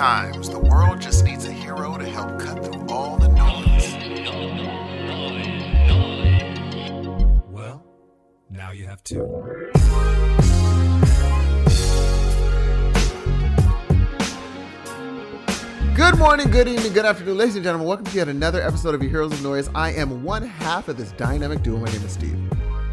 Sometimes 0.00 0.48
the 0.48 0.58
world 0.58 0.98
just 0.98 1.26
needs 1.26 1.44
a 1.44 1.52
hero 1.52 1.98
to 1.98 2.06
help 2.06 2.40
cut 2.40 2.64
through 2.64 2.86
all 2.88 3.18
the 3.18 3.28
noise. 3.28 3.92
Well, 7.50 7.84
now 8.48 8.70
you 8.70 8.86
have 8.86 9.04
two. 9.04 9.26
Good 15.94 16.18
morning, 16.18 16.50
good 16.50 16.66
evening, 16.66 16.94
good 16.94 17.04
afternoon, 17.04 17.36
ladies 17.36 17.56
and 17.56 17.64
gentlemen. 17.64 17.86
Welcome 17.86 18.06
to 18.06 18.16
yet 18.16 18.28
another 18.28 18.62
episode 18.62 18.94
of 18.94 19.02
Your 19.02 19.10
Heroes 19.10 19.32
of 19.32 19.42
Noise. 19.42 19.68
I 19.74 19.92
am 19.92 20.24
one 20.24 20.44
half 20.44 20.88
of 20.88 20.96
this 20.96 21.12
dynamic 21.12 21.62
duo. 21.62 21.76
My 21.76 21.92
name 21.92 22.02
is 22.06 22.12
Steve. 22.12 22.38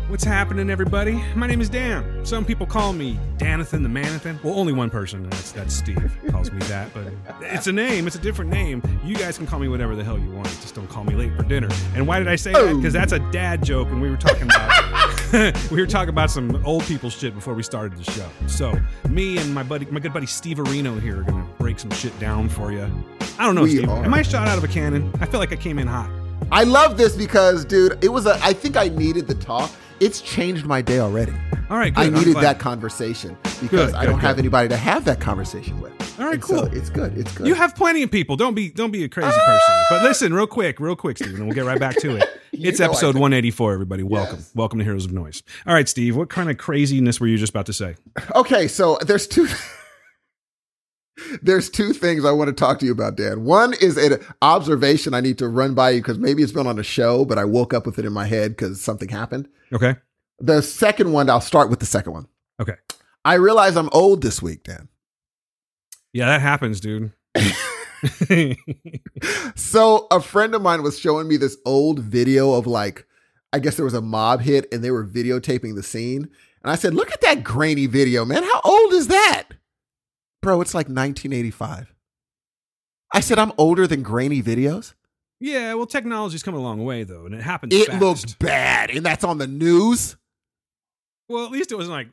What's 0.07 0.23
happening, 0.23 0.69
everybody? 0.69 1.21
My 1.35 1.47
name 1.47 1.59
is 1.59 1.67
Dan. 1.69 2.25
Some 2.25 2.45
people 2.45 2.65
call 2.65 2.93
me 2.93 3.19
Danathan 3.37 3.83
the 3.83 3.89
Manathan. 3.89 4.41
Well, 4.41 4.53
only 4.57 4.71
one 4.71 4.89
person, 4.89 5.23
and 5.23 5.33
that's, 5.33 5.51
that's 5.51 5.73
Steve, 5.73 6.15
calls 6.29 6.49
me 6.49 6.59
that. 6.67 6.93
But 6.93 7.11
it's 7.41 7.67
a 7.67 7.73
name, 7.73 8.07
it's 8.07 8.15
a 8.15 8.19
different 8.19 8.49
name. 8.49 8.81
You 9.03 9.15
guys 9.15 9.37
can 9.37 9.45
call 9.45 9.59
me 9.59 9.67
whatever 9.67 9.97
the 9.97 10.05
hell 10.05 10.17
you 10.17 10.31
want. 10.31 10.47
Just 10.47 10.75
don't 10.75 10.87
call 10.87 11.03
me 11.03 11.13
late 11.13 11.35
for 11.35 11.43
dinner. 11.43 11.67
And 11.93 12.07
why 12.07 12.19
did 12.19 12.29
I 12.29 12.37
say 12.37 12.53
that? 12.53 12.75
Because 12.77 12.93
that's 12.93 13.11
a 13.11 13.19
dad 13.31 13.65
joke, 13.65 13.89
and 13.89 14.01
we 14.01 14.09
were 14.09 14.15
talking 14.15 14.43
about 14.43 14.91
we 15.71 15.81
were 15.81 15.87
talking 15.87 16.09
about 16.09 16.31
some 16.31 16.65
old 16.65 16.83
people 16.83 17.09
shit 17.09 17.35
before 17.35 17.53
we 17.53 17.61
started 17.63 17.97
the 17.97 18.09
show. 18.09 18.29
So 18.47 18.79
me 19.09 19.37
and 19.39 19.53
my 19.53 19.63
buddy, 19.63 19.87
my 19.87 19.99
good 19.99 20.13
buddy 20.13 20.25
Steve 20.27 20.57
Areno 20.57 21.01
here, 21.01 21.19
are 21.19 21.23
gonna 21.23 21.47
break 21.57 21.79
some 21.79 21.91
shit 21.91 22.17
down 22.17 22.47
for 22.47 22.71
you. 22.71 22.89
I 23.37 23.45
don't 23.45 23.55
know, 23.55 23.63
We 23.63 23.71
Steve. 23.71 23.89
are. 23.89 24.05
Am 24.05 24.13
I 24.13 24.21
shot 24.21 24.47
out 24.47 24.57
of 24.57 24.63
a 24.63 24.69
cannon? 24.69 25.11
I 25.19 25.25
feel 25.25 25.41
like 25.41 25.51
I 25.51 25.57
came 25.57 25.79
in 25.79 25.87
hot. 25.87 26.09
I 26.49 26.63
love 26.63 26.97
this 26.97 27.13
because, 27.13 27.65
dude, 27.65 28.01
it 28.01 28.07
was 28.09 28.25
a. 28.25 28.39
I 28.41 28.53
think 28.53 28.77
I 28.77 28.87
needed 28.87 29.27
the 29.27 29.35
talk. 29.35 29.69
It's 29.99 30.21
changed 30.21 30.65
my 30.65 30.81
day 30.81 30.99
already. 30.99 31.33
All 31.69 31.77
right, 31.77 31.93
good. 31.93 32.13
I 32.13 32.17
needed 32.17 32.35
that 32.35 32.59
conversation 32.59 33.35
because 33.43 33.69
Good, 33.69 33.95
I 33.95 34.05
good, 34.05 34.11
don't 34.11 34.19
have 34.19 34.37
anybody 34.37 34.69
to 34.69 34.77
have 34.77 35.05
that 35.05 35.19
conversation 35.19 35.81
with. 35.81 35.91
All 36.19 36.25
right, 36.25 36.35
And 36.35 36.43
so 36.43 36.67
cool. 36.67 36.77
it's 36.77 36.89
good. 36.91 37.17
It's 37.17 37.31
good. 37.35 37.47
You 37.47 37.55
have 37.55 37.75
plenty 37.75 38.03
of 38.03 38.11
people. 38.11 38.35
Don't 38.35 38.53
be 38.53 38.69
don't 38.69 38.91
be 38.91 39.03
a 39.03 39.09
crazy 39.09 39.27
person. 39.29 39.41
Ah! 39.47 39.85
But 39.89 40.03
listen, 40.03 40.33
real 40.33 40.45
quick, 40.47 40.79
real 40.79 40.95
quick, 40.95 41.17
Steve, 41.17 41.33
and 41.35 41.45
we'll 41.45 41.55
get 41.55 41.65
right 41.65 41.79
back 41.79 41.95
to 41.97 42.15
it. 42.17 42.27
It's 42.59 42.79
episode 42.79 43.13
184, 43.13 43.73
everybody. 43.73 44.01
Welcome. 44.01 44.37
Yes. 44.37 44.51
Welcome 44.55 44.79
to 44.79 44.85
Heroes 44.85 45.05
of 45.05 45.11
Noise. 45.11 45.43
All 45.67 45.75
right, 45.75 45.87
Steve, 45.87 46.15
what 46.15 46.29
kind 46.29 46.49
of 46.49 46.57
craziness 46.57 47.19
were 47.19 47.27
you 47.27 47.37
just 47.37 47.51
about 47.51 47.67
to 47.67 47.73
say? 47.73 47.95
Okay, 48.33 48.67
so 48.67 48.97
there's 49.05 49.27
two. 49.27 49.47
There's 51.41 51.69
two 51.69 51.93
things 51.93 52.25
I 52.25 52.31
want 52.31 52.47
to 52.47 52.53
talk 52.53 52.79
to 52.79 52.85
you 52.85 52.91
about, 52.91 53.15
Dan. 53.17 53.43
One 53.43 53.73
is 53.81 53.97
an 53.97 54.19
observation 54.41 55.13
I 55.15 55.21
need 55.21 55.37
to 55.39 55.47
run 55.47 55.73
by 55.75 55.91
you 55.91 56.01
because 56.01 56.17
maybe 56.19 56.41
it's 56.43 56.51
been 56.51 56.67
on 56.67 56.77
a 56.79 56.83
show, 56.83 57.25
but 57.25 57.37
I 57.39 57.45
woke 57.45 57.73
up 57.73 57.85
with 57.87 57.97
it 57.99 58.05
in 58.05 58.13
my 58.13 58.25
head 58.25 58.51
because 58.51 58.81
something 58.81 59.09
happened. 59.09 59.47
Okay. 59.73 59.95
The 60.39 60.61
second 60.61 61.11
one, 61.11 61.29
I'll 61.29 61.41
start 61.41 61.69
with 61.69 61.79
the 61.79 61.85
second 61.85 62.13
one. 62.13 62.27
Okay. 62.61 62.75
I 63.25 63.35
realize 63.35 63.75
I'm 63.75 63.89
old 63.91 64.21
this 64.21 64.41
week, 64.41 64.63
Dan. 64.63 64.87
Yeah, 66.13 66.27
that 66.27 66.41
happens, 66.41 66.79
dude. 66.79 67.11
So 69.55 70.07
a 70.11 70.21
friend 70.21 70.55
of 70.55 70.61
mine 70.61 70.83
was 70.83 70.99
showing 70.99 71.27
me 71.27 71.35
this 71.35 71.57
old 71.65 71.99
video 71.99 72.53
of 72.53 72.67
like, 72.67 73.05
I 73.51 73.59
guess 73.59 73.75
there 73.75 73.85
was 73.85 73.93
a 73.93 74.01
mob 74.01 74.41
hit 74.41 74.67
and 74.71 74.83
they 74.83 74.91
were 74.91 75.05
videotaping 75.05 75.75
the 75.75 75.83
scene. 75.83 76.29
And 76.63 76.71
I 76.71 76.75
said, 76.75 76.93
look 76.93 77.11
at 77.11 77.21
that 77.21 77.43
grainy 77.43 77.85
video, 77.85 78.23
man. 78.23 78.43
How 78.43 78.61
old 78.63 78.93
is 78.93 79.07
that? 79.07 79.49
Bro, 80.41 80.61
it's 80.61 80.73
like 80.73 80.85
1985. 80.85 81.93
I 83.13 83.19
said, 83.19 83.39
I'm 83.39 83.51
older 83.57 83.87
than 83.87 84.03
grainy 84.03 84.41
videos. 84.41 84.93
Yeah, 85.39 85.73
well, 85.73 85.85
technology's 85.85 86.43
come 86.43 86.53
a 86.55 86.59
long 86.59 86.83
way 86.83 87.03
though, 87.03 87.25
and 87.25 87.35
it 87.35 87.41
happens. 87.41 87.73
To 87.73 87.79
It 87.79 87.87
fast. 87.87 88.01
looked 88.01 88.39
bad. 88.39 88.89
And 88.91 89.05
that's 89.05 89.23
on 89.23 89.37
the 89.37 89.47
news. 89.47 90.17
well. 91.29 91.45
At 91.45 91.51
least 91.51 91.71
it 91.71 91.75
wasn't 91.75 91.93
like. 91.93 92.07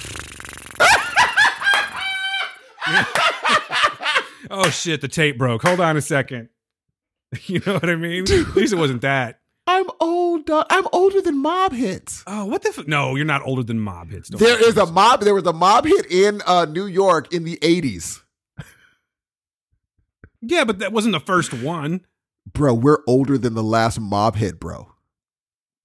oh 4.50 4.70
shit! 4.70 5.00
The 5.00 5.08
tape 5.08 5.38
broke. 5.38 5.62
Hold 5.62 5.80
on 5.80 5.96
a 5.96 6.02
second. 6.02 6.48
You 7.44 7.60
know 7.64 7.74
what 7.74 7.88
I 7.88 7.94
mean? 7.94 8.24
At 8.24 8.56
least 8.56 8.72
it 8.72 8.76
wasn't 8.76 9.02
that. 9.02 9.38
I'm 9.68 9.86
old. 10.00 10.46
dog. 10.46 10.66
I'm 10.68 10.84
older 10.92 11.20
than 11.20 11.40
mob 11.40 11.72
hits. 11.72 12.24
Oh, 12.26 12.44
what 12.46 12.62
the? 12.62 12.70
F- 12.70 12.88
no, 12.88 13.14
you're 13.14 13.24
not 13.24 13.42
older 13.46 13.62
than 13.62 13.78
mob 13.78 14.10
hits. 14.10 14.30
Don't 14.30 14.40
There 14.40 14.60
is 14.68 14.76
a 14.76 14.86
mob. 14.86 15.20
There 15.20 15.32
was 15.34 15.46
a 15.46 15.52
mob 15.52 15.84
hit 15.84 16.10
in 16.10 16.42
uh, 16.44 16.64
New 16.64 16.86
York 16.86 17.32
in 17.32 17.44
the 17.44 17.56
80s. 17.58 18.20
Yeah, 20.42 20.64
but 20.64 20.80
that 20.80 20.92
wasn't 20.92 21.12
the 21.12 21.20
first 21.20 21.54
one. 21.54 22.04
Bro, 22.52 22.74
we're 22.74 22.98
older 23.06 23.38
than 23.38 23.54
the 23.54 23.62
last 23.62 24.00
mob 24.00 24.36
hit, 24.36 24.58
bro. 24.60 24.92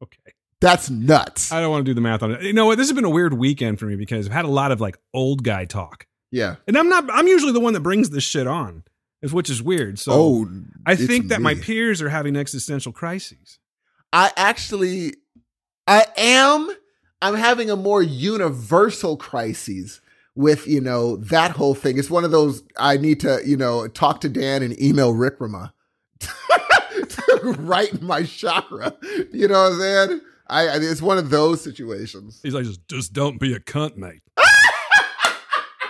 Okay. 0.03 0.34
That's 0.62 0.90
nuts. 0.90 1.52
I 1.52 1.62
don't 1.62 1.70
want 1.70 1.86
to 1.86 1.90
do 1.90 1.94
the 1.94 2.02
math 2.02 2.24
on 2.24 2.31
it. 2.31 2.42
You 2.42 2.53
know 2.53 2.66
what? 2.66 2.78
This 2.78 2.88
has 2.88 2.96
been 2.96 3.06
a 3.06 3.09
weird 3.09 3.34
weekend 3.34 3.78
for 3.80 3.86
me 3.86 3.96
because 3.96 4.26
I've 4.26 4.34
had 4.34 4.46
a 4.46 4.50
lot 4.50 4.72
of 4.72 4.81
like 4.81 4.98
old 5.14 5.44
guy 5.44 5.66
talk. 5.66 6.08
yeah. 6.31 6.56
And 6.68 6.78
I'm 6.78 6.90
not 6.90 7.06
I'm 7.12 7.28
usually 7.28 7.52
the 7.52 7.59
one 7.59 7.74
that 7.74 7.81
brings 7.81 8.09
this 8.09 8.24
shit 8.24 8.48
on, 8.48 8.84
which 9.31 9.50
is 9.50 9.62
weird. 9.62 10.00
So 10.00 10.12
oh, 10.14 10.50
I 10.86 10.96
think 10.96 11.28
that 11.28 11.42
my 11.42 11.56
peers 11.56 12.02
are 12.02 12.09
having 12.09 12.36
existential 12.36 12.92
crises. 12.92 13.59
I 14.14 14.32
actually, 14.38 15.14
I 15.88 16.06
am. 16.18 16.70
I'm 17.22 17.36
having 17.36 17.70
a 17.70 17.76
more 17.76 18.02
universal 18.02 19.18
crisis 19.18 20.00
with 20.36 20.68
you 20.68 20.82
know 20.82 21.18
that 21.18 21.52
whole 21.52 21.76
thing. 21.76 21.97
It's 21.97 22.09
one 22.09 22.24
of 22.24 22.32
those 22.32 22.64
I 22.78 22.97
need 22.97 23.20
to 23.22 23.42
you 23.46 23.58
know 23.58 23.88
talk 23.88 24.22
to 24.22 24.30
Dan 24.30 24.64
and 24.64 24.82
email 24.82 25.14
Wickrama 25.14 25.74
to 26.25 27.56
right 27.59 28.02
my 28.02 28.24
chakra. 28.24 28.96
You 29.31 29.47
know 29.47 29.63
what 29.63 29.74
I'm 29.74 29.80
saying? 29.80 30.22
I, 30.47 30.68
I 30.68 30.75
it's 30.78 31.02
one 31.02 31.18
of 31.18 31.30
those 31.30 31.62
situations. 31.62 32.40
He's 32.44 32.53
like, 32.53 32.66
just, 32.66 32.88
just 32.88 33.13
don't 33.13 33.40
be 33.40 33.53
a 33.53 33.59
cunt, 33.59 33.97
mate. 33.97 34.22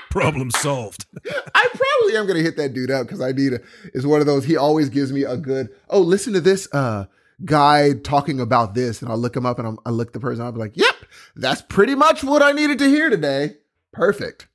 Problem 0.09 0.49
solved. 0.49 1.05
I 1.53 1.67
probably 1.73 2.17
am 2.17 2.25
gonna 2.25 2.39
hit 2.39 2.55
that 2.55 2.73
dude 2.73 2.89
up 2.89 3.05
because 3.05 3.19
I 3.19 3.33
need 3.33 3.53
a. 3.53 3.59
It's 3.93 4.05
one 4.05 4.21
of 4.21 4.25
those. 4.25 4.45
He 4.45 4.55
always 4.55 4.89
gives 4.89 5.11
me 5.11 5.23
a 5.23 5.35
good. 5.35 5.69
Oh, 5.89 5.99
listen 5.99 6.31
to 6.33 6.41
this 6.41 6.69
uh 6.73 7.05
guy 7.43 7.91
talking 7.93 8.39
about 8.39 8.75
this, 8.75 9.01
and 9.01 9.11
I'll 9.11 9.17
look 9.17 9.35
him 9.35 9.45
up 9.45 9.59
and 9.59 9.67
I'm, 9.67 9.77
I 9.85 9.89
look 9.89 10.13
the 10.13 10.21
person. 10.21 10.41
up. 10.41 10.45
I'll 10.45 10.51
be 10.53 10.59
like, 10.59 10.77
"Yep, 10.77 10.95
that's 11.35 11.61
pretty 11.63 11.95
much 11.95 12.23
what 12.23 12.41
I 12.41 12.53
needed 12.53 12.79
to 12.79 12.87
hear 12.87 13.09
today." 13.09 13.57
Perfect. 13.91 14.47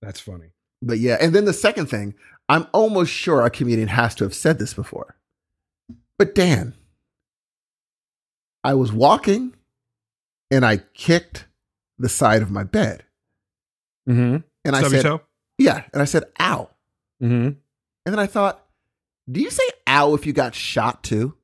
That's 0.00 0.20
funny. 0.20 0.52
But 0.80 0.98
yeah, 1.00 1.16
and 1.20 1.34
then 1.34 1.46
the 1.46 1.52
second 1.52 1.86
thing, 1.86 2.14
I'm 2.52 2.66
almost 2.72 3.10
sure 3.10 3.44
a 3.44 3.50
comedian 3.50 3.88
has 3.88 4.14
to 4.16 4.24
have 4.24 4.34
said 4.34 4.58
this 4.58 4.74
before. 4.74 5.16
But 6.18 6.34
Dan, 6.34 6.74
I 8.62 8.74
was 8.74 8.92
walking, 8.92 9.54
and 10.50 10.64
I 10.64 10.76
kicked 10.94 11.46
the 11.98 12.08
side 12.08 12.42
of 12.42 12.50
my 12.50 12.62
bed, 12.64 13.04
Mm-hmm. 14.08 14.36
and 14.64 14.76
I 14.76 14.80
Stub 14.80 14.92
your 14.92 15.00
said, 15.00 15.08
toe? 15.08 15.20
"Yeah," 15.58 15.84
and 15.92 16.02
I 16.02 16.04
said, 16.04 16.24
"Ow." 16.40 16.68
Mm-hmm. 17.22 17.44
And 17.44 17.56
then 18.04 18.18
I 18.18 18.26
thought, 18.26 18.64
do 19.30 19.40
you 19.40 19.50
say 19.50 19.62
ow 19.86 20.14
if 20.14 20.26
you 20.26 20.32
got 20.32 20.54
shot 20.56 21.04
too? 21.04 21.36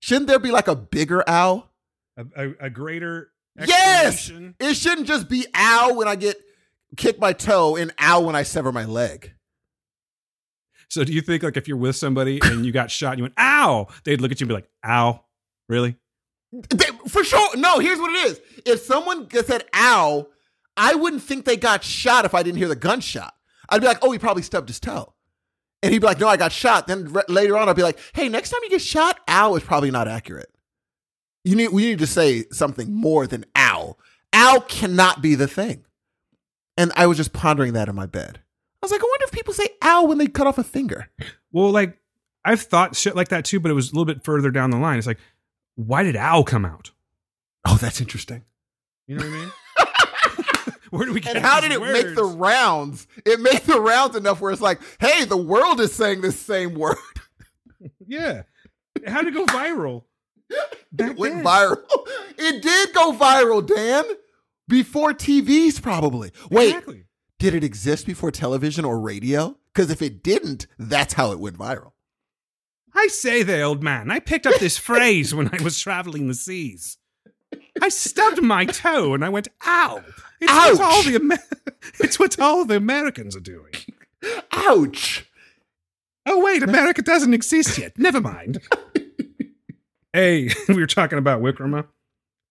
Shouldn't 0.00 0.26
there 0.28 0.38
be 0.38 0.50
like 0.50 0.66
a 0.66 0.74
bigger 0.74 1.22
ow? 1.28 1.68
A, 2.16 2.24
a, 2.34 2.54
a 2.66 2.70
greater 2.70 3.30
Yes! 3.66 4.32
It 4.58 4.74
shouldn't 4.76 5.06
just 5.06 5.28
be 5.28 5.44
ow 5.54 5.92
when 5.94 6.08
I 6.08 6.16
get 6.16 6.36
kick 6.96 7.20
my 7.20 7.34
toe 7.34 7.76
and 7.76 7.92
ow 8.00 8.20
when 8.22 8.34
I 8.34 8.44
sever 8.44 8.72
my 8.72 8.86
leg. 8.86 9.34
So 10.90 11.04
do 11.04 11.12
you 11.12 11.20
think 11.20 11.42
like 11.42 11.56
if 11.56 11.68
you're 11.68 11.76
with 11.76 11.96
somebody 11.96 12.40
and 12.42 12.64
you 12.64 12.72
got 12.72 12.90
shot 12.90 13.12
and 13.12 13.18
you 13.18 13.24
went, 13.24 13.34
ow, 13.38 13.88
they'd 14.04 14.20
look 14.20 14.32
at 14.32 14.40
you 14.40 14.44
and 14.44 14.48
be 14.48 14.54
like, 14.54 14.68
ow, 14.84 15.22
really? 15.68 15.96
They- 16.52 16.86
for 17.08 17.24
sure. 17.24 17.56
No, 17.56 17.78
here's 17.78 17.98
what 17.98 18.10
it 18.10 18.30
is. 18.30 18.40
If 18.64 18.80
someone 18.80 19.28
said 19.30 19.64
ow, 19.74 20.28
I 20.76 20.94
wouldn't 20.94 21.22
think 21.22 21.44
they 21.44 21.56
got 21.56 21.84
shot 21.84 22.24
if 22.24 22.34
I 22.34 22.42
didn't 22.42 22.58
hear 22.58 22.68
the 22.68 22.76
gunshot. 22.76 23.34
I'd 23.68 23.80
be 23.80 23.86
like, 23.86 23.98
oh, 24.02 24.10
he 24.12 24.18
probably 24.18 24.42
stubbed 24.42 24.68
his 24.68 24.80
toe. 24.80 25.12
And 25.82 25.92
he'd 25.92 26.00
be 26.00 26.06
like, 26.06 26.18
no, 26.20 26.28
I 26.28 26.36
got 26.36 26.52
shot. 26.52 26.86
Then 26.86 27.12
re- 27.12 27.22
later 27.28 27.56
on, 27.56 27.68
I'd 27.68 27.76
be 27.76 27.82
like, 27.82 27.98
hey, 28.14 28.28
next 28.28 28.50
time 28.50 28.60
you 28.62 28.70
get 28.70 28.80
shot, 28.82 29.20
ow 29.28 29.54
is 29.56 29.62
probably 29.62 29.90
not 29.90 30.08
accurate. 30.08 30.50
You 31.44 31.54
need, 31.54 31.68
we 31.68 31.82
need 31.82 31.98
to 32.00 32.06
say 32.06 32.44
something 32.50 32.92
more 32.92 33.26
than 33.26 33.44
ow. 33.56 33.96
Ow 34.34 34.64
cannot 34.68 35.22
be 35.22 35.34
the 35.34 35.46
thing. 35.48 35.84
And 36.76 36.92
I 36.96 37.06
was 37.06 37.16
just 37.16 37.32
pondering 37.32 37.74
that 37.74 37.88
in 37.88 37.94
my 37.94 38.06
bed. 38.06 38.40
I 38.82 38.86
was 38.86 38.92
like, 38.92 39.00
I 39.02 39.04
people 39.48 39.64
say 39.64 39.70
ow 39.82 40.04
when 40.04 40.18
they 40.18 40.26
cut 40.26 40.46
off 40.46 40.58
a 40.58 40.64
finger. 40.64 41.08
Well, 41.52 41.70
like 41.70 41.98
I've 42.44 42.60
thought 42.62 42.94
shit 42.96 43.16
like 43.16 43.28
that 43.28 43.44
too, 43.44 43.60
but 43.60 43.70
it 43.70 43.74
was 43.74 43.90
a 43.90 43.94
little 43.94 44.04
bit 44.04 44.24
further 44.24 44.50
down 44.50 44.70
the 44.70 44.76
line. 44.78 44.98
It's 44.98 45.06
like, 45.06 45.18
why 45.74 46.02
did 46.02 46.16
ow 46.16 46.42
come 46.42 46.64
out? 46.64 46.90
Oh, 47.66 47.76
that's 47.80 48.00
interesting. 48.00 48.44
You 49.06 49.16
know 49.16 49.24
what 49.24 49.32
I 49.34 49.38
mean? 49.38 49.52
Where 50.90 51.06
do 51.06 51.12
we 51.12 51.20
get 51.20 51.36
And 51.36 51.44
how 51.44 51.60
did 51.60 51.70
it 51.72 51.80
make 51.82 52.14
the 52.14 52.24
rounds? 52.24 53.06
It 53.26 53.40
made 53.40 53.60
the 53.62 53.78
rounds 53.80 54.16
enough 54.16 54.40
where 54.40 54.50
it's 54.52 54.62
like, 54.62 54.80
hey, 55.00 55.24
the 55.26 55.36
world 55.36 55.80
is 55.80 55.92
saying 55.92 56.20
this 56.22 56.38
same 56.38 56.74
word. 56.74 56.96
Yeah. 58.06 58.42
How 59.06 59.22
did 59.22 59.34
it 59.34 59.36
go 59.36 59.44
viral? 59.46 60.04
Back 60.92 61.10
It 61.12 61.16
went 61.18 61.36
then. 61.36 61.44
viral. 61.44 61.76
It 62.38 62.62
did 62.62 62.92
go 62.94 63.12
viral, 63.12 63.64
Dan. 63.64 64.04
Before 64.66 65.12
TVs, 65.12 65.80
probably. 65.80 66.32
Wait, 66.50 66.68
Exactly. 66.68 67.04
Did 67.38 67.54
it 67.54 67.64
exist 67.64 68.06
before 68.06 68.30
television 68.30 68.84
or 68.84 69.00
radio? 69.00 69.56
Because 69.72 69.90
if 69.90 70.02
it 70.02 70.22
didn't, 70.22 70.66
that's 70.78 71.14
how 71.14 71.32
it 71.32 71.38
went 71.38 71.58
viral. 71.58 71.92
I 72.94 73.06
say 73.08 73.42
there, 73.42 73.64
old 73.64 73.82
man. 73.82 74.10
I 74.10 74.18
picked 74.18 74.46
up 74.46 74.58
this 74.58 74.76
phrase 74.76 75.34
when 75.34 75.48
I 75.52 75.62
was 75.62 75.78
traveling 75.78 76.26
the 76.26 76.34
seas. 76.34 76.98
I 77.80 77.88
stubbed 77.90 78.42
my 78.42 78.64
toe 78.64 79.14
and 79.14 79.24
I 79.24 79.28
went, 79.28 79.48
ow. 79.64 80.02
It's 80.40 80.78
what 80.78 80.80
all 80.80 81.02
the 81.02 81.16
Amer- 81.16 81.38
it's 82.00 82.18
what 82.18 82.38
all 82.40 82.64
the 82.64 82.76
Americans 82.76 83.36
are 83.36 83.40
doing. 83.40 83.72
Ouch. 84.52 85.30
Oh 86.26 86.42
wait, 86.44 86.62
America 86.62 87.02
doesn't 87.02 87.34
exist 87.34 87.78
yet. 87.78 87.96
Never 87.98 88.20
mind. 88.20 88.60
hey, 90.12 90.50
we 90.68 90.74
were 90.74 90.86
talking 90.86 91.18
about 91.18 91.40
Wickrama. 91.40 91.86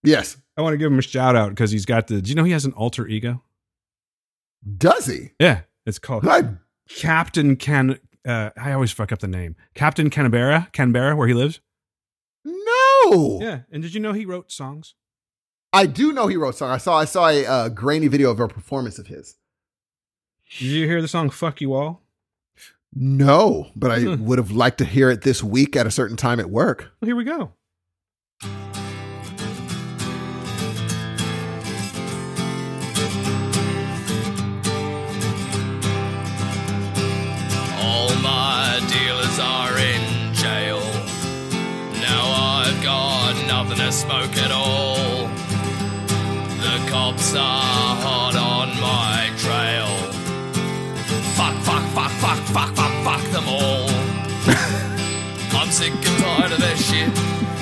Yes. 0.03 0.37
I 0.55 0.61
want 0.61 0.73
to 0.73 0.77
give 0.77 0.91
him 0.91 0.99
a 0.99 1.03
shout 1.03 1.35
out 1.35 1.49
because 1.49 1.71
he's 1.71 1.85
got 1.85 2.07
the. 2.07 2.21
Do 2.21 2.29
you 2.29 2.35
know 2.35 2.43
he 2.43 2.51
has 2.51 2.65
an 2.65 2.73
alter 2.73 3.07
ego? 3.07 3.43
Does 4.77 5.05
he? 5.07 5.31
Yeah, 5.39 5.61
it's 5.85 5.99
called 5.99 6.27
I, 6.27 6.55
Captain 6.89 7.55
Can. 7.55 7.99
Uh, 8.25 8.49
I 8.57 8.73
always 8.73 8.91
fuck 8.91 9.11
up 9.11 9.19
the 9.19 9.27
name. 9.27 9.55
Captain 9.73 10.09
Canberra, 10.09 10.67
Canberra, 10.73 11.15
where 11.15 11.27
he 11.27 11.33
lives. 11.33 11.59
no. 12.43 13.39
Yeah, 13.41 13.61
and 13.71 13.81
did 13.81 13.93
you 13.93 13.99
know 14.01 14.13
he 14.13 14.25
wrote 14.25 14.51
songs? 14.51 14.95
I 15.73 15.85
do 15.85 16.11
know 16.13 16.27
he 16.27 16.37
wrote 16.37 16.55
song. 16.55 16.71
I 16.71 16.77
saw 16.77 16.97
I 16.97 17.05
saw 17.05 17.27
a 17.29 17.45
uh, 17.45 17.69
grainy 17.69 18.07
video 18.07 18.31
of 18.31 18.39
a 18.39 18.47
performance 18.47 18.97
of 18.99 19.07
his. 19.07 19.35
Did 20.59 20.65
you 20.67 20.87
hear 20.87 21.01
the 21.01 21.07
song 21.07 21.29
"Fuck 21.29 21.61
You 21.61 21.73
All"? 21.73 22.01
No, 22.93 23.67
but 23.75 23.91
I 23.91 23.99
Hmm. 24.01 24.25
would 24.25 24.37
have 24.39 24.51
liked 24.51 24.77
to 24.79 24.85
hear 24.85 25.09
it 25.09 25.21
this 25.21 25.43
week 25.43 25.75
at 25.75 25.85
a 25.85 25.91
certain 25.91 26.17
time 26.17 26.39
at 26.39 26.49
work. 26.49 26.91
Well, 26.99 27.07
here 27.07 27.15
we 27.15 27.25
go. 27.25 27.53
Dealers 38.87 39.39
are 39.39 39.77
in 39.77 40.33
jail. 40.33 40.79
Now 42.01 42.23
I've 42.63 42.81
got 42.83 43.33
nothing 43.47 43.77
to 43.77 43.91
smoke 43.91 44.35
at 44.37 44.51
all. 44.51 45.27
The 46.63 46.77
cops 46.89 47.33
are 47.35 47.95
hot 48.05 48.35
on 48.35 48.69
my 48.79 49.29
trail. 49.37 49.87
Fuck, 51.35 51.55
fuck, 51.67 51.83
fuck, 51.95 52.11
fuck, 52.23 52.39
fuck, 52.55 52.71
fuck, 52.75 52.93
fuck 53.03 53.23
them 53.31 53.47
all. 53.47 53.89
I'm 55.59 55.71
sick 55.71 55.93
and 55.93 56.23
tired 56.23 56.51
of 56.51 56.59
their 56.59 56.77
shit. 56.77 57.13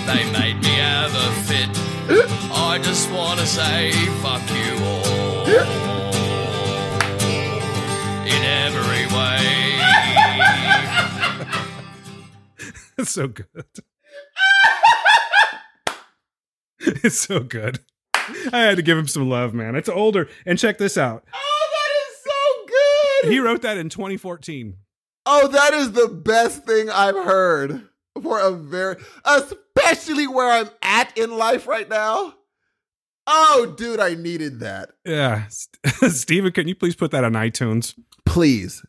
They 0.06 0.24
made 0.32 0.62
me 0.62 0.70
have 0.78 1.14
a 1.16 1.32
fit. 1.48 1.70
I 2.54 2.80
just 2.84 3.10
wanna 3.12 3.46
say 3.46 3.92
fuck 4.22 4.42
you 4.50 4.84
all. 4.86 5.48
In 8.26 8.44
every 8.44 9.06
way. 9.16 9.75
It's 13.00 13.12
so 13.12 13.28
good. 13.28 13.48
it's 16.80 17.20
so 17.20 17.42
good. 17.42 17.80
I 18.52 18.62
had 18.62 18.78
to 18.78 18.82
give 18.84 18.98
him 18.98 19.08
some 19.08 19.30
love, 19.30 19.54
man. 19.54 19.76
It's 19.76 19.90
older. 19.90 20.30
And 20.46 20.58
check 20.58 20.78
this 20.78 20.98
out. 20.98 21.26
Oh, 21.34 21.68
that 21.72 22.10
is 22.10 22.18
so 22.24 22.66
good. 23.24 23.32
He 23.34 23.40
wrote 23.40 23.62
that 23.64 23.78
in 23.78 23.90
2014. 23.90 24.78
oh, 25.26 25.48
that 25.50 25.74
is 25.74 25.92
the 25.92 26.08
best 26.08 26.66
thing 26.66 26.90
I've 26.90 27.16
heard 27.16 27.88
for 28.22 28.40
a 28.40 28.52
very, 28.52 28.96
especially 29.26 30.28
where 30.28 30.50
I'm 30.50 30.70
at 30.82 31.18
in 31.18 31.38
life 31.38 31.68
right 31.68 31.90
now. 31.90 32.34
Oh, 33.28 33.74
dude, 33.78 34.00
I 34.00 34.14
needed 34.14 34.60
that. 34.62 34.90
Yeah. 35.04 35.46
St- 35.50 36.12
Steven, 36.14 36.52
can 36.52 36.68
you 36.68 36.76
please 36.76 36.96
put 36.96 37.12
that 37.12 37.24
on 37.24 37.34
iTunes? 37.34 37.96
Please, 38.26 38.84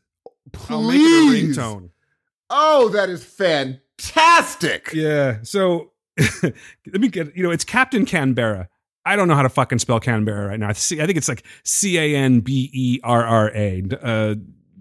Please. 0.52 0.70
I'll 0.70 0.82
make 0.82 1.00
it 1.00 1.02
a 1.02 1.32
ringtone. 1.60 1.90
Oh, 2.50 2.88
that 2.90 3.08
is 3.08 3.24
fantastic. 3.24 3.82
Yeah. 4.94 5.38
So 5.42 5.92
let 6.42 7.00
me 7.00 7.08
get, 7.08 7.36
you 7.36 7.42
know, 7.42 7.50
it's 7.50 7.64
Captain 7.64 8.04
Canberra. 8.04 8.68
I 9.04 9.14
don't 9.14 9.28
know 9.28 9.36
how 9.36 9.42
to 9.42 9.48
fucking 9.48 9.78
spell 9.78 10.00
Canberra 10.00 10.48
right 10.48 10.58
now. 10.58 10.70
I 10.70 10.72
think 10.72 11.16
it's 11.16 11.28
like 11.28 11.44
C 11.62 11.96
A 11.96 12.16
N 12.16 12.40
B 12.40 12.70
E 12.72 13.00
R 13.04 13.24
R 13.24 13.50
A. 13.54 13.82
Uh, 14.02 14.34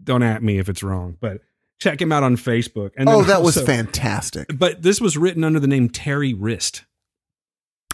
don't 0.04 0.24
at 0.24 0.42
me 0.42 0.58
if 0.58 0.68
it's 0.68 0.82
wrong, 0.82 1.18
but 1.20 1.42
check 1.80 2.02
him 2.02 2.12
out 2.12 2.24
on 2.24 2.36
Facebook. 2.36 2.92
And 2.98 3.08
oh, 3.08 3.22
that 3.24 3.44
was 3.44 3.62
fantastic. 3.62 4.48
But 4.58 4.82
this 4.82 5.00
was 5.00 5.16
written 5.16 5.44
under 5.44 5.60
the 5.60 5.68
name 5.68 5.90
Terry 5.90 6.34
Wrist. 6.34 6.86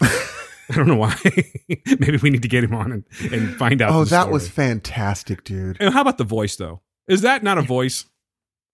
I 0.00 0.76
don't 0.76 0.86
know 0.86 0.96
why. 0.96 1.14
Maybe 1.98 2.16
we 2.22 2.30
need 2.30 2.42
to 2.42 2.48
get 2.48 2.64
him 2.64 2.74
on 2.74 2.92
and, 2.92 3.04
and 3.30 3.54
find 3.56 3.82
out. 3.82 3.92
Oh, 3.92 4.04
that 4.04 4.22
story. 4.22 4.32
was 4.32 4.48
fantastic, 4.48 5.44
dude. 5.44 5.76
And 5.80 5.92
how 5.92 6.00
about 6.00 6.16
the 6.16 6.24
voice 6.24 6.56
though? 6.56 6.80
Is 7.08 7.22
that 7.22 7.42
not 7.42 7.58
a 7.58 7.62
voice? 7.62 8.06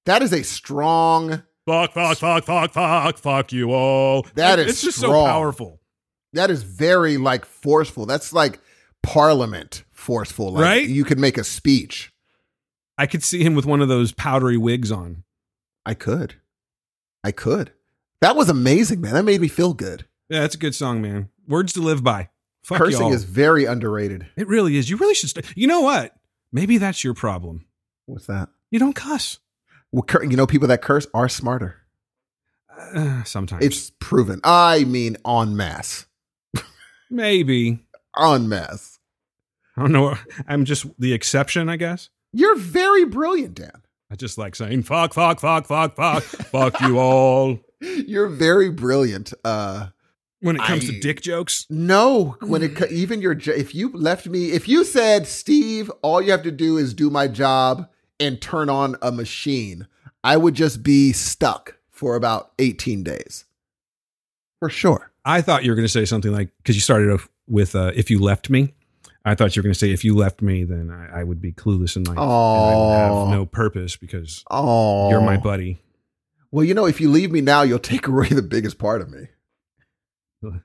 That 0.04 0.22
is 0.22 0.32
a 0.32 0.44
strong. 0.44 1.42
Fuck, 1.68 1.92
fuck, 1.92 2.18
fuck, 2.18 2.44
fuck, 2.44 2.72
fuck, 2.72 3.18
fuck 3.18 3.52
you 3.52 3.72
all. 3.72 4.26
That 4.34 4.58
is 4.58 4.68
it's 4.70 4.82
just 4.82 4.98
strong. 4.98 5.26
so 5.26 5.30
powerful, 5.30 5.80
That 6.32 6.50
is 6.50 6.62
very 6.62 7.16
like 7.18 7.44
forceful. 7.44 8.06
That's 8.06 8.32
like 8.32 8.58
Parliament 9.02 9.84
forceful. 9.92 10.52
Like, 10.52 10.62
Right? 10.62 10.88
You 10.88 11.04
could 11.04 11.18
make 11.18 11.38
a 11.38 11.44
speech. 11.44 12.12
I 12.96 13.06
could 13.06 13.22
see 13.22 13.42
him 13.44 13.54
with 13.54 13.66
one 13.66 13.80
of 13.80 13.88
those 13.88 14.12
powdery 14.12 14.56
wigs 14.56 14.90
on. 14.90 15.24
I 15.86 15.94
could. 15.94 16.34
I 17.22 17.30
could. 17.32 17.72
That 18.20 18.34
was 18.36 18.48
amazing, 18.48 19.00
man. 19.00 19.14
That 19.14 19.24
made 19.24 19.40
me 19.40 19.48
feel 19.48 19.72
good. 19.74 20.06
Yeah, 20.28 20.40
that's 20.40 20.54
a 20.56 20.58
good 20.58 20.74
song, 20.74 21.00
man. 21.00 21.28
Words 21.46 21.72
to 21.74 21.80
live 21.80 22.02
by. 22.02 22.28
Fuck 22.64 22.78
Cursing 22.78 23.00
y'all. 23.00 23.12
is 23.12 23.24
very 23.24 23.64
underrated. 23.64 24.26
it 24.36 24.48
really 24.48 24.76
is. 24.76 24.90
You 24.90 24.96
really 24.96 25.14
should. 25.14 25.30
St- 25.30 25.46
you 25.56 25.66
know 25.66 25.80
what? 25.80 26.14
Maybe 26.52 26.76
that's 26.78 27.04
your 27.04 27.14
problem. 27.14 27.66
What's 28.06 28.26
that? 28.26 28.48
You 28.70 28.78
don't 28.78 28.94
cuss. 28.94 29.38
Well, 29.92 30.02
cur- 30.02 30.24
you 30.24 30.36
know, 30.36 30.46
people 30.46 30.68
that 30.68 30.82
curse 30.82 31.06
are 31.14 31.28
smarter. 31.28 31.76
Uh, 32.94 33.24
sometimes 33.24 33.64
It's 33.64 33.90
proven. 33.98 34.40
I 34.44 34.84
mean, 34.84 35.16
en 35.26 35.56
masse. 35.56 36.06
maybe. 37.10 37.80
En 38.16 38.48
masse. 38.48 38.98
I 39.76 39.82
don't 39.82 39.92
know. 39.92 40.16
I'm 40.46 40.64
just 40.64 40.86
the 40.98 41.12
exception, 41.12 41.68
I 41.68 41.76
guess. 41.76 42.10
You're 42.32 42.56
very 42.56 43.04
brilliant, 43.04 43.54
Dan. 43.54 43.82
I 44.10 44.16
just 44.16 44.38
like 44.38 44.56
saying 44.56 44.82
fuck, 44.84 45.12
fuck, 45.14 45.38
fuck, 45.40 45.66
fuck, 45.66 45.94
fuck, 45.96 46.22
fuck 46.22 46.80
you 46.80 46.98
all. 46.98 47.58
You're 47.80 48.28
very 48.28 48.70
brilliant. 48.70 49.32
Uh, 49.44 49.88
When 50.40 50.56
it 50.56 50.62
comes 50.62 50.84
I- 50.88 50.92
to 50.92 51.00
dick 51.00 51.20
jokes, 51.20 51.66
no, 51.70 52.36
when 52.40 52.62
it 52.62 52.90
even 52.90 53.20
your 53.20 53.32
if 53.32 53.74
you 53.74 53.90
left 53.92 54.26
me, 54.26 54.50
if 54.52 54.68
you 54.68 54.84
said, 54.84 55.26
Steve, 55.26 55.90
all 56.02 56.20
you 56.22 56.30
have 56.32 56.42
to 56.44 56.50
do 56.50 56.76
is 56.78 56.94
do 56.94 57.10
my 57.10 57.28
job 57.28 57.88
and 58.20 58.40
turn 58.40 58.68
on 58.68 58.96
a 59.02 59.12
machine, 59.12 59.86
I 60.24 60.36
would 60.36 60.54
just 60.54 60.82
be 60.82 61.12
stuck 61.12 61.78
for 61.90 62.16
about 62.16 62.52
18 62.58 63.02
days. 63.02 63.44
For 64.60 64.68
sure. 64.70 65.10
I 65.24 65.40
thought 65.42 65.64
you 65.64 65.70
were 65.70 65.76
going 65.76 65.86
to 65.86 65.92
say 65.92 66.04
something 66.04 66.32
like 66.32 66.50
because 66.58 66.74
you 66.74 66.80
started 66.80 67.10
off 67.10 67.28
with 67.46 67.74
uh, 67.74 67.92
"if 67.94 68.10
you 68.10 68.18
left 68.18 68.50
me." 68.50 68.74
I 69.24 69.34
thought 69.34 69.54
you 69.54 69.60
were 69.60 69.64
going 69.64 69.74
to 69.74 69.78
say 69.78 69.92
"if 69.92 70.04
you 70.04 70.16
left 70.16 70.40
me, 70.42 70.64
then 70.64 70.90
I, 70.90 71.20
I 71.20 71.24
would 71.24 71.40
be 71.40 71.52
clueless 71.52 71.96
in 71.96 72.04
life 72.04 72.16
and 72.16 72.26
I 72.26 73.10
would 73.10 73.28
have 73.28 73.28
no 73.38 73.46
purpose 73.46 73.96
because 73.96 74.42
Oh, 74.50 75.10
you're 75.10 75.20
my 75.20 75.36
buddy." 75.36 75.78
Well, 76.50 76.64
you 76.64 76.72
know, 76.72 76.86
if 76.86 76.98
you 77.00 77.10
leave 77.10 77.30
me 77.30 77.42
now, 77.42 77.60
you'll 77.62 77.78
take 77.78 78.06
away 78.06 78.28
the 78.28 78.42
biggest 78.42 78.78
part 78.78 79.00
of 79.02 79.10
me. 79.10 79.28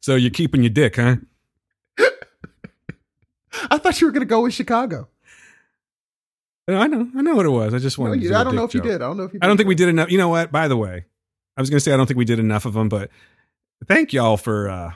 So 0.00 0.14
you're 0.14 0.30
keeping 0.30 0.62
your 0.62 0.70
dick, 0.70 0.94
huh? 0.94 1.16
I 3.70 3.78
thought 3.78 4.00
you 4.00 4.06
were 4.06 4.12
going 4.12 4.20
to 4.20 4.26
go 4.26 4.42
with 4.42 4.54
Chicago. 4.54 5.08
No, 6.68 6.78
I 6.78 6.86
know, 6.86 7.08
I 7.16 7.22
know 7.22 7.34
what 7.34 7.46
it 7.46 7.50
was. 7.50 7.72
I 7.74 7.78
just 7.78 7.98
No, 7.98 8.04
wanted. 8.04 8.16
to 8.18 8.22
you- 8.24 8.28
do 8.28 8.36
I 8.36 8.44
don't 8.44 8.54
know 8.54 8.64
if 8.64 8.74
you 8.74 8.80
did. 8.82 8.96
I 8.96 9.06
don't 9.06 9.16
know 9.16 9.24
if 9.24 9.32
you. 9.32 9.38
I 9.42 9.46
don't 9.46 9.56
think 9.56 9.68
we 9.68 9.74
did 9.74 9.88
enough. 9.88 10.10
You 10.10 10.18
know 10.18 10.28
what? 10.28 10.52
By 10.52 10.68
the 10.68 10.76
way, 10.76 11.06
I 11.56 11.60
was 11.62 11.70
going 11.70 11.78
to 11.78 11.80
say 11.80 11.92
I 11.92 11.96
don't 11.96 12.06
think 12.06 12.18
we 12.18 12.24
did 12.26 12.38
enough 12.38 12.66
of 12.66 12.74
them, 12.74 12.88
but 12.88 13.10
thank 13.86 14.12
y'all 14.12 14.36
for 14.36 14.68
uh, 14.68 14.92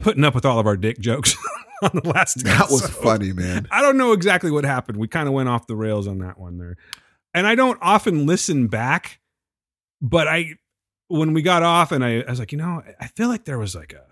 putting 0.00 0.24
up 0.24 0.34
with 0.34 0.44
all 0.44 0.58
of 0.58 0.66
our 0.66 0.76
dick 0.76 0.98
jokes 0.98 1.34
on 1.82 1.90
the 1.94 2.08
last. 2.08 2.44
That 2.44 2.70
was 2.70 2.86
funny, 2.88 3.32
man. 3.32 3.66
I 3.70 3.80
don't 3.80 3.96
know 3.96 4.12
exactly 4.12 4.50
what 4.50 4.64
happened. 4.64 4.98
We 4.98 5.08
kind 5.08 5.28
of 5.28 5.34
went 5.34 5.48
off 5.48 5.66
the 5.66 5.76
rails 5.76 6.06
on 6.06 6.18
that 6.18 6.38
one 6.38 6.58
there. 6.58 6.76
And 7.34 7.46
I 7.46 7.54
don't 7.54 7.78
often 7.80 8.26
listen 8.26 8.68
back, 8.68 9.20
but 10.00 10.28
I 10.28 10.54
when 11.08 11.32
we 11.32 11.40
got 11.42 11.62
off 11.62 11.90
and 11.90 12.04
I, 12.04 12.20
I 12.20 12.30
was 12.30 12.38
like, 12.38 12.52
you 12.52 12.58
know, 12.58 12.82
I 13.00 13.06
feel 13.08 13.28
like 13.28 13.44
there 13.44 13.58
was 13.58 13.74
like 13.74 13.92
a 13.94 14.04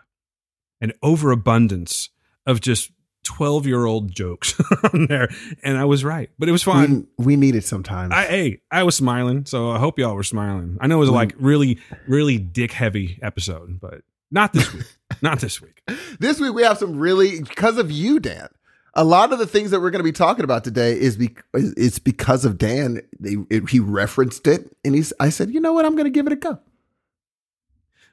an 0.80 0.92
overabundance 1.02 2.08
of 2.46 2.60
just 2.60 2.90
12 3.26 3.66
year 3.66 3.84
old 3.84 4.12
jokes 4.12 4.58
on 4.94 5.06
there. 5.08 5.28
And 5.62 5.76
I 5.76 5.84
was 5.84 6.04
right. 6.04 6.30
But 6.38 6.48
it 6.48 6.52
was 6.52 6.62
fun. 6.62 7.08
We, 7.18 7.24
we 7.24 7.36
need 7.36 7.54
it 7.54 7.64
sometimes. 7.64 8.12
I 8.14 8.24
hey, 8.26 8.60
I 8.70 8.84
was 8.84 8.94
smiling, 8.94 9.44
so 9.44 9.70
I 9.70 9.78
hope 9.78 9.98
y'all 9.98 10.14
were 10.14 10.22
smiling. 10.22 10.78
I 10.80 10.86
know 10.86 10.96
it 10.96 11.00
was 11.00 11.10
mm. 11.10 11.14
like 11.14 11.34
really, 11.38 11.78
really 12.06 12.38
dick 12.38 12.72
heavy 12.72 13.18
episode, 13.20 13.80
but 13.80 14.02
not 14.30 14.52
this 14.52 14.72
week. 14.72 14.86
not 15.22 15.40
this 15.40 15.60
week. 15.60 15.82
this 16.18 16.40
week 16.40 16.54
we 16.54 16.62
have 16.62 16.78
some 16.78 16.98
really 16.98 17.40
because 17.40 17.78
of 17.78 17.90
you, 17.90 18.20
Dan. 18.20 18.48
A 18.94 19.04
lot 19.04 19.32
of 19.32 19.38
the 19.38 19.46
things 19.46 19.72
that 19.72 19.80
we're 19.80 19.90
going 19.90 20.00
to 20.00 20.04
be 20.04 20.12
talking 20.12 20.44
about 20.44 20.64
today 20.64 20.98
is 20.98 21.18
be, 21.18 21.36
it's 21.52 21.98
because 21.98 22.46
of 22.46 22.56
Dan. 22.56 23.02
They, 23.20 23.36
it, 23.50 23.68
he 23.68 23.78
referenced 23.78 24.46
it, 24.46 24.74
and 24.86 24.94
he's. 24.94 25.12
I 25.20 25.28
said, 25.28 25.50
you 25.50 25.60
know 25.60 25.74
what? 25.74 25.84
I'm 25.84 25.92
going 25.92 26.04
to 26.04 26.10
give 26.10 26.26
it 26.26 26.32
a 26.32 26.36
go. 26.36 26.58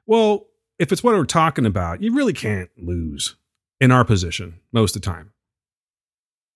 Well, 0.06 0.48
if 0.80 0.92
it's 0.92 1.02
what 1.02 1.14
we're 1.14 1.24
talking 1.24 1.66
about, 1.66 2.02
you 2.02 2.14
really 2.14 2.34
can't 2.34 2.70
lose 2.78 3.36
in 3.84 3.92
our 3.92 4.06
position 4.06 4.48
most 4.72 4.96
of 4.96 5.02
the 5.02 5.06
time. 5.06 5.32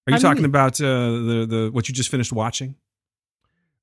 Are 0.07 0.11
you 0.11 0.13
How 0.13 0.17
do 0.17 0.21
you 0.21 0.29
talking 0.29 0.43
mean? 0.43 0.49
about 0.51 0.79
uh, 0.81 0.85
the 1.29 1.45
the 1.49 1.69
what 1.73 1.87
you 1.87 1.93
just 1.93 2.09
finished 2.09 2.31
watching? 2.31 2.75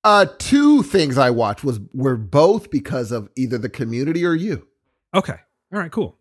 Uh, 0.03 0.27
two 0.39 0.83
things 0.83 1.17
I 1.19 1.31
watched 1.31 1.65
was 1.65 1.81
were 1.93 2.17
both 2.17 2.71
because 2.71 3.11
of 3.13 3.29
either 3.37 3.59
the 3.59 3.69
community 3.71 4.25
or 4.25 4.35
you. 4.35 4.67
Okay, 5.15 5.39
all 5.73 5.79
right, 5.81 5.91
cool. 5.93 6.19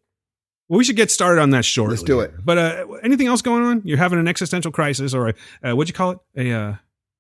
Well, 0.70 0.78
we 0.78 0.84
should 0.86 0.96
get 0.96 1.12
started 1.12 1.42
on 1.42 1.50
that 1.52 1.66
shortly. 1.66 1.96
Let's 1.96 2.04
do 2.04 2.22
it. 2.22 2.32
But 2.44 2.58
uh, 2.58 2.86
anything 3.04 3.28
else 3.28 3.42
going 3.42 3.64
on? 3.64 3.82
You're 3.84 3.98
having 3.98 4.20
an 4.20 4.28
existential 4.28 4.72
crisis, 4.72 5.14
or 5.14 5.30
a, 5.30 5.34
uh, 5.70 5.76
what'd 5.76 5.90
you 5.90 5.94
call 5.94 6.12
it? 6.12 6.20
A 6.38 6.52
uh, 6.52 6.70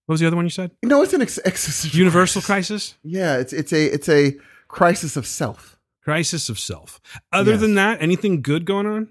What 0.05 0.13
was 0.13 0.19
the 0.22 0.27
other 0.27 0.36
one 0.38 0.45
you 0.45 0.50
said? 0.50 0.72
No, 0.83 1.01
it's 1.03 1.13
an 1.13 1.22
ex- 1.22 1.39
existential 1.45 1.98
Universal 1.98 2.41
crisis. 2.43 2.93
crisis? 2.93 2.98
Yeah, 3.03 3.38
it's 3.38 3.53
it's 3.53 3.74
a 3.74 3.86
it's 3.93 4.10
a 4.10 4.36
crisis 4.67 5.17
of 5.17 5.25
self. 5.27 5.77
Crisis 6.03 6.50
of 6.50 6.57
self. 6.60 7.00
Other 7.31 7.51
Yes. 7.51 7.62
than 7.62 7.75
that, 7.75 8.01
anything 8.01 8.41
good 8.41 8.65
going 8.65 8.86
on? 8.86 9.10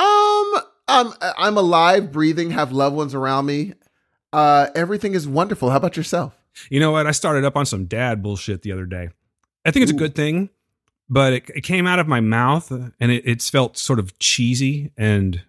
Um, 0.00 0.62
I'm 0.88 1.12
I'm 1.20 1.56
alive, 1.56 2.10
breathing, 2.10 2.50
have 2.50 2.72
loved 2.72 2.96
ones 2.96 3.14
around 3.14 3.46
me. 3.46 3.74
Uh, 4.32 4.68
everything 4.74 5.14
is 5.14 5.28
wonderful. 5.28 5.70
How 5.70 5.76
about 5.76 5.96
yourself? 5.96 6.36
You 6.68 6.80
know 6.80 6.90
what? 6.90 7.06
I 7.06 7.10
started 7.12 7.44
up 7.44 7.56
on 7.56 7.66
some 7.66 7.84
dad 7.84 8.22
bullshit 8.22 8.62
the 8.62 8.72
other 8.72 8.86
day. 8.86 9.10
I 9.64 9.70
think 9.70 9.82
it's 9.82 9.92
a 9.92 9.96
good 9.96 10.14
thing, 10.14 10.50
but 11.08 11.32
it, 11.32 11.50
it 11.54 11.60
came 11.62 11.86
out 11.86 11.98
of 11.98 12.08
my 12.08 12.20
mouth 12.20 12.72
uh, 12.72 12.90
and 12.98 13.12
it, 13.12 13.24
it's 13.26 13.50
felt 13.50 13.76
sort 13.76 13.98
of 13.98 14.18
cheesy 14.18 14.90
and 14.96 15.42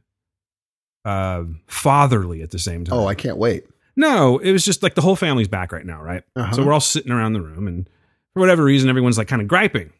uh, 1.05 1.43
fatherly 1.67 2.41
at 2.41 2.51
the 2.51 2.59
same 2.59 2.83
time. 2.83 2.97
Oh, 2.97 3.07
I 3.07 3.15
can't 3.15 3.37
wait. 3.37 3.65
No, 3.95 4.37
it 4.39 4.51
was 4.51 4.65
just 4.65 4.83
like 4.83 4.95
the 4.95 5.01
whole 5.01 5.15
family's 5.15 5.47
back 5.47 5.71
right 5.71 5.85
now, 5.85 6.01
right? 6.01 6.23
Uh-huh. 6.35 6.53
So 6.53 6.65
we're 6.65 6.73
all 6.73 6.79
sitting 6.79 7.11
around 7.11 7.33
the 7.33 7.41
room, 7.41 7.67
and 7.67 7.89
for 8.33 8.39
whatever 8.39 8.63
reason, 8.63 8.89
everyone's 8.89 9.17
like 9.17 9.27
kind 9.27 9.41
of 9.41 9.47
griping. 9.47 9.91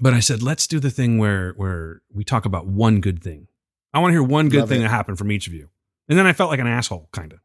But 0.00 0.14
I 0.14 0.20
said, 0.20 0.42
let's 0.42 0.66
do 0.66 0.80
the 0.80 0.90
thing 0.90 1.18
where 1.18 1.52
where 1.52 2.02
we 2.12 2.24
talk 2.24 2.44
about 2.44 2.66
one 2.66 3.00
good 3.00 3.22
thing. 3.22 3.48
I 3.94 4.00
want 4.00 4.10
to 4.10 4.14
hear 4.14 4.22
one 4.22 4.48
good 4.48 4.60
Love 4.60 4.68
thing 4.68 4.80
it. 4.80 4.84
that 4.84 4.90
happened 4.90 5.18
from 5.18 5.30
each 5.30 5.46
of 5.46 5.54
you. 5.54 5.68
And 6.08 6.18
then 6.18 6.26
I 6.26 6.32
felt 6.32 6.50
like 6.50 6.60
an 6.60 6.66
asshole, 6.66 7.08
kind 7.12 7.32
of, 7.32 7.38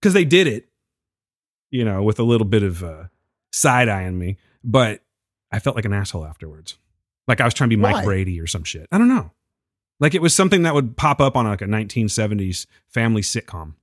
because 0.00 0.12
they 0.12 0.24
did 0.24 0.46
it, 0.46 0.68
you 1.70 1.84
know, 1.84 2.02
with 2.02 2.20
a 2.20 2.22
little 2.22 2.46
bit 2.46 2.62
of 2.62 2.84
uh, 2.84 3.04
side 3.52 3.88
eyeing 3.88 4.18
me. 4.18 4.36
But 4.62 5.02
I 5.50 5.58
felt 5.58 5.74
like 5.74 5.86
an 5.86 5.92
asshole 5.92 6.24
afterwards, 6.24 6.76
like 7.26 7.40
I 7.40 7.44
was 7.44 7.54
trying 7.54 7.70
to 7.70 7.76
be 7.76 7.80
Mike 7.80 7.94
Why? 7.94 8.04
Brady 8.04 8.40
or 8.40 8.46
some 8.46 8.62
shit. 8.62 8.86
I 8.92 8.98
don't 8.98 9.08
know. 9.08 9.32
Like 9.98 10.14
it 10.14 10.22
was 10.22 10.34
something 10.34 10.62
that 10.62 10.74
would 10.74 10.96
pop 10.96 11.20
up 11.20 11.36
on 11.36 11.46
like 11.46 11.62
a 11.62 11.66
1970s 11.66 12.66
family 12.86 13.22
sitcom. 13.22 13.74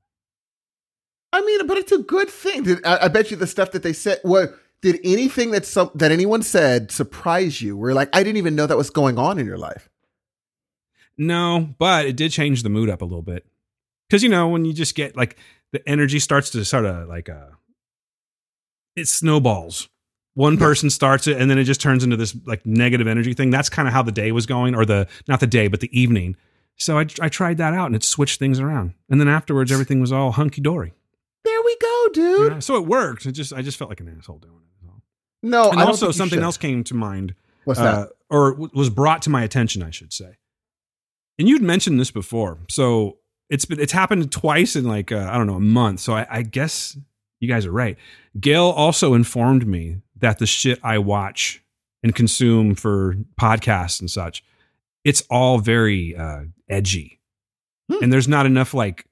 I 1.34 1.42
mean, 1.42 1.68
but 1.68 1.78
it's 1.78 1.92
a 1.92 2.00
good 2.00 2.30
thing. 2.30 2.64
Did, 2.64 2.86
I, 2.86 3.06
I 3.06 3.08
bet 3.10 3.32
you 3.32 3.38
the 3.38 3.48
stuff 3.48 3.72
that 3.72 3.84
they 3.84 3.94
said. 3.94 4.22
Well, 4.24 4.54
did 4.82 5.00
anything 5.04 5.52
that 5.52 5.66
some 5.66 5.92
that 5.96 6.12
anyone 6.12 6.44
said 6.44 6.92
surprise 6.92 7.62
you? 7.62 7.76
Where 7.76 7.94
like 7.94 8.16
I 8.16 8.24
didn't 8.24 8.38
even 8.38 8.56
know 8.56 8.66
that 8.66 8.78
was 8.78 8.90
going 8.90 9.18
on 9.18 9.38
in 9.40 9.46
your 9.46 9.58
life. 9.58 9.90
No, 11.18 11.74
but 11.78 12.06
it 12.06 12.16
did 12.16 12.32
change 12.32 12.64
the 12.64 12.70
mood 12.70 12.90
up 12.90 13.02
a 13.02 13.06
little 13.06 13.22
bit. 13.22 13.46
Cause 14.10 14.24
you 14.24 14.30
know, 14.30 14.48
when 14.48 14.66
you 14.66 14.74
just 14.74 14.96
get 14.96 15.16
like 15.16 15.38
the 15.72 15.88
energy 15.88 16.20
starts 16.20 16.50
to 16.52 16.64
sort 16.64 16.86
of 16.86 17.08
like 17.08 17.30
uh 17.30 17.48
it 18.96 19.08
snowballs. 19.08 19.90
One 20.34 20.58
person 20.58 20.90
starts 20.90 21.28
it 21.28 21.38
and 21.42 21.50
then 21.50 21.58
it 21.58 21.64
just 21.64 21.82
turns 21.82 22.04
into 22.04 22.16
this 22.16 22.36
like 22.46 22.66
negative 22.66 23.08
energy 23.08 23.34
thing. 23.34 23.50
That's 23.50 23.70
kind 23.70 23.88
of 23.88 23.94
how 23.94 24.04
the 24.04 24.12
day 24.12 24.32
was 24.32 24.46
going, 24.46 24.76
or 24.76 24.86
the 24.86 25.08
not 25.28 25.40
the 25.40 25.48
day, 25.48 25.68
but 25.68 25.80
the 25.80 26.00
evening. 26.00 26.36
So 26.76 27.00
I, 27.00 27.08
I 27.20 27.28
tried 27.30 27.58
that 27.58 27.74
out 27.74 27.88
and 27.88 27.96
it 27.96 28.04
switched 28.04 28.38
things 28.38 28.60
around. 28.60 28.94
And 29.10 29.20
then 29.20 29.28
afterwards 29.28 29.72
everything 29.72 30.00
was 30.00 30.12
all 30.12 30.32
hunky 30.32 30.62
dory. 30.62 30.94
There 31.44 31.62
we 31.66 31.78
go, 31.82 32.08
dude. 32.14 32.64
So 32.64 32.76
it 32.76 32.86
worked. 32.86 33.26
It 33.26 33.32
just 33.32 33.52
I 33.52 33.62
just 33.62 33.78
felt 33.78 33.90
like 33.90 34.00
an 34.00 34.16
asshole 34.16 34.38
doing 34.38 34.54
it. 34.54 34.68
No, 35.44 35.70
and 35.70 35.80
also 35.80 36.12
something 36.12 36.38
should. 36.38 36.44
else 36.44 36.58
came 36.58 36.84
to 36.86 36.94
mind 36.94 37.36
What's 37.66 37.80
uh, 37.80 37.84
that? 37.84 38.10
or 38.30 38.52
w- 38.52 38.72
was 38.74 38.90
brought 38.90 39.22
to 39.24 39.30
my 39.30 39.44
attention, 39.44 39.84
I 39.84 39.92
should 39.92 40.12
say. 40.12 40.38
And 41.40 41.48
you'd 41.48 41.62
mentioned 41.62 42.00
this 42.00 42.12
before, 42.12 42.58
so 42.70 43.18
it's 43.50 43.66
been 43.66 43.80
it's 43.80 43.92
happened 43.94 44.32
twice 44.32 44.76
in 44.76 44.86
like 44.86 45.12
uh, 45.12 45.30
I 45.32 45.38
don't 45.38 45.48
know 45.48 45.56
a 45.56 45.60
month. 45.60 46.00
So 46.00 46.14
I, 46.14 46.26
I 46.30 46.42
guess 46.42 46.98
you 47.40 47.48
guys 47.48 47.66
are 47.66 47.72
right. 47.72 47.98
Gail 48.40 48.64
also 48.66 49.14
informed 49.14 49.68
me 49.68 49.98
that 50.20 50.40
the 50.40 50.48
shit 50.48 50.80
I 50.84 50.98
watch 50.98 51.62
and 52.04 52.14
consume 52.16 52.74
for 52.76 53.16
podcasts 53.40 54.00
and 54.00 54.10
such, 54.10 54.44
it's 55.04 55.22
all 55.30 55.60
very 55.60 56.16
uh, 56.16 56.42
edgy, 56.70 57.20
Hmm. 57.92 58.04
and 58.04 58.12
there's 58.14 58.28
not 58.28 58.46
enough 58.46 58.74
like 58.74 59.06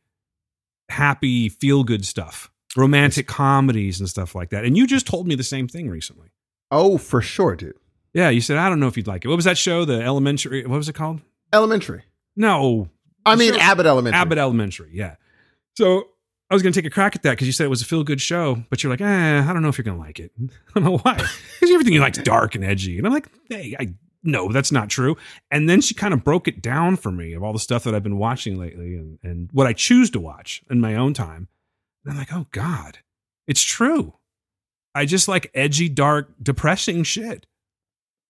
happy 0.89 1.49
feel 1.49 1.83
good 1.83 2.05
stuff, 2.05 2.51
romantic 2.75 3.27
comedies 3.27 3.99
and 3.99 4.09
stuff 4.09 4.35
like 4.35 4.49
that. 4.49 4.65
And 4.65 4.75
you 4.77 4.87
just 4.87 5.07
told 5.07 5.27
me 5.27 5.35
the 5.35 5.43
same 5.43 5.67
thing 5.67 5.89
recently. 5.89 6.29
Oh, 6.71 6.97
for 6.97 7.21
sure, 7.21 7.55
dude. 7.55 7.75
Yeah, 8.13 8.29
you 8.29 8.41
said 8.41 8.57
I 8.57 8.69
don't 8.69 8.79
know 8.79 8.87
if 8.87 8.97
you'd 8.97 9.07
like 9.07 9.25
it. 9.25 9.27
What 9.27 9.35
was 9.35 9.45
that 9.45 9.57
show? 9.57 9.85
The 9.85 10.01
Elementary. 10.01 10.65
What 10.65 10.77
was 10.77 10.89
it 10.89 10.93
called? 10.95 11.21
Elementary. 11.53 12.03
No, 12.35 12.89
I 13.25 13.35
mean. 13.35 13.55
Abbott 13.55 13.85
Elementary. 13.85 14.19
Abbott 14.19 14.37
Elementary. 14.37 14.91
Yeah. 14.93 15.15
So 15.77 16.09
I 16.49 16.53
was 16.53 16.61
going 16.61 16.73
to 16.73 16.79
take 16.79 16.87
a 16.87 16.93
crack 16.93 17.15
at 17.15 17.23
that 17.23 17.31
because 17.31 17.47
you 17.47 17.53
said 17.53 17.65
it 17.65 17.69
was 17.69 17.81
a 17.81 17.85
feel 17.85 18.03
good 18.03 18.21
show, 18.21 18.63
but 18.69 18.83
you're 18.83 18.91
like, 18.91 19.01
eh, 19.01 19.39
I 19.41 19.53
don't 19.53 19.61
know 19.61 19.69
if 19.69 19.77
you're 19.77 19.83
going 19.83 19.97
to 19.97 20.03
like 20.03 20.19
it. 20.19 20.31
I 20.39 20.79
don't 20.79 20.83
know 20.83 20.97
why. 20.99 21.15
Because 21.15 21.71
everything 21.71 21.93
you 21.93 22.01
like's 22.01 22.19
dark 22.19 22.55
and 22.55 22.63
edgy, 22.63 22.97
and 22.97 23.07
I'm 23.07 23.13
like, 23.13 23.27
hey, 23.49 23.75
I 23.79 23.93
no, 24.27 24.51
that's 24.51 24.71
not 24.71 24.89
true. 24.89 25.15
And 25.51 25.69
then 25.69 25.81
she 25.81 25.93
kind 25.93 26.13
of 26.13 26.23
broke 26.23 26.47
it 26.47 26.61
down 26.61 26.95
for 26.95 27.11
me 27.11 27.33
of 27.33 27.43
all 27.43 27.53
the 27.53 27.59
stuff 27.59 27.83
that 27.83 27.93
I've 27.93 28.03
been 28.03 28.17
watching 28.17 28.57
lately 28.57 28.95
and 28.95 29.19
and 29.23 29.49
what 29.53 29.67
I 29.67 29.73
choose 29.73 30.09
to 30.11 30.19
watch 30.19 30.63
in 30.69 30.81
my 30.81 30.95
own 30.95 31.13
time. 31.13 31.47
And 32.03 32.11
I'm 32.11 32.17
like, 32.17 32.33
oh 32.33 32.47
God, 32.51 32.99
it's 33.47 33.63
true. 33.63 34.15
I 34.95 35.05
just 35.05 35.27
like 35.27 35.51
edgy, 35.53 35.89
dark, 35.89 36.33
depressing 36.41 37.03
shit. 37.03 37.45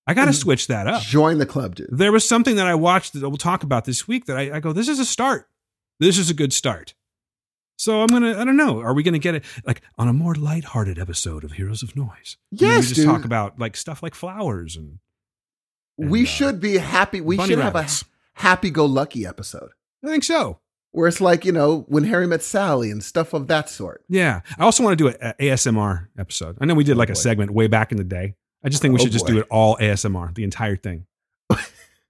I 0.08 0.14
got 0.14 0.26
to 0.26 0.34
switch 0.34 0.68
that 0.68 0.86
up 0.88 1.02
Join 1.04 1.40
the 1.40 1.46
club, 1.46 1.76
dude. 1.76 1.90
there 1.92 2.12
was 2.12 2.28
something 2.28 2.56
that 2.58 2.68
I 2.68 2.76
watched 2.76 3.14
that 3.14 3.28
we'll 3.28 3.38
talk 3.38 3.64
about 3.64 3.86
this 3.86 4.08
week 4.08 4.26
that 4.26 4.38
I, 4.38 4.58
I 4.58 4.60
go, 4.60 4.72
this 4.72 4.88
is 4.88 5.00
a 5.00 5.06
start. 5.06 5.48
This 6.00 6.18
is 6.18 6.30
a 6.30 6.34
good 6.34 6.54
start. 6.54 6.94
So 7.78 8.02
I'm 8.02 8.08
gonna, 8.08 8.40
I 8.40 8.46
don't 8.46 8.56
know, 8.56 8.80
are 8.80 8.94
we 8.94 9.04
gonna 9.04 9.20
get 9.20 9.36
it 9.36 9.44
like 9.66 9.82
on 9.98 10.08
a 10.08 10.14
more 10.14 10.34
lighthearted 10.36 10.98
episode 11.00 11.44
of 11.44 11.54
Heroes 11.54 11.84
of 11.84 11.96
Noise? 11.96 12.38
And 12.52 12.62
Yes, 12.62 12.76
we 12.78 12.82
just 12.90 12.96
dude. 12.96 13.06
talk 13.08 13.26
about 13.26 13.60
like 13.60 13.76
stuff 13.76 14.02
like 14.04 14.16
flowers 14.16 14.76
and 14.78 15.00
we 15.98 16.24
uh, 16.24 16.26
should 16.26 16.60
be 16.62 16.78
happy. 16.78 17.20
We 17.22 17.38
should 17.38 17.58
rabbits. 17.60 18.02
have 18.02 18.10
a 18.10 18.42
happy-go-lucky 18.48 19.26
episode 19.26 19.70
I 20.04 20.08
think 20.08 20.24
so. 20.24 20.60
where 20.92 21.08
it's 21.08 21.20
like 21.22 21.44
you 21.46 21.52
know 21.52 21.86
when 21.88 22.04
Harry 22.06 22.28
met 22.28 22.44
Sally 22.44 22.92
and 22.92 23.04
stuff 23.04 23.34
of 23.34 23.48
that 23.48 23.70
sort. 23.70 24.04
Yeah, 24.08 24.42
I 24.58 24.64
also 24.64 24.84
want 24.84 24.98
to 24.98 25.04
do 25.04 25.16
an 25.20 25.34
ASMR 25.40 26.08
episode. 26.18 26.58
I 26.62 26.66
know 26.66 26.76
we 26.76 26.84
did 26.84 26.94
Oh, 26.96 27.00
like 27.00 27.10
a 27.10 27.16
segment 27.16 27.52
way 27.52 27.68
back 27.68 27.92
in 27.92 27.98
the 27.98 28.04
day. 28.04 28.36
I 28.66 28.70
just 28.70 28.82
think 28.82 28.94
we 28.94 29.00
Oh, 29.00 29.04
should 29.04 29.12
just 29.14 29.26
boy. 29.28 29.34
do 29.34 29.40
it 29.40 29.48
all 29.50 29.78
ASMR, 29.78 30.34
the 30.34 30.44
entire 30.44 30.76
thing. 30.76 31.06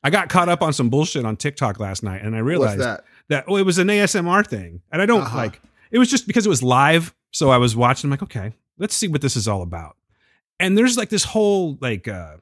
I 0.04 0.10
got 0.12 0.30
caught 0.30 0.50
up 0.50 0.62
on 0.62 0.72
some 0.72 0.90
bullshit 0.90 1.26
on 1.26 1.36
TikTok 1.36 1.80
last 1.80 2.04
night, 2.04 2.22
and 2.22 2.36
I 2.36 2.40
realized 2.40 2.80
that? 2.80 3.04
that 3.30 3.46
oh, 3.48 3.58
it 3.58 3.64
was 3.66 3.78
an 3.80 3.88
ASMR 3.88 4.46
thing, 4.46 4.82
and 4.92 5.02
I 5.02 5.06
don't 5.06 5.22
Uh-huh. 5.22 5.38
like. 5.38 5.62
It 5.92 5.98
was 6.00 6.10
just 6.10 6.28
because 6.28 6.46
it 6.46 6.50
was 6.50 6.62
live, 6.64 7.14
so 7.32 7.50
I 7.50 7.58
was 7.58 7.76
watching. 7.76 8.08
I'm 8.08 8.12
like, 8.12 8.24
okay, 8.24 8.54
let's 8.78 8.94
see 8.96 9.08
what 9.08 9.22
this 9.22 9.36
is 9.36 9.48
all 9.48 9.62
about. 9.62 9.96
And 10.60 10.78
there's 10.78 10.96
like 10.98 11.10
this 11.10 11.24
whole 11.24 11.78
like, 11.82 12.08
uh 12.08 12.36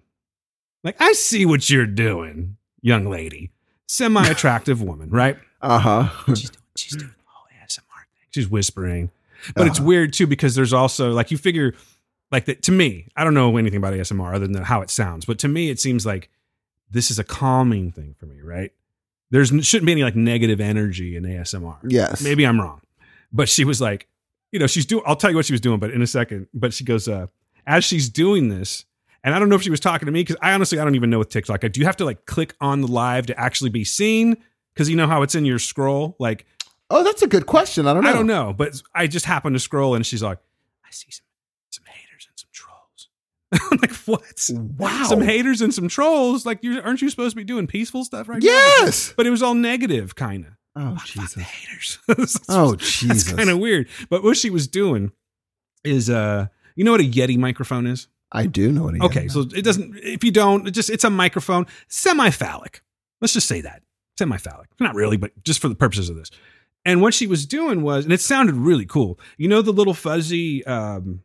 like 0.83 0.95
I 1.01 1.13
see 1.13 1.45
what 1.45 1.69
you're 1.69 1.85
doing, 1.85 2.57
young 2.81 3.05
lady, 3.09 3.51
semi 3.87 4.25
attractive 4.27 4.81
woman, 4.89 5.09
right? 5.09 5.37
Uh 5.61 5.79
huh. 5.79 6.09
She's 6.35 6.49
doing, 6.49 6.63
she's 6.75 6.95
doing 6.97 7.11
the 7.17 7.23
whole 7.25 7.47
ASMR 7.61 7.79
thing. 7.79 8.27
She's 8.31 8.49
whispering, 8.49 9.09
but 9.55 9.67
it's 9.67 9.79
Uh-huh. 9.79 9.87
weird 9.87 10.13
too 10.13 10.27
because 10.27 10.53
there's 10.55 10.73
also 10.73 11.11
like 11.11 11.31
you 11.31 11.37
figure 11.37 11.73
like 12.33 12.45
that 12.45 12.61
to 12.63 12.71
me. 12.73 13.07
I 13.15 13.23
don't 13.23 13.33
know 13.33 13.55
anything 13.55 13.77
about 13.77 13.93
ASMR 13.93 14.35
other 14.35 14.47
than 14.47 14.61
how 14.63 14.81
it 14.81 14.89
sounds, 14.89 15.23
but 15.23 15.39
to 15.39 15.47
me 15.47 15.69
it 15.69 15.79
seems 15.79 16.05
like 16.05 16.29
this 16.91 17.09
is 17.09 17.17
a 17.19 17.23
calming 17.23 17.91
thing 17.93 18.15
for 18.19 18.25
me, 18.25 18.41
right? 18.41 18.71
There's 19.31 19.49
shouldn't 19.65 19.85
be 19.85 19.93
any 19.93 20.03
like 20.03 20.15
negative 20.15 20.59
energy 20.59 21.15
in 21.15 21.23
ASMR. 21.23 21.77
yes. 21.87 22.21
Maybe 22.21 22.45
I'm 22.45 22.59
wrong, 22.59 22.81
but 23.31 23.47
she 23.47 23.63
was 23.63 23.79
like, 23.79 24.07
you 24.51 24.59
know, 24.59 24.67
she's 24.67 24.85
doing. 24.85 25.03
I'll 25.07 25.15
tell 25.15 25.29
you 25.31 25.35
what 25.37 25.45
she 25.45 25.53
was 25.53 25.61
doing, 25.61 25.79
but 25.79 25.91
in 25.91 26.01
a 26.01 26.07
second. 26.07 26.47
But 26.53 26.73
she 26.73 26.83
goes, 26.83 27.07
uh, 27.07 27.27
as 27.65 27.83
she's 27.83 28.09
doing 28.09 28.49
this, 28.49 28.85
and 29.23 29.33
I 29.33 29.39
don't 29.39 29.49
know 29.49 29.55
if 29.55 29.63
she 29.63 29.71
was 29.71 29.79
talking 29.79 30.05
to 30.05 30.11
me 30.11 30.21
because 30.21 30.35
I 30.41 30.53
honestly 30.53 30.77
I 30.77 30.83
don't 30.83 30.95
even 30.95 31.09
know 31.09 31.19
with 31.19 31.29
TikTok. 31.29 31.63
Like, 31.63 31.71
do 31.71 31.79
you 31.79 31.85
have 31.87 31.97
to 31.97 32.05
like 32.05 32.25
click 32.25 32.53
on 32.61 32.81
the 32.81 32.87
live 32.87 33.25
to 33.27 33.39
actually 33.39 33.69
be 33.71 33.83
seen? 33.83 34.35
Because 34.73 34.89
you 34.89 34.95
know 34.95 35.07
how 35.07 35.21
it's 35.23 35.33
in 35.33 35.45
your 35.45 35.59
scroll. 35.59 36.15
Like, 36.19 36.45
Oh, 36.89 37.03
that's 37.03 37.23
a 37.23 37.27
good 37.27 37.47
question. 37.47 37.87
I 37.87 37.93
don't 37.93 38.03
know. 38.03 38.09
I 38.09 38.13
don't 38.13 38.27
know, 38.27 38.53
but 38.53 38.79
I 38.93 39.07
just 39.07 39.25
happened 39.25 39.55
to 39.55 39.59
scroll 39.59 39.95
and 39.95 40.05
she's 40.05 40.21
like, 40.21 40.37
I 40.85 40.91
see 40.91 41.07
some 41.09 41.85
haters 41.85 42.27
and 42.29 42.37
some 42.37 42.49
trolls. 42.51 43.07
I'm 43.71 43.77
like, 43.81 43.93
what? 44.05 44.49
Wow. 44.51 45.05
Some 45.07 45.21
haters 45.21 45.61
and 45.61 45.73
some 45.73 45.87
trolls? 45.87 46.45
Like, 46.45 46.63
you 46.63 46.81
aren't 46.81 47.01
you 47.01 47.09
supposed 47.09 47.31
to 47.31 47.35
be 47.35 47.43
doing 47.43 47.67
peaceful 47.67 48.03
stuff 48.03 48.27
right 48.27 48.41
now? 48.41 48.45
Yes. 48.47 49.13
But 49.15 49.27
it 49.27 49.29
was 49.29 49.43
all 49.43 49.53
negative, 49.53 50.15
kind 50.15 50.45
of. 50.45 50.51
Oh 50.75 50.93
the 50.95 51.01
Jesus. 51.05 51.33
haters. 51.35 51.99
Oh 52.49 52.71
That's 52.71 52.99
Jesus. 52.99 53.31
kind 53.31 53.49
of 53.49 53.59
weird. 53.59 53.87
But 54.09 54.23
what 54.23 54.37
she 54.37 54.49
was 54.49 54.67
doing 54.67 55.11
is, 55.83 56.09
uh, 56.09 56.47
you 56.75 56.83
know 56.83 56.91
what 56.91 57.01
a 57.01 57.03
Yeti 57.03 57.37
microphone 57.37 57.85
is? 57.85 58.07
I 58.31 58.47
do 58.47 58.71
know 58.71 58.83
what 58.85 58.95
he 58.95 59.01
Okay, 59.01 59.27
so 59.27 59.41
it 59.41 59.63
doesn't. 59.63 59.95
If 59.97 60.23
you 60.23 60.31
don't, 60.31 60.67
it 60.67 60.71
just 60.71 60.89
it's 60.89 61.03
a 61.03 61.09
microphone, 61.11 61.67
semi-phallic. 61.87 62.81
Let's 63.21 63.33
just 63.33 63.47
say 63.47 63.61
that 63.61 63.83
semi-phallic. 64.17 64.69
Not 64.79 64.95
really, 64.95 65.17
but 65.17 65.31
just 65.43 65.61
for 65.61 65.69
the 65.69 65.75
purposes 65.75 66.09
of 66.09 66.15
this. 66.15 66.31
And 66.85 67.01
what 67.01 67.13
she 67.13 67.27
was 67.27 67.45
doing 67.45 67.83
was, 67.83 68.03
and 68.05 68.11
it 68.13 68.19
sounded 68.21 68.55
really 68.55 68.85
cool. 68.85 69.19
You 69.37 69.47
know 69.47 69.61
the 69.61 69.71
little 69.71 69.93
fuzzy, 69.93 70.65
um, 70.65 71.21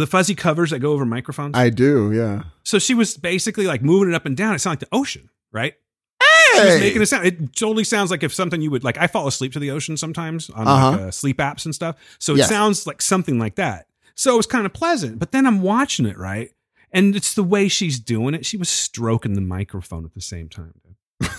the 0.00 0.06
fuzzy 0.06 0.34
covers 0.34 0.70
that 0.70 0.80
go 0.80 0.92
over 0.92 1.04
microphones. 1.06 1.56
I 1.56 1.70
do. 1.70 2.12
Yeah. 2.12 2.44
so 2.64 2.78
she 2.78 2.94
was 2.94 3.16
basically 3.16 3.66
like 3.66 3.82
moving 3.82 4.08
it 4.08 4.14
up 4.14 4.26
and 4.26 4.36
down. 4.36 4.54
It 4.54 4.58
sounded 4.60 4.82
like 4.82 4.90
the 4.90 4.96
ocean, 4.96 5.30
right? 5.52 5.74
She 6.54 6.60
was 6.64 6.74
Hey. 6.74 6.80
making 6.80 7.02
a 7.02 7.06
sound. 7.06 7.26
It 7.26 7.54
totally 7.54 7.84
sounds 7.84 8.10
like 8.10 8.22
if 8.24 8.34
something 8.34 8.60
you 8.60 8.70
would 8.72 8.82
like. 8.82 8.98
I 8.98 9.06
fall 9.06 9.28
asleep 9.28 9.52
to 9.52 9.58
the 9.60 9.70
ocean 9.70 9.96
sometimes 9.96 10.50
on 10.50 10.66
Uh-huh. 10.66 10.88
uh, 11.06 11.10
sleep 11.12 11.38
apps 11.38 11.64
and 11.64 11.74
stuff. 11.74 11.94
So 12.18 12.34
it 12.34 12.38
Yes. 12.38 12.48
sounds 12.48 12.86
like 12.86 13.00
something 13.00 13.38
like 13.38 13.54
that. 13.54 13.86
So 14.16 14.34
it 14.34 14.36
was 14.36 14.46
kind 14.46 14.66
of 14.66 14.72
pleasant. 14.72 15.18
But 15.20 15.30
then 15.32 15.46
I'm 15.46 15.62
watching 15.62 16.06
it 16.06 16.18
right, 16.18 16.50
and 16.92 17.14
it's 17.14 17.32
the 17.34 17.44
way 17.44 17.68
she's 17.68 17.98
doing 18.00 18.34
it. 18.34 18.44
She 18.44 18.56
was 18.56 18.68
stroking 18.68 19.34
the 19.34 19.40
microphone 19.40 20.04
at 20.04 20.14
the 20.14 20.20
same 20.20 20.48
time. 20.48 20.74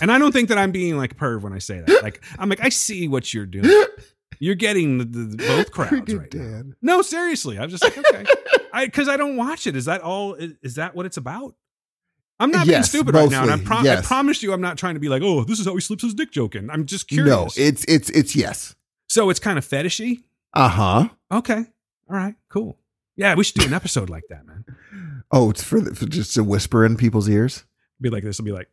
And 0.00 0.10
I 0.10 0.18
don't 0.18 0.32
think 0.32 0.48
that 0.48 0.58
I'm 0.58 0.72
being 0.72 0.96
like 0.96 1.12
a 1.12 1.14
perv 1.14 1.42
when 1.42 1.52
I 1.52 1.58
say 1.58 1.80
that. 1.80 2.02
Like 2.02 2.22
I'm 2.38 2.48
like 2.48 2.60
I 2.64 2.70
see 2.70 3.06
what 3.06 3.32
you're 3.34 3.46
doing. 3.46 3.68
You're 4.42 4.56
getting 4.56 4.98
the, 4.98 5.04
the, 5.04 5.36
both 5.36 5.70
crowds 5.70 6.12
right 6.12 6.34
now. 6.34 6.62
No, 6.82 7.00
seriously. 7.00 7.60
I'm 7.60 7.68
just 7.68 7.84
like, 7.84 7.96
okay. 7.96 8.24
I 8.72 8.86
because 8.86 9.08
I 9.08 9.16
don't 9.16 9.36
watch 9.36 9.68
it. 9.68 9.76
Is 9.76 9.84
that 9.84 10.00
all? 10.00 10.34
Is, 10.34 10.54
is 10.62 10.74
that 10.74 10.96
what 10.96 11.06
it's 11.06 11.16
about? 11.16 11.54
I'm 12.40 12.50
not 12.50 12.66
being 12.66 12.78
Yes, 12.78 12.88
stupid 12.88 13.14
right 13.14 13.30
now, 13.30 13.42
and 13.42 13.52
I, 13.52 13.56
mostly, 13.56 13.66
pro- 13.66 13.92
I 13.92 14.00
promise 14.00 14.42
you, 14.42 14.52
I'm 14.52 14.60
not 14.60 14.78
trying 14.78 14.94
to 14.94 15.00
be 15.00 15.08
like, 15.08 15.22
oh, 15.22 15.44
this 15.44 15.60
is 15.60 15.66
how 15.66 15.74
he 15.74 15.80
slips 15.80 16.02
his 16.02 16.12
dick 16.14 16.32
joking. 16.32 16.70
I'm 16.70 16.86
just 16.86 17.06
curious. 17.06 17.28
No, 17.28 17.48
it's 17.54 17.84
it's 17.84 18.10
it's 18.10 18.34
yes. 18.34 18.74
so 19.06 19.30
it's 19.30 19.38
kind 19.38 19.58
of 19.58 19.64
fetishy. 19.64 20.24
Uh 20.52 20.68
huh. 20.68 21.08
Okay, 21.30 21.64
all 22.10 22.16
right, 22.16 22.34
cool. 22.48 22.76
Yeah, 23.14 23.36
we 23.36 23.44
should 23.44 23.60
do 23.60 23.66
an 23.68 23.74
episode 23.74 24.10
like 24.10 24.24
that, 24.28 24.44
man. 24.44 24.64
Oh, 25.34 25.48
it's 25.50 25.62
for, 25.62 25.80
the, 25.80 25.94
for 25.94 26.04
just 26.04 26.34
to 26.34 26.44
whisper 26.44 26.84
in 26.84 26.96
people's 26.96 27.26
ears. 27.26 27.64
Be 28.00 28.10
like 28.10 28.22
this. 28.22 28.38
Will 28.38 28.44
be 28.44 28.52
like, 28.52 28.68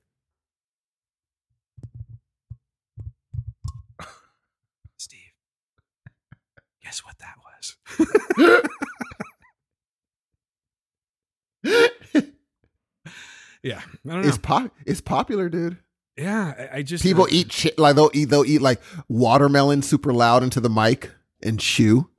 yeah, 13.63 13.82
I 14.06 14.10
don't 14.10 14.22
know. 14.22 14.27
It's 14.27 14.38
pop. 14.38 14.72
It's 14.86 15.01
popular, 15.01 15.50
dude. 15.50 15.77
yeah, 16.18 16.53
I, 16.74 16.77
I 16.77 16.82
just 16.82 17.03
People 17.03 17.27
eat 17.29 17.77
like 17.77 17.96
they'll 17.96 18.12
eat 18.13 18.25
they'll 18.25 18.46
eat 18.46 18.62
like 18.62 18.82
watermelon 19.08 19.82
super 19.82 20.13
loud 20.13 20.44
into 20.44 20.60
the 20.60 20.70
mic 20.70 21.12
and 21.44 21.60
chew. 21.60 22.10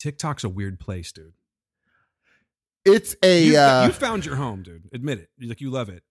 TikTok's 0.00 0.44
a 0.44 0.48
weird 0.48 0.80
place, 0.80 1.12
dude. 1.12 1.32
It's 2.84 3.16
a 3.22 3.44
You, 3.44 3.56
uh, 3.56 3.84
you 3.86 3.92
found 3.92 4.26
your 4.26 4.36
home, 4.36 4.62
dude. 4.62 4.88
Admit 4.92 5.20
it. 5.20 5.28
Like 5.40 5.60
you 5.60 5.70
love 5.70 5.88
it. 5.88 6.02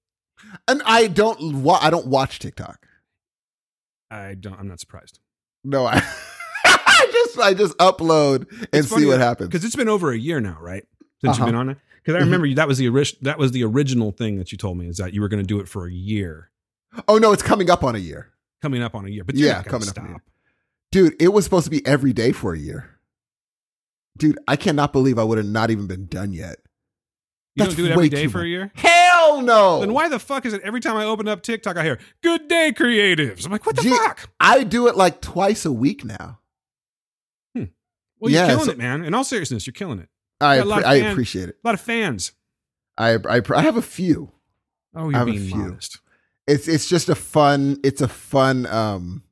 and 0.68 0.82
I 0.86 1.08
don't 1.08 1.62
wa- 1.62 1.80
I 1.82 1.90
don't 1.90 2.08
watch 2.08 2.40
TikTok. 2.40 2.88
I 4.10 4.36
don't. 4.36 4.60
I'm 4.60 4.68
not 4.68 4.80
surprised. 4.80 5.20
No, 5.64 5.86
I 5.86 6.02
I 7.00 7.10
just 7.12 7.40
I 7.40 7.54
just 7.54 7.78
upload 7.78 8.48
and 8.74 8.86
see 8.86 9.06
what 9.06 9.20
happens. 9.20 9.50
because 9.50 9.66
it's 9.66 9.76
been 9.76 9.90
over 9.90 10.12
a 10.12 10.18
year 10.18 10.40
now, 10.40 10.58
right? 10.62 10.86
Since 11.22 11.38
Uh-huh. 11.38 11.46
you've 11.46 11.48
been 11.48 11.56
on 11.60 11.70
it. 11.70 11.78
Because 12.04 12.16
I 12.16 12.20
remember 12.24 12.46
you, 12.46 12.56
that 12.56 12.68
was 12.68 12.78
the 12.78 12.90
ori- 12.90 13.06
that 13.22 13.38
was 13.38 13.52
the 13.54 13.64
original 13.64 14.12
thing 14.12 14.38
that 14.38 14.52
you 14.52 14.58
told 14.58 14.78
me 14.78 14.88
is 14.88 14.98
that 14.98 15.14
you 15.14 15.22
were 15.22 15.30
going 15.30 15.42
to 15.42 15.48
do 15.48 15.60
it 15.62 15.70
for 15.70 15.88
a 15.88 15.92
year, 15.92 16.50
Oh 17.08 17.18
no, 17.18 17.32
it's 17.32 17.42
coming 17.44 17.70
up 17.70 17.84
on 17.84 17.96
a 17.96 18.00
year. 18.00 18.30
coming 18.62 18.82
up 18.84 18.94
on 18.94 19.06
a 19.06 19.10
year. 19.10 19.24
But 19.24 19.36
Yeah, 19.36 19.64
coming 19.64 19.88
up 19.88 19.98
on 19.98 20.04
a 20.06 20.08
stop. 20.08 20.08
year. 20.10 20.24
Dude, 20.92 21.16
it 21.22 21.30
was 21.30 21.44
supposed 21.46 21.64
to 21.66 21.72
be 21.72 21.86
every 21.88 22.14
day 22.14 22.32
for 22.34 22.54
a 22.54 22.58
year. 22.58 22.90
Dude, 24.18 24.38
I 24.48 24.56
cannot 24.58 24.94
believe 24.94 25.18
I 25.18 25.24
would 25.24 25.38
have 25.40 25.48
not 25.48 25.72
even 25.72 25.88
been 25.88 26.06
done 26.06 26.34
yet. 26.34 26.58
You 27.56 27.64
That's 27.66 27.76
don't 27.76 27.86
do 27.86 27.90
it 27.90 27.94
every 27.94 28.10
day 28.10 28.24
day 28.24 28.28
for 28.28 28.42
a 28.42 28.48
year. 28.48 28.72
Hell 28.76 29.42
no. 29.42 29.80
Then 29.80 29.94
why 29.94 30.10
the 30.10 30.20
fuck 30.20 30.46
is 30.46 30.54
it 30.54 30.62
every 30.64 30.80
time 30.82 30.96
I 30.98 31.06
open 31.06 31.28
up 31.28 31.42
TikTok 31.42 31.78
I 31.78 31.84
hear 31.84 32.00
"Good 32.22 32.48
day, 32.48 32.74
creatives"? 32.76 33.46
I'm 33.46 33.52
like, 33.52 33.66
what 33.66 33.76
the 33.76 33.82
Gee, 33.84 33.90
fuck? 33.90 34.30
I 34.40 34.64
do 34.64 34.88
it 34.88 34.96
like 34.98 35.22
twice 35.22 35.66
a 35.66 35.72
week 35.72 36.04
now. 36.04 36.40
Well, 38.24 38.32
you're 38.32 38.42
yeah, 38.42 38.48
killing 38.48 38.66
so- 38.66 38.72
it, 38.72 38.78
man. 38.78 39.04
In 39.04 39.14
all 39.14 39.24
seriousness, 39.24 39.68
you're 39.68 39.74
killing 39.74 40.00
it. 40.00 40.10
I 40.42 40.60
lot 40.62 40.82
appre- 40.84 40.86
I 40.86 41.00
fan- 41.02 41.12
appreciate 41.12 41.50
it. 41.50 41.58
A 41.64 41.68
lot 41.68 41.74
of 41.76 41.82
fans. 41.82 42.32
I, 42.98 43.16
I 43.30 43.42
I 43.56 43.62
have 43.62 43.78
a 43.78 43.82
few. 43.82 44.32
Oh, 44.96 45.10
you're 45.10 45.18
have 45.20 45.28
a 45.28 45.32
being 45.32 45.48
few. 45.48 45.58
modest. 45.58 46.00
It's 46.48 46.68
it's 46.68 46.88
just 46.90 47.10
a 47.10 47.16
fun. 47.16 47.78
It's 47.84 48.02
a 48.02 48.08
fun. 48.08 48.66
um 48.68 49.24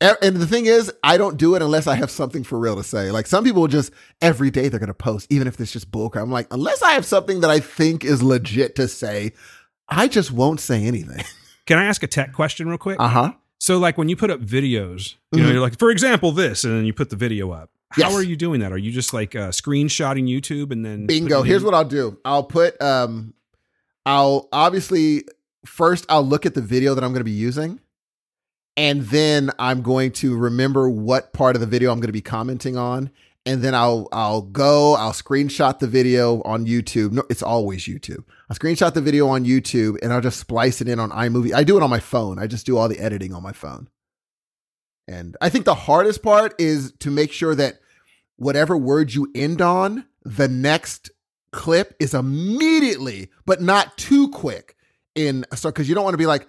and 0.00 0.36
the 0.36 0.46
thing 0.46 0.66
is, 0.66 0.92
I 1.02 1.16
don't 1.16 1.36
do 1.36 1.56
it 1.56 1.62
unless 1.62 1.88
I 1.88 1.96
have 1.96 2.10
something 2.10 2.44
for 2.44 2.56
real 2.58 2.76
to 2.76 2.84
say. 2.84 3.10
Like 3.10 3.26
some 3.26 3.42
people 3.42 3.66
just 3.66 3.92
every 4.20 4.50
day 4.50 4.68
they're 4.68 4.78
gonna 4.78 4.94
post, 4.94 5.26
even 5.30 5.48
if 5.48 5.60
it's 5.60 5.72
just 5.72 5.90
bullcrap. 5.90 6.22
I'm 6.22 6.30
like, 6.30 6.46
unless 6.52 6.82
I 6.82 6.92
have 6.92 7.04
something 7.04 7.40
that 7.40 7.50
I 7.50 7.58
think 7.60 8.04
is 8.04 8.22
legit 8.22 8.76
to 8.76 8.86
say, 8.86 9.32
I 9.88 10.06
just 10.06 10.30
won't 10.30 10.60
say 10.60 10.84
anything. 10.84 11.24
Can 11.66 11.78
I 11.78 11.84
ask 11.84 12.02
a 12.02 12.06
tech 12.06 12.32
question 12.32 12.68
real 12.68 12.78
quick? 12.78 12.98
Uh 13.00 13.08
huh. 13.08 13.32
So, 13.60 13.78
like 13.78 13.98
when 13.98 14.08
you 14.08 14.14
put 14.16 14.30
up 14.30 14.40
videos, 14.40 15.16
you 15.32 15.40
know, 15.42 15.48
Mhm. 15.48 15.52
you're 15.54 15.60
like, 15.60 15.78
for 15.78 15.90
example, 15.90 16.30
this, 16.30 16.62
and 16.62 16.76
then 16.76 16.84
you 16.84 16.92
put 16.92 17.10
the 17.10 17.16
video 17.16 17.50
up. 17.50 17.70
How 17.90 18.02
Yes. 18.10 18.14
are 18.14 18.22
you 18.22 18.36
doing 18.36 18.60
that? 18.60 18.70
Are 18.72 18.78
you 18.78 18.92
just 18.92 19.14
like 19.14 19.34
uh, 19.34 19.48
screenshotting 19.48 20.28
YouTube 20.28 20.72
and 20.72 20.84
then 20.84 21.06
Bingo. 21.06 21.42
Here's 21.42 21.62
in- 21.62 21.66
what 21.66 21.74
I'll 21.74 21.84
do. 21.84 22.18
I'll 22.24 22.42
put 22.44 22.80
um 22.82 23.34
I'll 24.04 24.48
obviously 24.52 25.24
first 25.66 26.04
I'll 26.08 26.22
look 26.26 26.46
at 26.46 26.54
the 26.54 26.60
video 26.62 26.94
that 26.94 27.02
I'm 27.04 27.10
going 27.12 27.20
to 27.20 27.24
be 27.24 27.30
using 27.30 27.80
and 28.76 29.02
then 29.02 29.50
I'm 29.58 29.82
going 29.82 30.12
to 30.12 30.36
remember 30.36 30.88
what 30.88 31.32
part 31.32 31.56
of 31.56 31.60
the 31.60 31.66
video 31.66 31.90
I'm 31.90 31.98
going 31.98 32.08
to 32.08 32.12
be 32.12 32.20
commenting 32.20 32.76
on 32.76 33.10
and 33.46 33.62
then 33.62 33.74
I'll 33.74 34.08
I'll 34.12 34.42
go, 34.42 34.94
I'll 34.94 35.12
screenshot 35.12 35.78
the 35.78 35.86
video 35.86 36.42
on 36.42 36.66
YouTube. 36.66 37.12
No, 37.12 37.22
it's 37.30 37.42
always 37.42 37.84
YouTube. 37.86 38.24
I'll 38.50 38.56
screenshot 38.56 38.92
the 38.92 39.00
video 39.00 39.28
on 39.28 39.44
YouTube 39.46 39.96
and 40.02 40.12
I'll 40.12 40.20
just 40.20 40.38
splice 40.40 40.80
it 40.82 40.88
in 40.88 41.00
on 41.00 41.10
iMovie. 41.10 41.54
I 41.54 41.64
do 41.64 41.76
it 41.78 41.82
on 41.82 41.88
my 41.90 42.00
phone. 42.00 42.38
I 42.38 42.46
just 42.46 42.66
do 42.66 42.76
all 42.76 42.88
the 42.88 42.98
editing 42.98 43.32
on 43.32 43.42
my 43.42 43.52
phone. 43.52 43.88
And 45.08 45.36
I 45.40 45.48
think 45.48 45.64
the 45.64 45.74
hardest 45.74 46.22
part 46.22 46.54
is 46.60 46.92
to 47.00 47.10
make 47.10 47.32
sure 47.32 47.54
that 47.54 47.80
whatever 48.36 48.76
word 48.76 49.14
you 49.14 49.30
end 49.34 49.62
on, 49.62 50.04
the 50.22 50.48
next 50.48 51.10
clip 51.50 51.94
is 51.98 52.12
immediately, 52.12 53.30
but 53.46 53.62
not 53.62 53.96
too 53.96 54.28
quick. 54.28 54.76
In 55.14 55.44
so 55.54 55.70
because 55.70 55.88
you 55.88 55.94
don't 55.96 56.04
want 56.04 56.14
to 56.14 56.18
be 56.18 56.26
like, 56.26 56.46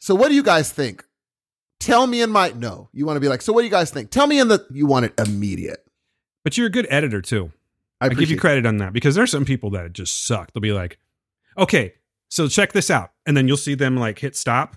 so 0.00 0.14
what 0.14 0.30
do 0.30 0.34
you 0.34 0.42
guys 0.42 0.72
think? 0.72 1.04
Tell 1.78 2.06
me 2.06 2.22
in 2.22 2.30
my 2.30 2.52
no. 2.56 2.88
You 2.92 3.06
want 3.06 3.16
to 3.16 3.20
be 3.20 3.28
like, 3.28 3.42
so 3.42 3.52
what 3.52 3.60
do 3.60 3.66
you 3.66 3.70
guys 3.70 3.90
think? 3.90 4.10
Tell 4.10 4.26
me 4.26 4.40
in 4.40 4.48
the 4.48 4.66
you 4.70 4.86
want 4.86 5.04
it 5.04 5.14
immediate. 5.18 5.86
But 6.42 6.56
you're 6.56 6.66
a 6.66 6.70
good 6.70 6.86
editor 6.90 7.20
too. 7.20 7.52
I, 8.00 8.06
I, 8.06 8.08
give 8.08 8.30
you 8.30 8.38
credit 8.38 8.64
on 8.64 8.78
that 8.78 8.94
because 8.94 9.14
there's 9.14 9.30
some 9.30 9.44
people 9.44 9.70
that 9.70 9.92
just 9.92 10.24
suck. 10.24 10.52
They'll 10.52 10.62
be 10.62 10.72
like, 10.72 10.98
okay, 11.56 11.94
so 12.30 12.48
check 12.48 12.72
this 12.72 12.90
out. 12.90 13.12
And 13.26 13.36
then 13.36 13.46
you'll 13.48 13.56
see 13.56 13.74
them 13.74 13.96
like 13.96 14.18
hit 14.18 14.34
stop. 14.36 14.76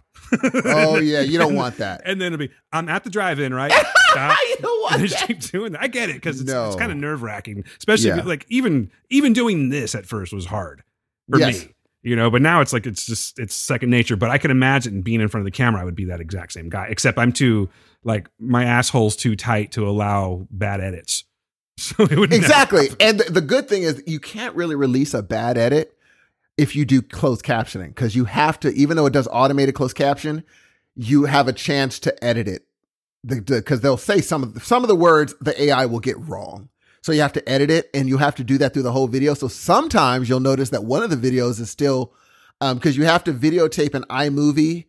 Oh 0.65 0.97
yeah, 0.99 1.21
you 1.21 1.37
don't 1.37 1.55
want 1.63 1.77
that. 1.77 2.01
And 2.05 2.19
then 2.19 2.33
it'll 2.33 2.45
be, 2.47 2.51
I'm 2.71 2.89
at 2.89 3.03
the 3.03 3.09
drive 3.09 3.39
in, 3.39 3.53
right? 3.53 3.71
Stop. 4.13 4.37
you 4.47 4.55
don't 4.61 4.81
want 4.81 4.95
And 5.01 5.09
that. 5.09 5.27
keep 5.27 5.39
doing 5.39 5.71
that. 5.71 5.81
I 5.81 5.87
get 5.87 6.09
it 6.09 6.15
because 6.15 6.39
it's, 6.39 6.51
No. 6.51 6.67
it's 6.67 6.75
kind 6.75 6.91
of 6.91 6.97
nerve 6.99 7.23
wracking, 7.23 7.63
especially 7.79 8.09
Yeah. 8.09 8.17
you- 8.17 8.21
like 8.23 8.45
even 8.49 8.91
even 9.09 9.33
doing 9.33 9.69
this 9.69 9.95
at 9.95 10.05
first 10.05 10.31
was 10.33 10.45
hard 10.45 10.83
for 11.31 11.39
Yes. 11.39 11.63
me. 11.65 11.69
You 12.03 12.15
know, 12.17 12.29
but 12.29 12.41
now 12.41 12.59
it's 12.61 12.73
like 12.73 12.85
it's 12.85 13.05
just 13.05 13.39
it's 13.39 13.55
second 13.55 13.89
nature. 13.89 14.15
But 14.15 14.29
I 14.29 14.37
can 14.37 14.51
imagine 14.51 15.01
being 15.01 15.19
in 15.21 15.29
front 15.29 15.41
of 15.41 15.51
the 15.51 15.55
camera, 15.55 15.81
I 15.81 15.85
would 15.85 15.95
be 15.95 16.05
that 16.05 16.19
exact 16.19 16.51
same 16.51 16.69
guy. 16.69 16.87
Except 16.89 17.17
I'm 17.17 17.31
too 17.31 17.69
like 18.03 18.29
my 18.39 18.65
asshole's 18.65 19.15
too 19.15 19.35
tight 19.35 19.71
to 19.71 19.87
allow 19.87 20.45
bad 20.51 20.79
edits. 20.81 21.23
So 21.79 22.03
it 22.03 22.17
would 22.19 22.31
Exactly. 22.33 22.89
And 22.99 23.19
the 23.21 23.41
good 23.41 23.67
thing 23.67 23.81
is 23.83 24.03
you 24.05 24.19
can't 24.19 24.53
really 24.55 24.75
release 24.75 25.13
a 25.15 25.23
bad 25.23 25.57
edit 25.57 25.97
if 26.57 26.75
you 26.75 26.85
do 26.85 27.01
closed 27.01 27.43
captioning 27.43 27.89
because 27.89 28.15
you 28.15 28.25
have 28.25 28.59
to, 28.61 28.71
even 28.73 28.97
though 28.97 29.05
it 29.05 29.13
does 29.13 29.27
automated 29.31 29.75
closed 29.75 29.95
caption, 29.95 30.43
you 30.95 31.25
have 31.25 31.47
a 31.47 31.53
chance 31.53 31.99
to 31.99 32.23
edit 32.23 32.47
it 32.47 32.65
because 33.25 33.81
they'll 33.81 33.97
say 33.97 34.21
some 34.21 34.43
of 34.43 34.53
the, 34.53 34.59
some 34.59 34.83
of 34.83 34.87
the 34.87 34.95
words 34.95 35.33
the 35.41 35.59
AI 35.63 35.85
will 35.85 35.99
get 35.99 36.19
wrong. 36.19 36.69
So 37.01 37.11
you 37.11 37.21
have 37.21 37.33
to 37.33 37.49
edit 37.49 37.69
it 37.69 37.89
and 37.93 38.07
you 38.07 38.17
have 38.17 38.35
to 38.35 38.43
do 38.43 38.57
that 38.59 38.73
through 38.73 38.83
the 38.83 38.91
whole 38.91 39.07
video. 39.07 39.33
So 39.33 39.47
sometimes 39.47 40.29
you'll 40.29 40.39
notice 40.39 40.69
that 40.69 40.85
one 40.85 41.03
of 41.03 41.09
the 41.09 41.17
videos 41.17 41.59
is 41.59 41.69
still 41.69 42.13
um, 42.61 42.77
because 42.77 42.95
you 42.95 43.03
have 43.05 43.23
to 43.25 43.33
videotape 43.33 43.93
an 43.93 44.03
iMovie 44.09 44.85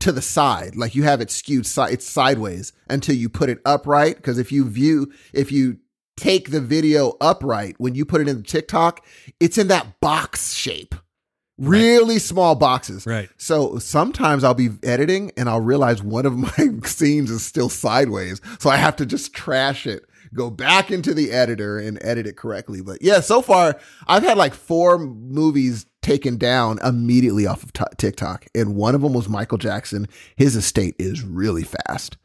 to 0.00 0.12
the 0.12 0.22
side, 0.22 0.76
like 0.76 0.94
you 0.94 1.02
have 1.02 1.20
it 1.20 1.30
skewed 1.30 1.66
si- 1.66 1.90
it's 1.90 2.06
sideways 2.06 2.72
until 2.88 3.16
you 3.16 3.28
put 3.28 3.48
it 3.48 3.60
upright. 3.64 4.16
Because 4.16 4.38
if 4.38 4.52
you 4.52 4.68
view, 4.68 5.12
if 5.32 5.50
you 5.50 5.78
take 6.16 6.50
the 6.50 6.60
video 6.60 7.16
upright 7.20 7.74
when 7.78 7.94
you 7.94 8.04
put 8.04 8.20
it 8.20 8.28
in 8.28 8.36
the 8.36 8.42
TikTok, 8.42 9.04
it's 9.40 9.58
in 9.58 9.68
that 9.68 10.00
box 10.00 10.54
shape, 10.54 10.94
really 11.58 12.18
small 12.18 12.54
boxes. 12.54 13.06
Right. 13.06 13.28
So 13.38 13.78
sometimes 13.78 14.44
I'll 14.44 14.54
be 14.54 14.70
editing 14.82 15.32
and 15.36 15.48
I'll 15.48 15.60
realize 15.60 16.02
one 16.02 16.26
of 16.26 16.36
my 16.58 16.70
scenes 16.84 17.30
is 17.30 17.44
still 17.44 17.68
sideways. 17.68 18.40
So 18.58 18.70
I 18.70 18.76
have 18.76 18.96
to 18.96 19.06
just 19.06 19.32
trash 19.32 19.86
it, 19.86 20.04
go 20.34 20.50
back 20.50 20.90
into 20.90 21.14
the 21.14 21.32
editor 21.32 21.78
and 21.78 21.98
edit 22.02 22.26
it 22.26 22.36
correctly. 22.36 22.82
But 22.82 23.02
yeah, 23.02 23.20
so 23.20 23.40
far 23.42 23.78
I've 24.06 24.22
had 24.22 24.36
like 24.36 24.54
four 24.54 24.98
movies 24.98 25.86
taken 26.02 26.36
down 26.36 26.78
immediately 26.84 27.46
off 27.46 27.62
of 27.62 27.72
t- 27.72 27.82
TikTok. 27.96 28.46
And 28.54 28.76
one 28.76 28.94
of 28.94 29.00
them 29.00 29.12
was 29.12 29.28
Michael 29.28 29.58
Jackson. 29.58 30.06
His 30.36 30.54
estate 30.56 30.94
is 30.98 31.22
really 31.22 31.64
fast. 31.64 32.16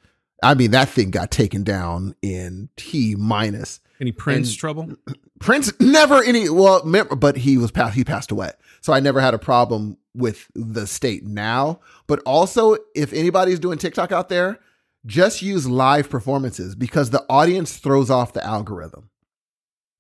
I 0.44 0.56
mean, 0.56 0.72
that 0.72 0.90
thing 0.90 1.12
got 1.12 1.30
taken 1.32 1.64
down 1.64 2.16
in 2.22 2.70
T 2.76 3.16
minus. 3.16 3.80
Any 4.00 4.12
Prince 4.12 4.50
And- 4.50 4.58
trouble? 4.58 4.90
Prince 5.40 5.72
never 5.80 6.22
any 6.24 6.50
well, 6.50 6.84
but 7.16 7.36
he 7.38 7.58
was 7.58 7.72
passed. 7.72 7.96
He 7.96 8.04
passed 8.04 8.32
away, 8.32 8.52
so 8.82 8.94
I 8.94 9.00
never 9.00 9.22
had 9.22 9.34
a 9.34 9.40
problem 9.40 9.98
with 10.14 10.48
the 10.56 10.88
state 10.88 11.24
now. 11.24 11.80
But 12.08 12.20
also, 12.26 12.78
if 12.96 13.14
anybody's 13.14 13.60
doing 13.60 13.78
TikTok 13.78 14.12
out 14.12 14.30
there, 14.30 14.60
just 15.06 15.42
use 15.42 15.68
live 15.68 16.10
performances 16.10 16.76
because 16.76 17.10
the 17.10 17.26
audience 17.30 17.78
throws 17.78 18.10
off 18.10 18.34
the 18.34 18.46
algorithm. 18.46 19.10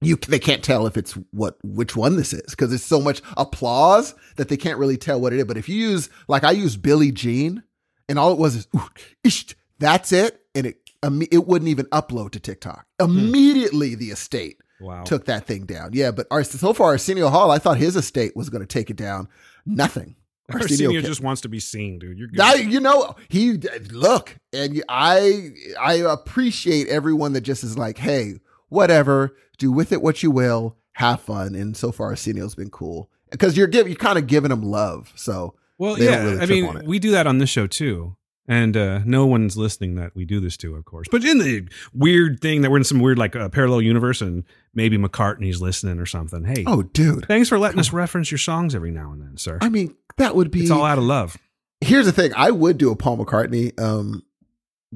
You 0.04 0.15
they 0.15 0.39
can't 0.39 0.63
tell 0.63 0.88
if 0.88 0.98
it's 0.98 1.13
what 1.30 1.58
which 1.63 1.96
one 1.96 2.15
this 2.15 2.34
is 2.34 2.50
because 2.50 2.74
it's 2.74 2.84
so 2.84 3.00
much 3.00 3.22
applause 3.38 4.15
that 4.36 4.50
they 4.50 4.58
can't 4.58 4.80
really 4.80 4.98
tell 4.98 5.22
what 5.22 5.32
it 5.32 5.38
is. 5.38 5.46
But 5.46 5.58
if 5.58 5.70
you 5.70 5.76
use 5.76 6.10
like 6.28 6.44
I 6.44 6.52
use 6.52 6.76
Billie 6.76 7.12
Jean, 7.12 7.62
and 8.10 8.17
all 8.17 8.32
it 8.32 8.39
was 8.39 8.56
is 8.56 8.67
"Ooh, 8.76 8.89
ish," 9.24 9.56
that's 9.78 10.12
it, 10.12 10.41
and 10.56 10.65
it 10.65 10.78
it 11.04 11.46
wouldn't 11.46 11.70
even 11.70 11.86
upload 11.88 12.32
to 12.32 12.39
TikTok. 12.39 12.88
Hmm. 13.00 13.12
Immediately, 13.12 13.94
the 13.94 14.10
estate 14.10 14.60
Wow. 14.82 15.04
took 15.04 15.26
that 15.26 15.46
thing 15.46 15.65
down. 15.65 15.91
Yeah, 15.94 16.12
but 16.12 16.28
our, 16.32 16.44
so 16.44 16.74
far 16.74 16.89
Arsenio 16.89 17.30
Hall, 17.30 17.52
I 17.52 17.60
thought 17.60 17.78
his 17.78 17.96
estate 17.96 18.36
was 18.36 18.50
going 18.50 18.62
to 18.62 18.67
take 18.67 18.89
it 18.89 18.98
down. 18.98 19.28
Nothing. 19.65 20.15
Arsenio 20.52 20.89
Arsenio 20.89 21.02
just 21.02 21.22
wants 21.22 21.41
to 21.41 21.50
be 21.50 21.60
seen, 21.60 22.00
dude. 22.00 22.17
You're 22.17 22.28
good. 22.28 22.39
I, 22.39 22.56
you 22.56 22.80
know, 22.80 23.15
he 23.30 23.54
look, 23.91 24.36
and 24.52 24.84
I 24.89 25.52
I 25.80 25.94
appreciate 25.96 26.88
everyone 26.88 27.34
that 27.34 27.41
just 27.41 27.63
is 27.63 27.78
like, 27.78 27.98
hey, 27.98 28.36
whatever, 28.70 29.38
do 29.58 29.72
with 29.72 29.91
it 29.91 30.02
what 30.02 30.24
you 30.24 30.32
will, 30.32 30.78
have 30.94 31.22
fun. 31.22 31.56
And 31.56 31.78
so 31.78 31.91
far, 31.91 32.08
Arsenio's 32.08 32.56
been 32.56 32.70
cool 32.70 33.10
because 33.30 33.56
you're 33.56 33.67
giving, 33.67 33.91
you're 33.91 33.98
kind 33.98 34.17
of 34.17 34.28
giving 34.28 34.52
him 34.52 34.63
love. 34.63 35.13
So 35.15 35.56
well, 35.78 35.98
yeah. 35.98 36.24
really 36.24 36.39
I 36.41 36.46
mean, 36.48 36.86
we 36.86 37.00
do 37.00 37.12
that 37.12 37.28
on 37.28 37.38
this 37.38 37.50
show 37.50 37.67
too. 37.67 38.15
And 38.47 38.75
uh, 38.75 38.99
no 39.06 39.27
one's 39.27 39.56
listening 39.56 39.95
that 39.95 40.15
we 40.15 40.25
do 40.25 40.39
this 40.39 40.58
to, 40.58 40.75
of 40.75 40.84
course. 40.84 41.08
But 41.12 41.23
in 41.23 41.38
the 41.38 41.67
weird 41.93 42.41
thing 42.41 42.62
that 42.62 42.71
we're 42.71 42.77
in 42.77 42.84
some 42.84 42.99
weird 42.99 43.19
like 43.19 43.36
uh, 43.36 43.49
parallel 43.49 43.82
universe, 43.84 44.19
and 44.21 44.43
maybe 44.73 44.97
McCartney's 44.97 45.62
listening 45.62 45.99
or 45.99 46.06
something. 46.08 46.43
Hey, 46.43 46.63
oh, 46.65 46.82
dude, 46.82 47.25
thanks 47.27 47.49
for 47.49 47.60
letting 47.60 47.80
us 47.80 47.93
reference 47.93 48.32
your 48.32 48.39
songs 48.39 48.73
every 48.73 48.91
now 48.91 49.12
and 49.12 49.21
then, 49.21 49.38
sir. 49.38 49.60
I 49.62 49.69
mean, 49.69 49.95
that 50.17 50.36
would 50.36 50.49
be. 50.51 50.62
It's 50.62 50.71
all 50.71 50.84
out 50.84 50.97
of 50.97 51.04
love. 51.04 51.38
Here's 51.82 52.08
the 52.08 52.12
thing: 52.12 52.32
I 52.36 52.51
would 52.51 52.77
do 52.77 52.91
a 52.91 52.95
Paul 52.95 53.17
McCartney, 53.23 53.80
um, 53.80 54.23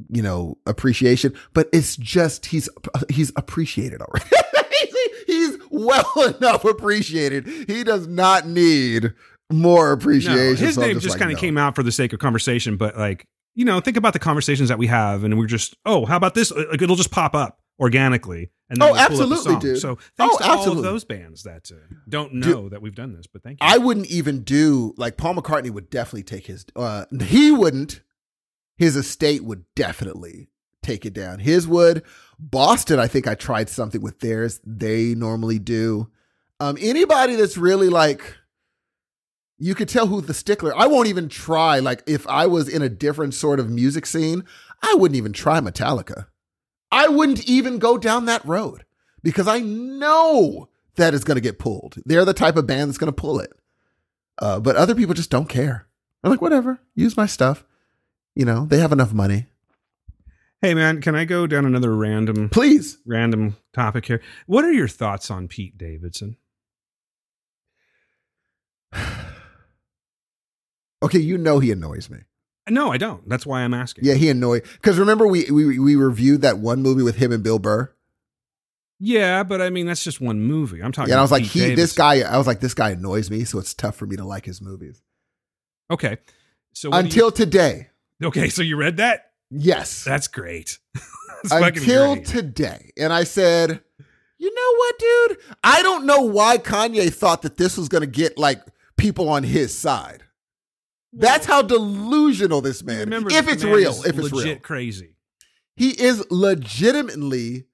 you 0.10 0.22
know, 0.24 0.58
appreciation, 0.66 1.34
but 1.54 1.70
it's 1.72 1.96
just 1.98 2.48
he's 2.48 2.68
he's 3.10 3.32
appreciated 3.36 4.02
already. 4.02 4.26
he's 5.28 5.58
well 5.70 6.36
enough 6.38 6.66
appreciated. 6.66 7.48
He 7.48 7.84
does 7.84 8.08
not 8.08 8.48
need 8.48 9.14
more 9.52 9.88
No, 9.88 9.94
appreciation. 9.94 10.66
his 10.66 10.76
so 10.76 10.82
name 10.82 10.94
just 10.94 11.04
just 11.04 11.14
like, 11.16 11.20
kind 11.20 11.32
of 11.32 11.38
no. 11.38 11.42
came 11.42 11.58
out 11.58 11.76
for 11.76 11.84
the 11.84 11.92
sake 11.92 12.12
of 12.14 12.20
conversation, 12.20 12.78
but 12.78 12.98
like 12.98 13.28
you 13.56 13.66
know, 13.66 13.80
think 13.80 13.98
about 13.98 14.14
the 14.14 14.20
conversations 14.20 14.70
that 14.70 14.78
we 14.78 14.88
have, 14.88 15.24
and 15.24 15.38
we're 15.38 15.48
just, 15.48 15.76
oh, 15.86 16.06
how 16.06 16.18
about 16.18 16.36
this? 16.36 16.52
Like 16.52 16.82
it'll 16.82 16.96
just 16.96 17.12
pop 17.12 17.34
up 17.34 17.62
organically, 17.80 18.52
and 18.70 18.80
then 18.82 18.90
Oh, 18.90 18.94
we'll 18.94 19.08
pull 19.08 19.22
up 19.24 19.30
the 19.30 19.34
absolutely, 19.36 19.60
dude. 19.60 19.80
So 19.80 19.98
thanks 20.18 20.36
Oh, 20.36 20.40
to 20.40 20.52
all 20.52 20.72
of 20.78 20.84
those 20.84 21.04
bands 21.04 21.44
that 21.44 21.72
uh, 21.72 21.96
don't 22.08 22.34
Dude, 22.34 22.46
know 22.46 22.70
that 22.70 22.82
we've 22.82 22.96
done 22.96 23.14
this, 23.14 23.28
but 23.28 23.44
thank 23.44 23.62
you. 23.62 23.68
I 23.68 23.78
wouldn't 23.78 24.08
even 24.08 24.44
do 24.44 24.94
like 24.98 25.18
Paul 25.18 25.36
McCartney 25.36 25.72
would 25.72 25.90
definitely 25.90 26.24
take 26.24 26.48
his. 26.48 26.66
Uh, 26.76 27.06
he 27.24 27.52
wouldn't. 27.52 28.02
His 28.78 28.96
estate 28.98 29.44
would 29.44 29.64
definitely 29.76 30.50
take 30.84 31.06
it 31.06 31.14
down. 31.14 31.40
His 31.40 31.68
would. 31.68 32.04
Boston, 32.38 33.00
I 33.00 33.08
think 33.08 33.28
I 33.28 33.36
tried 33.36 33.70
something 33.70 34.02
with 34.02 34.20
theirs. 34.20 34.60
They 34.66 35.16
normally 35.16 35.60
do. 35.60 36.10
Um, 36.60 36.78
anybody 36.82 37.36
that's 37.36 37.58
really 37.58 37.88
like, 37.90 38.36
you 39.58 39.76
could 39.76 39.90
tell 39.90 40.08
who 40.08 40.22
the 40.22 40.34
stickler. 40.34 40.76
I 40.76 40.88
won't 40.88 41.08
even 41.08 41.30
try. 41.30 41.80
Like 41.80 42.04
if 42.06 42.28
I 42.28 42.46
was 42.48 42.68
in 42.68 42.82
a 42.82 42.90
different 42.90 43.34
sort 43.34 43.60
of 43.60 43.70
music 43.70 44.06
scene, 44.06 44.44
I 44.82 44.96
wouldn't 44.96 45.18
even 45.18 45.34
try 45.34 45.60
Metallica. 45.60 46.28
I 46.92 47.08
wouldn't 47.08 47.48
even 47.48 47.80
go 47.80 47.98
down 47.98 48.26
that 48.26 48.46
road 48.46 48.86
because 49.24 49.48
I 49.48 49.60
know 49.60 50.70
that 50.96 51.14
is 51.14 51.24
going 51.24 51.36
to 51.36 51.42
get 51.42 51.60
pulled. 51.60 51.98
They're 52.06 52.26
the 52.26 52.34
type 52.34 52.58
of 52.58 52.68
band 52.68 52.90
that's 52.90 52.98
going 52.98 53.12
to 53.12 53.22
pull 53.22 53.40
it. 53.40 53.52
Uh, 54.38 54.60
but 54.60 54.76
other 54.76 54.96
people 54.96 55.14
just 55.14 55.30
don't 55.30 55.50
care. 55.50 55.88
They're 56.22 56.32
like, 56.32 56.42
whatever, 56.42 56.80
use 56.94 57.18
my 57.18 57.26
stuff. 57.26 57.66
You 58.34 58.46
know, 58.46 58.66
they 58.66 58.80
have 58.80 58.92
enough 58.92 59.14
money. 59.14 59.48
hey 60.62 60.74
man, 60.74 61.02
can 61.02 61.16
I 61.16 61.24
go 61.26 61.48
down 61.48 61.66
another 61.66 61.96
random 61.96 62.50
Please. 62.50 62.98
random 63.06 63.56
topic 63.74 64.06
here? 64.06 64.22
What 64.46 64.66
are 64.66 64.74
your 64.74 64.90
thoughts 64.90 65.32
on 65.32 65.48
Pete 65.48 65.78
Davidson? 65.78 66.38
Okay, 71.06 71.20
you 71.20 71.38
know 71.38 71.60
he 71.60 71.72
annoys 71.72 72.10
me. 72.10 72.20
No, 72.68 72.92
I 72.92 72.98
don't. 72.98 73.28
That's 73.30 73.46
why 73.46 73.62
I'm 73.62 73.76
asking. 73.76 74.06
Yeah, 74.06 74.16
he 74.16 74.28
annoy. 74.30 74.62
Because 74.62 74.98
remember 74.98 75.28
we, 75.28 75.50
we 75.52 75.78
we 75.78 75.96
reviewed 75.96 76.42
that 76.42 76.58
one 76.58 76.82
movie 76.82 77.04
with 77.04 77.16
him 77.18 77.32
and 77.32 77.44
Bill 77.44 77.60
Burr. 77.60 77.94
Yeah, 79.00 79.44
but 79.44 79.62
I 79.62 79.70
mean 79.70 79.86
that's 79.86 80.04
just 80.04 80.20
one 80.20 80.42
movie. 80.42 80.82
I'm 80.82 80.92
talking. 80.92 81.10
Yeah, 81.10 81.16
and 81.16 81.20
I 81.20 81.22
was 81.22 81.32
like, 81.32 81.44
Pete 81.44 81.70
he 81.70 81.76
this 81.76 81.94
guy. 81.94 82.22
I 82.22 82.38
was 82.38 82.48
like, 82.48 82.62
this 82.62 82.74
guy 82.74 82.92
annoys 82.92 83.30
me, 83.30 83.44
so 83.44 83.60
it's 83.60 83.74
tough 83.74 83.96
for 83.96 84.08
me 84.08 84.16
to 84.16 84.26
like 84.26 84.46
his 84.46 84.62
movies. 84.62 85.04
Okay, 85.92 86.18
so 86.74 86.90
Until 86.92 87.32
today, 87.32 87.90
okay, 88.24 88.50
so 88.50 88.64
you 88.64 88.76
read 88.76 88.98
that? 88.98 89.32
yes. 89.52 90.04
That's 90.04 90.28
great. 90.28 90.80
That's 91.44 91.54
Until 91.78 92.16
great. 92.16 92.26
today, 92.26 92.92
and 92.98 93.14
I 93.14 93.26
said, 93.26 93.82
you 94.40 94.56
know 94.56 94.76
what, 94.78 95.00
dude? 95.00 95.38
I 95.64 95.84
don't 95.84 96.08
know 96.08 96.22
why 96.22 96.58
Kanye 96.58 97.14
thought 97.14 97.44
that 97.44 97.58
this 97.58 97.78
was 97.78 97.88
going 97.90 98.02
to 98.02 98.08
get 98.08 98.40
like 98.40 98.64
people 98.98 99.30
on 99.30 99.44
his 99.44 99.78
side. 99.78 100.24
That's 101.16 101.46
how 101.46 101.62
delusional 101.62 102.62
this 102.62 102.84
man. 102.84 103.00
Remember, 103.00 103.32
if 103.32 103.48
it's 103.48 103.64
man 103.64 103.74
real, 103.74 103.92
if 104.06 104.18
it's 104.18 104.32
legit 104.32 104.46
real, 104.46 104.60
crazy. 104.60 105.16
he 105.76 105.90
is 105.90 106.24
legitimately. 106.30 107.66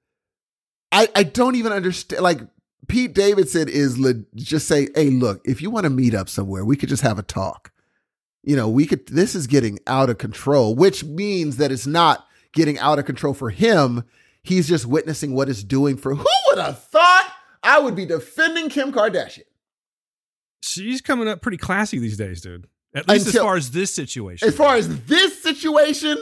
I 0.90 1.08
I 1.14 1.22
don't 1.24 1.56
even 1.56 1.72
understand. 1.72 2.22
Like 2.22 2.40
Pete 2.88 3.14
Davidson 3.14 3.68
is 3.68 3.98
le- 3.98 4.24
just 4.34 4.68
say, 4.68 4.88
hey, 4.94 5.10
look, 5.10 5.40
if 5.44 5.60
you 5.62 5.70
want 5.70 5.84
to 5.84 5.90
meet 5.90 6.14
up 6.14 6.28
somewhere, 6.28 6.64
we 6.64 6.76
could 6.76 6.88
just 6.88 7.02
have 7.02 7.18
a 7.18 7.22
talk. 7.22 7.72
You 8.44 8.56
know, 8.56 8.68
we 8.68 8.86
could. 8.86 9.06
This 9.08 9.34
is 9.34 9.46
getting 9.46 9.78
out 9.86 10.10
of 10.10 10.18
control, 10.18 10.74
which 10.74 11.04
means 11.04 11.56
that 11.56 11.72
it's 11.72 11.86
not 11.86 12.26
getting 12.52 12.78
out 12.78 12.98
of 12.98 13.04
control 13.06 13.34
for 13.34 13.50
him. 13.50 14.04
He's 14.42 14.68
just 14.68 14.86
witnessing 14.86 15.34
what 15.34 15.48
it's 15.48 15.62
doing 15.62 15.96
for. 15.96 16.14
Who 16.14 16.26
would 16.50 16.58
have 16.58 16.82
thought 16.84 17.32
I 17.62 17.78
would 17.78 17.94
be 17.94 18.04
defending 18.04 18.68
Kim 18.68 18.92
Kardashian? 18.92 19.44
She's 20.60 21.00
coming 21.00 21.28
up 21.28 21.40
pretty 21.42 21.56
classy 21.58 21.98
these 21.98 22.16
days, 22.16 22.40
dude. 22.40 22.66
At 22.94 23.08
least 23.08 23.28
as 23.28 23.36
far 23.38 23.56
as 23.56 23.70
this 23.70 23.94
situation. 23.94 24.46
As 24.48 24.54
far 24.56 24.76
as 24.76 25.04
this 25.06 25.42
situation, 25.42 26.18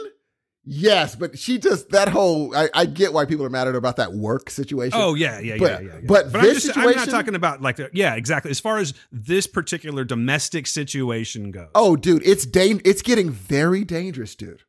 yes, 0.63 1.15
but 1.15 1.37
she 1.37 1.57
just 1.57 1.89
that 1.89 2.07
whole. 2.09 2.55
I, 2.55 2.69
I 2.73 2.85
get 2.85 3.11
why 3.13 3.25
people 3.25 3.45
are 3.45 3.49
mad 3.49 3.67
at 3.67 3.73
her 3.73 3.77
about 3.77 3.97
that 3.97 4.13
work 4.13 4.49
situation. 4.49 4.93
Oh 4.99 5.13
yeah, 5.15 5.39
yeah, 5.39 5.57
But- 5.57 5.83
yeah, 5.83 5.87
yeah, 5.89 5.95
yeah. 5.95 6.05
but 6.07 6.25
I'm, 6.27 6.41
this 6.43 6.63
just, 6.63 6.77
I'm 6.77 6.91
not 6.95 7.09
talking 7.09 7.35
about 7.35 7.61
like 7.61 7.75
the, 7.75 7.89
yeah, 7.93 8.15
exactly. 8.15 8.51
As 8.51 8.59
far 8.59 8.77
as 8.77 8.93
this 9.11 9.47
particular 9.47 10.03
domestic 10.05 10.65
situation 10.67 11.51
goes. 11.51 11.69
Oh, 11.75 11.95
dude, 11.97 12.21
it's 12.25 12.45
dang- 12.45 12.81
it's 12.85 13.01
getting 13.01 13.29
very 13.29 13.83
dangerous, 13.83 14.35
dude. 14.35 14.61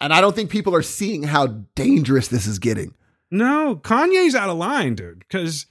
And 0.00 0.12
I 0.12 0.20
don't 0.20 0.34
think 0.34 0.50
people 0.50 0.74
are 0.74 0.82
seeing 0.82 1.24
how 1.24 1.46
dangerous 1.74 2.28
this 2.28 2.46
is 2.46 2.58
getting. 2.58 2.94
no, 3.30 3.76
Kanye's 3.76 4.34
out 4.34 4.48
of 4.48 4.56
line, 4.56 4.94
dude. 4.94 5.20
Because 5.20 5.66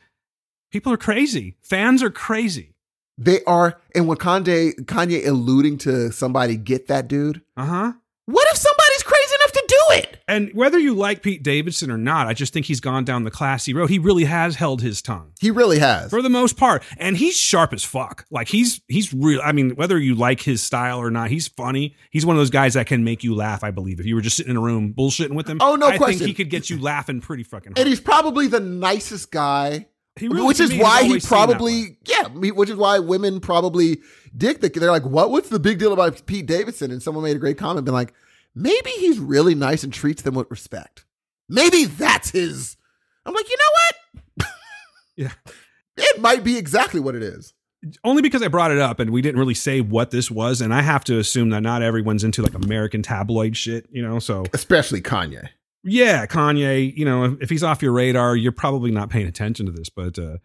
people 0.71 0.91
are 0.93 0.97
crazy. 0.97 1.55
Fans 1.61 2.03
are 2.03 2.09
crazy. 2.11 2.75
They 3.17 3.43
are, 3.45 3.79
and 3.95 4.07
when 4.07 4.17
Kanye 4.17 4.75
Kanye 4.85 5.25
alluding 5.27 5.77
to 5.79 6.11
somebody 6.11 6.55
get 6.55 6.87
that 6.87 7.07
dude, 7.07 7.41
Uh 7.55 7.65
huh. 7.65 7.93
what 8.25 8.47
if 8.51 8.57
somebody's 8.57 9.03
crazy 9.03 9.35
enough 9.41 9.51
to 9.53 9.63
do 9.67 9.77
it? 9.95 10.13
And 10.29 10.51
whether 10.53 10.77
you 10.77 10.93
like 10.93 11.23
Pete 11.23 11.41
Davidson 11.41 11.89
or 11.89 11.97
not, 11.97 12.27
I 12.27 12.33
just 12.33 12.51
think 12.51 12.65
he's 12.65 12.81
gone 12.81 13.05
down 13.05 13.23
the 13.23 13.31
classy 13.31 13.73
road. 13.73 13.89
He 13.89 13.97
really 13.97 14.25
has 14.25 14.55
held 14.57 14.81
his 14.81 15.01
tongue. 15.01 15.31
He 15.39 15.49
really 15.51 15.79
has. 15.79 16.09
for 16.11 16.21
the 16.21 16.29
most 16.29 16.57
part 16.57 16.83
and 16.97 17.15
he's 17.17 17.35
sharp 17.37 17.71
as 17.73 17.83
fuck 17.83 18.25
like 18.29 18.47
he's 18.49 18.81
he's 18.87 19.13
real 19.13 19.39
i 19.43 19.51
mean 19.51 19.71
whether 19.71 19.97
you 19.97 20.13
like 20.15 20.41
his 20.41 20.61
style 20.61 20.99
or 20.99 21.09
not 21.11 21.29
he's 21.29 21.47
funny 21.47 21.95
he's 22.11 22.25
one 22.25 22.35
of 22.35 22.39
those 22.39 22.49
guys 22.49 22.73
that 22.73 22.87
can 22.87 23.03
make 23.03 23.23
you 23.23 23.33
laugh 23.35 23.63
i 23.63 23.71
believe 23.71 23.99
if 23.99 24.05
you 24.05 24.15
were 24.15 24.21
just 24.21 24.35
sitting 24.35 24.49
in 24.51 24.57
a 24.57 24.61
room 24.61 24.93
bullshitting 24.97 25.33
with 25.35 25.47
him 25.47 25.57
Oh, 25.61 25.75
no 25.75 25.87
i 25.87 25.97
question. 25.97 26.19
think 26.19 26.27
he 26.27 26.33
could 26.33 26.49
get 26.49 26.69
you 26.69 26.79
laughing 26.81 27.21
pretty 27.21 27.43
fucking 27.43 27.71
hard. 27.71 27.79
and 27.79 27.87
he's 27.87 28.01
probably 28.01 28.47
the 28.47 28.59
nicest 28.59 29.31
guy. 29.31 29.87
Really, 30.21 30.41
which 30.41 30.59
is 30.59 30.73
why 30.73 31.03
he 31.03 31.07
always 31.07 31.23
seemed 31.27 31.41
that 31.41 31.47
way. 31.47 31.55
probably 31.55 31.97
yeah, 32.05 32.27
which 32.51 32.69
is 32.69 32.75
why 32.75 32.99
women 32.99 33.39
probably 33.39 33.97
the. 34.33 34.69
They're 34.69 34.91
like, 34.91 35.05
what? 35.05 35.31
What's 35.31 35.49
the 35.49 35.59
big 35.59 35.79
deal 35.79 35.93
about 35.93 36.25
Pete 36.25 36.45
Davidson? 36.45 36.91
And 36.91 37.01
someone 37.01 37.23
made 37.23 37.35
a 37.35 37.39
great 37.39 37.57
comment, 37.57 37.85
been 37.85 37.93
like, 37.93 38.13
maybe 38.55 38.89
he's 38.91 39.19
really 39.19 39.55
nice 39.55 39.83
and 39.83 39.93
treats 39.93 40.21
them 40.21 40.35
with 40.35 40.49
respect. 40.49 41.05
Maybe 41.49 41.85
that's 41.85 42.31
his. 42.31 42.77
I'm 43.25 43.33
like, 43.33 43.49
you 43.49 43.57
know 43.57 44.45
what? 44.45 44.47
Yeah. 45.15 45.31
it 45.97 46.21
might 46.21 46.43
be 46.43 46.57
exactly 46.57 46.99
what 46.99 47.15
it 47.15 47.23
is. 47.23 47.53
only 48.03 48.21
because 48.21 48.43
i 48.43 48.47
brought 48.47 48.69
it 48.71 48.77
up 48.77 48.99
and 48.99 49.09
we 49.09 49.21
didn't 49.21 49.39
really 49.39 49.53
say 49.55 49.81
what 49.81 50.11
this 50.11 50.29
was 50.29 50.61
and 50.61 50.73
i 50.73 50.81
have 50.81 51.03
to 51.03 51.17
assume 51.17 51.49
that 51.49 51.61
not 51.61 51.81
everyone's 51.81 52.23
into 52.23 52.41
like 52.43 52.53
american 52.53 53.01
tabloid 53.01 53.55
shit 53.57 53.87
you 53.91 54.01
know 54.01 54.19
so 54.19 54.43
Especially 54.53 55.01
Kanye. 55.01 55.49
Yeah, 55.89 56.25
Kanye, 56.25 56.95
you 56.95 57.05
know, 57.05 57.37
if 57.39 57.49
he's 57.49 57.63
off 57.63 57.81
your 57.81 57.93
radar, 57.93 58.35
you're 58.35 58.51
probably 58.51 58.91
not 58.91 59.09
paying 59.09 59.25
attention 59.25 59.65
to 59.67 59.71
this. 59.71 59.89
But 59.89 60.19
uh, 60.19 60.37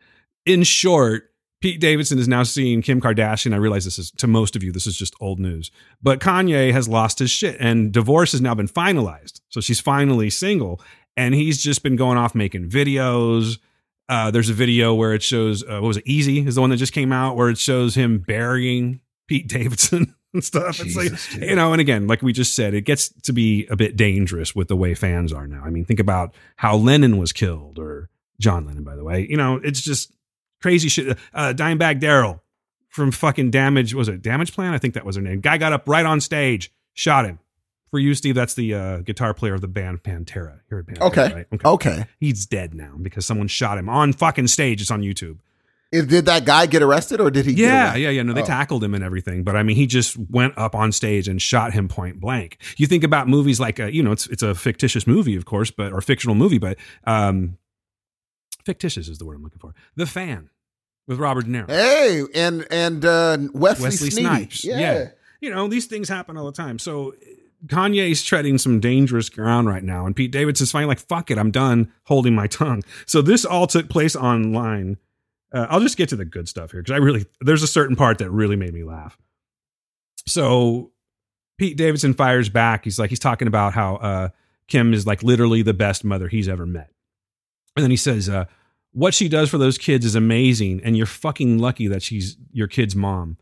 in 0.46 0.62
short, 0.62 1.30
Pete 1.60 1.80
Davidson 1.80 2.18
is 2.18 2.28
now 2.28 2.44
seeing 2.44 2.80
Kim 2.80 3.00
Kardashian. 3.00 3.52
I 3.52 3.56
realize 3.56 3.84
this 3.84 3.98
is 3.98 4.12
to 4.12 4.28
most 4.28 4.54
of 4.54 4.62
you, 4.62 4.70
this 4.70 4.86
is 4.86 4.96
just 4.96 5.14
old 5.20 5.40
news. 5.40 5.72
But 6.00 6.20
Kanye 6.20 6.72
has 6.72 6.88
lost 6.88 7.18
his 7.18 7.30
shit 7.30 7.56
and 7.58 7.92
divorce 7.92 8.32
has 8.32 8.40
now 8.40 8.54
been 8.54 8.68
finalized. 8.68 9.40
So 9.48 9.60
she's 9.60 9.80
finally 9.80 10.30
single. 10.30 10.80
And 11.16 11.34
he's 11.34 11.62
just 11.62 11.82
been 11.82 11.96
going 11.96 12.18
off 12.18 12.34
making 12.34 12.70
videos. 12.70 13.58
Uh, 14.08 14.30
there's 14.30 14.48
a 14.48 14.54
video 14.54 14.94
where 14.94 15.12
it 15.12 15.22
shows, 15.22 15.62
uh, 15.64 15.80
what 15.80 15.88
was 15.88 15.96
it, 15.98 16.06
Eazy 16.06 16.46
is 16.46 16.54
the 16.54 16.60
one 16.60 16.70
that 16.70 16.76
just 16.76 16.92
came 16.92 17.12
out, 17.12 17.36
where 17.36 17.48
it 17.48 17.58
shows 17.58 17.94
him 17.94 18.18
burying 18.18 19.00
Pete 19.28 19.48
Davidson 19.48 20.14
and 20.34 20.44
stuff. 20.44 20.80
it's 20.80 20.96
like, 20.96 21.12
dude. 21.40 21.50
you 21.50 21.56
know, 21.56 21.72
and 21.72 21.80
again, 21.80 22.06
like 22.06 22.22
we 22.22 22.32
just 22.32 22.54
said, 22.54 22.74
it 22.74 22.82
gets 22.82 23.08
to 23.22 23.32
be 23.32 23.66
a 23.66 23.76
bit 23.76 23.96
dangerous 23.96 24.54
with 24.54 24.68
the 24.68 24.76
way 24.76 24.94
fans 24.94 25.32
are 25.32 25.46
now. 25.46 25.62
I 25.64 25.70
mean, 25.70 25.84
think 25.84 26.00
about 26.00 26.34
how 26.56 26.76
Lennon 26.76 27.18
was 27.18 27.32
killed, 27.32 27.78
or 27.78 28.08
John 28.40 28.66
Lennon, 28.66 28.84
by 28.84 28.96
the 28.96 29.04
way. 29.04 29.26
You 29.28 29.36
know, 29.36 29.56
it's 29.62 29.80
just 29.80 30.12
crazy 30.60 30.88
shit. 30.88 31.18
Uh, 31.34 31.52
Dimebag 31.54 32.00
Darrell 32.00 32.42
from 32.88 33.10
fucking 33.10 33.50
Damage, 33.50 33.94
was 33.94 34.08
it 34.08 34.22
Damageplan? 34.22 34.72
I 34.72 34.78
think 34.78 34.94
that 34.94 35.04
was 35.04 35.16
her 35.16 35.22
name. 35.22 35.40
Guy 35.40 35.58
got 35.58 35.72
up 35.72 35.88
right 35.88 36.04
on 36.06 36.20
stage, 36.20 36.72
shot 36.94 37.24
him. 37.24 37.38
For 37.90 37.98
you, 37.98 38.14
Steve, 38.14 38.34
that's 38.34 38.54
the 38.54 38.72
uh, 38.74 38.96
guitar 38.98 39.34
player 39.34 39.52
of 39.52 39.60
the 39.60 39.68
band 39.68 40.02
Pantera. 40.02 40.60
You're 40.70 40.80
a 40.80 40.84
Pantera, 40.84 41.00
Okay. 41.02 41.34
right? 41.34 41.46
Okay. 41.62 42.06
He's 42.18 42.46
dead 42.46 42.74
now 42.74 42.94
because 43.00 43.26
someone 43.26 43.48
shot 43.48 43.76
him 43.76 43.90
on 43.90 44.14
fucking 44.14 44.46
stage. 44.46 44.80
It's 44.80 44.90
on 44.90 45.02
YouTube. 45.02 45.40
Did 45.92 46.24
that 46.24 46.46
guy 46.46 46.64
get 46.64 46.82
arrested 46.82 47.20
or 47.20 47.30
did 47.30 47.44
he? 47.44 47.52
Yeah, 47.52 47.94
yeah, 47.94 48.08
yeah. 48.08 48.22
No, 48.22 48.32
they 48.32 48.40
Oh. 48.40 48.46
tackled 48.46 48.82
him 48.82 48.94
and 48.94 49.04
everything, 49.04 49.44
but 49.44 49.56
I 49.56 49.62
mean, 49.62 49.76
he 49.76 49.86
just 49.86 50.16
went 50.16 50.56
up 50.56 50.74
on 50.74 50.90
stage 50.90 51.28
and 51.28 51.40
shot 51.40 51.74
him 51.74 51.86
point 51.86 52.18
blank. 52.18 52.56
You 52.78 52.86
think 52.86 53.04
about 53.04 53.28
movies 53.28 53.60
like, 53.60 53.78
uh, 53.78 53.86
you 53.86 54.02
know, 54.02 54.10
it's 54.10 54.26
it's 54.28 54.42
a 54.42 54.54
fictitious 54.54 55.06
movie, 55.06 55.36
of 55.36 55.44
course, 55.44 55.70
but 55.70 55.92
or 55.92 56.00
fictional 56.00 56.34
movie, 56.34 56.56
but 56.58 56.78
um, 57.04 57.58
fictitious 58.64 59.08
is 59.08 59.18
the 59.18 59.26
word 59.26 59.36
I'm 59.36 59.42
looking 59.42 59.58
for. 59.58 59.74
The 59.96 60.06
Fan 60.06 60.48
with 61.06 61.18
Robert 61.18 61.44
De 61.44 61.50
Niro. 61.50 61.68
Hey, 61.68 62.22
and 62.34 62.66
and 62.70 63.04
uh, 63.04 63.36
Wesley, 63.52 63.84
Wesley. 63.84 64.10
Snipes. 64.10 64.64
Yeah. 64.64 64.78
Yeah. 64.78 65.08
You 65.40 65.50
know, 65.50 65.68
these 65.68 65.86
things 65.86 66.08
happen 66.08 66.36
all 66.36 66.46
the 66.46 66.52
time. 66.52 66.78
So 66.78 67.14
Kanye's 67.66 68.22
treading 68.22 68.58
some 68.58 68.80
dangerous 68.80 69.28
ground 69.28 69.68
right 69.68 69.82
now, 69.84 70.06
and 70.06 70.16
Pete 70.16 70.30
Davidson's 70.32 70.72
finally 70.72 70.88
like, 70.88 71.00
"Fuck 71.00 71.30
it, 71.30 71.38
I'm 71.38 71.50
done 71.50 71.92
holding 72.04 72.34
my 72.34 72.46
tongue." 72.46 72.82
So 73.06 73.20
this 73.22 73.44
all 73.44 73.66
took 73.66 73.88
place 73.90 74.16
online. 74.16 74.96
Uh, 75.52 75.66
I'll 75.68 75.80
just 75.80 75.96
get 75.96 76.08
to 76.10 76.16
the 76.16 76.24
good 76.24 76.48
stuff 76.48 76.72
here 76.72 76.82
because 76.82 76.94
I 76.94 76.98
really 76.98 77.26
there's 77.40 77.62
a 77.62 77.68
certain 77.68 77.96
part 77.96 78.18
that 78.18 78.30
really 78.30 78.56
made 78.56 78.72
me 78.72 78.84
laugh. 78.84 79.18
So 80.26 80.92
Pete 81.58 81.76
Davidson 81.76 82.14
fires 82.14 82.48
back. 82.48 82.84
He's 82.84 82.98
like 82.98 83.10
he's 83.10 83.18
talking 83.18 83.48
about 83.48 83.74
how 83.74 83.96
uh, 83.96 84.28
Kim 84.68 84.94
is 84.94 85.06
like 85.06 85.22
literally 85.22 85.62
the 85.62 85.74
best 85.74 86.04
mother 86.04 86.28
he's 86.28 86.48
ever 86.48 86.66
met, 86.66 86.90
and 87.76 87.82
then 87.82 87.90
he 87.90 87.96
says, 87.96 88.28
uh, 88.28 88.46
"What 88.92 89.14
she 89.14 89.28
does 89.28 89.50
for 89.50 89.58
those 89.58 89.78
kids 89.78 90.06
is 90.06 90.14
amazing, 90.14 90.80
and 90.84 90.96
you're 90.96 91.06
fucking 91.06 91.58
lucky 91.58 91.86
that 91.88 92.02
she's 92.02 92.36
your 92.52 92.68
kid's 92.68 92.96
mom." 92.96 93.36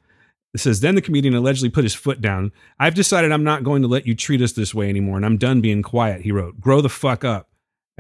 It 0.53 0.59
says, 0.59 0.81
then 0.81 0.97
the 0.97 1.03
comedian 1.03 1.35
allegedly 1.35 1.71
put 1.71 1.85
his 1.85 1.95
foot 1.95 2.21
down. 2.21 2.51
I've 2.79 2.95
decided 2.95 3.31
I'm 3.31 3.45
not 3.45 3.63
going 3.63 3.83
to 3.83 3.89
let 3.89 4.07
you 4.07 4.17
treat 4.17 4.43
us 4.43 4.53
this 4.53 4.75
way 4.75 4.89
anymore, 4.89 5.17
and 5.17 5.25
I'm 5.25 5.37
done 5.37 5.61
being 5.61 5.83
quiet, 5.83 6.23
he 6.23 6.33
wrote. 6.33 6.61
Grow 6.61 6.81
the 6.81 6.89
fuck 6.89 7.25
up. 7.25 7.50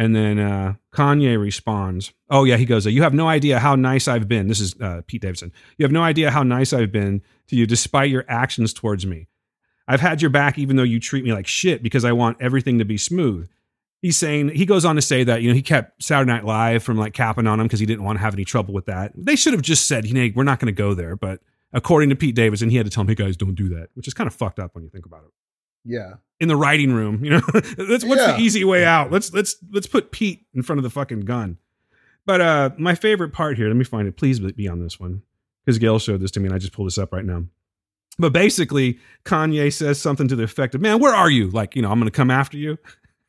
And 0.00 0.16
then 0.16 0.38
uh, 0.38 0.76
Kanye 0.94 1.38
responds, 1.38 2.14
Oh, 2.30 2.44
yeah, 2.44 2.56
he 2.56 2.64
goes, 2.64 2.86
You 2.86 3.02
have 3.02 3.12
no 3.12 3.28
idea 3.28 3.58
how 3.58 3.76
nice 3.76 4.08
I've 4.08 4.26
been. 4.26 4.48
This 4.48 4.58
is 4.58 4.74
uh, 4.80 5.02
Pete 5.06 5.20
Davidson. 5.20 5.52
You 5.76 5.84
have 5.84 5.92
no 5.92 6.02
idea 6.02 6.30
how 6.30 6.42
nice 6.42 6.72
I've 6.72 6.90
been 6.90 7.20
to 7.48 7.56
you 7.56 7.66
despite 7.66 8.08
your 8.08 8.24
actions 8.26 8.72
towards 8.72 9.04
me. 9.04 9.28
I've 9.86 10.00
had 10.00 10.22
your 10.22 10.30
back 10.30 10.56
even 10.58 10.76
though 10.76 10.84
you 10.84 11.00
treat 11.00 11.22
me 11.22 11.34
like 11.34 11.46
shit 11.46 11.82
because 11.82 12.06
I 12.06 12.12
want 12.12 12.38
everything 12.40 12.78
to 12.78 12.86
be 12.86 12.96
smooth. 12.96 13.50
He's 14.00 14.16
saying, 14.16 14.48
he 14.48 14.64
goes 14.64 14.86
on 14.86 14.96
to 14.96 15.02
say 15.02 15.22
that, 15.22 15.42
you 15.42 15.48
know, 15.48 15.54
he 15.54 15.60
kept 15.60 16.02
Saturday 16.02 16.32
Night 16.32 16.46
Live 16.46 16.82
from 16.82 16.96
like 16.96 17.12
capping 17.12 17.46
on 17.46 17.60
him 17.60 17.66
because 17.66 17.80
he 17.80 17.84
didn't 17.84 18.04
want 18.04 18.16
to 18.16 18.22
have 18.22 18.32
any 18.32 18.46
trouble 18.46 18.72
with 18.72 18.86
that. 18.86 19.12
They 19.14 19.36
should 19.36 19.52
have 19.52 19.60
just 19.60 19.86
said, 19.86 20.06
you 20.06 20.14
know, 20.14 20.26
we're 20.34 20.44
not 20.44 20.60
going 20.60 20.74
to 20.74 20.82
go 20.82 20.94
there. 20.94 21.14
But 21.14 21.40
according 21.74 22.08
to 22.08 22.16
Pete 22.16 22.34
Davidson, 22.34 22.70
he 22.70 22.78
had 22.78 22.86
to 22.86 22.90
tell 22.90 23.02
him, 23.02 23.08
hey 23.08 23.16
guys, 23.16 23.36
don't 23.36 23.54
do 23.54 23.68
that, 23.68 23.90
which 23.92 24.08
is 24.08 24.14
kind 24.14 24.28
of 24.28 24.32
fucked 24.32 24.58
up 24.60 24.74
when 24.74 24.82
you 24.82 24.88
think 24.88 25.04
about 25.04 25.24
it. 25.24 25.30
Yeah. 25.84 26.14
In 26.40 26.48
the 26.48 26.56
writing 26.56 26.92
room, 26.92 27.24
you 27.24 27.30
know, 27.32 27.40
that's 27.52 28.04
what's 28.04 28.20
Yeah. 28.20 28.32
the 28.32 28.38
easy 28.38 28.64
way 28.64 28.84
out. 28.84 29.10
Let's 29.10 29.32
let's 29.32 29.56
let's 29.72 29.86
put 29.86 30.10
Pete 30.12 30.46
in 30.54 30.62
front 30.62 30.78
of 30.78 30.82
the 30.84 30.90
fucking 30.90 31.20
gun. 31.20 31.58
But 32.26 32.40
uh 32.40 32.70
my 32.78 32.94
favorite 32.94 33.32
part 33.32 33.56
here, 33.56 33.66
let 33.68 33.76
me 33.76 33.84
find 33.84 34.06
it. 34.08 34.16
Please 34.16 34.40
be 34.40 34.68
on 34.68 34.80
this 34.80 34.98
one 35.00 35.22
because 35.64 35.78
Gail 35.78 35.98
showed 35.98 36.20
this 36.20 36.30
to 36.32 36.40
me, 36.40 36.46
and 36.46 36.54
I 36.54 36.58
just 36.58 36.72
pulled 36.72 36.86
this 36.86 36.98
up 36.98 37.12
right 37.12 37.24
now. 37.24 37.44
But 38.18 38.32
basically, 38.32 38.98
Kanye 39.24 39.72
says 39.72 40.00
something 40.00 40.28
to 40.28 40.36
the 40.36 40.42
effect 40.42 40.74
of, 40.74 40.80
"Man, 40.80 40.98
where 40.98 41.14
are 41.14 41.30
you? 41.30 41.48
Like, 41.48 41.76
you 41.76 41.82
know, 41.82 41.90
I'm 41.90 41.98
going 41.98 42.10
to 42.10 42.16
come 42.16 42.30
after 42.30 42.56
you." 42.58 42.78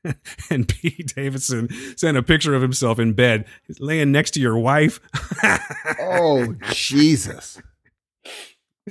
and 0.50 0.68
Pete 0.68 1.14
Davidson 1.16 1.70
sent 1.96 2.18
a 2.18 2.24
picture 2.24 2.56
of 2.56 2.62
himself 2.62 2.98
in 3.00 3.14
bed, 3.14 3.46
laying 3.80 4.12
next 4.12 4.32
to 4.32 4.40
your 4.42 4.58
wife. 4.58 5.00
Oh 6.00 6.54
Jesus. 6.72 7.62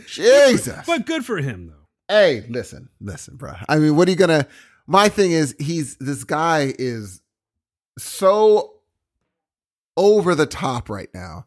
Jesus. 0.07 0.87
but 0.87 1.05
good 1.07 1.25
for 1.25 1.39
him, 1.39 1.67
though. 1.69 1.80
Hey, 2.11 2.45
listen, 2.49 2.89
listen, 3.01 3.37
bro. 3.37 3.53
I 3.69 3.79
mean, 3.79 3.95
what 3.95 4.09
are 4.09 4.11
you 4.11 4.17
gonna? 4.17 4.49
My 4.89 5.09
thing 5.09 5.31
is, 5.31 5.55
he's 5.61 5.97
this 5.99 6.25
guy 6.25 6.75
is 6.77 7.23
so 7.99 8.75
over 9.97 10.35
the 10.35 10.45
top 10.47 10.91
right 10.91 11.09
now, 11.15 11.47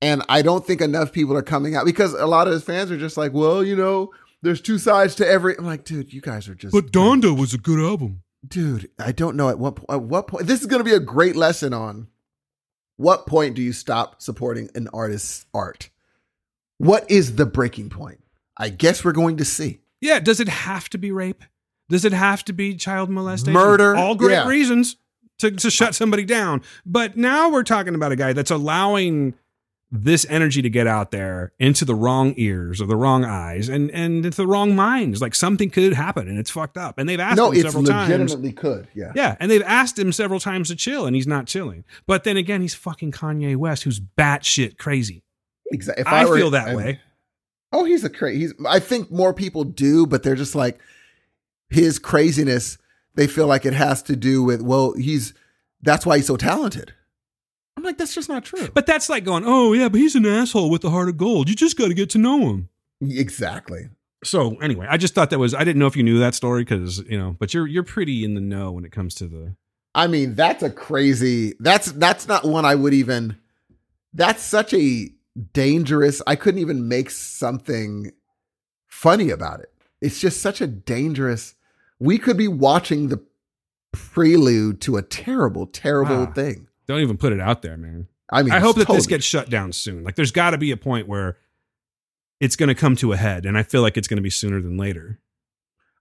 and 0.00 0.24
I 0.28 0.42
don't 0.42 0.66
think 0.66 0.80
enough 0.80 1.12
people 1.12 1.36
are 1.36 1.42
coming 1.42 1.76
out 1.76 1.84
because 1.84 2.14
a 2.14 2.26
lot 2.26 2.48
of 2.48 2.52
his 2.52 2.64
fans 2.64 2.90
are 2.90 2.98
just 2.98 3.16
like, 3.16 3.32
well, 3.32 3.62
you 3.62 3.76
know, 3.76 4.10
there's 4.42 4.60
two 4.60 4.78
sides 4.78 5.14
to 5.16 5.26
every. 5.28 5.56
I'm 5.56 5.66
like, 5.66 5.84
dude, 5.84 6.12
you 6.12 6.20
guys 6.20 6.48
are 6.48 6.56
just. 6.56 6.72
But 6.74 6.90
Donda 6.90 7.38
was 7.38 7.54
a 7.54 7.58
good 7.58 7.78
album. 7.78 8.24
dude, 8.46 8.90
I 8.98 9.12
don't 9.12 9.36
know 9.36 9.50
at 9.50 9.60
what 9.60 9.76
po- 9.76 9.94
at 9.94 10.02
what 10.02 10.26
point. 10.26 10.48
This 10.48 10.62
is 10.62 10.66
gonna 10.66 10.82
be 10.82 10.94
a 10.94 10.98
great 10.98 11.36
lesson 11.36 11.72
on 11.72 12.08
what 12.96 13.28
point 13.28 13.54
do 13.54 13.62
you 13.62 13.72
stop 13.72 14.20
supporting 14.20 14.68
an 14.74 14.88
artist's 14.92 15.46
art. 15.54 15.90
What 16.78 17.08
is 17.08 17.36
the 17.36 17.46
breaking 17.46 17.90
point? 17.90 18.18
I 18.56 18.68
guess 18.68 19.04
we're 19.04 19.12
going 19.12 19.36
to 19.36 19.44
see. 19.44 19.78
Yeah, 20.02 20.20
does 20.20 20.38
it 20.40 20.48
have 20.48 20.90
to 20.90 20.98
be 20.98 21.10
rape? 21.10 21.42
Does 21.88 22.04
it 22.04 22.12
have 22.12 22.44
to 22.46 22.52
be 22.52 22.74
child 22.74 23.08
molestation? 23.08 23.54
Murder, 23.54 23.96
All 23.96 24.14
great 24.14 24.32
yeah. 24.32 24.46
reasons 24.46 24.96
to, 25.38 25.50
to 25.50 25.70
shut 25.70 25.94
somebody 25.94 26.24
down. 26.24 26.62
But 26.84 27.16
now 27.16 27.48
we're 27.50 27.62
talking 27.62 27.94
about 27.94 28.12
a 28.12 28.16
guy 28.16 28.32
that's 28.34 28.50
allowing 28.50 29.34
this 29.94 30.24
energy 30.30 30.62
to 30.62 30.70
get 30.70 30.86
out 30.86 31.10
there 31.10 31.52
into 31.58 31.84
the 31.84 31.94
wrong 31.94 32.32
ears 32.38 32.80
or 32.80 32.86
the 32.86 32.96
wrong 32.96 33.26
eyes 33.26 33.68
and, 33.68 33.90
and 33.90 34.24
into 34.24 34.36
the 34.38 34.46
wrong 34.46 34.74
minds. 34.74 35.20
Like 35.20 35.34
something 35.34 35.68
could 35.68 35.92
happen 35.92 36.28
and 36.28 36.38
it's 36.38 36.50
fucked 36.50 36.78
up. 36.78 36.96
And 36.98 37.06
they've 37.06 37.20
asked 37.20 37.36
no, 37.36 37.50
him 37.50 37.60
several 37.62 37.84
times. 37.84 38.08
legitimately 38.10 38.52
could. 38.52 38.88
Yeah. 38.94 39.12
Yeah, 39.14 39.36
and 39.38 39.50
they've 39.50 39.62
asked 39.62 39.98
him 39.98 40.10
several 40.12 40.40
times 40.40 40.68
to 40.68 40.76
chill, 40.76 41.04
and 41.04 41.14
he's 41.14 41.26
not 41.26 41.46
chilling. 41.46 41.84
But 42.06 42.24
then 42.24 42.38
again, 42.38 42.62
he's 42.62 42.74
fucking 42.74 43.12
Kanye 43.12 43.54
West, 43.54 43.82
who's 43.82 44.00
batshit 44.00 44.78
crazy. 44.78 45.24
Exactly. 45.70 46.00
If 46.00 46.06
I, 46.08 46.24
were- 46.24 46.38
feel 46.38 46.50
that 46.50 46.68
I- 46.68 46.74
way. 46.74 47.00
Oh, 47.72 47.84
he's 47.84 48.04
a 48.04 48.10
crazy. 48.10 48.40
He's. 48.40 48.54
I 48.66 48.78
think 48.78 49.10
more 49.10 49.32
people 49.32 49.64
do, 49.64 50.06
but 50.06 50.22
they're 50.22 50.34
just 50.34 50.54
like 50.54 50.78
his 51.70 51.98
craziness. 51.98 52.78
They 53.14 53.26
feel 53.26 53.46
like 53.46 53.66
it 53.66 53.74
has 53.74 54.02
to 54.04 54.16
do 54.16 54.42
with 54.42 54.62
well, 54.62 54.92
he's. 54.94 55.34
That's 55.82 56.06
why 56.06 56.18
he's 56.18 56.26
so 56.26 56.36
talented. 56.36 56.94
I'm 57.76 57.82
like, 57.82 57.98
that's 57.98 58.14
just 58.14 58.28
not 58.28 58.44
true. 58.44 58.68
But 58.72 58.86
that's 58.86 59.08
like 59.08 59.24
going, 59.24 59.44
oh 59.46 59.72
yeah, 59.72 59.88
but 59.88 59.98
he's 59.98 60.14
an 60.14 60.26
asshole 60.26 60.70
with 60.70 60.84
a 60.84 60.90
heart 60.90 61.08
of 61.08 61.16
gold. 61.16 61.48
You 61.48 61.54
just 61.54 61.76
got 61.76 61.88
to 61.88 61.94
get 61.94 62.10
to 62.10 62.18
know 62.18 62.40
him. 62.40 62.68
exactly. 63.00 63.88
So 64.24 64.54
anyway, 64.60 64.86
I 64.88 64.98
just 64.98 65.14
thought 65.14 65.30
that 65.30 65.38
was 65.38 65.54
I 65.54 65.64
didn't 65.64 65.80
know 65.80 65.86
if 65.86 65.96
you 65.96 66.04
knew 66.04 66.18
that 66.20 66.34
story 66.34 66.62
because 66.62 66.98
you 67.08 67.18
know, 67.18 67.34
but 67.38 67.54
you're 67.54 67.66
you're 67.66 67.82
pretty 67.82 68.24
in 68.24 68.34
the 68.34 68.40
know 68.40 68.70
when 68.70 68.84
it 68.84 68.92
comes 68.92 69.14
to 69.16 69.26
the 69.26 69.56
I 69.94 70.06
mean, 70.06 70.34
that's 70.34 70.62
a 70.62 70.70
crazy. 70.70 71.54
That's 71.60 71.92
that's 71.92 72.26
not 72.28 72.44
one 72.44 72.64
I 72.64 72.74
would 72.74 72.94
even. 72.94 73.36
That's 74.14 74.42
such 74.42 74.72
a 74.74 75.10
dangerous. 75.52 76.20
I 76.26 76.36
couldn't 76.36 76.60
even 76.60 76.88
make 76.88 77.10
something 77.10 78.12
funny 78.88 79.30
about 79.30 79.60
it. 79.60 79.72
It's 80.00 80.20
just 80.20 80.40
such 80.40 80.60
a 80.60 80.66
dangerous. 80.66 81.54
We 81.98 82.18
could 82.18 82.36
be 82.36 82.48
watching 82.48 83.08
the 83.08 83.22
prelude 83.92 84.80
to 84.82 84.96
a 84.96 85.02
terrible, 85.02 85.66
terrible 85.66 86.24
Wow. 86.26 86.32
thing. 86.32 86.68
don't 86.88 87.00
even 87.00 87.16
put 87.16 87.32
it 87.32 87.40
out 87.40 87.62
there, 87.62 87.76
man. 87.76 88.08
I 88.30 88.42
mean, 88.42 88.52
I 88.52 88.58
hope 88.60 88.76
that 88.76 88.88
this 88.88 89.06
gets 89.06 89.24
shut 89.24 89.48
down 89.50 89.72
soon. 89.72 90.04
Like 90.04 90.16
there's 90.16 90.32
got 90.32 90.50
to 90.50 90.58
be 90.58 90.70
a 90.72 90.76
point 90.76 91.06
where 91.08 91.36
it's 92.40 92.56
going 92.56 92.68
to 92.68 92.74
come 92.74 92.96
to 92.96 93.12
a 93.12 93.16
head, 93.16 93.46
and 93.46 93.56
I 93.56 93.62
feel 93.62 93.82
like 93.82 93.96
it's 93.96 94.08
going 94.08 94.16
to 94.16 94.22
be 94.22 94.30
sooner 94.30 94.60
than 94.60 94.76
later. 94.76 95.20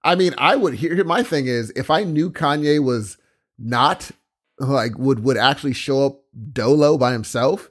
I 0.03 0.15
mean, 0.15 0.33
I 0.37 0.55
would 0.55 0.73
here- 0.75 1.03
My 1.03 1.23
thing 1.23 1.45
is, 1.47 1.71
if 1.75 1.89
I 1.89 2.03
knew 2.03 2.31
Kanye 2.31 2.83
was 2.83 3.17
not 3.59 4.11
like 4.57 4.97
would 4.97 5.23
would 5.23 5.37
actually 5.37 5.73
show 5.73 6.05
up 6.05 6.21
dolo 6.53 6.97
by 6.97 7.11
himself, 7.13 7.69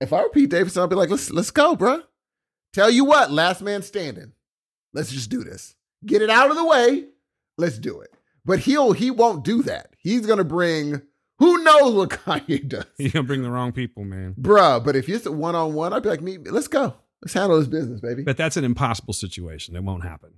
if 0.00 0.12
I 0.12 0.22
were 0.22 0.28
Pete 0.30 0.50
Davidson, 0.50 0.82
I'd 0.82 0.90
be 0.90 0.96
like, 0.96 1.10
let's 1.10 1.30
let's 1.30 1.50
go, 1.50 1.76
bruh. 1.76 2.02
Tell 2.72 2.90
you 2.90 3.04
what, 3.04 3.30
last 3.30 3.62
man 3.62 3.82
standing. 3.82 4.32
Let's 4.92 5.10
just 5.10 5.30
do 5.30 5.42
this. 5.44 5.74
Get 6.04 6.22
it 6.22 6.30
out 6.30 6.50
of 6.50 6.56
the 6.56 6.64
way. 6.64 7.06
Let's 7.56 7.78
do 7.78 8.00
it. 8.00 8.12
But 8.44 8.60
he'll 8.60 8.92
he 8.92 9.10
won't 9.10 9.44
do 9.44 9.62
that. 9.64 9.94
He's 9.98 10.26
gonna 10.26 10.44
bring 10.44 11.02
who 11.38 11.62
knows 11.62 11.94
what 11.94 12.10
Kanye 12.24 12.66
does, 12.68 12.84
You're 12.98 13.10
gonna 13.10 13.24
bring 13.24 13.42
the 13.42 13.50
wrong 13.50 13.72
people, 13.72 14.04
man. 14.04 14.34
bruh. 14.40 14.84
But 14.84 14.96
if 14.96 15.08
it's 15.08 15.26
a 15.26 15.32
one 15.32 15.54
on 15.54 15.74
one, 15.74 15.92
I'd 15.92 16.02
be 16.02 16.08
like, 16.08 16.22
me, 16.22 16.38
let's 16.38 16.68
go. 16.68 16.94
Let's 17.22 17.34
handle 17.34 17.58
this 17.58 17.66
business, 17.68 18.00
baby. 18.00 18.22
But 18.22 18.36
that's 18.36 18.56
an 18.56 18.64
impossible 18.64 19.12
situation. 19.12 19.74
It 19.74 19.82
won't 19.82 20.04
happen. 20.04 20.34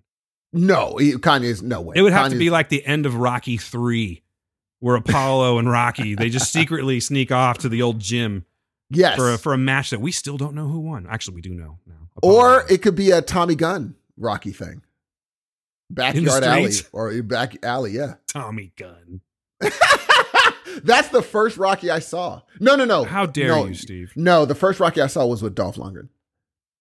no, 0.52 0.96
he, 0.96 1.12
Kanye's 1.12 1.62
no 1.62 1.80
way. 1.82 1.94
It 1.96 2.02
would 2.02 2.12
have 2.12 2.30
to 2.32 2.38
be 2.38 2.48
like 2.50 2.70
the 2.70 2.84
end 2.86 3.04
of 3.06 3.16
Rocky 3.16 3.58
Three, 3.58 4.22
where 4.78 4.96
Apollo 4.96 5.58
and 5.58 5.70
Rocky 5.70 6.14
they 6.14 6.30
just 6.30 6.50
secretly 6.52 6.98
sneak 7.00 7.30
off 7.30 7.58
to 7.58 7.68
the 7.68 7.82
old 7.82 7.98
gym 7.98 8.46
yes. 8.90 9.16
for 9.16 9.32
a, 9.32 9.38
for 9.38 9.52
a 9.54 9.58
match 9.58 9.90
that 9.90 10.00
we 10.00 10.12
still 10.12 10.36
don't 10.36 10.54
know 10.54 10.66
who 10.68 10.80
won. 10.80 11.06
Actually, 11.08 11.36
we 11.36 11.40
do 11.40 11.50
know 11.54 11.78
now. 11.86 11.94
Or 12.22 12.64
it 12.68 12.82
could 12.82 12.94
be 12.94 13.10
a 13.10 13.22
Tommy 13.22 13.54
Gunn 13.54 13.94
Rocky 14.16 14.52
thing. 14.52 14.82
Backyard 15.90 16.44
alley 16.44 16.72
or 16.92 17.22
back 17.22 17.64
alley, 17.64 17.92
yeah. 17.92 18.14
Tommy 18.28 18.72
Gunn. 18.76 19.20
That's 20.84 21.08
the 21.08 21.22
first 21.22 21.56
Rocky 21.56 21.90
I 21.90 21.98
saw. 21.98 22.42
No, 22.60 22.76
no, 22.76 22.84
no. 22.84 23.04
How 23.04 23.26
dare 23.26 23.48
No. 23.48 23.66
you, 23.66 23.74
Steve? 23.74 24.12
No, 24.14 24.44
the 24.44 24.54
first 24.54 24.78
Rocky 24.78 25.00
I 25.00 25.08
saw 25.08 25.26
was 25.26 25.42
with 25.42 25.54
Dolph 25.54 25.76
Lundgren. 25.76 26.08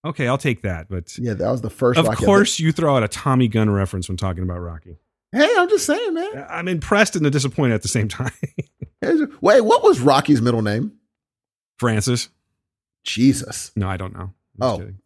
Okay, 0.06 0.28
I'll 0.28 0.38
take 0.38 0.62
that. 0.62 0.88
But 0.90 1.18
Yeah, 1.18 1.34
that 1.34 1.50
was 1.52 1.62
the 1.62 1.70
first 1.70 2.00
of 2.00 2.06
Rocky. 2.08 2.24
course, 2.26 2.60
you 2.60 2.72
throw 2.72 2.96
out 2.96 3.04
a 3.04 3.08
Tommy 3.08 3.48
Gunn 3.48 3.70
reference 3.70 4.08
when 4.08 4.16
talking 4.18 4.44
about 4.44 4.60
Rocky. 4.60 4.98
Hey, 5.32 5.50
I'm 5.58 5.70
just 5.70 5.86
saying, 5.86 6.14
man. 6.14 6.46
I'm 6.50 6.68
impressed 6.68 7.16
and 7.16 7.30
disappointed 7.32 7.74
at 7.74 7.82
the 7.82 7.88
same 7.88 8.08
time. 8.08 8.32
Wait, 9.42 9.62
what 9.62 9.84
was 9.84 10.00
Rocky's 10.00 10.42
middle 10.42 10.62
name? 10.62 10.94
Francis? 11.80 12.30
Jesus. 13.04 13.72
No, 13.76 13.88
I 13.88 13.98
don't 13.98 14.14
know. 14.14 14.34
I'm 14.62 14.62
Oh, 14.62 14.78
kidding. 14.78 15.00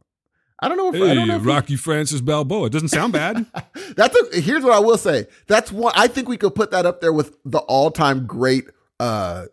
I 0.62 0.68
don't 0.70 0.78
know 0.78 0.90
if 0.94 0.96
I 0.96 1.14
don't 1.14 1.28
know 1.28 1.40
Hey, 1.40 1.46
Rocky 1.46 1.76
Francis 1.76 2.22
Balboa. 2.22 2.68
It 2.68 2.72
doesn't 2.72 2.88
sound 2.90 3.12
bad. 3.14 3.46
That's 3.98 4.16
a, 4.18 4.40
here's 4.42 4.64
what 4.64 4.74
I 4.74 4.80
will 4.80 4.98
say. 4.98 5.28
That's 5.48 5.72
one 5.72 5.92
I 5.96 6.08
think 6.08 6.30
we 6.30 6.38
could 6.38 6.56
put 6.56 6.72
that 6.72 6.86
up 6.86 7.02
there 7.02 7.12
with 7.14 7.38
the 7.44 7.60
all-time 7.60 8.26
great 8.26 8.66
uh 9.00 9.46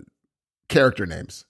character 0.69 1.07
names. 1.07 1.47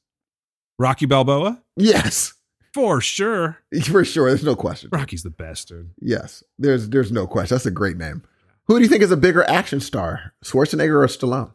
Rocky 0.78 1.04
Balboa? 1.04 1.62
Yes. 1.76 2.32
For 2.72 3.00
sure. 3.02 3.58
For 3.84 4.04
sure, 4.04 4.28
there's 4.30 4.44
no 4.44 4.56
question. 4.56 4.88
Rocky's 4.92 5.22
the 5.24 5.30
best, 5.30 5.68
dude. 5.68 5.90
Yes, 6.00 6.42
there's 6.58 6.88
there's 6.88 7.12
no 7.12 7.26
question. 7.26 7.54
That's 7.54 7.66
a 7.66 7.70
great 7.70 7.96
name. 7.98 8.22
Who 8.64 8.78
do 8.78 8.82
you 8.84 8.88
think 8.88 9.02
is 9.02 9.10
a 9.10 9.16
bigger 9.16 9.42
action 9.42 9.80
star, 9.80 10.32
Schwarzenegger 10.44 11.02
or 11.02 11.06
Stallone? 11.06 11.52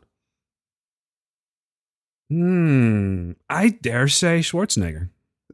Hmm. 2.30 3.32
I 3.50 3.70
dare 3.70 4.08
say 4.08 4.40
Schwarzenegger. 4.40 5.10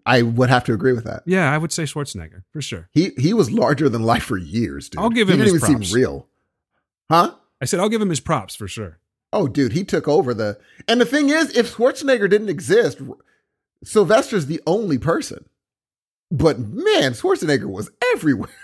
I 0.06 0.22
would 0.24 0.50
have 0.50 0.64
to 0.66 0.74
agree 0.74 0.94
with 0.94 1.04
that. 1.04 1.24
Yeah, 1.26 1.52
I 1.54 1.58
would 1.58 1.72
say 1.72 1.84
Schwarzenegger 1.84 2.44
for 2.52 2.62
sure. 2.62 2.90
He 2.92 3.12
he 3.18 3.34
was 3.34 3.52
larger 3.52 3.90
than 3.90 4.04
life 4.04 4.24
for 4.24 4.38
years, 4.38 4.90
dude. 4.90 5.02
I'll 5.02 5.10
give 5.10 5.28
he 5.28 5.34
him 5.36 5.40
didn't 5.42 5.54
his 5.54 5.64
even 5.64 5.76
props. 5.76 5.90
seem 5.90 5.96
real, 6.00 6.28
huh? 7.10 7.36
I 7.62 7.66
said 7.66 7.80
I'll 7.80 7.90
give 7.90 8.02
him 8.02 8.10
his 8.10 8.20
props 8.20 8.56
for 8.56 8.68
sure. 8.68 9.00
Oh, 9.34 9.48
dude, 9.48 9.74
he 9.74 9.84
took 9.84 10.08
over 10.08 10.34
the. 10.34 10.60
And 10.88 11.00
the 11.00 11.06
thing 11.06 11.30
is, 11.30 11.56
if 11.56 11.76
Schwarzenegger 11.76 12.30
didn't 12.30 12.50
exist, 12.50 13.00
Sylvester's 13.84 14.48
the 14.48 14.62
only 14.68 14.98
person. 14.98 15.46
But 16.30 16.60
man, 16.60 17.14
Schwarzenegger 17.14 17.66
was 17.70 17.92
everywhere. 18.14 18.50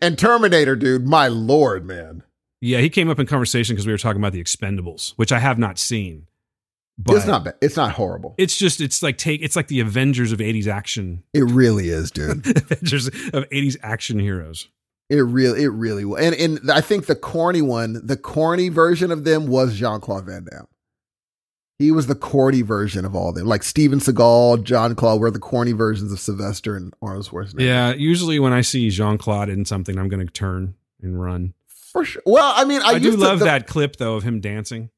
And 0.00 0.16
Terminator, 0.16 0.76
dude, 0.76 1.08
my 1.08 1.26
lord, 1.26 1.84
man. 1.84 2.22
Yeah, 2.60 2.78
he 2.78 2.88
came 2.88 3.10
up 3.10 3.18
in 3.18 3.26
conversation 3.26 3.74
because 3.74 3.84
we 3.84 3.90
were 3.92 3.98
talking 3.98 4.20
about 4.22 4.32
the 4.32 4.40
Expendables, 4.42 5.10
which 5.16 5.32
I 5.32 5.40
have 5.40 5.58
not 5.58 5.76
seen. 5.76 6.28
But 7.04 7.16
it's 7.16 7.26
not 7.26 7.44
bad. 7.44 7.54
It's 7.60 7.76
not 7.76 7.92
horrible. 7.92 8.34
It's 8.38 8.56
just 8.56 8.80
it's 8.80 9.02
like 9.02 9.18
take 9.18 9.42
it's 9.42 9.56
like 9.56 9.68
the 9.68 9.80
Avengers 9.80 10.30
of 10.32 10.38
'80s 10.38 10.66
action, 10.66 11.22
It 11.34 11.42
really 11.42 11.88
is, 11.88 12.10
dude. 12.10 12.46
Avengers 12.56 13.08
of 13.08 13.14
'80s 13.50 13.76
action 13.82 14.18
heroes. 14.18 14.68
It 15.10 15.16
really, 15.20 15.62
it 15.64 15.68
really 15.68 16.04
was. 16.04 16.20
And 16.22 16.34
and 16.34 16.70
I 16.70 16.80
think 16.80 17.06
the 17.06 17.14
corny 17.16 17.60
one, 17.62 18.00
the 18.06 18.16
corny 18.16 18.68
version 18.68 19.10
of 19.10 19.24
them 19.24 19.46
was 19.46 19.74
Jean 19.74 20.00
Claude 20.00 20.26
Van 20.26 20.44
Damme. 20.50 20.66
He 21.78 21.90
was 21.90 22.06
the 22.06 22.14
corny 22.14 22.62
version 22.62 23.04
of 23.04 23.16
all 23.16 23.30
of 23.30 23.34
them. 23.34 23.46
Like 23.46 23.62
Steven 23.64 23.98
Seagal, 23.98 24.62
John 24.62 24.94
Claude 24.94 25.20
were 25.20 25.30
the 25.30 25.40
corny 25.40 25.72
versions 25.72 26.12
of 26.12 26.20
Sylvester 26.20 26.76
and 26.76 26.94
Arnold 27.02 27.26
Schwarzenegger. 27.26 27.60
Yeah, 27.62 27.92
usually 27.92 28.38
when 28.38 28.52
I 28.52 28.60
see 28.60 28.88
Jean 28.90 29.18
Claude 29.18 29.48
in 29.48 29.64
something, 29.64 29.98
I'm 29.98 30.08
going 30.08 30.24
to 30.24 30.32
turn 30.32 30.74
and 31.02 31.20
run. 31.20 31.54
For 31.66 32.04
sure. 32.04 32.22
Well, 32.24 32.52
I 32.56 32.64
mean, 32.64 32.80
I, 32.82 32.90
I, 32.90 32.98
do 33.00 33.10
to- 33.10 33.16
love 33.16 33.40
the- 33.40 33.46
that 33.46 33.66
clip 33.66 33.96
though 33.96 34.14
of 34.14 34.22
him 34.22 34.40
dancing. 34.40 34.90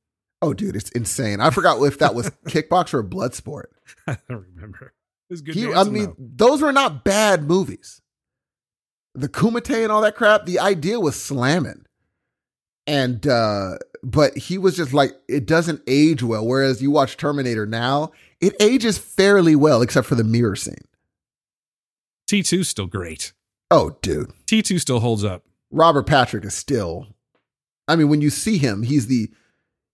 Oh, 0.44 0.52
dude, 0.52 0.76
it's 0.76 0.90
insane. 0.90 1.40
I 1.40 1.48
forgot 1.48 1.82
if 1.82 1.98
that 2.00 2.14
was 2.14 2.28
kickbox 2.46 2.92
or 2.92 3.02
blood 3.02 3.34
sport. 3.34 3.72
I 4.06 4.18
don't 4.28 4.44
remember. 4.54 4.92
It 5.30 5.32
was 5.32 5.40
good. 5.40 5.54
He, 5.54 5.72
I 5.72 5.84
mean, 5.84 6.14
though. 6.18 6.48
those 6.48 6.60
were 6.60 6.72
not 6.72 7.02
bad 7.02 7.44
movies. 7.44 8.02
The 9.14 9.26
Kumite 9.26 9.82
and 9.82 9.90
all 9.90 10.02
that 10.02 10.16
crap, 10.16 10.44
the 10.44 10.58
idea 10.58 11.00
was 11.00 11.20
slamming. 11.20 11.86
And 12.86 13.26
uh 13.26 13.76
but 14.02 14.36
he 14.36 14.58
was 14.58 14.76
just 14.76 14.92
like 14.92 15.12
it 15.26 15.46
doesn't 15.46 15.80
age 15.86 16.22
well. 16.22 16.46
Whereas 16.46 16.82
you 16.82 16.90
watch 16.90 17.16
Terminator 17.16 17.64
now, 17.64 18.12
it 18.38 18.54
ages 18.60 18.98
fairly 18.98 19.56
well, 19.56 19.80
except 19.80 20.06
for 20.06 20.14
the 20.14 20.24
mirror 20.24 20.56
scene. 20.56 20.84
T2's 22.30 22.68
still 22.68 22.86
great. 22.86 23.32
Oh, 23.70 23.96
dude. 24.02 24.30
T2 24.46 24.78
still 24.78 25.00
holds 25.00 25.24
up. 25.24 25.44
Robert 25.70 26.06
Patrick 26.06 26.44
is 26.44 26.52
still 26.52 27.06
I 27.88 27.96
mean, 27.96 28.10
when 28.10 28.20
you 28.20 28.28
see 28.28 28.58
him, 28.58 28.82
he's 28.82 29.06
the 29.06 29.30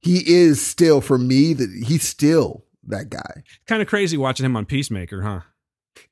he 0.03 0.23
is 0.27 0.65
still 0.65 1.01
for 1.01 1.19
me 1.19 1.53
that 1.55 1.71
he's 1.87 2.03
still 2.07 2.65
that 2.87 3.11
guy. 3.11 3.43
Kind 3.67 3.83
of 3.83 3.89
crazy 3.89 4.17
watching 4.17 4.47
him 4.47 4.57
on 4.57 4.65
Peacemaker, 4.67 5.23
huh? 5.23 5.41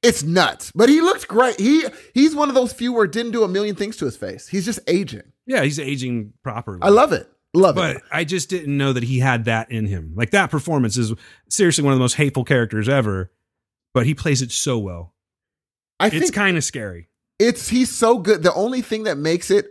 It's 0.02 0.22
nuts, 0.22 0.70
but 0.74 0.88
he 0.88 1.00
looks 1.00 1.24
great. 1.24 1.58
He 1.58 1.84
he's 2.14 2.34
one 2.34 2.48
of 2.48 2.54
those 2.54 2.72
few 2.72 2.92
where 2.92 3.04
it 3.04 3.12
didn't 3.12 3.32
do 3.32 3.44
a 3.44 3.48
million 3.48 3.74
things 3.74 3.96
to 3.98 4.04
his 4.04 4.16
face. 4.16 4.48
He's 4.48 4.64
just 4.64 4.80
aging. 4.86 5.32
Yeah, 5.46 5.62
he's 5.62 5.78
aging 5.80 6.34
properly. 6.42 6.80
I 6.82 6.90
love 6.90 7.12
it. 7.12 7.30
Love 7.54 7.76
but 7.76 7.96
it. 7.96 8.02
But 8.10 8.16
I 8.16 8.24
just 8.24 8.50
didn't 8.50 8.76
know 8.76 8.92
that 8.92 9.04
he 9.04 9.20
had 9.20 9.46
that 9.46 9.70
in 9.70 9.86
him. 9.86 10.12
Like 10.14 10.30
that 10.30 10.50
performance 10.50 10.96
is 10.98 11.14
seriously 11.48 11.84
one 11.84 11.92
of 11.94 11.98
the 11.98 12.02
most 12.02 12.16
hateful 12.16 12.44
characters 12.44 12.88
ever, 12.88 13.32
but 13.94 14.04
he 14.04 14.14
plays 14.14 14.42
it 14.42 14.52
so 14.52 14.78
well. 14.78 15.14
I 15.98 16.08
It's 16.08 16.30
kind 16.30 16.56
of 16.56 16.64
scary. 16.64 17.08
it's 17.38 17.68
he's 17.68 17.90
so 17.90 18.18
good. 18.18 18.42
The 18.42 18.52
only 18.54 18.82
thing 18.82 19.04
that 19.04 19.16
makes 19.16 19.50
it 19.50 19.66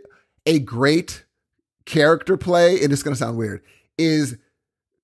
a 0.46 0.58
great 0.58 1.24
character 1.84 2.36
play, 2.36 2.82
and 2.82 2.92
it's 2.92 3.02
going 3.02 3.14
to 3.14 3.18
sound 3.18 3.38
weird, 3.38 3.62
is 3.98 4.36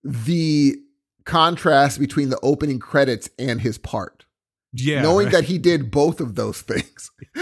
the 0.02 0.76
contrast 1.24 1.98
between 1.98 2.28
the 2.30 2.38
opening 2.42 2.78
credits 2.78 3.28
and 3.38 3.61
his 3.61 3.78
part. 3.78 4.24
Yeah. 4.72 5.02
Knowing 5.02 5.30
that 5.30 5.44
he 5.44 5.59
did 5.59 5.90
both 5.90 6.20
of 6.20 6.35
those 6.35 6.61
things, 6.61 7.11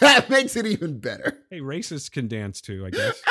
that 0.00 0.30
makes 0.30 0.56
it 0.56 0.66
even 0.66 0.98
better. 0.98 1.38
hey, 1.50 1.60
racists 1.60 2.10
can 2.10 2.28
dance 2.28 2.60
too, 2.60 2.86
I 2.86 2.90
guess. 2.90 3.20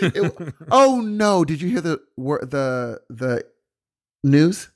It- 0.00 0.54
oh 0.70 1.00
no! 1.00 1.44
Did 1.44 1.60
you 1.60 1.68
hear 1.68 1.80
the 1.80 2.00
the 2.16 3.00
the 3.10 3.44
news? 4.22 4.68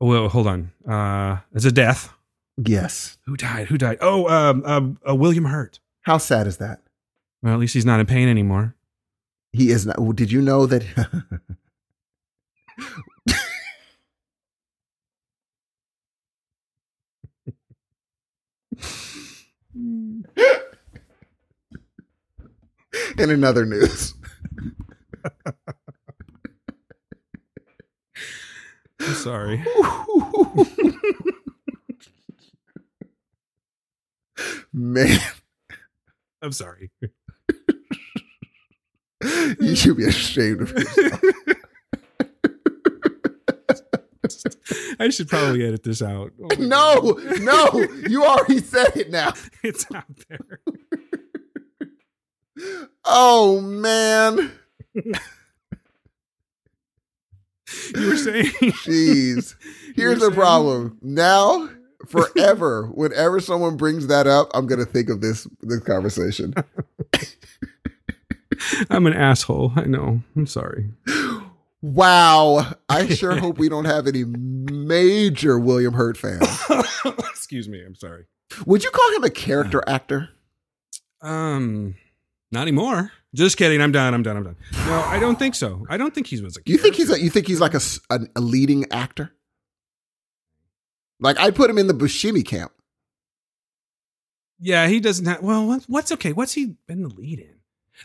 well, 0.00 0.28
hold 0.28 0.46
on. 0.46 0.72
Uh, 0.86 1.38
it's 1.54 1.64
a 1.64 1.72
death. 1.72 2.12
Yes. 2.58 3.16
Who 3.24 3.36
died? 3.36 3.68
Who 3.68 3.78
died? 3.78 3.98
Oh, 4.00 4.28
um, 4.28 4.62
um 4.66 4.98
uh, 5.08 5.14
William 5.14 5.46
Hurt. 5.46 5.80
How 6.02 6.18
sad 6.18 6.46
is 6.46 6.58
that? 6.58 6.82
Well, 7.42 7.54
at 7.54 7.60
least 7.60 7.72
he's 7.74 7.86
not 7.86 7.98
in 8.00 8.06
pain 8.06 8.28
anymore. 8.28 8.76
He 9.52 9.70
is 9.70 9.86
not. 9.86 10.00
well, 10.00 10.12
Did 10.12 10.32
you 10.32 10.40
know 10.40 10.66
that? 10.66 10.84
In 23.18 23.30
another 23.30 23.64
news, 23.64 24.14
I'm 29.00 29.14
sorry. 29.14 29.64
man, 34.72 35.18
I'm 36.40 36.52
sorry. 36.52 36.90
You 39.60 39.74
should 39.76 39.96
be 39.96 40.04
ashamed 40.04 40.62
of 40.62 40.70
yourself. 40.72 41.20
I 44.98 45.08
should 45.10 45.28
probably 45.28 45.64
edit 45.66 45.82
this 45.82 46.00
out. 46.02 46.32
Oh 46.40 46.48
No, 46.58 47.18
no, 47.40 47.86
you 48.08 48.24
already 48.24 48.58
said 48.60 48.96
it 48.96 49.10
now. 49.10 49.32
it's 49.62 49.86
out 49.94 50.04
there. 50.28 50.60
Oh 53.04 53.60
man, 53.60 54.52
You 54.94 55.12
were 58.08 58.16
saying 58.16 58.44
jeez. 58.84 59.54
Here's 59.96 60.18
the 60.20 60.26
saying- 60.26 60.34
problem. 60.34 60.98
Now, 61.02 61.68
forever, 62.06 62.86
whenever 62.94 63.40
someone 63.40 63.76
brings 63.76 64.06
that 64.06 64.26
up, 64.26 64.50
I'm 64.54 64.66
gonna 64.66 64.84
think 64.84 65.08
of 65.08 65.20
this 65.20 65.46
this 65.62 65.80
conversation. 65.80 66.54
I'm 68.90 69.06
an 69.06 69.12
asshole. 69.12 69.72
I 69.76 69.84
know. 69.84 70.22
I'm 70.36 70.46
sorry. 70.46 70.90
Wow. 71.80 72.74
I 72.88 73.08
sure 73.14 73.36
hope 73.36 73.58
we 73.58 73.68
don't 73.68 73.84
have 73.84 74.06
any 74.06 74.24
major 74.24 75.58
William 75.58 75.94
Hurt 75.94 76.16
fans. 76.16 76.46
Excuse 77.30 77.68
me. 77.68 77.82
I'm 77.84 77.94
sorry. 77.94 78.26
Would 78.66 78.84
you 78.84 78.90
call 78.90 79.16
him 79.16 79.24
a 79.24 79.30
character 79.30 79.82
actor? 79.86 80.28
Um, 81.20 81.94
not 82.50 82.62
anymore. 82.62 83.12
Just 83.34 83.56
kidding. 83.56 83.80
I'm 83.80 83.92
done. 83.92 84.12
I'm 84.12 84.22
done. 84.22 84.36
I'm 84.36 84.44
done. 84.44 84.56
No, 84.86 85.00
I 85.06 85.18
don't 85.18 85.38
think 85.38 85.54
so. 85.54 85.86
I 85.88 85.96
don't 85.96 86.14
think 86.14 86.26
he 86.26 86.40
was 86.40 86.56
a. 86.58 86.60
You 86.66 86.76
think 86.76 86.96
he's 86.96 87.10
a, 87.10 87.18
you 87.18 87.30
think 87.30 87.46
he's 87.46 87.60
like 87.60 87.74
a 87.74 87.80
a 88.10 88.40
leading 88.40 88.90
actor? 88.92 89.32
Like 91.18 91.38
I 91.38 91.50
put 91.50 91.70
him 91.70 91.78
in 91.78 91.86
the 91.86 91.94
Buscemi 91.94 92.44
camp. 92.44 92.72
Yeah, 94.58 94.86
he 94.86 95.00
doesn't 95.00 95.24
have. 95.24 95.40
Well, 95.40 95.80
what's 95.86 96.12
okay? 96.12 96.32
What's 96.32 96.52
he 96.52 96.76
been 96.86 97.02
the 97.02 97.08
lead 97.08 97.40
in? 97.40 97.54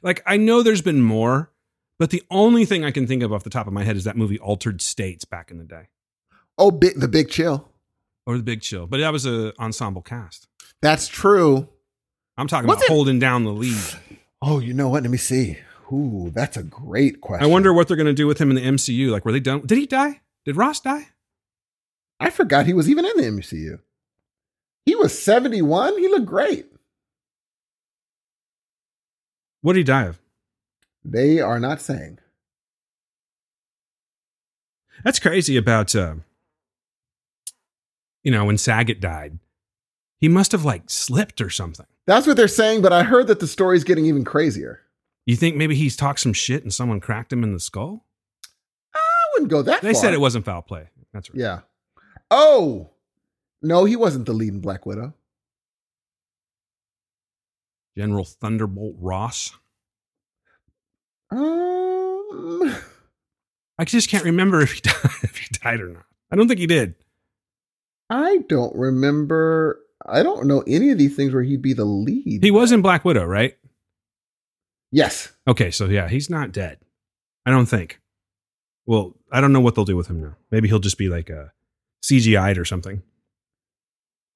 Like, 0.04 0.22
I 0.26 0.38
know 0.38 0.62
there's 0.64 0.82
been 0.82 1.02
more, 1.02 1.52
but 2.00 2.10
the 2.10 2.24
only 2.30 2.66
thing 2.66 2.84
I 2.86 2.92
can 2.92 3.08
think 3.08 3.24
of 3.24 3.32
off 3.34 3.44
the 3.44 3.50
top 3.50 3.68
of 3.68 3.74
my 3.74 3.84
head 3.84 3.96
is 3.96 4.04
that 4.04 4.18
movie 4.18 4.40
Altered 4.40 4.82
States 4.82 5.26
back 5.26 5.52
in 5.52 5.58
the 5.58 5.64
day, 5.64 5.88
Oh, 6.58 6.72
big, 6.72 7.00
the 7.00 7.08
Big 7.08 7.30
Chill. 7.30 7.70
or 8.26 8.38
The 8.38 8.44
Big 8.44 8.62
Chill. 8.62 8.88
But 8.88 8.98
that 9.00 9.12
was 9.14 9.26
a 9.26 9.54
ensemble 9.60 10.02
cast. 10.02 10.48
That's 10.82 11.08
true. 11.08 11.70
I'm 12.38 12.48
talking 12.48 12.68
What's 12.68 12.82
about 12.84 12.92
it- 12.92 12.96
holding 12.96 13.20
down 13.20 13.44
the 13.44 13.54
lead. 13.54 13.78
Oh, 14.42 14.60
you 14.60 14.74
know 14.74 14.90
what? 14.90 15.04
Let 15.04 15.12
me 15.12 15.18
see. 15.18 15.58
Ooh, 15.92 16.32
that's 16.36 16.58
a 16.58 16.64
great 16.64 17.22
question. 17.22 17.44
I 17.44 17.48
wonder 17.48 17.72
what 17.74 17.88
they're 17.88 17.98
going 17.98 18.06
to 18.08 18.14
do 18.14 18.28
with 18.28 18.40
him 18.40 18.50
in 18.52 18.56
the 18.56 18.62
MCU. 18.62 19.10
Like, 19.10 19.24
were 19.26 19.32
they 19.32 19.40
done? 19.40 19.62
Did 19.66 19.78
he 19.78 19.86
die? 19.88 20.22
Did 20.46 20.56
Ross 20.58 20.80
die? 20.80 21.08
I 22.20 22.30
forgot 22.30 22.66
he 22.66 22.74
was 22.74 22.90
even 22.90 23.06
in 23.06 23.16
the 23.18 23.24
MCU. 23.24 23.80
He 24.86 24.96
was 24.96 25.18
71. 25.22 25.98
He 25.98 26.08
looked 26.08 26.26
great. 26.26 26.66
What 29.62 29.74
did 29.74 29.80
he 29.80 29.84
die 29.86 30.04
of? 30.06 30.20
They 31.04 31.40
are 31.40 31.60
not 31.60 31.82
saying. 31.82 32.20
That's 35.04 35.20
crazy 35.20 35.58
about, 35.58 35.96
uh, 35.96 36.16
you 38.24 38.32
know, 38.32 38.46
when 38.46 38.58
Saget 38.58 39.00
died. 39.00 39.40
He 40.20 40.28
must 40.28 40.52
have 40.52 40.66
like 40.66 40.90
slipped 40.90 41.40
or 41.42 41.50
something. 41.50 41.86
That's 42.08 42.26
what 42.26 42.38
they're 42.38 42.48
saying, 42.48 42.82
but 42.82 42.92
I 42.94 43.04
heard 43.04 43.28
that 43.28 43.40
the 43.40 43.48
story's 43.48 43.84
getting 43.84 44.06
even 44.06 44.24
crazier. 44.24 44.82
You 45.26 45.36
think 45.36 45.56
maybe 45.56 45.76
he's 45.76 45.96
talked 45.96 46.20
some 46.22 46.34
shit 46.34 46.64
and 46.64 46.74
someone 46.74 47.00
cracked 47.00 47.32
him 47.32 47.44
in 47.44 47.54
the 47.54 47.60
skull? 47.60 48.06
I 48.96 49.00
wouldn't 49.34 49.52
go 49.52 49.62
that 49.62 49.82
They 49.82 49.94
far. 49.94 50.02
said 50.02 50.14
it 50.14 50.22
wasn't 50.22 50.46
foul 50.46 50.62
play. 50.64 50.90
That's 51.14 51.30
right. 51.30 51.40
Yeah. 51.40 51.60
Oh, 52.32 52.90
No, 53.62 53.86
he 53.86 53.96
wasn't 53.96 54.26
the 54.26 54.34
lead 54.34 54.54
in 54.54 54.62
Black 54.62 54.86
Widow. 54.86 55.14
General 57.98 58.24
Thunderbolt 58.26 58.96
Ross. 59.00 59.52
Um, 61.32 62.76
I 63.80 63.86
just 63.86 64.08
can't 64.10 64.24
remember 64.24 64.62
if 64.62 64.74
he 64.74 64.82
died, 64.84 64.96
if 65.24 65.38
he 65.38 65.48
died 65.64 65.82
or 65.82 65.90
not. 65.90 66.06
I 66.32 66.36
don't 66.36 66.48
think 66.48 66.60
he 66.60 66.68
did. 66.68 66.94
I 68.10 68.38
don't 68.48 68.76
remember. 68.76 69.80
I 70.06 70.22
don't 70.24 70.46
know 70.46 70.64
any 70.68 70.92
of 70.92 70.98
these 71.00 71.16
things 71.16 71.34
where 71.34 71.44
he'd 71.44 71.62
be 71.62 71.74
the 71.74 71.86
lead. 71.86 72.44
He 72.44 72.52
was 72.52 72.72
in 72.72 72.82
Black 72.82 73.04
Widow, 73.04 73.26
right? 73.26 73.58
yes. 74.92 75.32
Okay, 75.48 75.72
so 75.72 75.86
yeah, 75.86 76.08
he's 76.08 76.30
not 76.30 76.52
dead. 76.52 76.78
I 77.46 77.52
don't 77.52 77.66
think. 77.66 78.00
Well, 78.86 79.16
I 79.32 79.42
don't 79.42 79.52
know 79.54 79.60
what 79.60 79.76
they'll 79.76 79.86
do 79.86 79.98
with 79.98 80.08
him 80.08 80.22
now. 80.22 80.36
Maybe 80.52 80.68
he'll 80.68 80.80
just 80.80 80.98
be 80.98 81.10
like 81.10 81.30
a 81.30 81.52
CGI'd 82.04 82.58
or 82.58 82.66
something. 82.66 83.02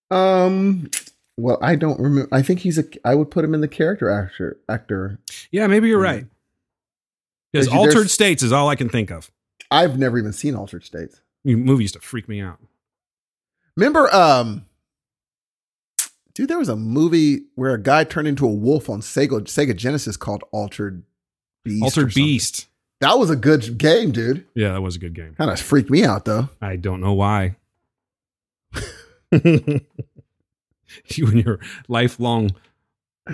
Um. 0.09 0.89
Well, 1.37 1.57
I 1.61 1.75
don't 1.75 1.99
remember. 1.99 2.29
I 2.31 2.41
think 2.41 2.59
he's 2.59 2.77
a. 2.77 2.83
I 3.05 3.15
would 3.15 3.31
put 3.31 3.43
him 3.43 3.53
in 3.53 3.61
the 3.61 3.67
character 3.67 4.09
actor. 4.09 4.59
Actor. 4.69 5.19
Yeah, 5.51 5.67
maybe 5.67 5.87
you're 5.87 5.99
right. 5.99 6.25
Because 7.51 7.67
Altered 7.67 8.09
States 8.09 8.43
is 8.43 8.51
all 8.51 8.69
I 8.69 8.75
can 8.75 8.89
think 8.89 9.11
of. 9.11 9.29
I've 9.69 9.97
never 9.97 10.17
even 10.17 10.33
seen 10.33 10.55
Altered 10.55 10.83
States. 10.85 11.21
Movie 11.43 11.83
used 11.83 11.95
to 11.95 11.99
freak 11.99 12.29
me 12.29 12.41
out. 12.41 12.59
Remember, 13.75 14.13
um, 14.13 14.65
dude, 16.33 16.49
there 16.49 16.59
was 16.59 16.69
a 16.69 16.75
movie 16.75 17.43
where 17.55 17.73
a 17.73 17.81
guy 17.81 18.03
turned 18.03 18.27
into 18.27 18.45
a 18.45 18.51
wolf 18.51 18.89
on 18.89 19.01
Sega 19.01 19.41
Sega 19.41 19.75
Genesis 19.75 20.17
called 20.17 20.43
Altered 20.51 21.03
Beast. 21.63 21.83
Altered. 21.83 22.13
Beast. 22.13 22.67
That 22.99 23.17
was 23.17 23.29
a 23.29 23.35
good 23.35 23.77
game, 23.77 24.11
dude. 24.11 24.45
Yeah, 24.53 24.73
that 24.73 24.81
was 24.81 24.95
a 24.95 24.99
good 24.99 25.15
game. 25.15 25.33
Kind 25.35 25.49
of 25.49 25.59
freaked 25.59 25.89
me 25.89 26.03
out 26.03 26.25
though. 26.25 26.49
I 26.61 26.75
don't 26.75 27.01
know 27.01 27.13
why. 27.13 27.55
you 31.07 31.27
and 31.27 31.43
your 31.43 31.59
lifelong 31.87 32.51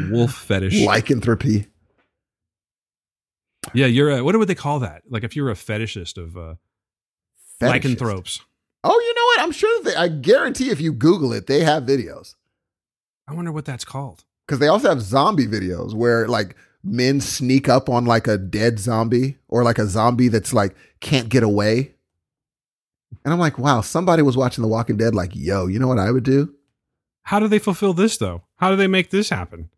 wolf 0.09 0.33
fetish. 0.33 0.81
Lycanthropy. 0.81 1.67
Yeah, 3.73 3.87
you're 3.87 4.09
a, 4.09 4.23
what 4.23 4.35
would 4.37 4.47
they 4.47 4.55
call 4.55 4.79
that? 4.79 5.03
Like 5.09 5.23
if 5.23 5.35
you're 5.35 5.49
a 5.49 5.55
fetishist 5.55 6.17
of 6.17 6.37
uh, 6.37 6.55
Fetishist. 7.61 7.69
lycanthropes. 7.71 8.41
Oh, 8.83 8.97
you 8.99 9.13
know 9.15 9.23
what? 9.25 9.39
I'm 9.41 9.51
sure 9.51 9.83
that 9.83 9.89
they, 9.89 9.95
I 9.95 10.07
guarantee 10.07 10.69
if 10.69 10.79
you 10.79 10.93
Google 10.93 11.33
it, 11.33 11.47
they 11.47 11.63
have 11.63 11.83
videos 11.83 12.35
I 13.27 13.33
wonder 13.33 13.51
what 13.51 13.65
that's 13.65 13.83
called. 13.83 14.23
because 14.45 14.59
they 14.59 14.67
also 14.69 14.87
have 14.87 15.01
zombie 15.01 15.47
videos 15.47 15.93
where 15.93 16.27
like 16.27 16.55
men 16.83 17.19
sneak 17.19 17.67
up 17.67 17.89
on 17.89 18.05
like 18.05 18.27
a 18.27 18.37
dead 18.37 18.79
zombie 18.79 19.37
or 19.49 19.63
like 19.63 19.79
a 19.79 19.85
zombie 19.87 20.29
that's 20.29 20.53
like 20.53 20.75
can't 21.01 21.27
get 21.27 21.43
away. 21.43 21.93
And 23.25 23.33
I'm 23.33 23.39
like, 23.39 23.57
wow, 23.59 23.81
somebody 23.81 24.21
was 24.21 24.37
watching 24.37 24.61
The 24.61 24.67
Walking 24.69 24.95
Dead. 24.95 25.13
Like, 25.13 25.31
yo, 25.33 25.67
you 25.67 25.79
know 25.79 25.87
what 25.87 25.99
I 25.99 26.11
would 26.11 26.23
do? 26.23 26.53
How 27.27 27.39
do 27.41 27.47
they 27.49 27.59
fulfill 27.59 27.93
this 27.93 28.17
though? 28.17 28.43
How 28.55 28.69
do 28.69 28.77
they 28.77 28.87
make 28.87 29.09
this 29.09 29.29
happen? 29.29 29.69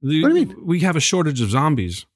The- 0.00 0.22
What 0.22 0.32
do 0.32 0.38
you 0.40 0.46
mean? 0.46 0.66
We 0.66 0.80
have 0.80 0.96
a 0.96 1.00
shortage 1.00 1.42
of 1.42 1.50
zombies. 1.50 2.06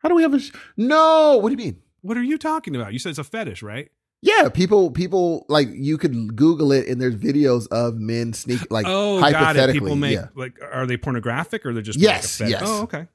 How 0.00 0.10
do 0.10 0.14
we 0.14 0.22
have 0.22 0.34
a? 0.34 0.38
Sh- 0.40 0.52
no, 0.76 1.38
what 1.40 1.48
do 1.48 1.52
you 1.52 1.56
mean? 1.72 1.80
What 2.02 2.18
are 2.18 2.22
you 2.22 2.36
talking 2.36 2.76
about? 2.76 2.92
You 2.92 2.98
said 2.98 3.08
it's 3.10 3.18
a 3.18 3.24
fetish, 3.24 3.62
right? 3.62 3.90
Yeah, 4.20 4.50
people, 4.50 4.90
people 4.90 5.46
like 5.48 5.68
you 5.72 5.96
could 5.96 6.36
Google 6.36 6.72
it, 6.72 6.88
and 6.88 7.00
there's 7.00 7.16
videos 7.16 7.66
of 7.70 7.94
men 7.96 8.34
sneak 8.34 8.70
like 8.70 8.84
oh, 8.86 9.18
hypothetically. 9.20 9.80
People 9.80 9.96
make 9.96 10.14
yeah, 10.14 10.28
like 10.34 10.58
are 10.72 10.86
they 10.86 10.98
pornographic 10.98 11.64
or 11.64 11.72
they're 11.72 11.82
just 11.82 11.98
Yes, 11.98 12.40
like 12.40 12.48
a 12.48 12.50
yes. 12.50 12.62
Oh, 12.66 12.82
okay. 12.82 13.06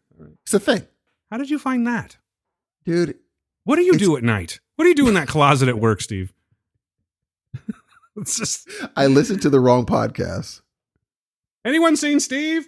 it's 0.44 0.54
a 0.56 0.60
thing, 0.60 0.88
How 1.30 1.38
did 1.38 1.50
you 1.52 1.60
find 1.60 1.86
that? 1.86 2.18
dude. 2.86 3.20
What 3.66 3.76
do 3.76 3.84
you 3.84 3.94
do 4.00 4.18
at 4.18 4.24
night? 4.24 4.60
What 4.78 4.86
do 4.86 4.90
you 4.90 4.96
do 4.96 5.08
in 5.08 5.14
that 5.14 5.28
closet 5.28 5.70
at 5.70 5.78
work, 5.80 6.02
Steve? 6.02 6.34
it's 8.18 8.38
just 8.38 8.70
I 8.96 9.08
listened 9.08 9.42
to 9.44 9.50
the 9.50 9.60
wrong 9.60 9.86
podcast. 9.86 10.62
anyone 11.66 11.96
seen 11.96 12.20
Steve? 12.20 12.68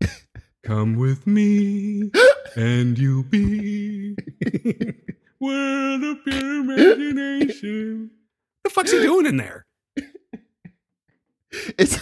Come 0.64 0.96
with 0.96 1.26
me, 1.26 2.10
and 2.54 2.98
you'll 2.98 3.22
be 3.22 4.14
world 5.40 6.04
of 6.04 6.24
pure 6.24 6.60
imagination. 6.60 8.10
What 8.62 8.64
the 8.64 8.70
fuck's 8.70 8.92
he 8.92 9.00
doing 9.00 9.26
in 9.26 9.36
there? 9.36 9.66
It's. 11.78 11.98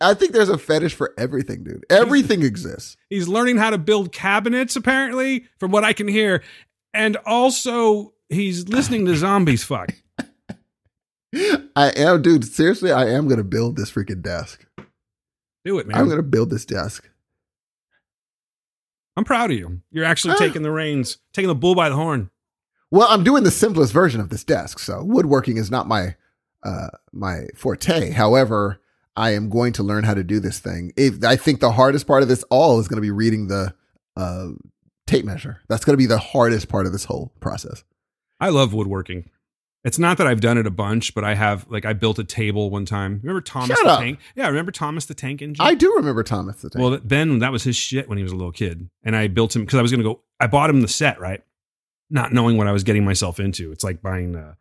I 0.00 0.14
think 0.14 0.32
there's 0.32 0.48
a 0.48 0.58
fetish 0.58 0.94
for 0.94 1.14
everything, 1.16 1.62
dude. 1.62 1.84
Everything 1.88 2.42
exists. 2.42 2.96
He's 3.10 3.28
learning 3.28 3.58
how 3.58 3.70
to 3.70 3.78
build 3.78 4.10
cabinets, 4.12 4.74
apparently, 4.74 5.46
from 5.58 5.70
what 5.70 5.84
I 5.84 5.92
can 5.92 6.08
hear, 6.08 6.42
and 6.92 7.16
also 7.26 8.12
he's 8.28 8.68
listening 8.68 9.06
to 9.06 9.14
zombies. 9.14 9.62
Fuck. 9.62 9.92
I 11.76 11.90
am, 11.96 12.22
dude. 12.22 12.44
Seriously, 12.44 12.90
I 12.92 13.06
am 13.08 13.28
gonna 13.28 13.44
build 13.44 13.76
this 13.76 13.90
freaking 13.90 14.22
desk. 14.22 14.66
Do 15.64 15.78
it, 15.78 15.86
man. 15.86 15.96
I'm 15.96 16.08
gonna 16.08 16.22
build 16.22 16.50
this 16.50 16.64
desk. 16.64 17.08
I'm 19.16 19.24
proud 19.24 19.50
of 19.50 19.56
you. 19.58 19.80
You're 19.90 20.04
actually 20.04 20.34
Ah. 20.34 20.38
taking 20.38 20.62
the 20.62 20.70
reins, 20.70 21.18
taking 21.32 21.48
the 21.48 21.54
bull 21.54 21.74
by 21.74 21.88
the 21.88 21.94
horn. 21.96 22.30
Well, 22.90 23.08
I'm 23.10 23.24
doing 23.24 23.42
the 23.44 23.50
simplest 23.50 23.92
version 23.92 24.20
of 24.20 24.28
this 24.28 24.44
desk, 24.44 24.78
so 24.78 25.02
woodworking 25.02 25.56
is 25.56 25.70
not 25.70 25.88
my 25.88 26.16
uh 26.62 26.88
my 27.12 27.46
forte. 27.56 28.10
However, 28.10 28.80
I 29.16 29.30
am 29.30 29.48
going 29.48 29.72
to 29.74 29.82
learn 29.82 30.04
how 30.04 30.14
to 30.14 30.22
do 30.22 30.40
this 30.40 30.58
thing. 30.58 30.92
If, 30.96 31.24
I 31.24 31.36
think 31.36 31.60
the 31.60 31.72
hardest 31.72 32.06
part 32.06 32.22
of 32.22 32.28
this 32.28 32.44
all 32.50 32.78
is 32.78 32.86
going 32.88 32.98
to 32.98 33.02
be 33.02 33.10
reading 33.10 33.48
the 33.48 33.74
uh 34.16 34.48
tape 35.06 35.24
measure. 35.24 35.60
That's 35.68 35.84
going 35.84 35.94
to 35.94 35.98
be 35.98 36.06
the 36.06 36.18
hardest 36.18 36.68
part 36.68 36.86
of 36.86 36.92
this 36.92 37.04
whole 37.04 37.32
process. 37.40 37.84
I 38.40 38.50
love 38.50 38.74
woodworking. 38.74 39.30
It's 39.86 40.00
not 40.00 40.18
that 40.18 40.26
I've 40.26 40.40
done 40.40 40.58
it 40.58 40.66
a 40.66 40.70
bunch, 40.70 41.14
but 41.14 41.22
I 41.22 41.36
have. 41.36 41.64
Like 41.70 41.84
I 41.84 41.92
built 41.92 42.18
a 42.18 42.24
table 42.24 42.70
one 42.70 42.84
time. 42.86 43.20
Remember 43.22 43.40
Thomas 43.40 43.68
Shut 43.68 43.86
the 43.86 43.92
up. 43.92 44.00
Tank? 44.00 44.18
Yeah, 44.34 44.48
remember 44.48 44.72
Thomas 44.72 45.06
the 45.06 45.14
Tank 45.14 45.40
Engine? 45.40 45.64
I 45.64 45.74
do 45.74 45.94
remember 45.94 46.24
Thomas 46.24 46.56
the 46.56 46.70
Tank. 46.70 46.82
Well, 46.82 46.98
then 47.04 47.38
that 47.38 47.52
was 47.52 47.62
his 47.62 47.76
shit 47.76 48.08
when 48.08 48.18
he 48.18 48.24
was 48.24 48.32
a 48.32 48.36
little 48.36 48.50
kid, 48.50 48.90
and 49.04 49.14
I 49.14 49.28
built 49.28 49.54
him 49.54 49.62
because 49.62 49.78
I 49.78 49.82
was 49.82 49.92
going 49.92 50.02
to 50.02 50.04
go. 50.04 50.20
I 50.40 50.48
bought 50.48 50.70
him 50.70 50.80
the 50.80 50.88
set, 50.88 51.20
right? 51.20 51.40
Not 52.10 52.32
knowing 52.32 52.56
what 52.56 52.66
I 52.66 52.72
was 52.72 52.82
getting 52.82 53.04
myself 53.04 53.38
into. 53.38 53.70
It's 53.70 53.84
like 53.84 54.02
buying 54.02 54.34
uh, 54.34 54.54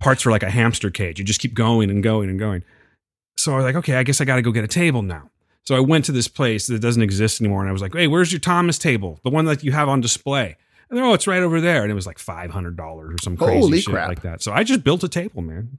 parts 0.00 0.22
for 0.22 0.32
like 0.32 0.42
a 0.42 0.50
hamster 0.50 0.90
cage. 0.90 1.20
You 1.20 1.24
just 1.24 1.40
keep 1.40 1.54
going 1.54 1.88
and 1.88 2.02
going 2.02 2.28
and 2.28 2.36
going. 2.36 2.64
So 3.36 3.52
I 3.52 3.56
was 3.56 3.64
like, 3.64 3.76
okay, 3.76 3.94
I 3.94 4.02
guess 4.02 4.20
I 4.20 4.24
got 4.24 4.36
to 4.36 4.42
go 4.42 4.50
get 4.50 4.64
a 4.64 4.68
table 4.68 5.02
now. 5.02 5.30
So 5.62 5.76
I 5.76 5.80
went 5.80 6.04
to 6.06 6.12
this 6.12 6.26
place 6.26 6.66
that 6.66 6.80
doesn't 6.80 7.02
exist 7.02 7.40
anymore, 7.40 7.60
and 7.60 7.68
I 7.68 7.72
was 7.72 7.82
like, 7.82 7.94
hey, 7.94 8.08
where's 8.08 8.32
your 8.32 8.40
Thomas 8.40 8.78
table, 8.78 9.20
the 9.22 9.30
one 9.30 9.44
that 9.44 9.62
you 9.62 9.70
have 9.70 9.88
on 9.88 10.00
display? 10.00 10.56
And 10.88 10.98
they're, 10.98 11.04
oh, 11.04 11.14
it's 11.14 11.26
right 11.26 11.42
over 11.42 11.60
there, 11.60 11.82
and 11.82 11.90
it 11.90 11.94
was 11.94 12.06
like 12.06 12.18
five 12.18 12.50
hundred 12.50 12.76
dollars 12.76 13.14
or 13.14 13.18
some 13.22 13.36
crazy 13.36 13.58
Holy 13.60 13.80
shit 13.80 13.92
crap. 13.92 14.08
like 14.08 14.22
that. 14.22 14.42
So 14.42 14.52
I 14.52 14.64
just 14.64 14.84
built 14.84 15.04
a 15.04 15.08
table, 15.08 15.42
man. 15.42 15.78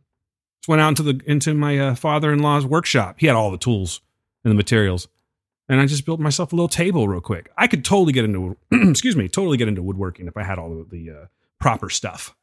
Just 0.62 0.70
went 0.70 0.82
out 0.82 0.90
into 0.90 1.04
the 1.04 1.22
into 1.26 1.54
my 1.54 1.78
uh, 1.78 1.96
father-in-law's 1.96 2.66
workshop. 2.66 3.18
He 3.20 3.28
had 3.28 3.36
all 3.36 3.52
the 3.52 3.58
tools 3.58 4.02
and 4.44 4.52
the 4.52 4.56
materials 4.56 5.08
and 5.70 5.80
I 5.80 5.86
just 5.86 6.06
built 6.06 6.20
myself 6.20 6.52
a 6.52 6.56
little 6.56 6.70
table 6.70 7.08
real 7.08 7.22
quick. 7.22 7.52
I 7.58 7.68
could 7.68 7.86
totally 7.86 8.14
get 8.14 8.26
into 8.26 8.58
excuse 8.72 9.16
me, 9.16 9.28
totally 9.28 9.58
get 9.58 9.68
into 9.68 9.82
woodworking 9.82 10.28
if 10.28 10.38
I 10.38 10.44
had 10.44 10.60
all 10.60 10.80
of 10.80 10.90
the 10.90 11.10
uh, 11.10 11.26
proper 11.60 11.90
stuff. 11.90 12.36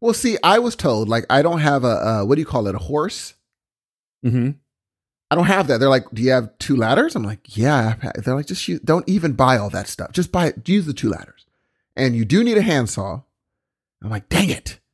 well, 0.00 0.14
see, 0.14 0.36
I 0.42 0.58
was 0.58 0.76
told 0.76 1.08
like 1.08 1.24
I 1.30 1.42
don't 1.42 1.60
have 1.60 1.84
a 1.84 1.88
uh, 1.88 2.24
what 2.24 2.36
do 2.36 2.40
you 2.40 2.46
call 2.46 2.66
it? 2.66 2.74
A 2.74 2.78
horse? 2.78 3.34
Mm-hmm. 4.24 4.52
I 5.30 5.34
don't 5.34 5.46
have 5.46 5.66
that. 5.68 5.80
They're 5.80 5.88
like, 5.88 6.10
do 6.12 6.22
you 6.22 6.30
have 6.30 6.56
two 6.58 6.76
ladders? 6.76 7.16
I'm 7.16 7.22
like, 7.22 7.56
yeah. 7.56 7.94
They're 8.16 8.34
like, 8.34 8.46
just 8.46 8.68
use, 8.68 8.80
don't 8.80 9.08
even 9.08 9.32
buy 9.32 9.56
all 9.56 9.70
that 9.70 9.88
stuff. 9.88 10.12
Just 10.12 10.30
buy 10.30 10.52
use 10.66 10.84
the 10.84 10.92
two 10.92 11.08
ladders. 11.08 11.41
And 11.96 12.14
you 12.16 12.24
do 12.24 12.42
need 12.42 12.56
a 12.58 12.62
handsaw. 12.62 13.22
I'm 14.02 14.10
like, 14.10 14.28
dang 14.28 14.50
it. 14.50 14.78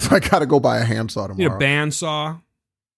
So 0.00 0.16
I 0.16 0.18
got 0.18 0.40
to 0.40 0.46
go 0.46 0.58
buy 0.58 0.78
a 0.78 0.84
handsaw 0.84 1.28
You 1.28 1.34
need 1.34 1.44
tomorrow. 1.44 1.58
a 1.60 1.62
bandsaw. 1.62 2.42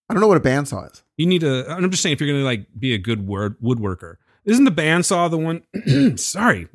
I 0.09 0.15
don't 0.15 0.23
know 0.23 0.27
what 0.29 0.39
a 0.39 0.41
bandsaw 0.41 0.91
is. 0.91 1.03
You 1.19 1.27
need 1.27 1.43
a. 1.43 1.69
I'm 1.71 1.91
just 1.91 2.03
saying 2.03 2.15
if 2.15 2.21
you're 2.21 2.33
gonna 2.33 2.45
like 2.45 2.67
be 2.79 2.95
a 2.95 2.99
good 2.99 3.27
word 3.27 3.61
woodworker. 3.61 4.17
Isn't 4.47 4.65
the 4.65 4.71
bandsaw 4.71 5.31
the 5.31 5.37
one? 5.37 6.17
sorry, 6.17 6.67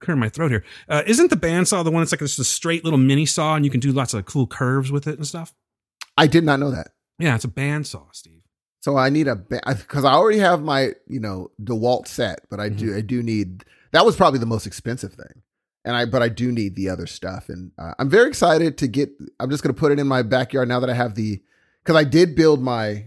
clear 0.00 0.14
my 0.16 0.28
throat 0.28 0.50
here. 0.50 0.62
Uh, 0.90 1.02
isn't 1.06 1.30
the 1.30 1.36
bandsaw 1.38 1.84
the 1.84 1.90
one 1.90 2.02
that's 2.02 2.12
like 2.12 2.18
just 2.20 2.38
a 2.38 2.44
straight 2.44 2.84
little 2.84 2.98
mini 2.98 3.24
saw 3.24 3.54
and 3.54 3.64
you 3.64 3.70
can 3.70 3.80
do 3.80 3.92
lots 3.92 4.12
of 4.12 4.26
cool 4.26 4.46
curves 4.46 4.92
with 4.92 5.06
it 5.06 5.16
and 5.16 5.26
stuff? 5.26 5.54
I 6.18 6.26
did 6.26 6.44
not 6.44 6.60
know 6.60 6.70
that. 6.70 6.88
Yeah, 7.18 7.34
it's 7.34 7.44
a 7.46 7.48
bandsaw, 7.48 8.14
Steve. 8.14 8.42
So 8.80 8.98
I 8.98 9.08
need 9.08 9.26
a 9.26 9.36
because 9.36 10.04
I 10.04 10.12
already 10.12 10.38
have 10.40 10.62
my 10.62 10.90
you 11.06 11.20
know 11.20 11.50
DeWalt 11.62 12.08
set, 12.08 12.40
but 12.50 12.60
I 12.60 12.68
do 12.68 12.94
I 12.94 13.00
do 13.00 13.22
need 13.22 13.64
that 13.92 14.04
was 14.04 14.16
probably 14.16 14.38
the 14.38 14.44
most 14.46 14.66
expensive 14.66 15.14
thing, 15.14 15.42
and 15.84 15.96
I 15.96 16.04
but 16.04 16.22
I 16.22 16.28
do 16.28 16.52
need 16.52 16.76
the 16.76 16.88
other 16.88 17.06
stuff, 17.06 17.48
and 17.48 17.72
uh, 17.78 17.94
I'm 17.98 18.08
very 18.08 18.28
excited 18.28 18.78
to 18.78 18.86
get. 18.86 19.10
I'm 19.40 19.50
just 19.50 19.62
gonna 19.62 19.74
put 19.74 19.92
it 19.92 19.98
in 19.98 20.06
my 20.06 20.22
backyard 20.22 20.68
now 20.68 20.80
that 20.80 20.90
I 20.90 20.94
have 20.94 21.14
the 21.14 21.42
because 21.82 21.96
I 21.96 22.04
did 22.04 22.36
build 22.36 22.62
my 22.62 23.06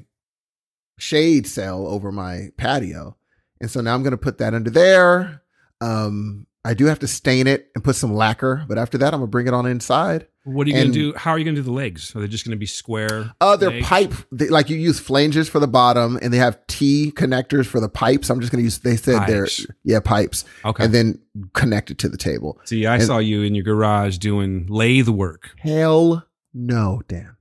shade 0.98 1.48
cell 1.48 1.88
over 1.88 2.12
my 2.12 2.50
patio, 2.58 3.16
and 3.62 3.72
so 3.72 3.82
now 3.82 3.96
I'm 3.96 4.04
gonna 4.04 4.18
put 4.18 4.38
that 4.40 4.54
under 4.54 4.70
there. 4.70 5.42
Um, 5.82 6.48
I 6.66 6.74
do 6.74 6.86
have 6.88 7.00
to 7.00 7.08
stain 7.08 7.46
it 7.48 7.70
and 7.76 7.84
put 7.84 7.96
some 7.96 8.14
lacquer, 8.14 8.66
but 8.68 8.78
after 8.78 8.98
that 8.98 9.14
I'm 9.14 9.20
gonna 9.20 9.28
bring 9.28 9.48
it 9.48 9.54
on 9.54 9.66
inside. 9.66 10.28
What 10.46 10.68
are 10.68 10.72
you 10.72 10.76
And- 10.78 10.94
gonna 10.94 11.12
do? 11.12 11.14
How 11.16 11.32
are 11.32 11.38
you 11.40 11.46
gonna 11.46 11.56
do 11.56 11.62
the 11.62 11.72
legs? 11.72 12.16
Are 12.16 12.20
they 12.22 12.28
just 12.28 12.44
gonna 12.46 12.56
be 12.58 12.66
square? 12.66 13.32
Uh, 13.40 13.56
they're 13.56 13.70
legs? 13.72 13.86
pipe. 13.88 14.14
They, 14.32 14.50
like 14.50 14.70
you 14.70 14.78
use 14.78 15.00
flanges 15.00 15.48
for 15.48 15.60
the 15.60 15.68
bottom, 15.68 16.18
and 16.22 16.34
they 16.34 16.38
have 16.38 16.60
T 16.68 17.12
connectors 17.16 17.66
for 17.68 17.80
the 17.80 17.88
pipes. 17.90 18.30
I'm 18.30 18.40
just 18.40 18.52
going 18.52 18.60
to 18.62 18.64
use. 18.66 18.80
They 18.80 18.96
said 18.96 19.20
Pipes. 19.20 19.28
they're 19.58 19.76
yeah 19.84 20.00
pipes, 20.00 20.44
Okay. 20.66 20.84
and 20.86 20.94
then 20.94 21.20
connect 21.54 21.90
it 21.92 21.98
to 22.00 22.10
the 22.10 22.18
table. 22.18 22.60
See, 22.66 22.86
I 22.86 22.96
and- 22.96 23.04
saw 23.04 23.20
you 23.20 23.42
in 23.44 23.56
your 23.56 23.64
garage 23.64 24.18
doing 24.18 24.66
lathe 24.68 25.08
work. 25.08 25.52
Hell 25.60 26.26
no, 26.54 27.02
Dan. 27.08 27.36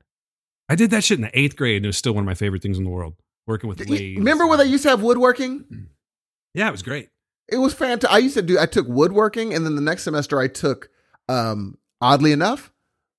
I 0.68 0.74
did 0.76 0.90
that 0.92 1.04
shit 1.04 1.18
in 1.18 1.22
the 1.22 1.38
eighth 1.38 1.56
grade, 1.56 1.76
and 1.78 1.86
it 1.86 1.88
was 1.88 1.98
still 1.98 2.14
one 2.14 2.24
of 2.24 2.26
my 2.26 2.34
favorite 2.34 2.62
things 2.62 2.78
in 2.78 2.84
the 2.84 2.90
world. 2.90 3.14
Working 3.46 3.68
with 3.68 3.80
lathes. 3.80 4.16
Remember 4.18 4.46
when 4.46 4.58
they 4.58 4.64
used 4.64 4.84
to 4.84 4.88
have 4.90 5.02
woodworking? 5.02 5.88
Yeah, 6.54 6.68
it 6.68 6.72
was 6.72 6.82
great. 6.82 7.08
It 7.48 7.58
was 7.58 7.74
fantastic. 7.74 8.10
I 8.10 8.18
used 8.18 8.34
to 8.34 8.42
do. 8.42 8.58
I 8.58 8.66
took 8.66 8.86
woodworking, 8.88 9.52
and 9.54 9.64
then 9.66 9.74
the 9.74 9.82
next 9.82 10.04
semester 10.04 10.40
I 10.40 10.48
took, 10.48 10.88
um, 11.28 11.78
oddly 12.00 12.32
enough, 12.32 12.72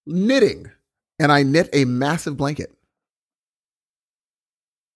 knitting, 0.06 0.72
and 1.20 1.32
I 1.32 1.44
knit 1.44 1.70
a 1.74 1.86
massive 1.86 2.36
blanket. 2.38 2.76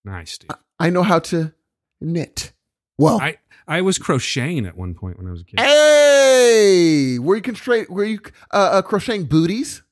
Nice, 0.03 0.37
dude. 0.37 0.51
I 0.79 0.89
know 0.89 1.03
how 1.03 1.19
to 1.19 1.53
knit. 2.01 2.53
Well, 2.97 3.19
I 3.21 3.37
I 3.67 3.81
was 3.81 3.97
crocheting 3.97 4.65
at 4.65 4.75
one 4.75 4.95
point 4.95 5.17
when 5.17 5.27
I 5.27 5.31
was 5.31 5.41
a 5.41 5.43
kid. 5.45 5.59
hey, 5.59 7.19
were 7.19 7.35
you 7.35 7.41
constraight? 7.41 7.89
Were 7.89 8.03
you 8.03 8.19
uh, 8.51 8.69
uh, 8.73 8.81
crocheting 8.81 9.25
booties? 9.25 9.83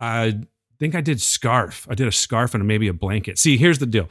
I 0.00 0.40
think 0.78 0.94
I 0.94 1.00
did 1.00 1.20
scarf. 1.20 1.86
I 1.90 1.94
did 1.94 2.06
a 2.06 2.12
scarf 2.12 2.54
and 2.54 2.66
maybe 2.66 2.88
a 2.88 2.92
blanket. 2.92 3.38
See, 3.38 3.56
here's 3.56 3.78
the 3.78 3.86
deal. 3.86 4.08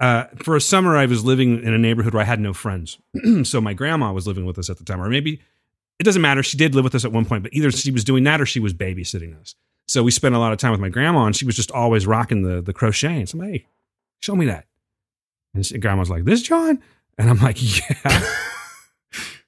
Uh, 0.00 0.24
for 0.36 0.54
a 0.54 0.60
summer, 0.60 0.96
I 0.96 1.06
was 1.06 1.24
living 1.24 1.62
in 1.62 1.74
a 1.74 1.78
neighborhood 1.78 2.14
where 2.14 2.22
I 2.22 2.26
had 2.26 2.40
no 2.40 2.52
friends. 2.52 2.98
so 3.42 3.60
my 3.60 3.74
grandma 3.74 4.12
was 4.12 4.26
living 4.26 4.46
with 4.46 4.58
us 4.58 4.70
at 4.70 4.78
the 4.78 4.84
time, 4.84 5.00
or 5.00 5.08
maybe 5.08 5.40
it 5.98 6.04
doesn't 6.04 6.22
matter. 6.22 6.42
She 6.42 6.56
did 6.56 6.74
live 6.74 6.84
with 6.84 6.94
us 6.94 7.04
at 7.04 7.12
one 7.12 7.24
point, 7.24 7.42
but 7.42 7.52
either 7.52 7.70
she 7.70 7.90
was 7.90 8.04
doing 8.04 8.24
that 8.24 8.40
or 8.40 8.46
she 8.46 8.60
was 8.60 8.72
babysitting 8.72 9.38
us. 9.40 9.54
So 9.86 10.02
we 10.02 10.10
spent 10.10 10.34
a 10.34 10.38
lot 10.38 10.52
of 10.52 10.58
time 10.58 10.70
with 10.70 10.80
my 10.80 10.88
grandma, 10.88 11.24
and 11.24 11.34
she 11.34 11.46
was 11.46 11.56
just 11.56 11.70
always 11.72 12.06
rocking 12.06 12.42
the 12.42 12.60
the 12.60 12.72
crocheting. 12.72 13.26
So 13.26 13.38
I'm 13.38 13.44
like, 13.44 13.60
hey, 13.60 13.66
show 14.20 14.36
me 14.36 14.46
that. 14.46 14.66
And 15.54 15.66
she, 15.66 15.78
grandma's 15.78 16.10
like, 16.10 16.24
this 16.24 16.42
John, 16.42 16.80
and 17.16 17.28
I'm 17.28 17.40
like, 17.40 17.56
yeah. 17.78 18.22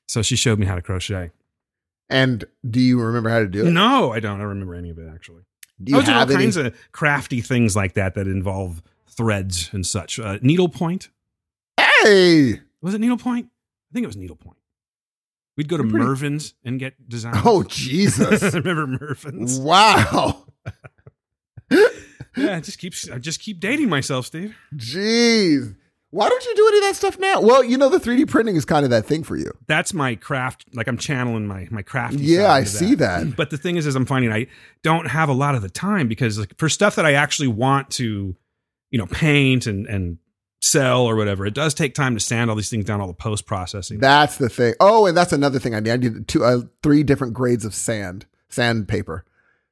so 0.09 0.22
she 0.22 0.34
showed 0.34 0.59
me 0.59 0.66
how 0.66 0.74
to 0.74 0.82
crochet. 0.82 1.30
And 2.09 2.44
do 2.68 2.80
you 2.80 3.01
remember 3.01 3.30
how 3.30 3.38
to 3.38 3.46
do 3.46 3.66
it? 3.66 3.70
No, 3.70 4.12
I 4.12 4.18
don't. 4.18 4.40
I 4.40 4.44
remember 4.44 4.74
any 4.74 4.90
of 4.90 4.98
it 4.98 5.09
actually. 5.14 5.42
Do 5.82 5.92
I 5.92 5.94
you 5.94 5.96
was 5.98 6.07
doing 6.07 6.16
all 6.16 6.22
any? 6.24 6.34
kinds 6.34 6.57
of 6.57 6.76
crafty 6.90 7.40
things 7.40 7.76
like 7.76 7.94
that 7.94 8.14
that 8.14 8.26
involve 8.26 8.82
threads 9.20 9.68
and 9.72 9.84
such. 9.86 10.18
Uh, 10.18 10.38
needlepoint. 10.40 11.10
hey, 11.78 12.60
Was 12.80 12.94
it 12.94 13.00
needlepoint? 13.00 13.46
I 13.46 13.92
think 13.92 14.04
it 14.04 14.06
was 14.06 14.16
needlepoint. 14.16 14.56
We'd 15.56 15.68
go 15.68 15.76
to 15.76 15.82
You're 15.82 15.90
pretty- 15.90 16.06
Mervyn's 16.06 16.54
and 16.64 16.78
get 16.80 16.94
designs. 17.08 17.36
oh 17.44 17.62
Jesus! 17.68 18.42
remember 18.54 18.86
Mervyn's? 18.86 19.58
wow, 19.60 20.44
Yeah, 22.36 22.56
I 22.56 22.60
just 22.60 22.78
keep 22.78 22.94
I 23.12 23.18
just 23.18 23.40
keep 23.40 23.60
dating 23.60 23.88
myself, 23.88 24.26
Steve. 24.26 24.56
jeez. 24.74 25.74
Why 26.12 26.28
don't 26.28 26.44
you 26.44 26.54
do 26.56 26.66
any 26.68 26.78
of 26.78 26.82
that 26.84 26.96
stuff 26.96 27.18
now? 27.18 27.40
Well, 27.40 27.62
you 27.62 27.76
know 27.76 27.88
the 27.88 27.98
3D 27.98 28.28
printing 28.28 28.56
is 28.56 28.64
kind 28.64 28.84
of 28.84 28.90
that 28.90 29.04
thing 29.06 29.22
for 29.22 29.36
you. 29.36 29.52
That's 29.66 29.92
my 29.94 30.14
craft. 30.16 30.64
Like 30.72 30.86
I'm 30.88 30.96
channeling 30.96 31.46
my 31.46 31.66
my 31.70 31.82
craft. 31.82 32.14
Yeah, 32.14 32.52
I 32.52 32.64
see 32.64 32.94
that. 32.96 33.36
But 33.36 33.50
the 33.50 33.58
thing 33.58 33.76
is, 33.76 33.86
is 33.86 33.94
I'm 33.96 34.06
finding 34.06 34.32
I 34.32 34.46
don't 34.82 35.06
have 35.08 35.28
a 35.28 35.32
lot 35.32 35.54
of 35.54 35.62
the 35.62 35.68
time 35.70 36.08
because 36.08 36.38
like, 36.38 36.56
for 36.58 36.68
stuff 36.68 36.94
that 36.96 37.04
I 37.04 37.12
actually 37.14 37.48
want 37.48 37.90
to, 37.92 38.34
you 38.91 38.99
know, 38.99 39.07
paint 39.07 39.66
and 39.66 39.86
and 39.86 40.18
sell 40.62 41.05
or 41.07 41.16
whatever, 41.16 41.47
it 41.47 41.55
does 41.55 41.72
take 41.74 41.95
time 41.95 42.14
to 42.14 42.20
sand 42.20 42.51
all 42.51 42.57
these 42.57 42.68
things 42.68 42.84
down, 42.84 43.01
all 43.01 43.07
the 43.07 43.14
post 43.14 43.47
processing. 43.47 43.99
That's 43.99 44.36
the 44.36 44.49
thing. 44.51 44.74
Oh, 44.80 45.07
and 45.07 45.16
that's 45.16 45.32
another 45.32 45.59
thing 45.59 45.74
I 45.74 45.80
need. 45.80 45.91
I 45.93 45.97
need 45.97 46.28
two, 46.28 46.45
uh, 46.45 46.61
three 46.82 47.03
different 47.03 47.32
grades 47.32 47.64
of 47.64 47.74
sand, 47.74 48.26
sandpaper, 48.51 49.24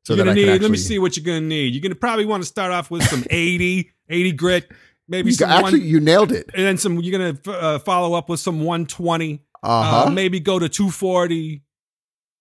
so 0.05 0.15
you're 0.15 0.25
gonna 0.25 0.35
need. 0.35 0.49
actually. 0.49 0.59
Let 0.61 0.71
me 0.71 0.77
see 0.79 0.99
what 0.99 1.17
you're 1.17 1.25
gonna 1.25 1.41
need. 1.47 1.75
You're 1.75 1.83
gonna 1.83 1.95
probably 1.95 2.25
want 2.25 2.43
to 2.43 2.49
start 2.49 2.73
off 2.73 2.91
with 2.91 3.03
some 3.05 3.23
80, 3.31 3.91
80 4.09 4.33
grit, 4.33 4.71
maybe 5.09 5.29
You 5.31 5.35
some 5.35 5.51
actually, 5.51 5.81
one, 5.81 5.89
you 5.89 6.01
nailed 6.01 6.33
it. 6.33 6.49
and 6.55 6.65
then 6.65 6.79
some. 6.79 6.99
You're 7.01 7.19
gonna 7.19 7.57
uh, 7.59 7.79
follow 7.81 8.17
up 8.17 8.29
with 8.31 8.41
some 8.41 8.61
120. 8.61 9.43
Uh-huh. 9.63 10.05
Uh, 10.07 10.11
maybe 10.11 10.39
go 10.41 10.59
to 10.59 10.69
240. 10.69 11.63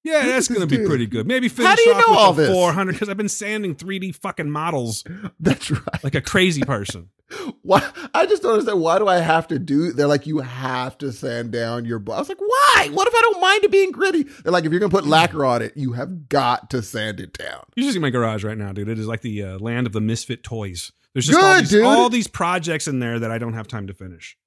Yeah, 0.08 0.18
Look 0.20 0.26
that's 0.26 0.48
gonna 0.48 0.66
be 0.68 0.78
dude. 0.78 0.88
pretty 0.88 1.06
good. 1.06 1.28
Maybe 1.28 1.50
finish 1.50 1.70
How 1.70 1.76
do 1.76 1.82
you 1.84 1.94
off 1.94 1.98
know 2.08 2.12
with 2.12 2.20
all 2.20 2.34
the 2.34 2.42
this? 2.44 2.52
400 2.54 2.92
because 2.94 3.10
I've 3.10 3.18
been 3.18 3.30
sanding 3.30 3.76
3D 3.76 4.16
fucking 4.16 4.50
models 4.50 5.04
That's 5.40 5.70
right. 5.70 6.04
like 6.04 6.16
a 6.16 6.22
crazy 6.22 6.62
person. 6.62 7.10
Why? 7.62 7.86
I 8.14 8.26
just 8.26 8.42
don't 8.42 8.54
understand. 8.54 8.80
Why 8.80 9.00
do 9.00 9.08
I 9.08 9.18
have 9.18 9.48
to 9.50 9.60
do? 9.60 9.92
They're 9.92 10.08
like, 10.08 10.26
you 10.28 10.40
have 10.40 10.98
to 11.00 11.12
sand 11.12 11.52
down 11.52 11.84
your. 11.84 12.00
bu-" 12.00 12.14
I 12.14 12.20
was 12.20 12.30
like, 12.30 12.40
why? 12.40 12.90
What 12.94 13.06
if 13.08 13.14
I 13.14 13.20
don't 13.22 13.42
mind 13.42 13.64
it 13.66 13.72
being 13.72 13.92
gritty? 13.92 14.24
They're 14.24 14.54
like, 14.54 14.64
if 14.64 14.72
you're 14.72 14.80
gonna 14.80 14.90
put 14.92 15.06
lacquer 15.06 15.44
on 15.44 15.62
it, 15.62 15.76
you 15.76 15.92
have 15.94 16.30
got 16.30 16.70
to 16.70 16.82
sand 16.82 17.20
it 17.20 17.34
down. 17.38 17.66
You 17.76 17.84
should 17.84 17.92
see 17.94 18.00
my 18.00 18.12
garage 18.12 18.46
right 18.46 18.58
now, 18.58 18.72
dude. 18.72 18.88
It 18.88 18.98
is 18.98 19.08
like 19.08 19.22
the 19.22 19.44
uh, 19.44 19.60
land 19.60 19.88
of 19.88 19.92
the 19.94 20.00
misfit 20.00 20.42
toys. 20.44 20.94
There's 21.14 21.28
just 21.28 21.38
all 21.44 21.60
these, 21.60 21.76
all 21.82 22.10
these 22.10 22.28
projects 22.28 22.88
in 22.88 23.00
there 23.00 23.20
that 23.20 23.32
I 23.32 23.40
don't 23.40 23.54
have 23.54 23.68
time 23.68 23.88
to 23.88 23.94
finish. 23.94 24.38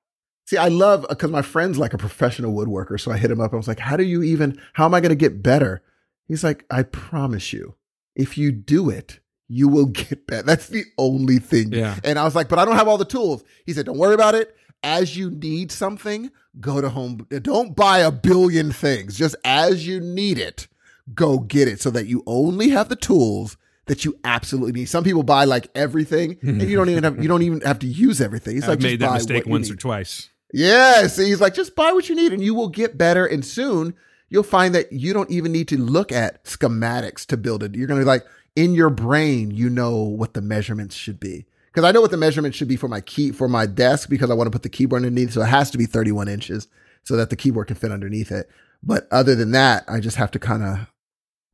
See, 0.50 0.56
I 0.56 0.66
love 0.66 1.06
because 1.08 1.30
my 1.30 1.42
friend's 1.42 1.78
like 1.78 1.94
a 1.94 1.98
professional 1.98 2.52
woodworker. 2.52 2.98
So 2.98 3.12
I 3.12 3.18
hit 3.18 3.30
him 3.30 3.40
up. 3.40 3.52
I 3.52 3.56
was 3.56 3.68
like, 3.68 3.78
how 3.78 3.96
do 3.96 4.02
you 4.02 4.24
even? 4.24 4.60
How 4.72 4.84
am 4.84 4.94
I 4.94 5.00
gonna 5.00 5.14
get 5.14 5.44
better? 5.44 5.80
He's 6.26 6.42
like, 6.42 6.64
I 6.68 6.82
promise 6.82 7.52
you, 7.52 7.76
if 8.16 8.36
you 8.36 8.50
do 8.50 8.90
it, 8.90 9.20
you 9.46 9.68
will 9.68 9.86
get 9.86 10.26
better. 10.26 10.42
That's 10.42 10.66
the 10.66 10.82
only 10.98 11.38
thing. 11.38 11.72
Yeah. 11.72 12.00
And 12.02 12.18
I 12.18 12.24
was 12.24 12.34
like, 12.34 12.48
but 12.48 12.58
I 12.58 12.64
don't 12.64 12.74
have 12.74 12.88
all 12.88 12.98
the 12.98 13.04
tools. 13.04 13.44
He 13.64 13.72
said, 13.72 13.86
don't 13.86 13.96
worry 13.96 14.14
about 14.14 14.34
it. 14.34 14.56
As 14.82 15.16
you 15.16 15.30
need 15.30 15.70
something, 15.70 16.32
go 16.58 16.80
to 16.80 16.88
home. 16.88 17.28
Don't 17.28 17.76
buy 17.76 18.00
a 18.00 18.10
billion 18.10 18.72
things. 18.72 19.16
Just 19.16 19.36
as 19.44 19.86
you 19.86 20.00
need 20.00 20.36
it, 20.36 20.66
go 21.14 21.38
get 21.38 21.68
it 21.68 21.80
so 21.80 21.90
that 21.90 22.08
you 22.08 22.24
only 22.26 22.70
have 22.70 22.88
the 22.88 22.96
tools 22.96 23.56
that 23.86 24.04
you 24.04 24.18
absolutely 24.24 24.72
need. 24.72 24.86
Some 24.86 25.04
people 25.04 25.22
buy 25.22 25.44
like 25.44 25.68
everything 25.76 26.38
and 26.42 26.60
you 26.60 26.74
don't 26.74 26.88
even 26.88 27.04
have, 27.04 27.22
you 27.22 27.28
don't 27.28 27.42
even 27.42 27.60
have 27.60 27.78
to 27.80 27.86
use 27.86 28.20
everything. 28.20 28.56
It's 28.56 28.64
I've 28.64 28.70
like, 28.70 28.78
just 28.80 28.90
made 28.90 29.00
that 29.00 29.12
mistake 29.12 29.46
once 29.46 29.70
or 29.70 29.76
twice. 29.76 30.28
Yeah. 30.52 31.06
So 31.06 31.22
he's 31.22 31.40
like, 31.40 31.54
just 31.54 31.76
buy 31.76 31.92
what 31.92 32.08
you 32.08 32.16
need 32.16 32.32
and 32.32 32.42
you 32.42 32.54
will 32.54 32.68
get 32.68 32.98
better. 32.98 33.26
And 33.26 33.44
soon 33.44 33.94
you'll 34.28 34.42
find 34.42 34.74
that 34.74 34.92
you 34.92 35.12
don't 35.12 35.30
even 35.30 35.52
need 35.52 35.68
to 35.68 35.78
look 35.78 36.12
at 36.12 36.44
schematics 36.44 37.26
to 37.26 37.36
build 37.36 37.62
it. 37.62 37.74
You're 37.74 37.86
going 37.86 38.00
to 38.00 38.04
be 38.04 38.08
like, 38.08 38.24
in 38.56 38.74
your 38.74 38.90
brain, 38.90 39.50
you 39.50 39.70
know 39.70 39.96
what 39.96 40.34
the 40.34 40.40
measurements 40.40 40.94
should 40.96 41.20
be. 41.20 41.46
Because 41.72 41.84
I 41.84 41.92
know 41.92 42.00
what 42.00 42.10
the 42.10 42.16
measurement 42.16 42.54
should 42.54 42.68
be 42.68 42.76
for 42.76 42.88
my 42.88 43.00
key 43.00 43.30
for 43.30 43.48
my 43.48 43.64
desk 43.64 44.08
because 44.08 44.28
I 44.28 44.34
want 44.34 44.48
to 44.48 44.50
put 44.50 44.62
the 44.62 44.68
keyboard 44.68 45.04
underneath. 45.04 45.32
So 45.32 45.42
it 45.42 45.46
has 45.46 45.70
to 45.70 45.78
be 45.78 45.86
31 45.86 46.28
inches 46.28 46.66
so 47.04 47.16
that 47.16 47.30
the 47.30 47.36
keyboard 47.36 47.68
can 47.68 47.76
fit 47.76 47.92
underneath 47.92 48.32
it. 48.32 48.50
But 48.82 49.06
other 49.12 49.36
than 49.36 49.52
that, 49.52 49.84
I 49.86 50.00
just 50.00 50.16
have 50.16 50.32
to 50.32 50.40
kind 50.40 50.64
of 50.64 50.78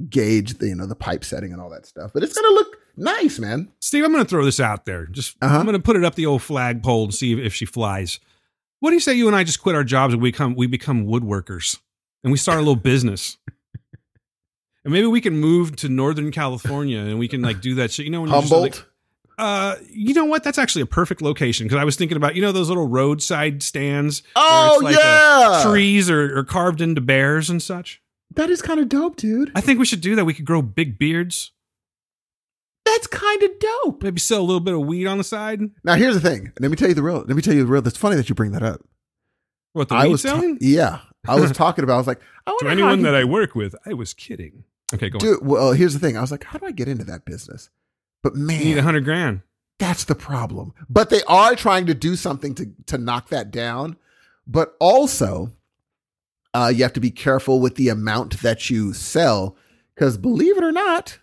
gauge 0.08 0.58
the 0.58 0.68
you 0.68 0.74
know 0.74 0.86
the 0.86 0.94
pipe 0.94 1.24
setting 1.24 1.52
and 1.52 1.60
all 1.60 1.68
that 1.70 1.84
stuff. 1.84 2.12
But 2.14 2.22
it's 2.22 2.32
gonna 2.32 2.54
look 2.54 2.76
nice, 2.96 3.38
man. 3.38 3.70
Steve, 3.80 4.04
I'm 4.04 4.12
going 4.12 4.24
to 4.24 4.28
throw 4.28 4.44
this 4.44 4.60
out 4.60 4.86
there. 4.86 5.06
Just 5.06 5.36
Uh-huh. 5.42 5.58
I'm 5.58 5.64
going 5.66 5.76
to 5.76 5.82
put 5.82 5.96
it 5.96 6.04
up 6.04 6.14
the 6.14 6.26
old 6.26 6.42
flagpole 6.42 7.04
and 7.04 7.14
see 7.14 7.40
if 7.40 7.54
she 7.54 7.66
flies. 7.66 8.18
What 8.80 8.90
do 8.90 8.94
you 8.94 9.00
say 9.00 9.14
you 9.14 9.26
and 9.26 9.36
I 9.36 9.44
just 9.44 9.60
quit 9.62 9.74
our 9.74 9.84
jobs 9.84 10.14
and 10.14 10.22
we 10.22 10.30
become 10.30 10.54
we 10.54 10.66
become 10.66 11.06
woodworkers 11.06 11.78
and 12.22 12.30
we 12.30 12.38
start 12.38 12.58
a 12.58 12.60
little 12.60 12.76
business? 12.76 13.38
And 14.84 14.92
maybe 14.92 15.06
we 15.06 15.20
can 15.20 15.36
move 15.38 15.74
to 15.76 15.88
Northern 15.88 16.30
California 16.30 17.00
and 17.00 17.18
we 17.18 17.26
can 17.26 17.42
like 17.42 17.60
do 17.60 17.74
that 17.76 17.90
shit. 17.90 18.04
You 18.04 18.12
know, 18.12 18.20
when 18.20 18.30
Humboldt. 18.30 18.62
like, 18.62 18.84
uh, 19.38 19.76
you 19.90 20.14
know 20.14 20.26
what? 20.26 20.44
That's 20.44 20.58
actually 20.58 20.82
a 20.82 20.86
perfect 20.86 21.20
location 21.20 21.66
because 21.66 21.80
I 21.80 21.84
was 21.84 21.96
thinking 21.96 22.16
about 22.16 22.36
you 22.36 22.42
know 22.42 22.52
those 22.52 22.68
little 22.68 22.86
roadside 22.86 23.62
stands. 23.62 24.22
oh 24.36 24.74
it's 24.74 24.82
like, 24.84 24.96
uh, 24.96 25.00
yeah, 25.00 25.62
trees 25.64 26.08
are, 26.08 26.38
are 26.38 26.44
carved 26.44 26.80
into 26.80 27.00
bears 27.00 27.50
and 27.50 27.60
such. 27.62 28.00
that 28.34 28.48
is 28.48 28.62
kind 28.62 28.78
of 28.78 28.88
dope, 28.88 29.16
dude. 29.16 29.50
I 29.54 29.60
think 29.60 29.80
we 29.80 29.86
should 29.86 30.00
do 30.00 30.14
that. 30.16 30.24
We 30.24 30.34
could 30.34 30.44
grow 30.44 30.62
big 30.62 30.98
beards, 30.98 31.50
That's 32.86 33.06
kind 33.08 33.42
of 33.42 33.50
dope. 33.58 34.02
maybe 34.02 34.20
sell 34.20 34.40
a 34.40 34.42
little 34.42 34.60
bit 34.60 34.72
of 34.74 34.80
weed 34.80 35.06
on 35.06 35.18
the 35.18 35.24
side. 35.24 35.60
Now 35.84 35.94
here's 35.96 36.14
the 36.14 36.20
thing. 36.26 36.52
Let 36.60 36.70
me 36.70 36.76
tell 36.76 36.88
you 36.88 36.94
the 36.94 37.02
real. 37.02 37.18
Let 37.18 37.36
me 37.36 37.42
tell 37.42 37.52
you 37.54 37.60
the 37.64 37.70
real. 37.70 37.82
That's 37.82 37.96
funny 37.98 38.16
that 38.16 38.28
you 38.28 38.34
bring 38.34 38.52
that 38.52 38.62
up. 38.62 38.80
What 39.72 39.88
the 39.90 39.96
I 39.96 40.04
weed 40.04 40.12
was 40.12 40.22
ta- 40.22 40.28
selling? 40.30 40.58
yeah, 40.60 41.00
I 41.28 41.38
was 41.38 41.50
talking 41.52 41.84
about. 41.84 41.94
I 41.94 41.98
was 41.98 42.06
like, 42.06 42.20
I 42.46 42.56
to 42.60 42.68
anyone 42.68 43.02
that 43.02 43.14
I 43.14 43.24
work 43.24 43.54
with, 43.54 43.74
I 43.84 43.92
was 43.92 44.14
kidding. 44.14 44.64
Okay, 44.94 45.10
go 45.10 45.18
on. 45.18 45.38
Well, 45.46 45.72
here's 45.72 45.92
the 45.92 45.98
thing. 46.00 46.16
I 46.16 46.20
was 46.20 46.30
like, 46.30 46.44
how 46.44 46.58
do 46.58 46.66
I 46.66 46.70
get 46.70 46.88
into 46.88 47.04
that 47.04 47.24
business? 47.26 47.68
But 48.22 48.34
man, 48.36 48.58
You 48.60 48.64
need 48.66 48.78
a 48.78 48.82
hundred 48.82 49.04
grand. 49.04 49.42
that's 49.78 50.04
the 50.04 50.14
problem. 50.14 50.72
But 50.88 51.10
they 51.10 51.22
are 51.28 51.54
trying 51.56 51.86
to 51.86 51.94
do 51.94 52.16
something 52.16 52.54
to 52.54 52.70
to 52.86 52.96
knock 52.98 53.28
that 53.28 53.50
down. 53.50 53.96
But 54.46 54.76
also, 54.78 55.50
uh, 56.54 56.72
you 56.74 56.84
have 56.84 56.92
to 56.94 57.00
be 57.00 57.10
careful 57.10 57.60
with 57.60 57.74
the 57.74 57.88
amount 57.88 58.40
that 58.42 58.70
you 58.70 58.92
sell 58.94 59.56
because 59.94 60.16
believe 60.16 60.56
it 60.56 60.62
or 60.64 60.72
not, 60.72 61.18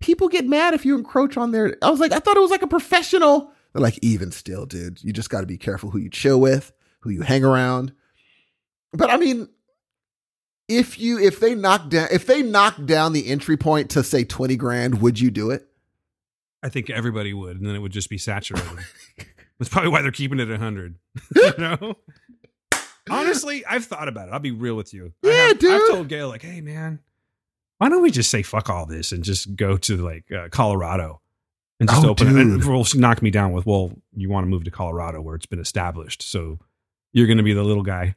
people 0.00 0.28
get 0.28 0.46
mad 0.46 0.74
if 0.74 0.84
you 0.84 0.96
encroach 0.96 1.36
on 1.36 1.50
their. 1.52 1.76
I 1.82 1.90
was 1.90 2.00
like, 2.00 2.12
I 2.12 2.18
thought 2.18 2.36
it 2.36 2.40
was 2.40 2.50
like 2.50 2.62
a 2.62 2.66
professional. 2.68 3.52
They're 3.72 3.82
like, 3.82 3.98
even 4.02 4.30
still, 4.32 4.66
dude, 4.66 5.02
you 5.02 5.12
just 5.12 5.30
got 5.30 5.40
to 5.42 5.46
be 5.46 5.58
careful 5.58 5.90
who 5.90 5.98
you 5.98 6.08
chill 6.10 6.40
with, 6.40 6.72
who 7.00 7.10
you 7.10 7.22
hang 7.22 7.44
around. 7.44 7.92
But 8.92 9.10
I 9.10 9.16
mean, 9.18 9.48
if 10.68 10.98
you 10.98 11.18
if 11.18 11.40
they 11.40 11.54
knock 11.54 11.88
down 11.90 12.08
if 12.10 12.26
they 12.26 12.42
knock 12.42 12.84
down 12.84 13.12
the 13.12 13.28
entry 13.28 13.56
point 13.56 13.90
to 13.90 14.02
say 14.02 14.24
twenty 14.24 14.56
grand, 14.56 15.00
would 15.02 15.20
you 15.20 15.30
do 15.30 15.50
it? 15.50 15.66
I 16.62 16.68
think 16.70 16.90
everybody 16.90 17.32
would, 17.32 17.56
and 17.58 17.66
then 17.66 17.74
it 17.76 17.78
would 17.80 17.92
just 17.92 18.10
be 18.10 18.18
saturated. 18.18 18.68
That's 19.58 19.68
probably 19.68 19.90
why 19.90 20.02
they're 20.02 20.10
keeping 20.10 20.40
it 20.40 20.48
at 20.50 20.58
hundred. 20.60 20.96
you 21.36 21.52
know. 21.58 21.96
Honestly, 23.10 23.64
I've 23.64 23.84
thought 23.86 24.08
about 24.08 24.28
it. 24.28 24.32
I'll 24.32 24.38
be 24.40 24.50
real 24.50 24.74
with 24.74 24.92
you. 24.92 25.12
I 25.24 25.28
Yeah, 25.28 25.46
have, 25.48 25.64
I've 25.82 25.88
told 25.88 26.08
Gail 26.08 26.28
like, 26.28 26.42
"Hey, 26.42 26.60
man, 26.60 27.00
why 27.78 27.88
don't 27.88 28.02
we 28.02 28.10
just 28.10 28.30
say 28.30 28.42
fuck 28.42 28.68
all 28.70 28.86
this 28.86 29.12
and 29.12 29.24
just 29.24 29.56
go 29.56 29.76
to 29.78 29.96
like 29.96 30.24
uh, 30.30 30.48
Colorado 30.50 31.20
and 31.80 31.88
just 31.88 32.04
Oh, 32.04 32.10
open 32.10 32.28
it?" 32.28 32.36
And 32.40 32.60
dude. 32.60 32.68
well, 32.70 32.84
she 32.84 32.98
me 32.98 33.30
down 33.30 33.52
with, 33.52 33.66
"Well, 33.66 33.92
you 34.14 34.28
want 34.28 34.44
to 34.44 34.48
move 34.48 34.64
to 34.64 34.70
Colorado 34.70 35.20
where 35.20 35.34
it's 35.36 35.46
been 35.46 35.60
established, 35.60 36.22
so 36.22 36.58
you're 37.12 37.26
going 37.26 37.38
to 37.38 37.42
be 37.44 37.52
the 37.54 37.64
little 37.64 37.82
guy." 37.84 38.14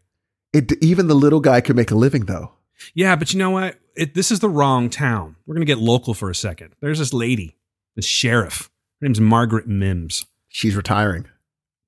It 0.54 0.72
even 0.84 1.08
the 1.08 1.16
little 1.16 1.40
guy 1.40 1.62
can 1.62 1.76
make 1.76 1.92
a 1.92 1.96
living 1.96 2.26
though. 2.26 2.52
Yeah, 2.94 3.16
but 3.16 3.32
you 3.34 3.40
know 3.40 3.52
what? 3.52 3.78
It, 3.96 4.16
this 4.16 4.32
is 4.32 4.40
the 4.40 4.50
wrong 4.50 4.90
town. 4.90 5.36
We're 5.46 5.56
going 5.56 5.66
to 5.66 5.72
get 5.72 5.78
local 5.80 6.14
for 6.14 6.30
a 6.30 6.36
second. 6.36 6.74
There's 6.82 7.00
this 7.00 7.14
lady, 7.14 7.56
this 7.96 8.06
sheriff. 8.06 8.70
Her 9.00 9.08
name's 9.08 9.20
Margaret 9.22 9.68
Mims. 9.68 10.26
She's 10.50 10.76
retiring. 10.76 11.26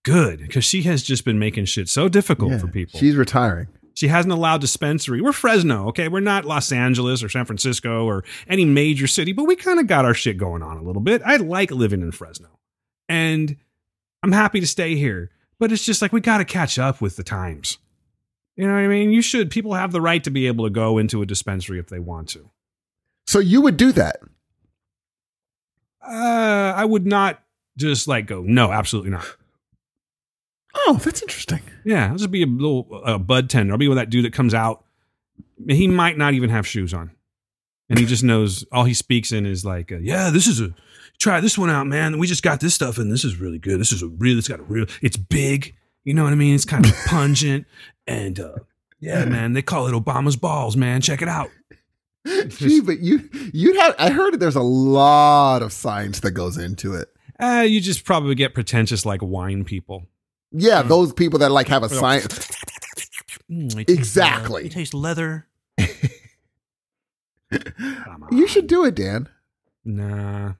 Good, 0.05 0.39
because 0.39 0.65
she 0.65 0.83
has 0.83 1.01
just 1.01 1.23
been 1.25 1.39
making 1.39 1.65
shit 1.65 1.87
so 1.89 2.09
difficult 2.09 2.51
Yeah, 2.51 2.57
for 2.59 2.67
people. 2.67 2.99
She's 2.99 3.15
retiring. 3.15 3.67
She 3.93 4.07
hasn't 4.07 4.33
allowed 4.33 4.61
dispensary. 4.61 5.21
We're 5.21 5.33
Fresno, 5.33 5.87
okay? 5.89 6.07
We're 6.07 6.19
not 6.19 6.45
Los 6.45 6.71
Angeles 6.71 7.23
or 7.23 7.29
San 7.29 7.45
Francisco 7.45 8.05
or 8.05 8.23
any 8.47 8.65
major 8.65 9.07
city, 9.07 9.33
but 9.33 9.45
we 9.45 9.55
kind 9.55 9.79
of 9.79 9.87
got 9.87 10.05
our 10.05 10.13
shit 10.13 10.37
going 10.37 10.63
on 10.63 10.77
a 10.77 10.81
little 10.81 11.01
bit. 11.01 11.21
I 11.23 11.35
like 11.35 11.69
living 11.69 12.01
in 12.01 12.11
Fresno. 12.11 12.49
And 13.07 13.57
I'm 14.23 14.31
happy 14.31 14.59
to 14.59 14.67
stay 14.67 14.95
here. 14.95 15.29
But 15.59 15.71
it's 15.71 15.85
just 15.85 16.01
like 16.01 16.11
we 16.11 16.21
got 16.21 16.39
to 16.39 16.45
catch 16.45 16.79
up 16.79 17.01
with 17.01 17.15
the 17.15 17.23
times. 17.23 17.77
You 18.55 18.67
know 18.67 18.73
what 18.73 18.79
I 18.79 18.87
mean? 18.87 19.11
You 19.11 19.21
should. 19.21 19.49
People 19.49 19.73
have 19.73 19.91
the 19.91 20.01
right 20.01 20.23
to 20.23 20.29
be 20.29 20.47
able 20.47 20.65
to 20.65 20.69
go 20.69 20.97
into 20.97 21.21
a 21.21 21.25
dispensary 21.25 21.79
if 21.79 21.87
they 21.87 21.99
want 21.99 22.29
to. 22.29 22.49
So 23.27 23.39
you 23.39 23.61
would 23.61 23.77
do 23.77 23.91
that. 23.93 24.17
Uh, 26.05 26.73
I 26.75 26.83
would 26.83 27.05
not 27.05 27.41
just 27.77 28.07
like 28.07 28.25
go, 28.25 28.41
no, 28.41 28.71
absolutely 28.71 29.11
not. 29.11 29.37
Oh, 30.75 30.99
that's 31.03 31.21
interesting. 31.21 31.61
Yeah, 31.85 32.07
I'll 32.09 32.17
just 32.17 32.31
be 32.31 32.43
a 32.43 32.47
little 32.47 33.01
uh, 33.05 33.17
bud 33.17 33.49
tender. 33.49 33.73
I'll 33.73 33.77
be 33.77 33.87
with 33.87 33.97
that 33.97 34.09
dude 34.09 34.25
that 34.25 34.33
comes 34.33 34.53
out. 34.53 34.83
He 35.67 35.87
might 35.87 36.17
not 36.17 36.33
even 36.33 36.49
have 36.49 36.65
shoes 36.65 36.93
on, 36.93 37.11
and 37.89 37.99
he 37.99 38.05
just 38.05 38.23
knows 38.23 38.65
all 38.71 38.83
he 38.85 38.93
speaks 38.93 39.31
in 39.31 39.45
is 39.45 39.63
like, 39.63 39.91
uh, 39.91 39.99
"Yeah, 39.99 40.29
this 40.29 40.47
is 40.47 40.59
a 40.59 40.73
try 41.19 41.39
this 41.39 41.57
one 41.57 41.69
out, 41.69 41.87
man. 41.87 42.17
We 42.17 42.27
just 42.27 42.43
got 42.43 42.59
this 42.59 42.73
stuff, 42.73 42.97
and 42.97 43.11
this 43.11 43.23
is 43.23 43.37
really 43.37 43.59
good. 43.59 43.79
This 43.79 43.91
is 43.91 44.01
a 44.01 44.07
real. 44.07 44.37
It's 44.37 44.47
got 44.47 44.59
a 44.59 44.63
real. 44.63 44.85
It's 45.01 45.17
big. 45.17 45.75
You 46.03 46.13
know 46.13 46.23
what 46.23 46.33
I 46.33 46.35
mean? 46.35 46.55
It's 46.55 46.65
kind 46.65 46.85
of 46.85 46.93
pungent, 47.05 47.65
and 48.07 48.39
uh, 48.39 48.55
yeah, 48.99 49.25
man. 49.25 49.53
They 49.53 49.61
call 49.61 49.87
it 49.87 49.93
Obama's 49.93 50.35
balls, 50.35 50.75
man. 50.75 51.01
Check 51.01 51.21
it 51.21 51.27
out. 51.29 51.49
Gee, 52.47 52.79
but 52.81 52.99
you 52.99 53.29
you'd 53.53 53.77
have 53.77 53.95
I 53.99 54.09
heard 54.09 54.39
there's 54.39 54.55
a 54.55 54.61
lot 54.61 55.61
of 55.61 55.73
science 55.73 56.21
that 56.21 56.31
goes 56.31 56.57
into 56.57 56.93
it. 56.95 57.09
Uh, 57.39 57.65
you 57.67 57.81
just 57.81 58.05
probably 58.05 58.35
get 58.35 58.53
pretentious 58.53 59.05
like 59.05 59.21
wine 59.21 59.65
people. 59.65 60.07
Yeah, 60.53 60.81
those 60.83 61.11
people 61.13 61.39
that 61.39 61.51
like 61.51 61.67
have 61.67 61.83
a 61.83 61.89
science 61.89 62.49
Mm, 63.51 63.75
uh, 63.77 63.83
Exactly. 63.87 64.65
it 64.67 64.71
tastes 64.71 64.93
leather. 64.93 65.47
You 68.31 68.47
should 68.47 68.67
do 68.67 68.83
it, 68.85 68.95
Dan. 68.95 69.29
Nah. 69.85 70.53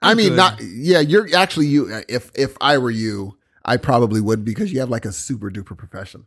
I 0.00 0.10
I'm 0.12 0.16
mean, 0.16 0.30
good. 0.30 0.36
not 0.36 0.60
yeah. 0.62 1.00
You're 1.00 1.28
actually 1.36 1.66
you. 1.66 2.02
If 2.08 2.30
if 2.34 2.56
I 2.60 2.78
were 2.78 2.90
you, 2.90 3.36
I 3.64 3.76
probably 3.76 4.20
would 4.20 4.44
because 4.44 4.72
you 4.72 4.80
have 4.80 4.88
like 4.90 5.04
a 5.04 5.12
super 5.12 5.50
duper 5.50 5.76
profession. 5.76 6.26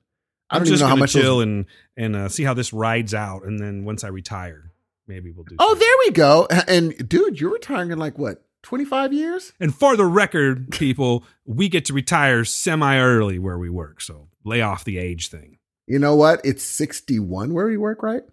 I 0.50 0.58
I'm 0.58 0.60
don't 0.60 0.68
even 0.68 0.74
just 0.74 0.82
know 0.84 0.88
how 0.90 0.96
much. 0.98 1.14
those- 1.14 1.22
chill 1.24 1.42
and 1.42 1.66
and 1.98 2.16
uh, 2.16 2.30
see 2.30 2.44
how 2.44 2.54
this 2.54 2.74
rides 2.74 3.14
out, 3.14 3.44
and 3.44 3.60
then 3.60 3.86
once 3.86 4.04
I 4.04 4.10
retire, 4.10 4.72
maybe 5.08 5.32
we'll 5.32 5.46
do. 5.46 5.56
oh, 5.58 5.70
something. 5.70 5.80
there 5.88 5.96
we 6.06 6.12
go. 6.12 6.48
And 6.68 7.10
dude, 7.10 7.40
you're 7.40 7.54
retiring 7.54 7.92
in 7.92 7.98
like 7.98 8.18
what? 8.20 8.44
Twenty 8.64 8.86
five 8.86 9.12
years? 9.12 9.54
And 9.60 9.74
for 9.74 9.98
the 9.98 10.06
record, 10.06 10.70
people, 10.72 11.24
we 11.46 11.68
get 11.68 11.86
to 11.86 11.94
retire 11.94 12.46
semi 12.46 12.98
early 12.98 13.40
where 13.40 13.58
we 13.58 13.70
work, 13.70 14.02
so 14.02 14.28
lay 14.44 14.62
off 14.62 14.84
the 14.84 14.98
age 15.00 15.30
thing. 15.30 15.58
You 15.88 15.98
know 16.00 16.16
what? 16.16 16.42
It's 16.44 16.64
sixty 16.64 17.18
one 17.20 17.54
where 17.54 17.66
we 17.68 17.78
work, 17.78 18.04
right? 18.04 18.24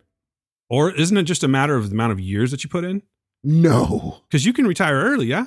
Or 0.71 0.91
isn't 0.91 1.17
it 1.17 1.23
just 1.23 1.43
a 1.43 1.49
matter 1.49 1.77
of 1.77 1.89
the 1.89 1.95
amount 1.95 2.13
of 2.13 2.21
years 2.21 2.51
that 2.51 2.63
you 2.63 2.69
put 2.69 2.85
in? 2.85 3.03
No, 3.43 4.21
Because 4.29 4.45
you 4.45 4.53
can 4.53 4.67
retire 4.67 4.97
early, 4.97 5.27
yeah. 5.27 5.47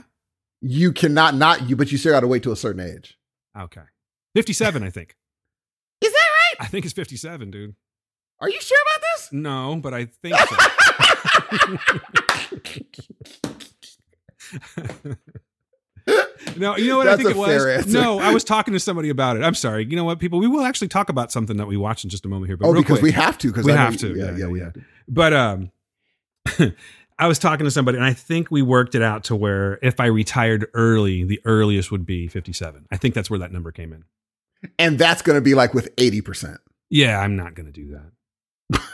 you 0.62 0.92
cannot 0.94 1.36
not 1.36 1.70
you, 1.70 1.76
but 1.76 1.92
you 1.92 1.98
still 2.00 2.14
got 2.14 2.22
to 2.22 2.28
wait 2.28 2.42
till 2.42 2.52
a 2.54 2.58
certain 2.58 2.82
age. 2.82 3.20
Okay, 3.58 3.82
fifty-seven, 4.34 4.82
I 4.82 4.90
think. 4.90 5.16
Is 6.02 6.12
that 6.12 6.18
right? 6.18 6.66
I 6.66 6.68
think 6.70 6.86
it's 6.86 6.94
fifty-seven, 6.96 7.52
dude. 7.52 7.76
Are 8.40 8.50
you 8.50 8.60
sure 8.62 8.78
about 8.96 9.04
this? 9.14 9.30
No, 9.34 9.76
but 9.76 9.94
I 9.94 10.06
think 10.06 10.36
so. 10.36 10.56
no, 16.58 16.76
you 16.78 16.88
know 16.88 16.98
what 16.98 17.08
I 17.08 17.12
That's 17.12 17.24
think 17.24 17.28
a 17.28 17.30
it 17.32 17.38
was? 17.38 17.48
fair 17.48 17.78
answer. 17.78 17.90
No, 17.92 18.20
I 18.20 18.34
was 18.34 18.44
talking 18.44 18.74
to 18.74 18.80
somebody 18.80 19.10
about 19.10 19.38
it. 19.38 19.44
I'm 19.44 19.56
sorry. 19.56 19.86
You 19.86 19.96
know 19.96 20.04
what, 20.04 20.20
people? 20.20 20.40
We 20.40 20.48
will 20.48 20.66
actually 20.66 20.88
talk 20.88 21.10
about 21.10 21.32
something 21.32 21.58
that 21.58 21.68
we 21.68 21.78
watched 21.78 22.04
in 22.04 22.10
just 22.10 22.26
a 22.26 22.28
moment 22.28 22.50
here. 22.50 22.58
But 22.58 22.68
oh, 22.68 22.74
because 22.74 23.00
quick. 23.00 23.04
we 23.04 23.12
have 23.12 23.38
to. 23.40 23.48
Because 23.48 23.66
We 23.66 23.74
I 23.74 23.78
have 23.78 23.94
you- 23.94 24.00
to. 24.00 24.18
Yeah, 24.18 24.26
Yeah, 24.32 24.38
yeah, 24.38 24.48
we 24.48 24.60
have 24.60 24.74
to. 24.74 24.82
But 25.08 25.34
um, 25.34 25.72
I 27.20 27.28
was 27.28 27.38
talking 27.38 27.66
to 27.66 27.72
somebody, 27.72 27.98
and 27.98 28.06
I 28.06 28.14
think 28.14 28.50
we 28.50 28.62
worked 28.62 28.96
it 28.96 29.02
out 29.04 29.26
to 29.26 29.36
where 29.36 29.78
if 29.82 30.00
I 30.00 30.08
retired 30.08 30.68
early, 30.74 31.24
the 31.24 31.40
earliest 31.46 31.92
would 31.92 32.06
be 32.06 32.28
57. 32.28 32.88
I 32.92 32.98
think 32.98 33.14
that's 33.14 33.30
where 33.30 33.40
that 33.40 33.52
number 33.52 33.72
came 33.72 33.94
in. 33.94 34.04
And 34.80 34.98
that's 34.98 35.22
going 35.22 35.38
to 35.38 35.42
be 35.42 35.54
like 35.56 35.74
with 35.74 35.90
eighty 35.98 36.22
percent. 36.22 36.60
Yeah, 36.90 37.20
I'm 37.20 37.36
not 37.36 37.56
going 37.56 37.66
to 37.66 37.72
do 37.72 38.00
that. 38.72 38.82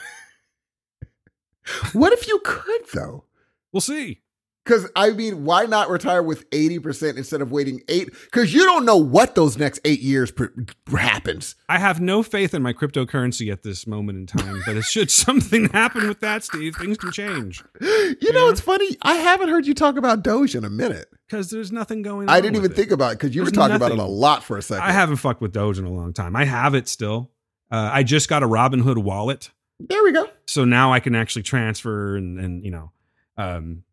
What 1.92 2.14
if 2.14 2.30
you 2.30 2.40
could 2.46 2.82
though? 2.94 3.26
We'll 3.74 3.82
see. 3.82 4.22
Because 4.68 4.90
I 4.98 5.12
mean, 5.12 5.46
why 5.46 5.64
not 5.66 5.90
retire 5.90 6.22
with 6.22 6.46
eighty 6.52 6.78
percent 6.78 7.18
instead 7.18 7.42
of 7.42 7.52
waiting 7.52 7.82
eight? 7.88 8.10
Because 8.26 8.54
you 8.54 8.66
don't 8.66 8.84
know 8.86 8.98
what 8.98 9.34
those 9.36 9.58
next 9.58 9.80
eight 9.86 10.02
years 10.02 10.30
pr- 10.32 10.48
happens. 10.96 11.56
I 11.70 11.80
have 11.80 12.02
no 12.02 12.22
faith 12.24 12.54
in 12.54 12.62
my 12.62 12.74
cryptocurrency 12.74 13.52
at 13.52 13.64
this 13.64 13.88
moment 13.88 14.18
in 14.20 14.26
time, 14.28 14.62
but 14.66 14.76
it 14.76 14.84
should 14.84 15.10
something 15.26 15.70
happen 15.70 16.08
with 16.08 16.20
that, 16.20 16.44
Steve, 16.44 16.76
things 16.76 16.98
can 16.98 17.12
change 17.12 17.64
You 17.82 18.34
know, 18.34 18.46
Yeah. 18.46 18.52
it's 18.52 18.62
funny. 18.62 18.98
I 19.02 19.16
haven't 19.16 19.50
heard 19.50 19.66
you 19.66 19.74
talk 19.74 19.96
about 19.98 20.22
Doge 20.24 20.54
in 20.56 20.66
a 20.66 20.70
minute. 20.70 21.08
because 21.28 21.50
there's 21.50 21.72
nothing 21.72 22.02
going 22.02 22.28
on. 22.30 22.36
I 22.36 22.42
didn't 22.42 22.56
even 22.58 22.64
with 22.64 22.72
it. 22.74 22.76
think 22.76 22.92
about 22.92 23.14
it 23.14 23.20
because 23.20 23.34
you 23.36 23.42
were 23.42 23.46
There's 23.46 23.54
talking 23.58 23.76
about 23.76 23.92
it 23.92 24.00
a 24.00 24.04
lot 24.04 24.44
for 24.44 24.58
a 24.58 24.62
second. 24.62 24.84
I 24.84 24.92
haven't 24.92 25.16
fucked 25.18 25.42
with 25.42 25.54
Doge 25.54 25.80
in 25.80 25.86
a 25.86 25.92
long 25.92 26.12
time. 26.14 26.36
I 26.36 26.46
have 26.46 26.76
it 26.76 26.88
still. 26.88 27.32
Uh, 27.72 27.90
I 27.94 28.04
just 28.04 28.28
got 28.30 28.44
a 28.44 28.48
Robinhood 28.48 28.98
wallet. 29.02 29.50
There 29.80 30.02
we 30.04 30.12
go. 30.12 30.28
so 30.46 30.66
now 30.66 30.92
I 30.92 31.00
can 31.00 31.16
actually 31.16 31.44
transfer 31.44 32.16
and 32.18 32.40
and 32.40 32.64
you 32.66 32.72
know, 32.72 32.92
um, 33.38 33.84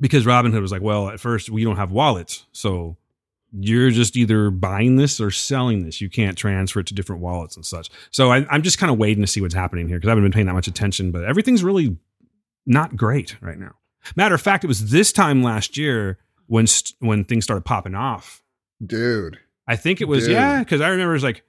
because 0.00 0.24
Robinhood 0.24 0.60
was 0.60 0.72
like, 0.72 0.82
well, 0.82 1.08
at 1.08 1.20
first 1.20 1.50
we 1.50 1.64
don't 1.64 1.76
have 1.76 1.92
wallets, 1.92 2.46
so 2.52 2.96
you're 3.56 3.90
just 3.90 4.16
either 4.16 4.50
buying 4.50 4.96
this 4.96 5.20
or 5.20 5.30
selling 5.30 5.84
this. 5.84 6.00
You 6.00 6.10
can't 6.10 6.36
transfer 6.36 6.80
it 6.80 6.86
to 6.88 6.94
different 6.94 7.22
wallets 7.22 7.54
and 7.54 7.64
such. 7.64 7.88
So 8.10 8.32
I, 8.32 8.44
I'm 8.50 8.62
just 8.62 8.78
kind 8.78 8.90
of 8.90 8.98
waiting 8.98 9.22
to 9.22 9.28
see 9.28 9.40
what's 9.40 9.54
happening 9.54 9.86
here 9.86 9.96
because 9.98 10.08
I 10.08 10.10
haven't 10.10 10.24
been 10.24 10.32
paying 10.32 10.46
that 10.46 10.54
much 10.54 10.66
attention, 10.66 11.12
but 11.12 11.24
everything's 11.24 11.62
really 11.62 11.96
not 12.66 12.96
great 12.96 13.40
right 13.40 13.58
now. 13.58 13.76
Matter 14.16 14.34
of 14.34 14.42
fact, 14.42 14.64
it 14.64 14.66
was 14.66 14.90
this 14.90 15.12
time 15.12 15.42
last 15.42 15.76
year 15.76 16.18
when 16.46 16.66
st- 16.66 16.96
when 16.98 17.24
things 17.24 17.44
started 17.44 17.64
popping 17.64 17.94
off. 17.94 18.42
Dude. 18.84 19.38
I 19.66 19.76
think 19.76 20.00
it 20.00 20.08
was 20.08 20.24
Dude. 20.24 20.32
yeah, 20.32 20.58
because 20.58 20.80
I 20.80 20.88
remember 20.88 21.12
it 21.12 21.16
was 21.16 21.24
like 21.24 21.44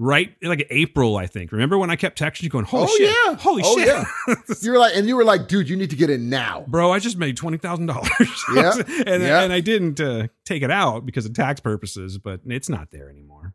right 0.00 0.34
like 0.42 0.66
April. 0.70 1.16
I 1.18 1.26
think. 1.26 1.52
Remember 1.52 1.76
when 1.78 1.90
I 1.90 1.96
kept 1.96 2.18
texting 2.18 2.42
you 2.44 2.48
going, 2.48 2.64
"Holy 2.64 2.84
Oh, 2.88 2.96
shit, 2.96 3.14
yeah. 3.26 3.34
holy 3.36 3.62
Oh, 3.64 3.78
shit!" 3.78 3.86
yeah. 3.86 4.04
You 4.62 4.72
were 4.72 4.78
like, 4.78 4.96
and 4.96 5.06
you 5.06 5.14
were 5.14 5.24
like, 5.24 5.46
dude, 5.46 5.68
you 5.68 5.76
need 5.76 5.90
to 5.90 5.96
get 5.96 6.10
in 6.10 6.28
now. 6.30 6.64
bro, 6.66 6.90
I 6.92 6.98
just 6.98 7.16
made 7.18 7.36
twenty 7.36 7.58
thousand 7.58 7.86
dollars. 7.86 8.44
Yeah, 8.54 8.72
and 9.06 9.22
yeah. 9.22 9.42
and 9.42 9.52
I 9.52 9.60
didn't 9.60 10.00
uh, 10.00 10.28
take 10.44 10.62
it 10.62 10.70
out 10.70 11.04
because 11.06 11.26
of 11.26 11.34
tax 11.34 11.60
purposes, 11.60 12.18
but 12.18 12.40
it's 12.46 12.68
not 12.68 12.90
there 12.90 13.08
anymore. 13.10 13.54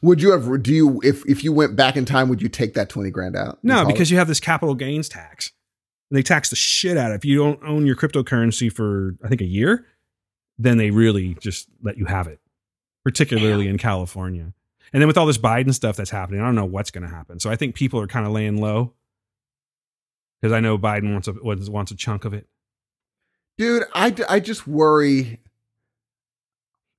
Would 0.00 0.22
you 0.22 0.30
have? 0.32 0.62
Do 0.62 0.72
you? 0.72 1.00
If 1.04 1.24
if 1.28 1.44
you 1.44 1.52
went 1.52 1.76
back 1.76 1.96
in 1.96 2.04
time, 2.04 2.28
would 2.28 2.40
you 2.42 2.48
take 2.48 2.74
that 2.74 2.88
twenty 2.88 3.10
grand 3.10 3.36
out? 3.36 3.58
No, 3.62 3.84
because 3.84 4.10
you 4.10 4.18
have 4.18 4.28
this 4.28 4.40
capital 4.40 4.74
gains 4.74 5.08
tax. 5.08 5.52
And 6.10 6.18
they 6.18 6.22
tax 6.22 6.50
the 6.50 6.56
shit 6.56 6.96
out 6.98 7.10
of 7.10 7.14
it. 7.14 7.18
If 7.18 7.24
you 7.24 7.38
don't 7.38 7.60
own 7.64 7.86
your 7.86 7.96
cryptocurrency 7.96 8.70
for 8.70 9.16
I 9.24 9.28
think 9.28 9.40
a 9.40 9.46
year, 9.46 9.86
then 10.58 10.76
they 10.76 10.90
really 10.90 11.36
just 11.40 11.68
let 11.82 11.96
you 11.96 12.04
have 12.04 12.26
it, 12.26 12.38
particularly 13.04 13.66
in 13.68 13.78
California. 13.78 14.52
And 14.92 15.00
then 15.00 15.06
with 15.06 15.16
all 15.16 15.26
this 15.26 15.38
Biden 15.38 15.72
stuff 15.72 15.96
that's 15.96 16.10
happening, 16.10 16.40
I 16.40 16.44
don't 16.44 16.54
know 16.54 16.66
what's 16.66 16.90
going 16.90 17.08
to 17.08 17.14
happen. 17.14 17.40
So 17.40 17.50
I 17.50 17.56
think 17.56 17.74
people 17.74 17.98
are 18.00 18.06
kind 18.06 18.26
of 18.26 18.32
laying 18.32 18.60
low 18.60 18.92
because 20.40 20.52
I 20.52 20.60
know 20.60 20.76
Biden 20.76 21.12
wants 21.12 21.28
a 21.28 21.32
wants 21.70 21.90
a 21.90 21.96
chunk 21.96 22.24
of 22.24 22.34
it. 22.34 22.46
dude, 23.56 23.84
I 23.94 24.14
I 24.28 24.40
just 24.40 24.66
worry. 24.66 25.40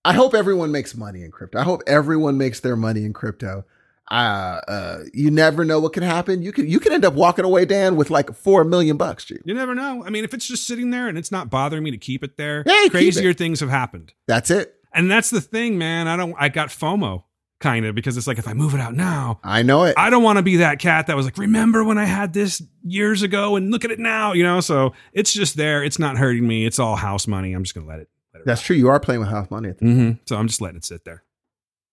I 0.06 0.14
hope 0.14 0.34
everyone 0.34 0.72
makes 0.72 0.96
money 0.96 1.24
in 1.24 1.32
crypto. 1.32 1.60
I 1.60 1.64
hope 1.64 1.82
everyone 1.88 2.38
makes 2.38 2.60
their 2.60 2.76
money 2.76 3.06
in 3.06 3.14
crypto. 3.14 3.64
Uh, 4.12 4.60
uh, 4.68 4.98
you 5.14 5.32
never 5.32 5.64
know 5.64 5.80
what 5.80 5.94
can 5.94 6.04
happen. 6.04 6.42
You 6.42 6.52
could 6.52 6.70
you 6.70 6.80
could 6.80 6.92
end 6.92 7.06
up 7.06 7.14
walking 7.14 7.46
away, 7.46 7.66
Dan, 7.66 7.96
with 7.96 8.10
like 8.10 8.34
four 8.36 8.64
million 8.64 8.98
bucks. 8.98 9.26
G. 9.26 9.38
You 9.46 9.54
never 9.54 9.76
know. 9.76 10.04
I 10.04 10.10
mean, 10.10 10.24
if 10.24 10.34
it's 10.34 10.48
just 10.48 10.68
sitting 10.68 10.90
there 10.90 11.08
and 11.08 11.18
it's 11.18 11.32
not 11.32 11.50
bothering 11.50 11.84
me 11.84 11.92
to 11.92 11.98
keep 11.98 12.24
it 12.24 12.38
there, 12.38 12.64
keep 12.64 12.92
crazier 12.92 13.34
things 13.34 13.60
have 13.60 13.70
happened. 13.70 14.14
That's 14.28 14.50
it. 14.52 14.76
And 14.94 15.10
that's 15.10 15.30
the 15.30 15.42
thing, 15.42 15.78
man. 15.78 16.08
I 16.08 16.18
don't. 16.18 16.36
I 16.38 16.50
got 16.50 16.70
FOMO 16.70 17.24
kind 17.64 17.86
of 17.86 17.96
because 17.96 18.18
it's 18.18 18.28
like 18.28 18.38
if 18.38 18.48
I 18.48 18.54
move 18.54 18.74
it 18.76 18.82
out 18.82 18.94
now, 18.94 19.40
I 19.44 19.64
know 19.64 19.86
it. 19.86 19.96
I 19.98 20.10
don't 20.10 20.22
want 20.22 20.38
to 20.38 20.44
be 20.44 20.58
that 20.58 20.80
cat 20.80 21.08
that 21.08 21.16
was 21.16 21.26
like, 21.26 21.38
remember 21.38 21.84
when 21.84 21.98
I 21.98 22.04
had 22.06 22.34
this 22.34 22.62
years 22.84 23.22
ago 23.22 23.56
and 23.56 23.72
look 23.72 23.86
at 23.86 23.92
it 23.92 24.00
now, 24.00 24.34
you 24.34 24.44
know? 24.44 24.60
So 24.60 24.94
it's 25.14 25.34
just 25.34 25.56
there. 25.56 25.84
It's 25.84 25.98
not 25.98 26.18
hurting 26.18 26.46
me. 26.46 26.66
It's 26.66 26.78
all 26.78 26.96
house 26.98 27.26
money. 27.26 27.54
I'm 27.54 27.64
just 27.64 27.74
going 27.74 27.88
to 27.88 27.90
let 27.92 28.00
it. 28.02 28.10
Let 28.34 28.42
it 28.42 28.46
That's 28.46 28.62
true. 28.62 28.76
You 28.76 28.90
are 28.90 29.00
playing 29.00 29.22
with 29.22 29.30
house 29.30 29.50
money. 29.50 29.70
At 29.70 29.78
the- 29.80 29.86
hmm 29.86 30.12
So 30.26 30.36
I'm 30.36 30.48
just 30.48 30.60
letting 30.62 30.78
it 30.78 30.86
sit 30.86 31.06
there. 31.06 31.24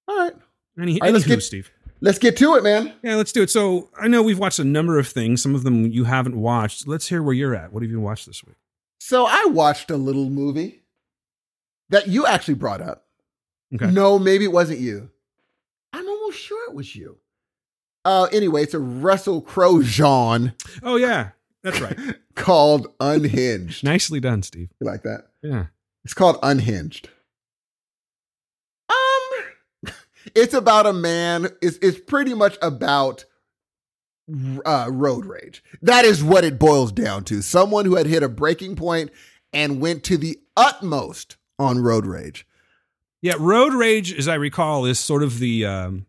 All 0.09 0.17
right, 0.19 0.33
Any, 0.81 1.01
All 1.01 1.07
right, 1.07 1.15
let's 1.15 1.25
get- 1.25 1.41
Steve. 1.43 1.71
let's 2.01 2.19
get 2.19 2.37
to 2.39 2.57
it, 2.57 2.65
man. 2.65 2.93
Yeah, 3.03 3.15
let's 3.15 3.31
do 3.33 3.43
it. 3.43 3.51
So 3.51 3.91
I 3.99 4.09
know 4.09 4.23
we've 4.23 4.39
watched 4.41 4.59
a 4.59 4.65
number 4.65 4.99
of 4.99 5.07
things. 5.07 5.41
Some 5.43 5.55
of 5.55 5.63
them 5.63 5.87
you 5.87 6.05
haven't 6.05 6.37
watched. 6.37 6.89
Let's 6.89 7.09
hear 7.09 7.23
where 7.23 7.35
you're 7.35 7.55
at. 7.55 7.73
What 7.73 7.83
have 7.85 7.91
you 7.91 8.01
watched 8.01 8.27
this 8.27 8.43
week? 8.45 8.57
So 8.99 9.25
I 9.27 9.47
watched 9.51 9.91
a 9.91 9.97
little 9.97 10.29
movie 10.29 10.83
that 11.91 12.09
you 12.09 12.27
actually 12.27 12.55
brought 12.55 12.81
up. 12.81 13.05
Okay. 13.75 13.91
No, 13.91 14.19
maybe 14.19 14.45
it 14.45 14.53
wasn't 14.53 14.81
you. 14.81 15.11
Sure 16.31 16.71
it 16.71 16.75
was 16.75 16.95
you. 16.95 17.19
Uh, 18.05 18.29
anyway, 18.33 18.63
it's 18.63 18.75
a 18.75 18.79
Russell 18.79 19.41
Crowe 19.41 19.83
genre 19.83 20.55
Oh, 20.83 20.97
yeah. 20.97 21.31
That's 21.63 21.81
right. 21.81 21.99
called 22.35 22.89
Unhinged. 23.01 23.85
Nicely 23.85 24.21
done, 24.21 24.43
Steve. 24.43 24.71
You 24.81 24.87
like 24.87 25.03
that? 25.03 25.29
Yeah. 25.43 25.67
It's 26.05 26.15
called 26.15 26.39
Unhinged. 26.43 27.11
Um, 28.89 29.93
it's 30.35 30.55
about 30.55 30.87
a 30.87 30.93
man. 30.93 31.49
It's 31.61 31.77
it's 31.83 32.01
pretty 32.01 32.33
much 32.33 32.57
about 32.63 33.27
uh, 34.65 34.89
road 34.91 35.27
rage. 35.27 35.63
That 35.83 36.05
is 36.05 36.25
what 36.25 36.45
it 36.45 36.59
boils 36.59 36.93
down 36.93 37.25
to. 37.25 37.43
Someone 37.43 37.85
who 37.85 37.97
had 37.97 38.07
hit 38.07 38.23
a 38.23 38.29
breaking 38.29 38.77
point 38.77 39.11
and 39.53 39.81
went 39.81 40.03
to 40.05 40.17
the 40.17 40.39
utmost 40.57 41.37
on 41.59 41.81
road 41.81 42.07
rage. 42.07 42.47
Yeah, 43.23 43.35
road 43.39 43.75
rage, 43.75 44.15
as 44.15 44.29
I 44.29 44.35
recall, 44.37 44.87
is 44.87 44.99
sort 44.99 45.23
of 45.23 45.39
the 45.39 45.67
um, 45.67 46.07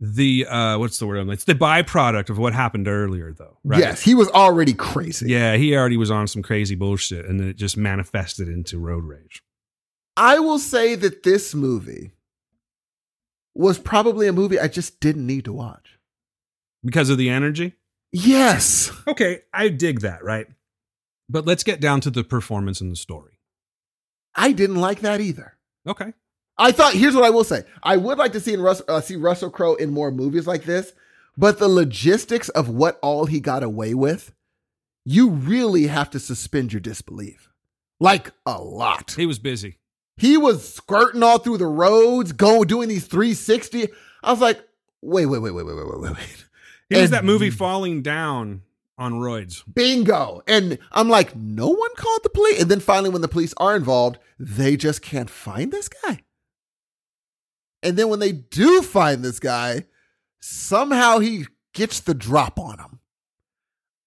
the 0.00 0.46
uh, 0.46 0.78
what's 0.78 0.98
the 0.98 1.06
word? 1.06 1.28
It's 1.30 1.44
the 1.44 1.54
byproduct 1.54 2.30
of 2.30 2.38
what 2.38 2.52
happened 2.52 2.88
earlier, 2.88 3.32
though. 3.32 3.58
Right? 3.64 3.80
Yes, 3.80 4.02
he 4.02 4.14
was 4.14 4.28
already 4.28 4.74
crazy. 4.74 5.30
Yeah, 5.30 5.56
he 5.56 5.74
already 5.74 5.96
was 5.96 6.10
on 6.10 6.26
some 6.26 6.42
crazy 6.42 6.74
bullshit, 6.74 7.24
and 7.24 7.40
then 7.40 7.48
it 7.48 7.56
just 7.56 7.76
manifested 7.76 8.48
into 8.48 8.78
road 8.78 9.04
rage. 9.04 9.42
I 10.16 10.38
will 10.38 10.58
say 10.58 10.94
that 10.94 11.22
this 11.22 11.54
movie 11.54 12.12
was 13.54 13.78
probably 13.78 14.26
a 14.26 14.32
movie 14.32 14.60
I 14.60 14.68
just 14.68 15.00
didn't 15.00 15.26
need 15.26 15.44
to 15.46 15.52
watch. 15.52 15.98
Because 16.84 17.10
of 17.10 17.18
the 17.18 17.30
energy? 17.30 17.74
Yes. 18.12 18.92
Okay, 19.08 19.42
I 19.52 19.68
dig 19.68 20.00
that, 20.00 20.22
right? 20.22 20.46
But 21.28 21.46
let's 21.46 21.64
get 21.64 21.80
down 21.80 22.00
to 22.02 22.10
the 22.10 22.22
performance 22.22 22.80
and 22.80 22.90
the 22.90 22.96
story. 22.96 23.38
I 24.34 24.52
didn't 24.52 24.76
like 24.76 25.00
that 25.00 25.20
either. 25.20 25.56
Okay. 25.86 26.12
I 26.58 26.72
thought 26.72 26.94
here's 26.94 27.14
what 27.14 27.24
I 27.24 27.30
will 27.30 27.44
say. 27.44 27.64
I 27.82 27.96
would 27.96 28.18
like 28.18 28.32
to 28.32 28.40
see 28.40 28.54
in 28.54 28.60
Russ, 28.60 28.82
uh, 28.88 29.00
see 29.00 29.16
Russell 29.16 29.50
Crowe 29.50 29.74
in 29.74 29.92
more 29.92 30.10
movies 30.10 30.46
like 30.46 30.64
this, 30.64 30.92
but 31.36 31.58
the 31.58 31.68
logistics 31.68 32.48
of 32.50 32.68
what 32.68 32.98
all 33.02 33.26
he 33.26 33.40
got 33.40 33.62
away 33.62 33.94
with, 33.94 34.32
you 35.04 35.30
really 35.30 35.86
have 35.86 36.10
to 36.10 36.18
suspend 36.18 36.72
your 36.72 36.80
disbelief. 36.80 37.50
Like 38.00 38.32
a 38.44 38.60
lot. 38.60 39.14
He 39.16 39.26
was 39.26 39.38
busy. 39.38 39.78
He 40.16 40.36
was 40.38 40.74
skirting 40.74 41.22
all 41.22 41.38
through 41.38 41.58
the 41.58 41.66
roads, 41.66 42.32
going 42.32 42.66
doing 42.66 42.88
these 42.88 43.06
360. 43.06 43.88
I 44.22 44.30
was 44.30 44.40
like, 44.40 44.60
wait, 45.02 45.26
wait, 45.26 45.40
wait, 45.40 45.52
wait, 45.52 45.66
wait, 45.66 45.76
wait, 45.76 46.00
wait, 46.00 46.12
wait. 46.12 46.46
He 46.88 47.00
was 47.00 47.10
that 47.10 47.24
movie 47.24 47.50
falling 47.50 48.00
down 48.00 48.62
on 48.96 49.14
roids. 49.14 49.62
Bingo. 49.72 50.42
And 50.46 50.78
I'm 50.92 51.08
like, 51.08 51.36
no 51.36 51.68
one 51.68 51.94
called 51.96 52.20
the 52.22 52.30
police. 52.30 52.62
And 52.62 52.70
then 52.70 52.80
finally, 52.80 53.10
when 53.10 53.22
the 53.22 53.28
police 53.28 53.52
are 53.58 53.76
involved, 53.76 54.18
they 54.38 54.76
just 54.76 55.02
can't 55.02 55.28
find 55.28 55.72
this 55.72 55.88
guy. 55.88 56.20
And 57.82 57.96
then 57.96 58.08
when 58.08 58.18
they 58.18 58.32
do 58.32 58.82
find 58.82 59.22
this 59.22 59.38
guy, 59.38 59.84
somehow 60.40 61.18
he 61.18 61.46
gets 61.72 62.00
the 62.00 62.14
drop 62.14 62.58
on 62.58 62.78
him. 62.78 63.00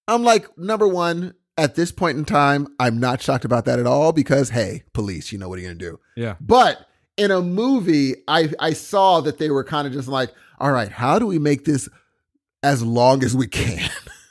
I'm 0.08 0.22
like, 0.22 0.58
number 0.58 0.88
one, 0.88 1.34
at 1.56 1.76
this 1.76 1.92
point 1.92 2.18
in 2.18 2.24
time, 2.24 2.66
I'm 2.78 2.98
not 2.98 3.22
shocked 3.22 3.44
about 3.44 3.64
that 3.66 3.78
at 3.78 3.86
all 3.86 4.12
because, 4.12 4.50
hey, 4.50 4.82
police, 4.92 5.30
you 5.30 5.38
know 5.38 5.48
what 5.48 5.58
are 5.58 5.62
you 5.62 5.68
going 5.68 5.78
to 5.78 5.90
do? 5.90 6.00
Yeah. 6.16 6.34
But 6.40 6.86
in 7.16 7.30
a 7.30 7.40
movie, 7.40 8.16
I, 8.26 8.52
I 8.58 8.72
saw 8.72 9.20
that 9.20 9.38
they 9.38 9.50
were 9.50 9.64
kind 9.64 9.86
of 9.86 9.92
just 9.92 10.08
like, 10.08 10.32
all 10.58 10.72
right, 10.72 10.90
how 10.90 11.18
do 11.18 11.26
we 11.26 11.38
make 11.38 11.64
this 11.64 11.88
as 12.62 12.82
long 12.82 13.22
as 13.24 13.36
we 13.36 13.46
can? 13.46 13.90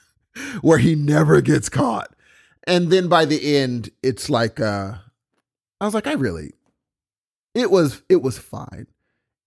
Where 0.61 0.77
he 0.77 0.95
never 0.95 1.41
gets 1.41 1.69
caught. 1.69 2.13
And 2.67 2.91
then 2.91 3.07
by 3.07 3.25
the 3.25 3.57
end, 3.57 3.89
it's 4.03 4.29
like 4.29 4.59
uh 4.59 4.93
I 5.81 5.85
was 5.85 5.93
like, 5.93 6.07
I 6.07 6.13
really 6.13 6.53
it 7.55 7.71
was 7.71 8.03
it 8.09 8.21
was 8.21 8.37
fine. 8.37 8.87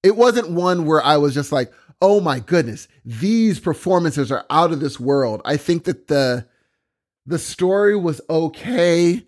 It 0.03 0.17
wasn't 0.17 0.51
one 0.51 0.85
where 0.85 1.03
I 1.03 1.17
was 1.17 1.35
just 1.35 1.53
like, 1.53 1.73
oh 2.01 2.21
my 2.21 2.41
goodness, 2.41 2.89
these 3.05 3.61
performances 3.61 4.33
are 4.33 4.45
out 4.51 4.73
of 4.73 4.81
this 4.81 4.99
world. 4.99 5.41
I 5.45 5.57
think 5.57 5.85
that 5.85 6.09
the 6.09 6.47
the 7.25 7.39
story 7.39 7.97
was 7.97 8.21
okay. 8.29 9.25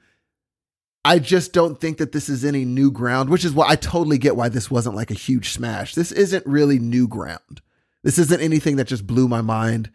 I 1.04 1.18
just 1.18 1.52
don't 1.52 1.80
think 1.80 1.98
that 1.98 2.12
this 2.12 2.28
is 2.28 2.44
any 2.44 2.64
new 2.64 2.90
ground, 2.90 3.28
which 3.30 3.44
is 3.44 3.52
why 3.52 3.68
I 3.68 3.76
totally 3.76 4.18
get 4.18 4.36
why 4.36 4.48
this 4.48 4.70
wasn't 4.70 4.96
like 4.96 5.10
a 5.10 5.14
huge 5.14 5.50
smash. 5.50 5.94
This 5.94 6.10
isn't 6.10 6.46
really 6.46 6.78
new 6.78 7.06
ground. 7.06 7.60
This 8.02 8.18
isn't 8.18 8.40
anything 8.40 8.76
that 8.76 8.88
just 8.88 9.06
blew 9.06 9.28
my 9.28 9.42
mind. 9.42 9.90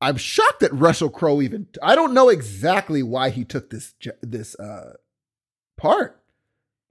I'm 0.00 0.16
shocked 0.16 0.60
that 0.60 0.72
Russell 0.72 1.10
Crowe 1.10 1.42
even 1.42 1.66
I 1.82 1.94
don't 1.94 2.14
know 2.14 2.28
exactly 2.28 3.02
why 3.02 3.30
he 3.30 3.44
took 3.44 3.68
this 3.68 3.94
this 4.22 4.58
uh 4.58 4.94
part. 5.76 6.22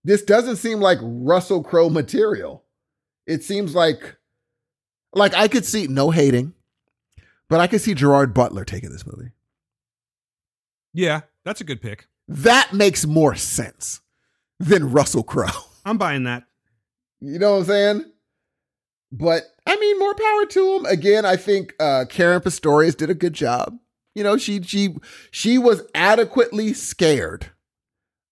This 0.04 0.22
doesn't 0.22 0.58
seem 0.58 0.80
like 0.80 1.00
Russell 1.02 1.64
Crowe 1.64 1.90
material. 1.90 2.64
It 3.28 3.44
seems 3.44 3.76
like 3.76 4.16
like 5.14 5.36
I 5.36 5.48
could 5.48 5.66
see 5.66 5.88
no 5.88 6.12
hating, 6.12 6.54
but 7.50 7.60
I 7.60 7.68
could 7.68 7.82
see 7.82 7.94
Gerard 7.94 8.34
Butler 8.34 8.66
taking 8.66 8.92
this 8.92 9.06
movie. 9.06 9.32
Yeah, 10.94 11.22
that's 11.44 11.62
a 11.62 11.66
good 11.66 11.82
pick. 11.82 12.08
That 12.28 12.74
makes 12.74 13.06
more 13.06 13.36
sense 13.36 14.02
than 14.60 14.92
Russell 14.92 15.24
Crowe. 15.24 15.50
I'm 15.86 15.98
buying 15.98 16.24
that. 16.24 16.44
You 17.20 17.40
know 17.40 17.54
what 17.54 17.60
I'm 17.60 17.66
saying? 17.66 18.06
But 19.12 19.44
I 19.66 19.76
mean, 19.78 20.00
more 20.00 20.16
power 20.16 20.46
to 20.46 20.76
him. 20.76 20.86
Again, 20.86 21.26
I 21.26 21.36
think 21.36 21.74
uh, 21.80 22.06
Caren 22.10 22.42
Pistorius 22.42 22.96
did 22.96 23.10
a 23.10 23.16
good 23.16 23.34
job. 23.34 23.78
You 24.16 24.24
know, 24.24 24.38
she 24.38 24.62
she 24.64 24.96
she 25.32 25.58
was 25.58 25.84
adequately 25.94 26.74
scared. 26.74 27.52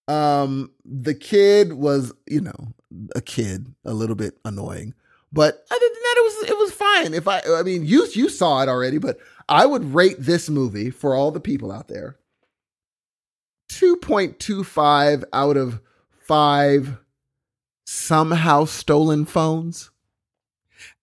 Um, 0.07 0.71
the 0.83 1.13
kid 1.15 1.73
was, 1.73 2.13
you 2.27 2.41
know, 2.41 2.73
a 3.15 3.21
kid, 3.21 3.73
a 3.83 3.93
little 3.93 4.15
bit 4.15 4.37
annoying, 4.45 4.93
but 5.31 5.65
other 5.69 5.79
than 5.79 6.01
that, 6.01 6.15
it 6.17 6.23
was 6.23 6.49
it 6.49 6.57
was 6.57 6.71
fine. 6.71 7.13
If 7.13 7.27
I, 7.27 7.41
I 7.59 7.63
mean, 7.63 7.85
you 7.85 8.07
you 8.13 8.29
saw 8.29 8.61
it 8.61 8.69
already, 8.69 8.97
but 8.97 9.19
I 9.49 9.65
would 9.65 9.93
rate 9.93 10.17
this 10.19 10.49
movie 10.49 10.89
for 10.89 11.13
all 11.13 11.31
the 11.31 11.39
people 11.39 11.71
out 11.71 11.87
there. 11.87 12.17
2.25 13.69 15.23
out 15.33 15.57
of 15.57 15.81
5 16.27 16.97
somehow 17.85 18.65
stolen 18.65 19.25
phones. 19.25 19.91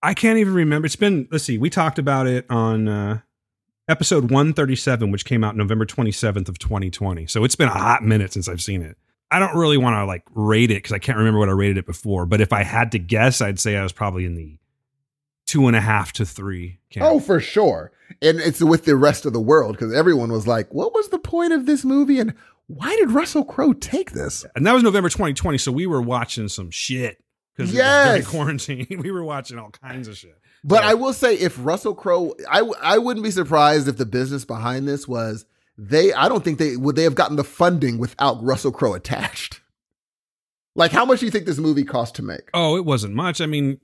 I 0.02 0.14
can't 0.14 0.38
even 0.38 0.54
remember. 0.54 0.86
It's 0.86 0.96
been, 0.96 1.28
let's 1.30 1.44
see, 1.44 1.58
we 1.58 1.70
talked 1.70 1.98
about 1.98 2.26
it 2.26 2.46
on 2.50 2.88
uh, 2.88 3.20
episode 3.88 4.30
137, 4.30 5.10
which 5.10 5.24
came 5.24 5.44
out 5.44 5.56
November 5.56 5.86
27th 5.86 6.48
of 6.48 6.58
2020. 6.58 7.26
So 7.26 7.44
it's 7.44 7.56
been 7.56 7.68
a 7.68 7.72
hot 7.72 8.02
minute 8.02 8.32
since 8.32 8.48
I've 8.48 8.62
seen 8.62 8.82
it. 8.82 8.96
I 9.32 9.38
don't 9.38 9.56
really 9.56 9.78
want 9.78 9.94
to 9.94 10.04
like 10.04 10.22
rate 10.34 10.70
it 10.70 10.74
because 10.74 10.92
I 10.92 10.98
can't 10.98 11.18
remember 11.18 11.38
what 11.40 11.48
I 11.48 11.52
rated 11.52 11.78
it 11.78 11.86
before. 11.86 12.26
But 12.26 12.40
if 12.40 12.52
I 12.52 12.62
had 12.62 12.92
to 12.92 12.98
guess, 12.98 13.40
I'd 13.40 13.58
say 13.58 13.76
I 13.76 13.82
was 13.82 13.92
probably 13.92 14.24
in 14.24 14.34
the 14.34 14.58
two 15.46 15.66
and 15.66 15.76
a 15.76 15.80
half 15.80 16.12
to 16.14 16.24
three. 16.26 16.78
Camp. 16.90 17.06
Oh, 17.06 17.20
for 17.20 17.40
sure. 17.40 17.92
And 18.20 18.38
it's 18.40 18.60
with 18.62 18.84
the 18.84 18.96
rest 18.96 19.24
of 19.26 19.32
the 19.32 19.40
world 19.40 19.72
because 19.76 19.92
everyone 19.92 20.30
was 20.30 20.46
like, 20.46 20.72
what 20.72 20.94
was 20.94 21.08
the 21.08 21.18
point 21.18 21.52
of 21.52 21.66
this 21.66 21.84
movie? 21.84 22.18
And 22.18 22.34
why 22.66 22.94
did 22.96 23.10
Russell 23.10 23.44
Crowe 23.44 23.72
take 23.72 24.12
this? 24.12 24.44
and 24.54 24.66
that 24.66 24.72
was 24.72 24.82
November 24.82 25.08
2020. 25.08 25.58
So 25.58 25.72
we 25.72 25.86
were 25.86 26.02
watching 26.02 26.48
some 26.48 26.70
shit 26.70 27.22
because 27.56 27.72
Yes. 27.74 28.26
quarantine, 28.26 28.86
we 29.02 29.10
were 29.10 29.24
watching 29.24 29.58
all 29.58 29.70
kinds 29.70 30.08
of 30.08 30.16
shit. 30.16 30.38
But 30.64 30.82
So- 30.82 30.88
I 30.88 30.94
will 30.94 31.12
say, 31.12 31.34
if 31.34 31.56
Russell 31.58 31.94
Crowe, 31.94 32.34
I 32.50 32.60
I 32.80 32.98
wouldn't 32.98 33.24
be 33.24 33.30
surprised 33.30 33.88
if 33.88 33.96
the 33.96 34.06
business 34.06 34.44
behind 34.44 34.86
this 34.86 35.08
was 35.08 35.44
they, 35.88 36.12
I 36.12 36.28
don't 36.28 36.44
think 36.44 36.58
they 36.58 36.76
would 36.76 36.96
they 36.96 37.02
have 37.04 37.14
gotten 37.14 37.36
the 37.36 37.44
funding 37.44 37.98
without 37.98 38.42
Russell 38.42 38.72
Crowe 38.72 38.94
attached. 38.94 39.60
Like, 40.74 40.92
how 40.92 41.04
much 41.04 41.20
do 41.20 41.26
you 41.26 41.32
think 41.32 41.44
this 41.44 41.58
movie 41.58 41.84
cost 41.84 42.14
to 42.16 42.22
make? 42.22 42.48
Oh, 42.54 42.76
it 42.76 42.84
wasn't 42.84 43.14
much. 43.14 43.40
I 43.40 43.46
mean, 43.46 43.78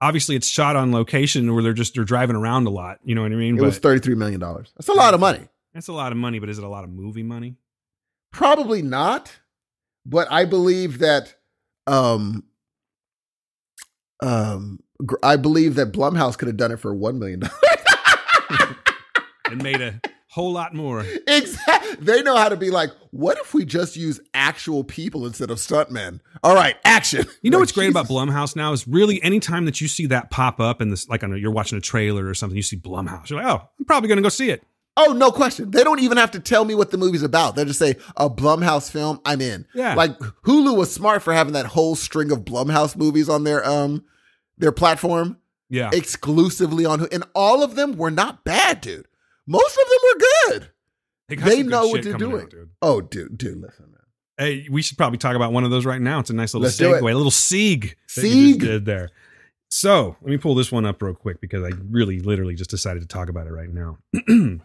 obviously 0.00 0.36
it's 0.36 0.48
shot 0.48 0.74
on 0.74 0.90
location 0.90 1.52
where 1.54 1.62
they're 1.62 1.72
just 1.72 1.94
they're 1.94 2.04
driving 2.04 2.36
around 2.36 2.66
a 2.66 2.70
lot. 2.70 2.98
You 3.04 3.14
know 3.14 3.22
what 3.22 3.32
I 3.32 3.36
mean? 3.36 3.56
It 3.58 3.62
was 3.62 3.78
$33 3.78 4.16
million. 4.16 4.40
That's 4.40 4.88
a 4.88 4.92
lot 4.92 5.14
of 5.14 5.20
money. 5.20 5.48
That's 5.72 5.88
a 5.88 5.92
lot 5.92 6.12
of 6.12 6.18
money, 6.18 6.38
but 6.38 6.48
is 6.48 6.58
it 6.58 6.64
a 6.64 6.68
lot 6.68 6.84
of 6.84 6.90
movie 6.90 7.22
money? 7.22 7.56
Probably 8.32 8.82
not, 8.82 9.32
but 10.04 10.26
I 10.30 10.44
believe 10.44 10.98
that 10.98 11.34
um 11.86 12.44
um 14.22 14.80
I 15.22 15.36
believe 15.36 15.74
that 15.74 15.92
Blumhouse 15.92 16.38
could 16.38 16.48
have 16.48 16.56
done 16.56 16.72
it 16.72 16.80
for 16.80 16.94
1 16.94 17.18
million 17.18 17.40
dollars. 17.40 17.54
And 19.46 19.62
made 19.62 19.82
a 19.82 20.00
whole 20.34 20.52
lot 20.52 20.74
more. 20.74 21.04
exactly. 21.28 21.96
They 22.04 22.22
know 22.22 22.36
how 22.36 22.48
to 22.48 22.56
be 22.56 22.70
like, 22.70 22.90
what 23.10 23.38
if 23.38 23.54
we 23.54 23.64
just 23.64 23.96
use 23.96 24.20
actual 24.34 24.82
people 24.82 25.26
instead 25.26 25.50
of 25.50 25.58
stuntmen? 25.58 26.20
All 26.42 26.54
right, 26.54 26.76
action. 26.84 27.24
You 27.42 27.50
know 27.50 27.58
Like, 27.58 27.62
what's 27.62 27.72
great 27.72 27.90
about 27.90 28.08
Blumhouse 28.08 28.56
now 28.56 28.72
is 28.72 28.88
really 28.88 29.22
anytime 29.22 29.64
that 29.66 29.80
you 29.80 29.86
see 29.88 30.06
that 30.06 30.30
pop 30.30 30.58
up 30.60 30.80
and 30.80 30.90
this 30.90 31.08
like 31.08 31.22
on 31.22 31.32
a, 31.32 31.36
you're 31.36 31.52
watching 31.52 31.78
a 31.78 31.80
trailer 31.80 32.26
or 32.26 32.34
something, 32.34 32.56
you 32.56 32.62
see 32.62 32.76
Blumhouse. 32.76 33.30
You're 33.30 33.42
like, 33.42 33.48
oh, 33.60 33.68
I'm 33.78 33.84
probably 33.84 34.08
gonna 34.08 34.22
go 34.22 34.28
see 34.28 34.50
it. 34.50 34.64
Oh, 34.96 35.12
no 35.12 35.30
question. 35.32 35.70
They 35.72 35.82
don't 35.82 36.00
even 36.00 36.18
have 36.18 36.30
to 36.32 36.40
tell 36.40 36.64
me 36.64 36.74
what 36.76 36.90
the 36.92 36.96
movie's 36.98 37.24
about. 37.24 37.56
They'll 37.56 37.64
just 37.64 37.80
say 37.80 37.96
a 38.16 38.30
Blumhouse 38.30 38.88
film, 38.90 39.20
I'm 39.24 39.40
in. 39.40 39.66
Yeah. 39.74 39.94
Like 39.94 40.16
Hulu 40.44 40.76
was 40.76 40.92
smart 40.92 41.22
for 41.22 41.32
having 41.32 41.52
that 41.54 41.66
whole 41.66 41.94
string 41.96 42.30
of 42.32 42.44
Blumhouse 42.44 42.96
movies 42.96 43.28
on 43.28 43.44
their 43.44 43.64
um 43.66 44.04
their 44.58 44.72
platform. 44.72 45.38
Yeah. 45.70 45.90
exclusively 45.92 46.84
on 46.84 47.08
and 47.10 47.24
all 47.34 47.62
of 47.64 47.74
them 47.74 47.96
were 47.96 48.10
not 48.10 48.44
bad, 48.44 48.80
dude. 48.80 49.06
Most 49.46 49.76
of 49.76 49.84
them 49.88 49.98
were 50.02 50.18
good. 50.60 50.70
They 51.28 51.36
good 51.36 51.66
know 51.66 51.88
what 51.88 52.02
they're 52.02 52.14
doing. 52.14 52.42
out, 52.42 52.50
dude. 52.50 52.70
Oh, 52.82 53.00
dude, 53.00 53.38
dude, 53.38 53.58
listen, 53.58 53.86
man. 53.90 54.00
Hey, 54.36 54.66
we 54.70 54.82
should 54.82 54.98
probably 54.98 55.18
talk 55.18 55.36
about 55.36 55.52
one 55.52 55.64
of 55.64 55.70
those 55.70 55.86
right 55.86 56.00
now. 56.00 56.18
It's 56.20 56.30
a 56.30 56.34
nice 56.34 56.54
little 56.54 56.64
Let's 56.64 56.78
segue, 56.78 57.00
a 57.00 57.14
little 57.14 57.30
sieg 57.30 57.96
Sieg. 58.08 58.60
did 58.60 58.84
there. 58.84 59.10
So 59.68 60.16
let 60.20 60.30
me 60.30 60.36
pull 60.38 60.54
this 60.54 60.70
one 60.72 60.84
up 60.86 61.00
real 61.02 61.14
quick 61.14 61.40
because 61.40 61.64
I 61.64 61.70
really 61.90 62.20
literally 62.20 62.54
just 62.54 62.70
decided 62.70 63.00
to 63.00 63.08
talk 63.08 63.28
about 63.28 63.46
it 63.46 63.52
right 63.52 63.70
now. 63.72 63.98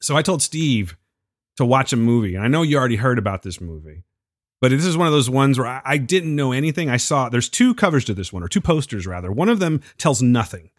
so 0.00 0.16
I 0.16 0.22
told 0.22 0.42
Steve 0.42 0.96
to 1.56 1.64
watch 1.64 1.92
a 1.92 1.96
movie, 1.96 2.34
and 2.34 2.44
I 2.44 2.48
know 2.48 2.62
you 2.62 2.78
already 2.78 2.96
heard 2.96 3.18
about 3.18 3.42
this 3.42 3.60
movie, 3.60 4.04
But 4.60 4.70
this 4.70 4.84
is 4.84 4.96
one 4.96 5.06
of 5.06 5.12
those 5.12 5.28
ones 5.28 5.58
where 5.58 5.66
I, 5.66 5.82
I 5.84 5.98
didn't 5.98 6.34
know 6.34 6.52
anything. 6.52 6.88
I 6.88 6.96
saw 6.96 7.28
there's 7.28 7.48
two 7.48 7.74
covers 7.74 8.04
to 8.06 8.14
this 8.14 8.32
one, 8.32 8.42
or 8.42 8.48
two 8.48 8.60
posters 8.60 9.06
rather. 9.06 9.30
One 9.32 9.48
of 9.48 9.58
them 9.58 9.80
tells 9.98 10.22
nothing. 10.22 10.70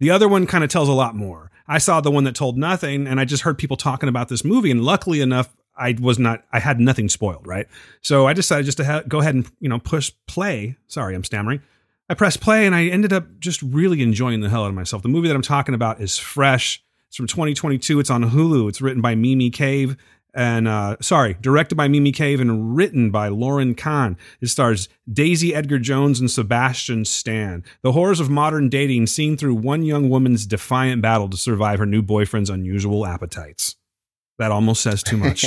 The 0.00 0.10
other 0.10 0.28
one 0.28 0.46
kind 0.46 0.64
of 0.64 0.70
tells 0.70 0.88
a 0.88 0.92
lot 0.92 1.14
more. 1.14 1.50
I 1.68 1.78
saw 1.78 2.00
the 2.00 2.10
one 2.10 2.24
that 2.24 2.34
told 2.34 2.56
nothing, 2.56 3.06
and 3.06 3.20
I 3.20 3.24
just 3.24 3.42
heard 3.42 3.58
people 3.58 3.76
talking 3.76 4.08
about 4.08 4.28
this 4.28 4.44
movie. 4.44 4.70
And 4.70 4.82
luckily 4.82 5.20
enough, 5.20 5.54
I 5.76 5.96
was 6.00 6.18
not, 6.18 6.44
I 6.52 6.58
had 6.58 6.80
nothing 6.80 7.08
spoiled, 7.08 7.46
right? 7.46 7.68
So 8.00 8.26
I 8.26 8.32
decided 8.32 8.66
just 8.66 8.78
to 8.78 8.84
ha- 8.84 9.02
go 9.06 9.20
ahead 9.20 9.34
and, 9.34 9.48
you 9.60 9.68
know, 9.68 9.78
push 9.78 10.10
play. 10.26 10.76
Sorry, 10.88 11.14
I'm 11.14 11.24
stammering. 11.24 11.62
I 12.10 12.14
pressed 12.14 12.40
play 12.40 12.64
and 12.64 12.74
I 12.74 12.86
ended 12.86 13.12
up 13.12 13.26
just 13.38 13.60
really 13.62 14.02
enjoying 14.02 14.40
the 14.40 14.48
hell 14.48 14.64
out 14.64 14.70
of 14.70 14.74
myself. 14.74 15.02
The 15.02 15.08
movie 15.08 15.28
that 15.28 15.36
I'm 15.36 15.42
talking 15.42 15.74
about 15.74 16.00
is 16.00 16.18
Fresh. 16.18 16.82
It's 17.08 17.16
from 17.16 17.26
2022. 17.26 18.00
It's 18.00 18.10
on 18.10 18.30
Hulu. 18.30 18.68
It's 18.68 18.80
written 18.80 19.02
by 19.02 19.14
Mimi 19.14 19.50
Cave 19.50 19.96
and 20.38 20.68
uh, 20.68 20.96
sorry, 21.00 21.36
directed 21.40 21.74
by 21.74 21.88
Mimi 21.88 22.12
Cave 22.12 22.38
and 22.38 22.76
written 22.76 23.10
by 23.10 23.28
Lauryn 23.28 23.76
Kahn. 23.76 24.16
It 24.40 24.46
stars 24.46 24.88
Daisy 25.12 25.52
Edgar 25.52 25.80
Jones 25.80 26.20
and 26.20 26.30
Sebastian 26.30 27.04
Stan. 27.04 27.64
The 27.82 27.90
horrors 27.90 28.20
of 28.20 28.30
modern 28.30 28.68
dating 28.68 29.08
seen 29.08 29.36
through 29.36 29.56
one 29.56 29.82
young 29.82 30.08
woman's 30.08 30.46
defiant 30.46 31.02
battle 31.02 31.28
to 31.30 31.36
survive 31.36 31.80
her 31.80 31.86
new 31.86 32.02
boyfriend's 32.02 32.50
unusual 32.50 33.04
appetites. 33.04 33.74
That 34.38 34.52
almost 34.52 34.80
says 34.80 35.02
too 35.02 35.16
much. 35.16 35.44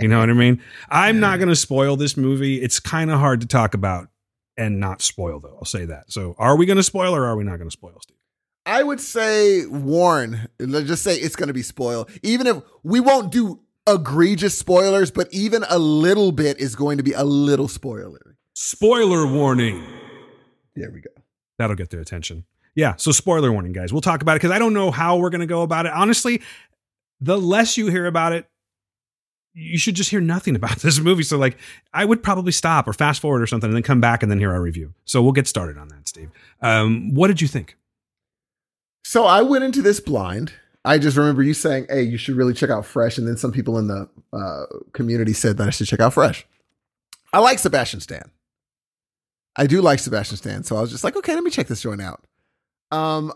you 0.00 0.08
know 0.08 0.20
what 0.20 0.30
I 0.30 0.32
mean? 0.32 0.62
I'm 0.88 1.20
not 1.20 1.36
going 1.36 1.50
to 1.50 1.56
spoil 1.56 1.98
this 1.98 2.16
movie. 2.16 2.62
It's 2.62 2.80
kind 2.80 3.10
of 3.10 3.18
hard 3.18 3.42
to 3.42 3.46
talk 3.46 3.74
about 3.74 4.08
and 4.56 4.80
not 4.80 5.02
spoil, 5.02 5.40
though. 5.40 5.56
I'll 5.58 5.66
say 5.66 5.84
that. 5.84 6.10
So, 6.10 6.34
are 6.38 6.56
we 6.56 6.64
going 6.64 6.78
to 6.78 6.82
spoil 6.82 7.14
or 7.14 7.26
are 7.26 7.36
we 7.36 7.44
not 7.44 7.58
going 7.58 7.68
to 7.68 7.70
spoil, 7.70 7.98
Steve? 8.00 8.16
I 8.64 8.82
would 8.82 9.00
say 9.00 9.66
warn. 9.66 10.48
Let's 10.58 10.86
just 10.86 11.02
say 11.02 11.16
it's 11.16 11.36
going 11.36 11.48
to 11.48 11.52
be 11.52 11.62
spoiled. 11.62 12.10
Even 12.22 12.46
if 12.46 12.62
we 12.82 12.98
won't 13.00 13.30
do 13.30 13.60
egregious 13.86 14.58
spoilers, 14.58 15.10
but 15.10 15.28
even 15.32 15.64
a 15.68 15.78
little 15.78 16.32
bit 16.32 16.58
is 16.58 16.74
going 16.74 16.98
to 16.98 17.02
be 17.02 17.12
a 17.12 17.24
little 17.24 17.68
spoiler. 17.68 18.36
Spoiler 18.54 19.26
warning. 19.26 19.82
There 20.74 20.90
we 20.90 21.00
go. 21.00 21.10
That'll 21.58 21.76
get 21.76 21.90
their 21.90 22.00
attention. 22.00 22.44
Yeah. 22.74 22.96
So, 22.96 23.12
spoiler 23.12 23.52
warning, 23.52 23.72
guys. 23.72 23.92
We'll 23.92 24.00
talk 24.02 24.22
about 24.22 24.32
it 24.32 24.36
because 24.36 24.50
I 24.50 24.58
don't 24.58 24.74
know 24.74 24.90
how 24.90 25.18
we're 25.18 25.30
going 25.30 25.40
to 25.40 25.46
go 25.46 25.62
about 25.62 25.86
it. 25.86 25.92
Honestly, 25.92 26.40
the 27.20 27.38
less 27.38 27.76
you 27.76 27.88
hear 27.88 28.06
about 28.06 28.32
it, 28.32 28.46
you 29.54 29.78
should 29.78 29.94
just 29.94 30.10
hear 30.10 30.20
nothing 30.20 30.56
about 30.56 30.78
this 30.78 30.98
movie. 30.98 31.22
So, 31.22 31.36
like, 31.36 31.58
I 31.92 32.04
would 32.04 32.22
probably 32.22 32.52
stop 32.52 32.88
or 32.88 32.92
fast 32.92 33.20
forward 33.20 33.42
or 33.42 33.46
something 33.46 33.68
and 33.68 33.76
then 33.76 33.82
come 33.82 34.00
back 34.00 34.22
and 34.22 34.30
then 34.30 34.38
hear 34.38 34.52
our 34.52 34.62
review. 34.62 34.94
So, 35.04 35.22
we'll 35.22 35.32
get 35.32 35.46
started 35.46 35.76
on 35.76 35.88
that, 35.88 36.08
Steve. 36.08 36.30
Um, 36.60 37.14
what 37.14 37.28
did 37.28 37.40
you 37.40 37.48
think? 37.48 37.76
So, 39.04 39.24
I 39.26 39.42
went 39.42 39.64
into 39.64 39.82
this 39.82 40.00
blind. 40.00 40.54
I 40.84 40.98
just 40.98 41.16
remember 41.16 41.42
you 41.42 41.54
saying, 41.54 41.86
"Hey, 41.88 42.02
you 42.02 42.18
should 42.18 42.36
really 42.36 42.54
check 42.54 42.70
out 42.70 42.84
Fresh," 42.86 43.18
and 43.18 43.26
then 43.26 43.36
some 43.36 43.52
people 43.52 43.78
in 43.78 43.86
the 43.86 44.08
uh, 44.32 44.64
community 44.92 45.32
said 45.32 45.56
that 45.58 45.68
I 45.68 45.70
should 45.70 45.86
check 45.86 46.00
out 46.00 46.14
Fresh. 46.14 46.46
I 47.32 47.38
like 47.38 47.58
Sebastian 47.58 48.00
Stan. 48.00 48.30
I 49.56 49.66
do 49.66 49.80
like 49.80 49.98
Sebastian 49.98 50.36
Stan, 50.38 50.64
so 50.64 50.76
I 50.76 50.80
was 50.80 50.90
just 50.90 51.04
like, 51.04 51.16
okay, 51.16 51.34
let 51.34 51.44
me 51.44 51.50
check 51.50 51.66
this 51.66 51.82
joint 51.82 52.00
out. 52.00 52.24
Um, 52.90 53.32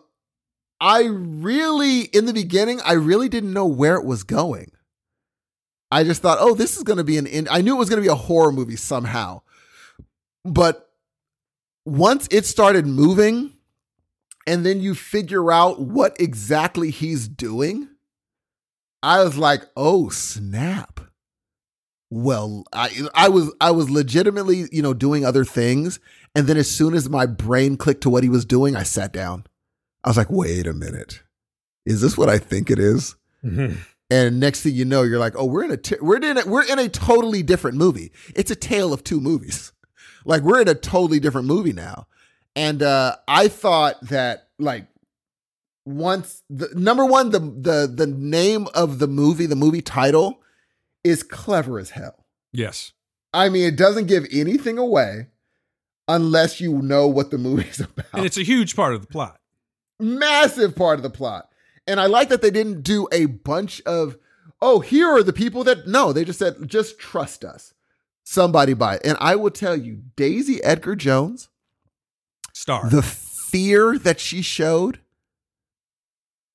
I 0.81 1.05
really, 1.05 2.03
in 2.03 2.27
the 2.27 2.33
beginning, 2.33 2.81
I 2.85 2.93
really 2.93 3.29
didn't 3.29 3.53
know 3.53 3.67
where 3.67 3.97
it 3.97 4.05
was 4.05 4.23
going. 4.23 4.73
I 5.91 6.05
just 6.05 6.23
thought, 6.23 6.39
oh, 6.41 6.55
this 6.55 6.77
is 6.77 6.83
going 6.83 6.99
to 6.99 7.05
be 7.05 7.17
an. 7.17 7.27
In- 7.27 7.49
I 7.51 7.61
knew 7.61 7.75
it 7.75 7.79
was 7.79 7.89
going 7.89 8.03
to 8.03 8.07
be 8.07 8.13
a 8.13 8.15
horror 8.15 8.53
movie 8.53 8.77
somehow, 8.77 9.43
but 10.45 10.91
once 11.85 12.27
it 12.31 12.45
started 12.45 12.87
moving 12.87 13.53
and 14.47 14.65
then 14.65 14.81
you 14.81 14.95
figure 14.95 15.51
out 15.51 15.81
what 15.81 16.19
exactly 16.21 16.91
he's 16.91 17.29
doing, 17.29 17.89
I 19.03 19.23
was 19.23 19.37
like, 19.37 19.65
"Oh, 19.77 20.09
snap." 20.09 21.01
Well, 22.11 22.65
I 22.73 22.91
I 23.15 23.29
was 23.29 23.53
I 23.61 23.73
was 23.73 23.91
legitimately, 23.91 24.69
you 24.71 24.83
know, 24.83 24.95
doing 24.95 25.25
other 25.25 25.45
things, 25.45 25.99
and 26.35 26.47
then 26.47 26.57
as 26.57 26.71
soon 26.71 26.95
as 26.95 27.09
my 27.09 27.27
brain 27.27 27.77
clicked 27.77 28.03
to 28.03 28.11
what 28.11 28.23
he 28.23 28.29
was 28.29 28.45
doing, 28.45 28.77
I 28.77 28.85
sat 28.85 29.13
down. 29.13 29.45
I 30.05 30.09
was 30.09 30.17
like, 30.17 30.31
"Wait 30.31 30.67
a 30.67 30.73
minute. 30.73 31.23
Is 31.85 32.01
this 32.01 32.17
what 32.17 32.29
I 32.29 32.39
think 32.39 32.71
it 32.71 32.79
is?" 32.79 33.17
Mm-hmm. 33.45 33.81
And 34.09 34.39
next 34.39 34.63
thing 34.63 34.75
you 34.75 34.85
know, 34.85 35.03
you're 35.03 35.19
like, 35.19 35.35
"Oh, 35.37 35.47
we're 35.47 35.65
in 35.65 35.73
a 35.73 35.77
t- 35.77 35.97
we're 36.01 36.17
in 36.17 36.39
a, 36.39 36.47
we're 36.47 36.65
in 36.65 36.79
a 36.79 36.89
totally 36.89 37.43
different 37.43 37.77
movie. 37.77 38.13
It's 38.37 38.53
a 38.53 38.57
tale 38.57 38.93
of 38.93 39.05
two 39.05 39.21
movies. 39.21 39.73
Like 40.29 40.43
we're 40.43 40.61
in 40.61 40.67
a 40.67 40.75
totally 40.75 41.21
different 41.21 41.47
movie 41.47 41.73
now." 41.73 42.09
And 42.57 42.83
uh, 42.83 43.17
I 43.29 43.49
thought 43.49 44.01
that 44.09 44.49
like 44.59 44.87
once 45.85 46.43
the 46.51 46.69
number 46.75 47.05
one 47.05 47.31
the 47.31 47.39
the 47.39 47.93
the 47.93 48.07
name 48.07 48.67
of 48.75 48.99
the 48.99 49.07
movie 49.07 49.47
the 49.47 49.55
movie 49.55 49.83
title 49.83 50.41
is 51.05 51.23
clever 51.23 51.79
as 51.79 51.91
hell. 51.91 52.25
Yes. 52.53 52.93
I 53.33 53.51
mean, 53.51 53.65
it 53.67 53.77
doesn't 53.77 54.07
give 54.07 54.27
anything 54.33 54.79
away 54.79 55.29
unless 56.09 56.61
you 56.61 56.81
know 56.81 57.07
what 57.07 57.31
the 57.31 57.39
movie's 57.39 57.81
about. 57.81 58.07
And 58.15 58.25
it's 58.25 58.39
a 58.39 58.43
huge 58.43 58.75
part 58.75 58.95
of 58.95 59.03
the 59.03 59.07
plot. 59.07 59.39
massive 60.01 60.75
part 60.75 60.99
of 60.99 61.03
the 61.03 61.11
plot. 61.11 61.51
And 61.87 62.01
I 62.01 62.07
like 62.07 62.31
that 62.31 62.43
they 62.43 62.51
didn't 62.51 62.83
do 62.83 63.07
a 63.13 63.27
bunch 63.27 63.81
of, 63.83 64.17
oh, 64.61 64.81
here 64.81 65.09
are 65.09 65.23
the 65.23 65.33
people 65.33 65.63
that 65.65 65.87
no, 65.87 66.13
they 66.13 66.25
just 66.25 66.39
said, 66.39 66.57
just 66.67 66.99
trust 66.99 67.45
us. 67.45 67.75
Somebody 68.25 68.75
buy 68.75 68.97
it. 68.97 69.03
And 69.05 69.17
I 69.21 69.37
will 69.37 69.51
tell 69.53 69.77
you, 69.77 70.03
Daisy 70.17 70.63
Edgar 70.65 70.97
Jones, 70.97 71.49
Star. 72.57 72.89
the 72.89 73.03
fear 73.03 73.99
that 73.99 74.19
she 74.19 74.41
showed, 74.41 75.01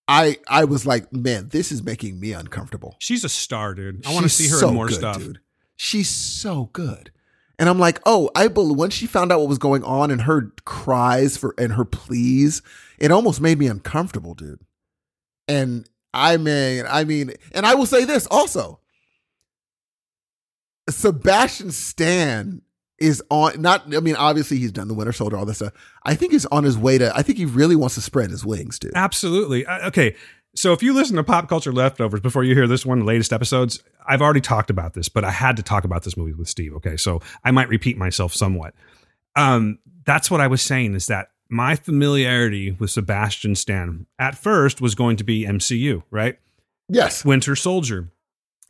I 0.07 0.37
I 0.47 0.63
was 0.65 0.83
like, 0.83 1.13
man, 1.13 1.49
this 1.49 1.71
is 1.71 1.83
making 1.83 2.19
me 2.19 2.33
uncomfortable. 2.33 2.95
She's 2.97 3.23
a 3.23 3.29
star, 3.29 3.75
dude. 3.75 4.03
I 4.07 4.11
want 4.11 4.23
to 4.23 4.29
see 4.29 4.47
her 4.47 4.57
so 4.57 4.69
in 4.69 4.73
more 4.73 4.87
good, 4.87 4.95
stuff. 4.95 5.19
Dude. 5.19 5.39
She's 5.75 6.09
so 6.09 6.71
good. 6.73 7.11
And 7.59 7.69
I'm 7.69 7.77
like, 7.77 7.99
oh, 8.07 8.31
I 8.33 8.47
believe 8.47 8.79
when 8.79 8.89
she 8.89 9.05
found 9.05 9.31
out 9.31 9.41
what 9.41 9.49
was 9.49 9.59
going 9.59 9.83
on 9.83 10.09
and 10.09 10.21
her 10.21 10.51
cries 10.65 11.37
for 11.37 11.53
and 11.59 11.73
her 11.73 11.85
pleas, 11.85 12.63
it 12.97 13.11
almost 13.11 13.39
made 13.39 13.59
me 13.59 13.67
uncomfortable, 13.67 14.33
dude. 14.33 14.61
And 15.47 15.87
I 16.15 16.37
mean, 16.37 16.85
I 16.89 17.03
mean, 17.03 17.33
and 17.53 17.63
I 17.63 17.75
will 17.75 17.85
say 17.85 18.05
this 18.05 18.25
also. 18.31 18.79
Sebastian 20.89 21.69
Stan 21.69 22.63
is 23.01 23.21
on 23.29 23.61
not 23.61 23.93
I 23.93 23.99
mean, 23.99 24.15
obviously 24.15 24.57
he's 24.57 24.71
done 24.71 24.87
the 24.87 24.93
Winter 24.93 25.11
Soldier, 25.11 25.37
all 25.37 25.45
this 25.45 25.57
stuff. 25.57 25.73
I 26.03 26.15
think 26.15 26.31
he's 26.31 26.45
on 26.47 26.63
his 26.63 26.77
way 26.77 26.97
to 26.97 27.11
I 27.15 27.21
think 27.21 27.37
he 27.37 27.45
really 27.45 27.75
wants 27.75 27.95
to 27.95 28.01
spread 28.01 28.29
his 28.29 28.45
wings, 28.45 28.79
dude. 28.79 28.93
Absolutely. 28.95 29.65
Uh, 29.65 29.87
okay. 29.87 30.15
So 30.53 30.73
if 30.73 30.83
you 30.83 30.93
listen 30.93 31.15
to 31.15 31.23
Pop 31.23 31.47
Culture 31.47 31.71
Leftovers 31.71 32.19
before 32.19 32.43
you 32.43 32.53
hear 32.53 32.67
this 32.67 32.85
one, 32.85 32.99
the 32.99 33.05
latest 33.05 33.31
episodes, 33.31 33.81
I've 34.05 34.21
already 34.21 34.41
talked 34.41 34.69
about 34.69 34.93
this, 34.93 35.07
but 35.07 35.23
I 35.23 35.31
had 35.31 35.55
to 35.57 35.63
talk 35.63 35.85
about 35.85 36.03
this 36.03 36.17
movie 36.17 36.33
with 36.33 36.49
Steve. 36.49 36.73
Okay. 36.75 36.97
So 36.97 37.21
I 37.43 37.51
might 37.51 37.69
repeat 37.69 37.97
myself 37.97 38.33
somewhat. 38.33 38.73
Um, 39.35 39.79
that's 40.05 40.29
what 40.29 40.41
I 40.41 40.47
was 40.47 40.61
saying 40.61 40.93
is 40.93 41.07
that 41.07 41.29
my 41.49 41.75
familiarity 41.75 42.71
with 42.71 42.91
Sebastian 42.91 43.55
Stan 43.55 44.05
at 44.19 44.37
first 44.37 44.81
was 44.81 44.95
going 44.95 45.17
to 45.17 45.23
be 45.23 45.45
MCU, 45.45 46.03
right? 46.11 46.37
Yes. 46.89 47.23
Winter 47.23 47.55
Soldier. 47.55 48.09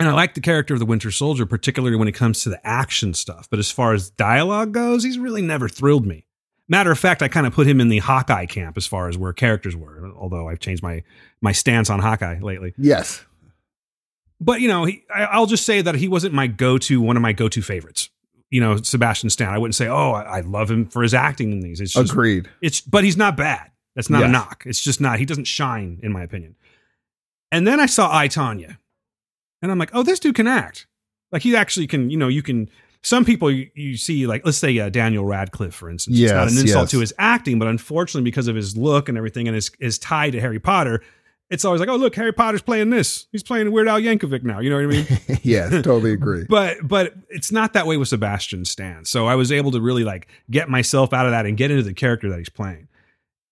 And 0.02 0.10
I 0.10 0.14
like 0.14 0.34
the 0.34 0.42
character 0.42 0.74
of 0.74 0.80
the 0.80 0.86
Winter 0.88 1.12
Soldier, 1.12 1.46
particularly 1.46 1.96
when 1.96 2.08
it 2.08 2.14
comes 2.14 2.42
to 2.42 2.50
the 2.50 2.60
action 2.68 3.14
stuff. 3.14 3.48
But 3.52 3.60
as 3.60 3.70
far 3.70 3.94
as 3.94 4.10
dialogue 4.10 4.72
goes, 4.72 5.04
he's 5.04 5.20
really 5.20 5.44
never 5.44 5.70
thrilled 5.70 6.08
me. 6.08 6.26
Matter 6.68 6.90
of 6.90 6.98
fact, 6.98 7.22
I 7.22 7.28
kind 7.28 7.46
of 7.46 7.54
put 7.54 7.68
him 7.68 7.80
in 7.80 7.90
the 7.90 8.00
Hawkeye 8.00 8.48
camp 8.48 8.78
as 8.78 8.88
far 8.88 9.10
as 9.10 9.16
where 9.16 9.32
characters 9.32 9.76
were, 9.76 10.12
although 10.18 10.50
I've 10.50 10.60
changed 10.60 10.82
my 10.82 11.04
my 11.40 11.52
stance 11.52 11.92
on 11.92 12.00
Hawkeye 12.00 12.40
lately. 12.40 12.74
Yes. 12.80 13.24
But 14.40 14.60
you 14.62 14.68
know, 14.68 14.86
he, 14.86 15.04
I, 15.14 15.26
I'll 15.26 15.46
just 15.46 15.68
say 15.68 15.84
that 15.84 15.94
he 15.94 16.08
wasn't 16.08 16.34
my 16.34 16.48
go 16.48 16.80
to 16.80 17.00
one 17.00 17.16
of 17.16 17.22
my 17.22 17.32
go 17.32 17.48
to 17.50 17.62
favorites. 17.62 18.10
You 18.50 18.60
know, 18.60 18.78
Sebastian 18.78 19.30
Stan. 19.30 19.54
I 19.54 19.60
wouldn't 19.60 19.76
say, 19.76 19.88
oh, 19.88 20.14
I, 20.14 20.38
I 20.38 20.40
love 20.40 20.72
him 20.72 20.88
for 20.88 21.04
his 21.04 21.14
acting 21.14 21.52
in 21.52 21.60
these. 21.60 21.80
It's 21.80 21.94
just, 21.94 22.12
Agreed. 22.12 22.50
it's 22.60 22.82
but 22.82 23.04
he's 23.04 23.18
not 23.18 23.38
bad. 23.38 23.70
That's 23.96 24.10
not 24.10 24.24
a 24.24 24.28
knock. 24.28 24.64
It's 24.66 24.82
just 24.82 25.00
not. 25.00 25.20
He 25.20 25.26
doesn't 25.26 25.46
shine, 25.46 26.00
in 26.02 26.12
my 26.12 26.24
opinion. 26.24 26.56
And 27.52 27.68
then 27.68 27.80
I 27.80 27.86
saw 27.86 28.10
I 28.12 28.28
Tonya, 28.28 28.78
and 29.62 29.72
I'm 29.72 29.78
like, 29.78 29.92
oh, 29.94 30.04
this 30.04 30.20
dude 30.20 30.36
can 30.36 30.48
act. 30.48 30.88
Like 31.32 31.42
he 31.44 31.56
actually 31.56 31.88
can. 31.88 32.10
You 32.10 32.18
know, 32.18 32.28
you 32.28 32.44
can. 32.44 32.70
Some 33.04 33.26
people 33.26 33.50
you, 33.50 33.70
you 33.74 33.98
see, 33.98 34.28
like 34.28 34.46
let's 34.46 34.60
say 34.60 34.78
uh, 34.78 34.90
Daniel 34.90 35.26
Radcliffe, 35.26 35.74
for 35.74 35.90
instance. 35.90 36.20
it's 36.20 36.32
not 36.32 36.52
an 36.52 36.58
insult 36.58 36.84
yes. 36.84 36.92
to 36.92 37.00
his 37.00 37.14
acting, 37.18 37.58
but 37.58 37.68
unfortunately, 37.68 38.24
because 38.24 38.48
of 38.48 38.56
his 38.56 38.78
look 38.78 39.10
and 39.10 39.18
everything, 39.18 39.48
and 39.48 39.56
his 39.56 39.72
his 39.80 39.98
tie 39.98 40.30
to 40.30 40.40
Harry 40.40 40.60
Potter, 40.60 41.02
it's 41.52 41.66
always 41.66 41.80
like, 41.80 41.90
oh, 41.90 41.98
look, 41.98 42.16
Harry 42.16 42.32
Potter's 42.32 42.62
playing 42.62 42.92
this. 42.92 43.28
He's 43.32 43.44
playing 43.44 43.72
Weird 43.72 43.90
Al 43.90 44.00
Yankovic 44.00 44.44
now. 44.44 44.60
You 44.60 44.70
know 44.70 44.78
what 44.78 44.86
I 44.86 44.88
mean? 44.88 45.40
yes, 45.44 45.72
totally 45.84 46.14
agree. 46.14 46.46
but 46.50 46.78
but 46.84 47.14
it's 47.30 47.52
not 47.52 47.74
that 47.74 47.86
way 47.86 47.98
with 47.98 48.08
Sebastian 48.08 48.66
Stan. 48.66 49.06
So 49.06 49.28
I 49.28 49.36
was 49.36 49.52
able 49.52 49.72
to 49.72 49.82
really 49.82 50.04
like 50.04 50.28
get 50.50 50.70
myself 50.70 51.12
out 51.12 51.26
of 51.26 51.32
that 51.32 51.46
and 51.46 51.58
get 51.58 51.70
into 51.70 51.84
the 51.84 51.94
character 51.94 52.30
that 52.30 52.38
he's 52.38 52.50
playing. 52.50 52.88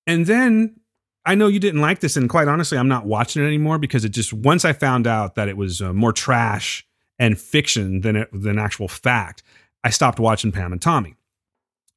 And 0.08 0.26
then 0.26 0.80
I 1.26 1.36
know 1.36 1.48
you 1.48 1.60
didn't 1.60 1.82
like 1.82 2.00
this, 2.00 2.16
and 2.16 2.30
quite 2.30 2.48
honestly, 2.48 2.78
I'm 2.78 2.88
not 2.88 3.06
watching 3.06 3.44
it 3.44 3.48
anymore 3.48 3.78
because 3.78 4.06
it 4.06 4.10
just 4.10 4.34
once 4.34 4.66
I 4.66 4.74
found 4.74 5.06
out 5.06 5.36
that 5.36 5.48
it 5.48 5.58
was 5.58 5.82
uh, 5.82 5.94
more 5.94 6.14
trash 6.14 6.86
and 7.20 7.40
fiction 7.40 8.02
than 8.02 8.16
it, 8.16 8.30
than 8.32 8.58
actual 8.58 8.88
fact, 8.88 9.44
I 9.84 9.90
stopped 9.90 10.20
watching 10.20 10.52
Pam 10.52 10.72
and 10.72 10.82
Tommy. 10.82 11.16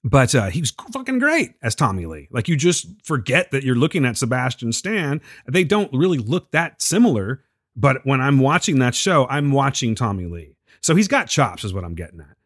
But 0.05 0.35
uh, 0.35 0.51
he 0.51 0.61
was 0.61 0.73
fucking 0.93 1.21
great 1.21 1.55
as 1.63 1.77
Tommy 1.77 2.07
Lee. 2.07 2.29
Like 2.33 2.49
you 2.49 2.57
just 2.57 2.89
forget 3.05 3.53
that 3.53 3.63
you're 3.63 3.77
looking 3.77 4.05
at 4.05 4.17
Sebastian 4.17 4.73
Stan. 4.73 5.21
They 5.47 5.63
don't 5.63 5.93
really 5.93 6.19
look 6.19 6.51
that 6.51 6.83
similar. 6.83 7.45
But 7.77 8.05
when 8.05 8.21
I'm 8.21 8.41
watching 8.41 8.81
that 8.81 8.95
show, 8.97 9.27
I'm 9.29 9.53
watching 9.53 9.95
Tommy 9.95 10.27
Lee. 10.27 10.57
So 10.81 10.97
he's 10.97 11.09
got 11.09 11.29
chops, 11.29 11.63
is 11.63 11.73
what 11.73 11.85
I'm 11.85 11.95
getting 11.95 12.21
at. 12.21 12.37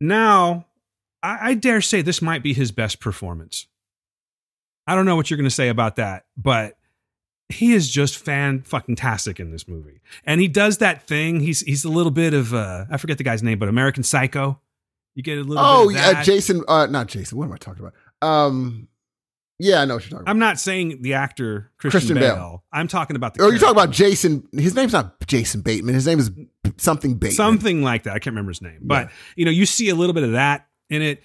now 0.00 0.66
I, 1.22 1.50
I 1.50 1.54
dare 1.54 1.80
say 1.80 2.02
this 2.02 2.20
might 2.20 2.42
be 2.42 2.52
his 2.52 2.72
best 2.72 3.00
performance. 3.00 3.66
I 4.88 4.94
don't 4.94 5.04
know 5.04 5.14
what 5.16 5.30
you're 5.30 5.36
going 5.36 5.44
to 5.44 5.50
say 5.54 5.68
about 5.68 5.96
that, 5.96 6.24
but 6.36 6.76
he 7.50 7.72
is 7.72 7.88
just 7.88 8.18
fan 8.18 8.62
fucking 8.62 8.96
tastic 8.96 9.38
in 9.38 9.50
this 9.50 9.68
movie, 9.68 10.00
and 10.24 10.40
he 10.40 10.48
does 10.48 10.78
that 10.78 11.02
thing. 11.02 11.40
He's 11.40 11.60
he's 11.60 11.84
a 11.84 11.88
little 11.90 12.10
bit 12.10 12.34
of 12.34 12.52
uh, 12.54 12.86
I 12.90 12.96
forget 12.96 13.18
the 13.18 13.24
guy's 13.24 13.42
name, 13.42 13.58
but 13.58 13.68
American 13.68 14.02
Psycho. 14.02 14.60
You 15.14 15.22
get 15.22 15.38
a 15.38 15.42
little. 15.42 15.58
Oh, 15.64 15.88
bit 15.88 15.96
of 15.98 16.02
yeah. 16.02 16.22
Jason. 16.22 16.62
Uh, 16.68 16.86
not 16.86 17.06
Jason. 17.08 17.38
What 17.38 17.44
am 17.46 17.52
I 17.52 17.56
talking 17.56 17.80
about? 17.84 17.94
Um, 18.22 18.88
yeah, 19.58 19.80
I 19.80 19.84
know 19.84 19.94
what 19.94 20.04
you're 20.04 20.10
talking 20.10 20.22
about. 20.22 20.30
I'm 20.30 20.38
not 20.38 20.60
saying 20.60 21.02
the 21.02 21.14
actor 21.14 21.70
Christian, 21.78 21.98
Christian 22.00 22.18
Bale. 22.18 22.34
Bale. 22.36 22.64
I'm 22.72 22.86
talking 22.86 23.16
about 23.16 23.34
the. 23.34 23.42
oh, 23.42 23.48
you're 23.50 23.58
talking 23.58 23.72
about. 23.72 23.90
Jason. 23.90 24.46
His 24.52 24.74
name's 24.74 24.92
not 24.92 25.16
Jason 25.26 25.62
Bateman. 25.62 25.94
His 25.94 26.06
name 26.06 26.18
is 26.20 26.30
something 26.76 27.14
Bateman. 27.14 27.32
something 27.36 27.82
like 27.82 28.04
that. 28.04 28.10
I 28.10 28.18
can't 28.20 28.32
remember 28.34 28.50
his 28.50 28.62
name, 28.62 28.78
but 28.82 29.06
Yeah. 29.08 29.12
you 29.36 29.44
know, 29.46 29.50
you 29.50 29.66
see 29.66 29.88
a 29.88 29.94
little 29.94 30.12
bit 30.14 30.22
of 30.22 30.32
that 30.32 30.68
in 30.90 31.02
it. 31.02 31.22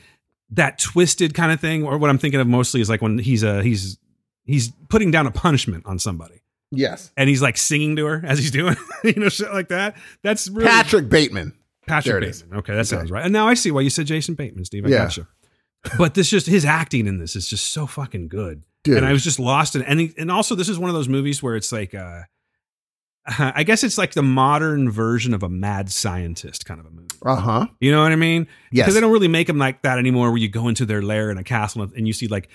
That 0.54 0.78
twisted 0.80 1.34
kind 1.34 1.52
of 1.52 1.60
thing, 1.60 1.84
or 1.84 1.98
what 1.98 2.10
I'm 2.10 2.18
thinking 2.18 2.40
of 2.40 2.48
mostly 2.48 2.82
is 2.82 2.90
like 2.90 3.02
when 3.02 3.18
he's 3.18 3.44
uh 3.44 3.62
he's 3.62 3.98
he's 4.46 4.72
putting 4.90 5.12
down 5.12 5.28
a 5.28 5.32
punishment 5.32 5.86
on 5.86 6.00
somebody. 6.00 6.42
Yes. 6.76 7.12
and 7.16 7.30
he's 7.30 7.42
like 7.42 7.56
singing 7.56 7.96
to 7.98 8.06
her 8.08 8.24
as 8.26 8.40
he's 8.40 8.50
doing, 8.50 8.76
you 9.04 9.14
know, 9.14 9.30
shit 9.30 9.54
like 9.54 9.68
that. 9.68 9.96
That's 10.24 10.50
really 10.50 10.68
Patrick 10.68 11.08
Bateman. 11.08 11.54
Patrick 11.86 12.24
it 12.24 12.30
is. 12.30 12.42
Bateman. 12.42 12.60
Okay, 12.60 12.74
that 12.74 12.80
Okay. 12.80 12.84
sounds 12.88 13.12
right. 13.12 13.24
And 13.24 13.32
now 13.32 13.48
I 13.48 13.54
see 13.54 13.70
why 13.70 13.82
you 13.82 13.92
said 13.92 14.08
Jason 14.08 14.34
Bateman, 14.34 14.66
Steve. 14.66 14.86
I 14.86 14.90
Yeah. 14.90 14.98
gotcha. 15.06 15.28
But 16.00 16.14
this 16.16 16.30
just 16.30 16.48
his 16.48 16.66
acting 16.66 17.06
in 17.08 17.20
this 17.20 17.36
is 17.36 17.48
just 17.48 17.68
so 17.74 17.86
fucking 17.86 18.28
good, 18.30 18.64
Dude. 18.84 18.98
and 18.98 19.06
I 19.06 19.12
was 19.12 19.24
just 19.24 19.40
lost 19.40 19.76
in. 19.76 19.84
And 19.84 20.14
and 20.18 20.32
also 20.32 20.56
this 20.56 20.68
is 20.70 20.80
one 20.80 20.90
of 20.90 20.96
those 20.96 21.08
movies 21.10 21.44
where 21.44 21.56
it's 21.56 21.72
like, 21.72 21.94
uh, 21.94 22.22
I 23.40 23.64
guess 23.64 23.84
it's 23.84 23.98
like 23.98 24.14
the 24.14 24.22
modern 24.24 24.90
version 24.92 25.34
of 25.34 25.44
a 25.44 25.50
mad 25.50 25.90
scientist 25.92 26.66
kind 26.66 26.80
of 26.80 26.86
a 26.86 26.90
movie. 26.90 27.08
Uh 27.22 27.36
huh. 27.38 27.68
You 27.80 27.92
know 27.92 28.04
what 28.04 28.12
I 28.12 28.18
mean? 28.18 28.48
Yes. 28.72 28.84
Because 28.86 28.96
they 28.96 29.00
don't 29.02 29.14
really 29.14 29.30
make 29.30 29.48
them 29.48 29.58
like 29.58 29.82
that 29.84 29.98
anymore, 29.98 30.30
where 30.30 30.38
you 30.40 30.50
go 30.50 30.68
into 30.68 30.86
their 30.86 31.02
lair 31.02 31.32
in 31.32 31.38
a 31.38 31.44
castle 31.44 31.84
and 31.84 32.06
you 32.06 32.12
see 32.14 32.28
like, 32.28 32.50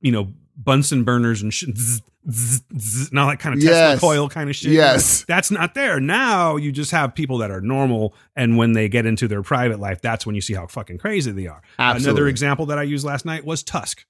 you 0.00 0.12
know, 0.12 0.32
Bunsen 0.58 1.04
burners 1.04 1.42
and 1.42 1.52
shit, 1.52 1.76
zzz, 1.76 2.00
zzz, 2.30 2.62
zzz, 2.78 3.10
and 3.10 3.18
all 3.18 3.28
that 3.28 3.38
kind 3.40 3.54
of 3.54 3.60
Tesla 3.60 3.74
Yes. 3.90 4.00
coil 4.00 4.26
kind 4.30 4.48
of 4.48 4.56
shit. 4.56 4.72
Yes. 4.72 5.22
That's 5.28 5.50
not 5.50 5.74
there. 5.74 6.00
Now 6.00 6.56
you 6.56 6.72
just 6.72 6.92
have 6.92 7.14
people 7.14 7.36
that 7.38 7.50
are 7.50 7.60
normal. 7.60 8.14
And 8.34 8.56
when 8.56 8.72
they 8.72 8.88
get 8.88 9.04
into 9.04 9.28
their 9.28 9.42
private 9.42 9.80
life, 9.80 10.00
that's 10.00 10.24
when 10.24 10.34
you 10.34 10.40
see 10.40 10.54
how 10.54 10.66
fucking 10.66 10.96
crazy 10.96 11.30
they 11.30 11.46
are. 11.46 11.60
Another 11.78 12.26
example 12.26 12.64
that 12.66 12.78
I 12.78 12.84
used 12.84 13.04
last 13.04 13.26
night 13.26 13.44
was 13.44 13.62
Tusk. 13.62 14.06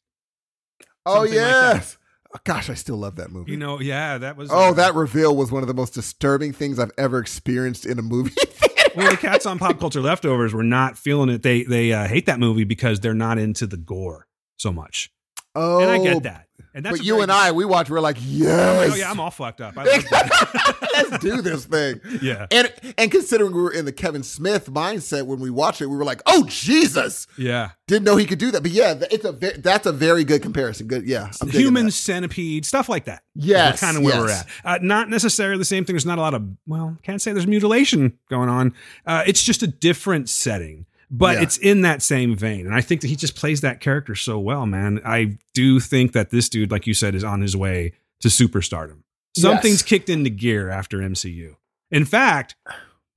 Oh 1.05 1.25
something 1.25 1.35
like 1.35 1.51
yes. 1.75 1.97
Oh, 2.01 2.06
gosh, 2.45 2.71
I 2.71 2.75
still 2.75 2.97
love 2.97 3.17
that 3.17 3.31
movie. 3.31 3.53
You 3.53 3.57
know, 3.57 3.81
yeah, 3.81 4.19
that 4.19 4.37
was. 4.37 4.51
oh, 4.51 4.71
uh, 4.71 4.73
that 4.75 4.95
reveal 4.95 5.35
was 5.37 5.51
one 5.53 5.63
of 5.63 5.69
the 5.69 5.75
most 5.75 5.95
disturbing 5.95 6.53
things 6.53 6.79
I've 6.79 6.93
ever 6.99 7.19
experienced 7.19 7.87
in 7.87 7.99
a 7.99 8.03
movie. 8.03 8.35
well, 8.97 9.11
the 9.11 9.17
cats 9.17 9.47
on 9.47 9.59
pop 9.59 9.79
culture 9.79 10.01
leftovers 10.01 10.53
were 10.55 10.63
not 10.63 10.97
feeling 10.99 11.29
it. 11.29 11.43
They 11.43 11.63
they 11.63 11.93
uh, 11.93 12.07
hate 12.09 12.27
that 12.27 12.41
movie 12.41 12.65
because 12.65 13.01
they're 13.01 13.15
not 13.15 13.39
into 13.39 13.67
the 13.67 13.77
gore 13.77 14.27
so 14.57 14.73
much. 14.73 15.11
oh, 15.55 15.81
And 15.81 15.91
I 15.91 15.99
get 16.03 16.23
that. 16.25 16.46
And 16.77 16.85
that's 16.85 16.99
but 16.99 17.07
you 17.07 17.23
and 17.23 17.33
I, 17.33 17.53
we 17.53 17.65
watch. 17.65 17.89
We're 17.89 18.01
like, 18.01 18.19
yes. 18.21 18.93
oh 18.93 18.95
yeah, 18.95 19.11
I'm 19.11 19.19
all 19.19 19.31
fucked 19.31 19.63
up. 19.63 19.77
Let's 19.77 21.19
do 21.21 21.41
this 21.41 21.65
thing. 21.65 22.03
yeah, 22.21 22.47
And 22.51 22.71
and 22.99 23.11
considering 23.11 23.55
we 23.55 23.63
were 23.63 23.73
in 23.73 23.87
the 23.87 23.93
Kevin 23.93 24.23
Smith 24.23 24.71
mindset 24.71 25.25
when 25.25 25.41
we 25.41 25.49
watched 25.49 25.81
it, 25.81 25.87
we 25.87 25.97
were 25.97 26.05
like, 26.05 26.21
"Oh 26.27 26.45
Jesus!" 26.47 27.27
yeah. 27.39 27.71
Didn't 27.87 28.05
know 28.05 28.17
he 28.17 28.27
could 28.27 28.39
do 28.39 28.51
that. 28.51 28.63
But 28.63 28.73
yeah, 28.73 28.95
it's 29.11 29.25
a 29.25 29.33
that's 29.33 29.87
a 29.87 29.93
very 29.93 30.23
good 30.23 30.43
comparison. 30.43 30.87
Good, 30.87 31.07
yeah. 31.07 31.31
I'm 31.41 31.49
Human 31.49 31.91
centipede, 31.91 32.67
stuff 32.67 32.91
like 32.91 33.07
that. 33.07 33.23
Yes, 33.35 33.71
That's 33.71 33.81
kind 33.81 33.97
of 33.97 34.03
where 34.03 34.21
we're 34.21 34.31
at. 34.31 34.47
Uh, 34.63 34.79
not 34.83 35.09
necessarily 35.09 35.57
the 35.57 35.65
same 35.65 35.87
thing. 35.87 35.95
There's 35.95 36.05
not 36.05 36.19
a 36.19 36.21
lot 36.21 36.35
of 36.35 36.47
well, 36.67 36.99
can't 37.03 37.23
say 37.23 37.33
there's 37.33 37.47
mutilation 37.47 38.19
going 38.29 38.51
on. 38.51 38.75
Uh, 39.07 39.23
it's 39.27 39.43
just 39.43 39.63
a 39.63 39.67
different 39.67 40.29
setting, 40.29 40.85
but 41.11 41.37
Yeah. 41.37 41.43
it's 41.43 41.57
in 41.59 41.83
that 41.83 42.03
same 42.03 42.37
vein. 42.37 42.67
And 42.67 42.75
I 42.75 42.81
think 42.81 43.01
that 43.03 43.09
he 43.09 43.17
just 43.17 43.37
plays 43.37 43.61
that 43.61 43.81
character 43.81 44.15
so 44.15 44.39
well, 44.39 44.67
man. 44.67 45.01
I 45.05 45.39
do 45.55 45.79
think 45.81 46.13
that 46.13 46.31
this 46.31 46.49
dude, 46.49 46.71
like 46.71 46.87
you 46.87 46.95
said, 46.95 47.15
is 47.15 47.25
on 47.25 47.41
his 47.41 47.57
way 47.57 47.93
to 48.21 48.29
superstardom. 48.29 49.03
Something's 49.37 49.81
Yes. 49.81 49.83
kicked 49.83 50.09
into 50.09 50.31
gear 50.31 50.71
after 50.71 51.03
MCU. 51.03 51.57
In 51.91 52.05
fact, 52.05 52.57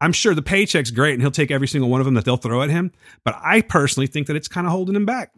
I'm 0.02 0.14
sure 0.14 0.34
the 0.36 0.42
paycheck's 0.42 0.92
great 0.92 1.14
and 1.14 1.22
he'll 1.22 1.32
take 1.32 1.52
every 1.52 1.68
single 1.68 1.90
one 1.90 2.00
of 2.02 2.06
them 2.06 2.14
that 2.14 2.26
they'll 2.26 2.38
throw 2.38 2.62
at 2.62 2.70
him. 2.70 2.92
But 3.26 3.36
I 3.44 3.62
personally 3.62 4.08
think 4.08 4.28
that 4.28 4.36
it's 4.36 4.48
kind 4.48 4.68
of 4.68 4.72
holding 4.72 4.96
him 4.96 5.06
back. 5.06 5.32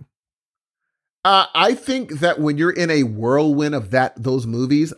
Uh, 1.23 1.45
I 1.53 1.75
think 1.75 2.19
that 2.19 2.39
when 2.39 2.57
you're 2.57 2.71
in 2.71 2.89
a 2.89 3.03
whirlwind 3.03 3.75
of 3.75 3.91
that 3.91 4.21
those 4.21 4.47
movies, 4.47 4.91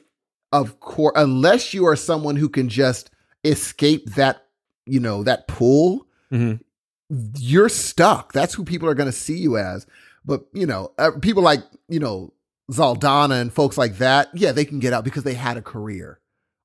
of 0.53 0.79
course, 0.79 1.13
unless 1.15 1.73
you 1.73 1.85
are 1.85 1.95
someone 1.97 2.37
who 2.37 2.47
can 2.47 2.69
just 2.69 3.09
escape 3.43 4.05
that, 4.15 4.45
you 4.85 4.99
know, 5.01 5.23
that 5.23 5.47
pool, 5.49 6.07
Mhm. 6.31 6.61
You're 7.09 7.69
stuck. 7.69 8.33
That's 8.33 8.53
who 8.53 8.63
people 8.63 8.89
are 8.89 8.95
going 8.95 9.07
to 9.07 9.11
see 9.11 9.37
you 9.37 9.57
as. 9.57 9.85
But 10.25 10.45
you 10.53 10.65
know, 10.65 10.91
uh, 10.97 11.11
people 11.21 11.43
like 11.43 11.61
you 11.89 11.99
know 11.99 12.33
Saldana 12.71 13.35
and 13.35 13.51
folks 13.51 13.77
like 13.77 13.97
that, 13.97 14.29
yeah, 14.33 14.51
they 14.51 14.65
can 14.65 14.79
get 14.79 14.93
out 14.93 15.03
because 15.03 15.23
they 15.23 15.33
had 15.33 15.57
a 15.57 15.61
career 15.61 16.19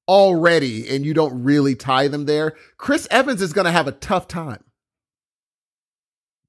already, 0.06 0.88
and 0.88 1.04
you 1.04 1.12
don't 1.12 1.42
really 1.42 1.74
tie 1.74 2.08
them 2.08 2.24
there. 2.24 2.56
Chris 2.76 3.06
Evans 3.10 3.42
is 3.42 3.52
going 3.52 3.66
to 3.66 3.72
have 3.72 3.88
a 3.88 3.92
tough 3.92 4.28
time. 4.28 4.64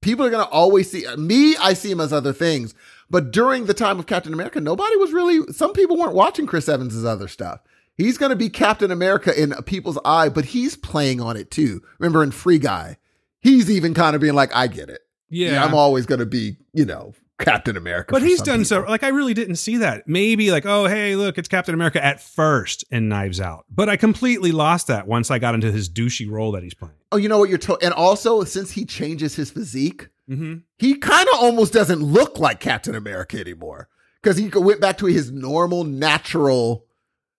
People 0.02 0.26
are 0.26 0.30
going 0.30 0.46
to 0.46 0.52
always 0.52 0.90
see 0.90 1.06
me. 1.18 1.58
I 1.58 1.74
see 1.74 1.92
him 1.92 2.00
as 2.00 2.14
other 2.14 2.32
things, 2.32 2.74
but 3.10 3.32
during 3.32 3.66
the 3.66 3.74
time 3.74 4.00
of 4.00 4.06
Captain 4.06 4.34
America, 4.34 4.62
nobody 4.62 4.96
was 4.98 5.12
really. 5.12 5.52
Some 5.52 5.74
people 5.74 5.98
weren't 5.98 6.14
watching 6.14 6.46
Chris 6.46 6.70
Evans' 6.70 7.04
other 7.04 7.28
stuff. 7.28 7.62
He's 7.96 8.18
going 8.18 8.30
to 8.30 8.38
be 8.38 8.50
Captain 8.50 8.92
America 8.92 9.38
in 9.38 9.52
people's 9.64 10.00
eye, 10.06 10.30
but 10.30 10.46
he's 10.46 10.78
playing 10.78 11.20
on 11.20 11.36
it 11.36 11.52
too. 11.52 11.82
Remember 11.98 12.24
in 12.24 12.32
Free 12.32 12.60
Guy, 12.60 12.98
he's 13.42 13.70
even 13.70 13.94
kind 13.94 14.16
of 14.16 14.22
being 14.22 14.36
like, 14.36 14.56
"I 14.56 14.68
get 14.68 14.90
it. 14.90 15.02
Yeah. 15.30 15.64
I'm 15.64 15.74
always 15.74 16.06
going 16.06 16.20
to 16.20 16.26
be, 16.26 16.58
you 16.74 16.86
know, 16.86 17.14
Captain 17.40 17.78
America." 17.78 18.12
But 18.12 18.22
he's 18.24 18.42
done 18.42 18.66
so. 18.66 18.82
Like 18.82 19.04
I 19.04 19.10
really 19.10 19.34
didn't 19.34 19.56
see 19.58 19.78
that. 19.78 20.08
Maybe 20.08 20.52
like, 20.52 20.66
oh 20.66 20.86
hey, 20.86 21.16
look, 21.16 21.38
it's 21.38 21.48
Captain 21.48 21.74
America 21.74 22.04
at 22.04 22.22
first 22.22 22.84
in 22.92 23.10
Knives 23.10 23.40
Out. 23.40 23.66
But 23.70 23.90
I 23.90 23.96
completely 23.98 24.52
lost 24.52 24.88
that 24.88 25.08
once 25.08 25.30
I 25.32 25.40
got 25.40 25.54
into 25.56 25.72
his 25.72 25.90
douchey 25.90 26.30
role 26.30 26.52
that 26.54 26.64
he's 26.64 26.74
playing. 26.74 26.96
Oh, 27.12 27.18
you 27.18 27.30
know 27.30 27.40
what 27.40 27.50
you're 27.50 27.58
told, 27.58 27.84
and 27.84 27.94
also 27.94 28.44
since 28.44 28.72
he 28.72 28.86
changes 28.86 29.36
his 29.36 29.52
physique, 29.52 30.10
Mm-hmm. 30.30 30.58
he 30.78 30.94
kind 30.94 31.28
of 31.34 31.40
almost 31.42 31.74
doesn't 31.74 32.04
look 32.04 32.38
like 32.38 32.60
Captain 32.60 32.94
America 32.94 33.40
anymore 33.40 33.90
because 34.22 34.38
he 34.38 34.48
went 34.54 34.80
back 34.80 35.00
to 35.00 35.08
his 35.08 35.32
normal, 35.32 35.84
natural, 35.84 36.86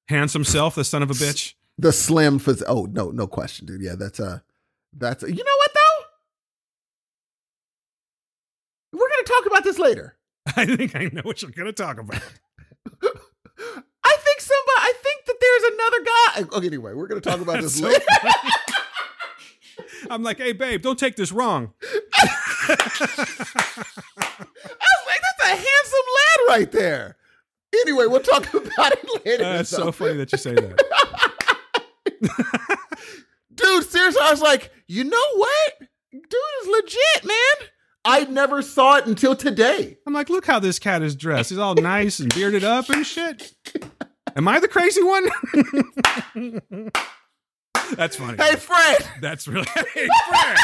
Handsome 0.08 0.42
self, 0.42 0.74
the 0.74 0.82
son 0.82 1.00
of 1.04 1.08
a 1.08 1.14
bitch. 1.14 1.54
the 1.78 1.92
slim 1.92 2.40
phys- 2.40 2.64
Oh 2.66 2.88
no, 2.90 3.10
no 3.12 3.28
question, 3.28 3.66
dude. 3.66 3.80
Yeah, 3.80 3.94
that's 3.96 4.18
a, 4.18 4.42
that's 4.92 5.22
a, 5.22 5.28
you 5.32 5.44
know 5.44 5.52
We're 8.92 9.08
gonna 9.08 9.22
talk 9.24 9.46
about 9.46 9.64
this 9.64 9.78
later. 9.78 10.16
I 10.56 10.66
think 10.66 10.96
I 10.96 11.10
know 11.12 11.22
what 11.22 11.42
you're 11.42 11.50
gonna 11.50 11.72
talk 11.72 11.98
about. 11.98 12.16
I 14.02 14.16
think 14.18 14.40
somebody. 14.40 14.78
I 14.78 14.92
think 15.02 15.24
that 15.26 15.36
there's 15.40 15.64
another 15.72 16.04
guy. 16.04 16.56
Okay, 16.58 16.66
anyway, 16.66 16.94
we're 16.94 17.06
gonna 17.06 17.20
talk 17.20 17.40
about 17.40 17.60
this 17.62 17.78
so 17.78 17.86
later. 17.86 18.04
I'm 20.10 20.22
like, 20.22 20.38
hey 20.38 20.52
babe, 20.52 20.82
don't 20.82 20.98
take 20.98 21.16
this 21.16 21.30
wrong. 21.32 21.72
I 21.82 22.36
was 22.68 23.08
like, 25.06 25.20
that's 25.22 25.42
a 25.44 25.48
handsome 25.48 26.06
lad 26.16 26.38
right 26.48 26.72
there. 26.72 27.16
Anyway, 27.82 28.06
we'll 28.06 28.20
talk 28.20 28.52
about 28.52 28.92
it 28.92 29.24
later. 29.24 29.44
Uh, 29.44 29.60
it's 29.60 29.70
so 29.70 29.92
funny 29.92 30.14
that 30.14 30.32
you 30.32 30.38
say 30.38 30.54
that. 30.54 30.78
Dude, 33.54 33.84
seriously, 33.84 34.20
I 34.22 34.30
was 34.30 34.42
like, 34.42 34.72
you 34.88 35.04
know 35.04 35.34
what? 35.36 35.72
Dude 36.12 36.22
is 36.62 36.66
legit, 36.68 37.24
man. 37.24 37.68
I 38.04 38.24
never 38.24 38.62
saw 38.62 38.96
it 38.96 39.06
until 39.06 39.36
today. 39.36 39.98
I'm 40.06 40.12
like, 40.14 40.30
look 40.30 40.46
how 40.46 40.58
this 40.58 40.78
cat 40.78 41.02
is 41.02 41.14
dressed. 41.14 41.50
He's 41.50 41.58
all 41.58 41.74
nice 41.74 42.18
and 42.18 42.34
bearded 42.34 42.64
up 42.64 42.88
and 42.88 43.04
shit. 43.04 43.52
Am 44.36 44.48
I 44.48 44.58
the 44.60 44.68
crazy 44.68 45.02
one? 45.02 45.28
That's 47.96 48.16
funny. 48.16 48.36
Hey, 48.42 48.56
Fred. 48.56 49.06
That's 49.20 49.46
really 49.46 49.66
hey, 49.94 50.08
Fred. 50.28 50.56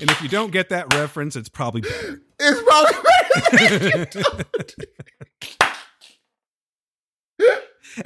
and 0.00 0.10
if 0.10 0.20
you 0.22 0.28
don't 0.28 0.50
get 0.52 0.68
that 0.70 0.92
reference, 0.94 1.36
it's 1.36 1.48
probably 1.48 1.80
better. 1.82 2.20
It's 2.38 2.62
probably 2.62 2.92
better. 3.52 4.44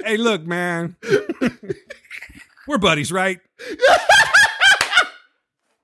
Hey, 0.05 0.15
look, 0.17 0.45
man. 0.45 0.95
We're 2.67 2.77
buddies, 2.77 3.11
right? 3.11 3.39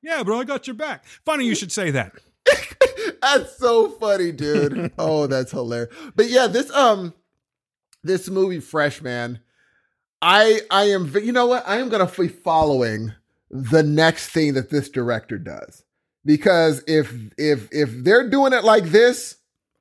yeah, 0.07 0.23
bro, 0.23 0.39
I 0.39 0.43
got 0.45 0.65
your 0.67 0.73
back. 0.75 1.05
Funny 1.25 1.45
you 1.45 1.53
should 1.53 1.71
say 1.71 1.91
that. 1.91 2.13
That's 3.21 3.57
so 3.57 3.89
funny, 3.89 4.31
dude. 4.31 4.93
Oh, 4.97 5.27
that's 5.27 5.51
hilarious. 5.51 5.93
But 6.15 6.29
yeah, 6.29 6.47
this 6.47 6.71
um 6.71 7.13
this 8.03 8.29
movie 8.29 8.59
Fresh 8.61 9.01
Man, 9.01 9.39
I 10.21 10.61
I 10.71 10.85
am 10.85 11.13
you 11.15 11.31
know 11.33 11.47
what? 11.47 11.67
I 11.67 11.77
am 11.77 11.89
going 11.89 12.07
to 12.07 12.21
be 12.21 12.27
following 12.29 13.11
the 13.49 13.83
next 13.83 14.29
thing 14.29 14.53
that 14.53 14.69
this 14.69 14.89
director 14.89 15.37
does. 15.37 15.83
Because 16.25 16.83
if 16.87 17.13
if 17.37 17.67
if 17.71 17.89
they're 18.03 18.29
doing 18.29 18.53
it 18.53 18.63
like 18.63 18.85
this, 18.85 19.35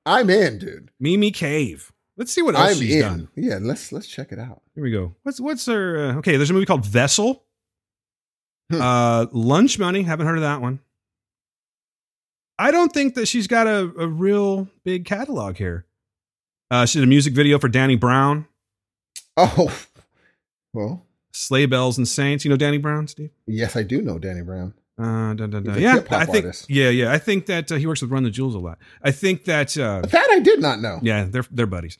I'm 0.04 0.28
in, 0.30 0.58
dude. 0.58 0.90
Mimi 0.98 1.30
Cave. 1.30 1.92
Let's 2.16 2.32
see 2.32 2.42
what 2.42 2.54
else 2.56 2.70
I'm 2.70 2.76
she's 2.78 2.94
in. 2.96 3.00
done. 3.02 3.28
Yeah, 3.36 3.58
let's 3.60 3.92
let's 3.92 4.06
check 4.08 4.32
it 4.32 4.38
out. 4.38 4.62
Here 4.74 4.82
we 4.82 4.90
go. 4.90 5.14
What's 5.22 5.40
what's 5.40 5.66
her? 5.66 6.10
Uh, 6.10 6.14
okay, 6.18 6.36
there's 6.36 6.50
a 6.50 6.54
movie 6.54 6.66
called 6.66 6.84
Vessel. 6.86 7.44
Hmm. 8.70 8.80
Uh, 8.80 9.26
Lunch 9.32 9.78
Money. 9.78 10.02
Haven't 10.02 10.26
heard 10.26 10.36
of 10.38 10.42
that 10.42 10.60
one. 10.60 10.80
I 12.58 12.70
don't 12.70 12.92
think 12.92 13.14
that 13.14 13.26
she's 13.28 13.46
got 13.46 13.66
a, 13.66 13.92
a 13.98 14.06
real 14.08 14.68
big 14.84 15.04
catalog 15.04 15.56
here. 15.56 15.84
Uh, 16.70 16.86
she 16.86 16.98
did 16.98 17.04
a 17.04 17.06
music 17.08 17.34
video 17.34 17.58
for 17.58 17.68
Danny 17.68 17.96
Brown, 17.96 18.46
Oh, 19.36 19.72
well, 20.72 21.04
Sleigh 21.32 21.66
Bells 21.66 21.98
and 21.98 22.08
Saints. 22.08 22.44
You 22.44 22.48
know 22.50 22.56
Danny 22.56 22.78
Brown, 22.78 23.06
Steve? 23.06 23.30
yes, 23.46 23.76
I 23.76 23.82
do 23.82 24.00
know 24.02 24.18
Danny 24.18 24.40
Brown. 24.42 24.72
Uh, 24.98 25.34
da, 25.34 25.46
da, 25.46 25.60
da. 25.60 25.74
Yeah, 25.74 26.02
I 26.10 26.24
think. 26.24 26.46
artist. 26.46 26.70
Yeah, 26.70 26.88
yeah. 26.88 27.12
I 27.12 27.18
think 27.18 27.44
that 27.46 27.70
uh, 27.70 27.74
he 27.76 27.86
works 27.86 28.00
with 28.00 28.10
Run 28.10 28.22
the 28.22 28.30
Jewels 28.30 28.54
a 28.54 28.58
lot. 28.58 28.78
I 29.02 29.10
think 29.10 29.44
that. 29.44 29.76
Uh, 29.76 30.00
That 30.00 30.28
I 30.30 30.40
did 30.40 30.60
not 30.60 30.80
know. 30.80 30.98
yeah, 31.02 31.26
they're 31.28 31.44
they're 31.50 31.66
buddies. 31.66 31.98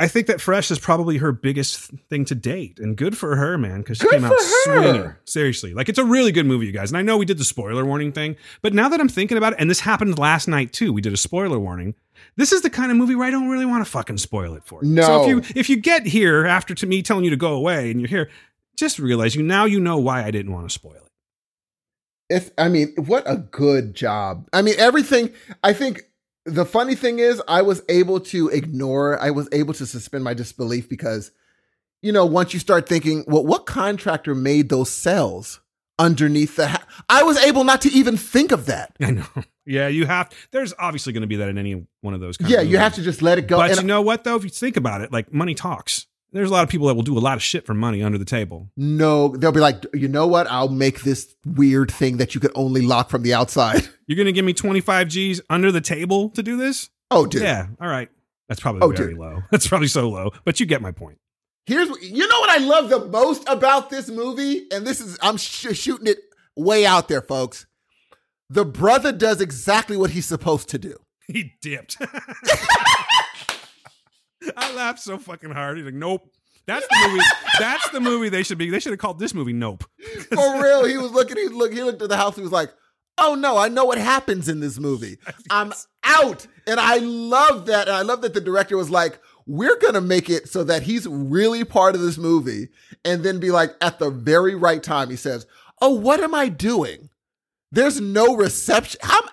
I 0.00 0.06
think 0.06 0.28
that 0.28 0.40
Fresh 0.40 0.70
is 0.70 0.78
probably 0.78 1.16
her 1.16 1.32
biggest 1.32 1.90
thing 2.08 2.24
to 2.26 2.34
date, 2.36 2.78
and 2.78 2.96
good 2.96 3.18
for 3.18 3.34
her, 3.34 3.58
man, 3.58 3.78
because 3.78 3.98
she 3.98 4.04
Good 4.04 4.12
came 4.12 4.24
out 4.24 4.30
her. 4.30 4.38
swinging. 4.38 5.14
Seriously, 5.24 5.74
like 5.74 5.88
it's 5.88 5.98
a 5.98 6.04
really 6.04 6.30
good 6.30 6.46
movie, 6.46 6.66
you 6.66 6.72
guys. 6.72 6.90
And 6.90 6.96
I 6.98 7.02
know 7.02 7.16
we 7.16 7.24
did 7.24 7.38
the 7.38 7.44
spoiler 7.44 7.84
warning 7.84 8.12
thing, 8.12 8.36
but 8.62 8.72
now 8.72 8.88
that 8.88 9.00
I'm 9.00 9.08
thinking 9.08 9.36
about 9.36 9.54
it, 9.54 9.58
and 9.58 9.68
this 9.68 9.80
happened 9.80 10.16
last 10.16 10.46
night 10.46 10.72
too, 10.72 10.92
we 10.92 11.00
did 11.00 11.12
a 11.12 11.16
spoiler 11.16 11.58
warning. 11.58 11.94
This 12.36 12.52
is 12.52 12.62
the 12.62 12.70
kind 12.70 12.92
of 12.92 12.96
movie 12.96 13.16
where 13.16 13.26
I 13.26 13.30
don't 13.30 13.48
really 13.48 13.66
want 13.66 13.84
to 13.84 13.90
fucking 13.90 14.18
spoil 14.18 14.54
it 14.54 14.64
for 14.64 14.84
you. 14.84 14.90
No. 14.90 15.02
So 15.02 15.22
if 15.22 15.28
you 15.28 15.60
if 15.60 15.68
you 15.70 15.76
get 15.76 16.06
here 16.06 16.46
after 16.46 16.74
to 16.76 16.86
me 16.86 17.02
telling 17.02 17.24
you 17.24 17.30
to 17.30 17.36
go 17.36 17.54
away, 17.54 17.90
and 17.90 18.00
you're 18.00 18.08
here, 18.08 18.30
just 18.76 19.00
realize 19.00 19.34
you 19.34 19.42
now 19.42 19.64
you 19.64 19.80
know 19.80 19.98
why 19.98 20.22
I 20.22 20.30
didn't 20.30 20.52
want 20.52 20.68
to 20.68 20.72
spoil 20.72 20.92
it. 20.94 21.02
If 22.30 22.50
I 22.58 22.68
mean, 22.68 22.94
what 22.96 23.24
a 23.28 23.38
good 23.38 23.94
job. 23.94 24.48
I 24.52 24.62
mean, 24.62 24.74
everything. 24.78 25.32
I 25.64 25.72
think 25.72 26.02
the 26.48 26.64
funny 26.64 26.94
thing 26.94 27.18
is, 27.18 27.42
I 27.48 27.62
was 27.62 27.82
able 27.88 28.20
to 28.20 28.48
ignore, 28.48 29.18
I 29.20 29.30
was 29.30 29.48
able 29.52 29.74
to 29.74 29.86
suspend 29.86 30.24
my 30.24 30.34
disbelief 30.34 30.88
because, 30.88 31.30
you 32.02 32.12
know, 32.12 32.26
once 32.26 32.52
you 32.52 32.60
start 32.60 32.88
thinking, 32.88 33.24
well, 33.26 33.44
what 33.44 33.66
contractor 33.66 34.34
made 34.34 34.68
those 34.68 34.90
cells 34.90 35.60
underneath 35.98 36.56
the 36.56 36.68
ha-? 36.68 36.86
I 37.08 37.22
was 37.22 37.38
able 37.38 37.64
not 37.64 37.80
to 37.82 37.90
even 37.90 38.16
think 38.16 38.52
of 38.52 38.66
that. 38.66 38.96
I 39.00 39.10
know. 39.12 39.26
Yeah, 39.66 39.88
you 39.88 40.06
have. 40.06 40.32
There's 40.50 40.74
obviously 40.78 41.12
going 41.12 41.20
to 41.20 41.26
be 41.26 41.36
that 41.36 41.48
in 41.50 41.58
any 41.58 41.86
one 42.00 42.14
of 42.14 42.20
those. 42.20 42.36
Kind 42.38 42.50
Yeah, 42.50 42.60
of 42.62 42.70
you 42.70 42.78
have 42.78 42.94
to 42.94 43.02
just 43.02 43.20
let 43.22 43.38
it 43.38 43.46
go. 43.46 43.58
But 43.58 43.70
And 43.70 43.80
you 43.82 43.86
know 43.86 44.02
what 44.02 44.24
though? 44.24 44.34
If 44.34 44.42
you 44.42 44.50
think 44.50 44.76
about 44.76 45.02
it, 45.02 45.12
like 45.12 45.32
money 45.32 45.54
talks. 45.54 46.06
There's 46.32 46.50
a 46.50 46.52
lot 46.52 46.62
of 46.62 46.68
people 46.68 46.88
that 46.88 46.94
will 46.94 47.02
do 47.02 47.16
a 47.16 47.20
lot 47.20 47.36
of 47.36 47.42
shit 47.42 47.64
for 47.64 47.72
money 47.74 48.02
under 48.02 48.18
the 48.18 48.24
table. 48.24 48.68
no, 48.76 49.28
they'll 49.36 49.52
be 49.52 49.60
like, 49.60 49.84
you 49.94 50.08
know 50.08 50.26
what? 50.26 50.46
I'll 50.50 50.68
make 50.68 51.00
this 51.02 51.34
weird 51.46 51.90
thing 51.90 52.18
that 52.18 52.34
you 52.34 52.40
could 52.40 52.52
only 52.54 52.82
lock 52.82 53.08
from 53.10 53.22
the 53.22 53.32
outside. 53.34 53.88
You're 54.06 54.16
gonna 54.18 54.32
give 54.32 54.44
me 54.44 54.52
25 54.52 55.08
G's 55.08 55.40
under 55.48 55.72
the 55.72 55.80
table 55.80 56.28
to 56.30 56.42
do 56.42 56.56
this? 56.56 56.90
Oh, 57.10 57.24
dude. 57.26 57.42
Yeah. 57.42 57.66
All 57.80 57.88
right. 57.88 58.08
That's 58.48 58.60
probably 58.60 58.82
Oh, 58.82 58.90
very 58.90 59.10
dude. 59.12 59.18
low. 59.18 59.42
That's 59.50 59.66
probably 59.66 59.88
so 59.88 60.08
low. 60.08 60.30
But 60.44 60.60
you 60.60 60.66
get 60.66 60.82
my 60.82 60.92
point. 60.92 61.18
Here's 61.66 61.88
you 62.02 62.26
know 62.26 62.40
what 62.40 62.50
I 62.50 62.58
love 62.64 62.88
the 62.90 63.04
most 63.06 63.46
about 63.48 63.90
this 63.90 64.08
movie, 64.08 64.66
and 64.72 64.86
this 64.86 65.00
is 65.00 65.18
I'm 65.22 65.36
sh- 65.36 65.74
shooting 65.76 66.06
it 66.06 66.18
way 66.56 66.86
out 66.86 67.08
there, 67.08 67.20
folks. 67.22 67.66
The 68.50 68.64
brother 68.64 69.12
does 69.12 69.40
exactly 69.42 69.96
what 69.98 70.10
he's 70.10 70.24
supposed 70.26 70.68
to 70.70 70.78
do. 70.78 70.96
He 71.30 71.52
dipped. 71.60 71.98
I 74.56 74.74
laughed 74.74 75.00
so 75.00 75.18
fucking 75.18 75.50
hard. 75.50 75.76
He's 75.76 75.86
like, 75.86 75.94
nope. 75.94 76.30
That's 76.66 76.86
the 76.86 77.08
movie. 77.08 77.24
That's 77.58 77.88
the 77.90 78.00
movie 78.00 78.28
they 78.28 78.42
should 78.42 78.58
be. 78.58 78.68
They 78.68 78.78
should 78.78 78.92
have 78.92 78.98
called 78.98 79.18
this 79.18 79.32
movie 79.32 79.54
Nope. 79.54 79.84
For 80.28 80.62
real, 80.62 80.84
he 80.84 80.98
was 80.98 81.12
looking. 81.12 81.38
He 81.38 81.48
looked. 81.48 81.72
He 81.72 81.82
looked 81.82 82.02
at 82.02 82.10
the 82.10 82.16
house. 82.18 82.36
He 82.36 82.42
was 82.42 82.52
like, 82.52 82.70
"Oh 83.16 83.34
no, 83.34 83.56
I 83.56 83.68
know 83.68 83.86
what 83.86 83.96
happens 83.96 84.50
in 84.50 84.60
this 84.60 84.78
movie. 84.78 85.16
I'm 85.50 85.72
out." 86.04 86.46
And 86.66 86.78
I 86.78 86.98
love 86.98 87.64
that. 87.66 87.88
And 87.88 87.96
I 87.96 88.02
love 88.02 88.20
that 88.20 88.34
the 88.34 88.42
director 88.42 88.76
was 88.76 88.90
like, 88.90 89.18
"We're 89.46 89.78
gonna 89.78 90.02
make 90.02 90.28
it 90.28 90.50
so 90.50 90.62
that 90.64 90.82
he's 90.82 91.06
really 91.06 91.64
part 91.64 91.94
of 91.94 92.02
this 92.02 92.18
movie." 92.18 92.68
And 93.02 93.22
then 93.24 93.40
be 93.40 93.50
like, 93.50 93.74
at 93.80 93.98
the 93.98 94.10
very 94.10 94.54
right 94.54 94.82
time, 94.82 95.08
he 95.08 95.16
says, 95.16 95.46
"Oh, 95.80 95.94
what 95.94 96.20
am 96.20 96.34
I 96.34 96.50
doing? 96.50 97.08
There's 97.72 97.98
no 97.98 98.36
reception. 98.36 99.00
I'm 99.02 99.24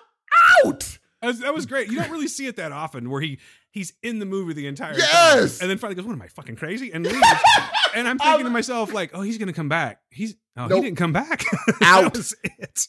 out." 0.64 0.98
That 1.22 1.28
was, 1.28 1.40
that 1.40 1.54
was 1.54 1.66
great. 1.66 1.88
You 1.90 1.98
don't 1.98 2.10
really 2.10 2.28
see 2.28 2.46
it 2.46 2.56
that 2.56 2.72
often 2.72 3.08
where 3.10 3.20
he 3.20 3.38
he's 3.70 3.92
in 4.02 4.18
the 4.18 4.26
movie 4.26 4.52
the 4.52 4.66
entire 4.66 4.94
Yes! 4.96 5.58
time. 5.58 5.64
And 5.64 5.70
then 5.70 5.78
finally 5.78 5.94
goes, 5.94 6.04
What 6.04 6.12
am 6.12 6.22
I 6.22 6.28
fucking 6.28 6.56
crazy? 6.56 6.92
And 6.92 7.04
leaves. 7.06 7.20
and 7.94 8.06
I'm 8.06 8.18
thinking 8.18 8.44
to 8.44 8.50
myself, 8.50 8.92
like, 8.92 9.10
oh, 9.14 9.22
he's 9.22 9.38
gonna 9.38 9.52
come 9.52 9.68
back. 9.68 10.00
He's 10.10 10.34
oh, 10.56 10.66
Nope. 10.66 10.78
he 10.78 10.84
didn't 10.84 10.98
come 10.98 11.12
back. 11.12 11.44
Out. 11.82 12.12
that 12.12 12.16
was 12.16 12.34
it. 12.44 12.86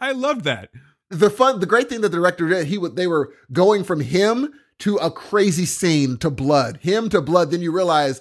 I 0.00 0.12
loved 0.12 0.44
that. 0.44 0.70
the 1.10 1.30
fun 1.30 1.60
the 1.60 1.66
great 1.66 1.88
thing 1.88 2.00
that 2.00 2.08
the 2.10 2.16
director 2.16 2.48
did 2.48 2.66
he 2.66 2.78
would 2.78 2.96
they 2.96 3.06
were 3.06 3.32
going 3.52 3.84
from 3.84 4.00
him 4.00 4.52
to 4.80 4.96
a 4.96 5.10
crazy 5.10 5.64
scene 5.66 6.16
to 6.18 6.30
blood 6.30 6.78
him 6.82 7.08
to 7.10 7.20
blood 7.22 7.50
then 7.50 7.60
you 7.62 7.70
realize 7.72 8.20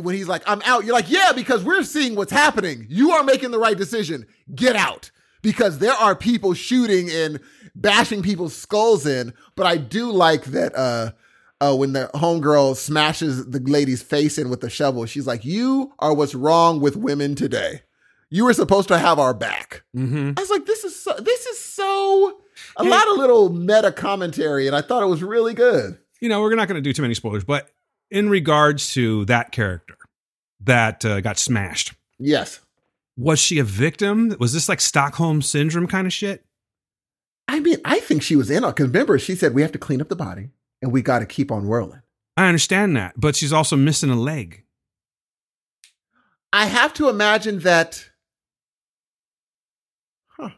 when 0.00 0.14
he's 0.14 0.26
like 0.28 0.42
i'm 0.46 0.62
out 0.64 0.84
you're 0.84 0.94
like 0.94 1.10
yeah 1.10 1.32
because 1.32 1.62
we're 1.62 1.82
seeing 1.82 2.14
what's 2.16 2.32
happening 2.32 2.86
you 2.88 3.10
are 3.12 3.22
making 3.22 3.50
the 3.50 3.58
right 3.58 3.76
decision 3.76 4.26
get 4.54 4.74
out 4.76 5.10
because 5.42 5.78
there 5.78 5.92
are 5.92 6.16
people 6.16 6.54
shooting 6.54 7.10
and 7.10 7.38
bashing 7.74 8.22
people's 8.22 8.54
skulls 8.54 9.06
in 9.06 9.32
but 9.56 9.66
i 9.66 9.76
do 9.76 10.10
like 10.10 10.44
that 10.44 10.74
uh 10.76 11.10
uh, 11.60 11.74
when 11.74 11.92
the 11.92 12.10
homegirl 12.14 12.76
smashes 12.76 13.46
the 13.48 13.60
lady's 13.60 14.02
face 14.02 14.36
in 14.38 14.50
with 14.50 14.60
the 14.60 14.68
shovel, 14.68 15.06
she's 15.06 15.26
like, 15.26 15.44
"You 15.46 15.92
are 16.00 16.12
what's 16.12 16.34
wrong 16.34 16.80
with 16.80 16.94
women 16.96 17.34
today. 17.36 17.82
You 18.28 18.44
were 18.44 18.52
supposed 18.52 18.88
to 18.88 18.98
have 18.98 19.18
our 19.18 19.32
back." 19.32 19.82
Mm-hmm. 19.96 20.32
I 20.36 20.40
was 20.40 20.50
like, 20.50 20.66
this 20.66 20.84
is 20.84 20.94
so, 21.00 21.14
this 21.14 21.46
is 21.46 21.58
so 21.60 22.38
a 22.76 22.82
Hey. 22.84 22.90
lot 22.90 23.08
of 23.08 23.16
little 23.16 23.48
meta 23.50 23.92
commentary, 23.92 24.66
and 24.66 24.76
I 24.76 24.82
thought 24.82 25.02
it 25.02 25.06
was 25.06 25.22
really 25.22 25.54
good. 25.54 25.96
You 26.20 26.28
know, 26.28 26.42
we're 26.42 26.54
not 26.54 26.68
gonna 26.68 26.82
do 26.82 26.92
too 26.92 27.02
many 27.02 27.14
spoilers, 27.14 27.44
but 27.44 27.70
in 28.10 28.28
regards 28.28 28.92
to 28.94 29.24
that 29.26 29.52
character 29.52 29.96
that 30.64 31.04
uh, 31.04 31.20
got 31.22 31.38
smashed, 31.38 31.94
Yes, 32.18 32.60
was 33.16 33.38
she 33.38 33.58
a 33.58 33.64
victim? 33.64 34.36
Was 34.38 34.52
this 34.52 34.68
like 34.68 34.80
Stockholm 34.82 35.40
syndrome 35.40 35.86
kind 35.86 36.06
of 36.06 36.12
shit? 36.12 36.44
I 37.48 37.60
mean, 37.60 37.76
I 37.84 38.00
think 38.00 38.22
she 38.22 38.36
was 38.36 38.50
in 38.50 38.64
on 38.64 38.70
because 38.70 38.88
remember 38.88 39.18
she 39.18 39.34
said 39.34 39.54
we 39.54 39.62
have 39.62 39.72
to 39.72 39.78
clean 39.78 40.00
up 40.00 40.08
the 40.08 40.16
body 40.16 40.50
and 40.82 40.92
we 40.92 41.02
got 41.02 41.20
to 41.20 41.26
keep 41.26 41.52
on 41.52 41.66
whirling. 41.66 42.02
I 42.36 42.48
understand 42.48 42.96
that, 42.96 43.14
but 43.16 43.36
she's 43.36 43.52
also 43.52 43.76
missing 43.76 44.10
a 44.10 44.16
leg. 44.16 44.64
I 46.52 46.66
have 46.66 46.94
to 46.94 47.08
imagine 47.08 47.60
that. 47.60 48.10
Huh. 50.28 50.50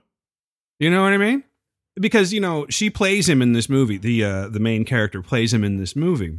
You 0.78 0.90
know 0.90 1.02
what 1.02 1.12
I 1.12 1.18
mean? 1.18 1.44
Because 1.98 2.32
you 2.32 2.40
know 2.40 2.66
she 2.68 2.90
plays 2.90 3.28
him 3.28 3.40
in 3.40 3.52
this 3.52 3.68
movie. 3.68 3.96
The 3.98 4.24
uh, 4.24 4.48
the 4.48 4.60
main 4.60 4.84
character 4.84 5.22
plays 5.22 5.52
him 5.52 5.64
in 5.64 5.78
this 5.78 5.96
movie, 5.96 6.38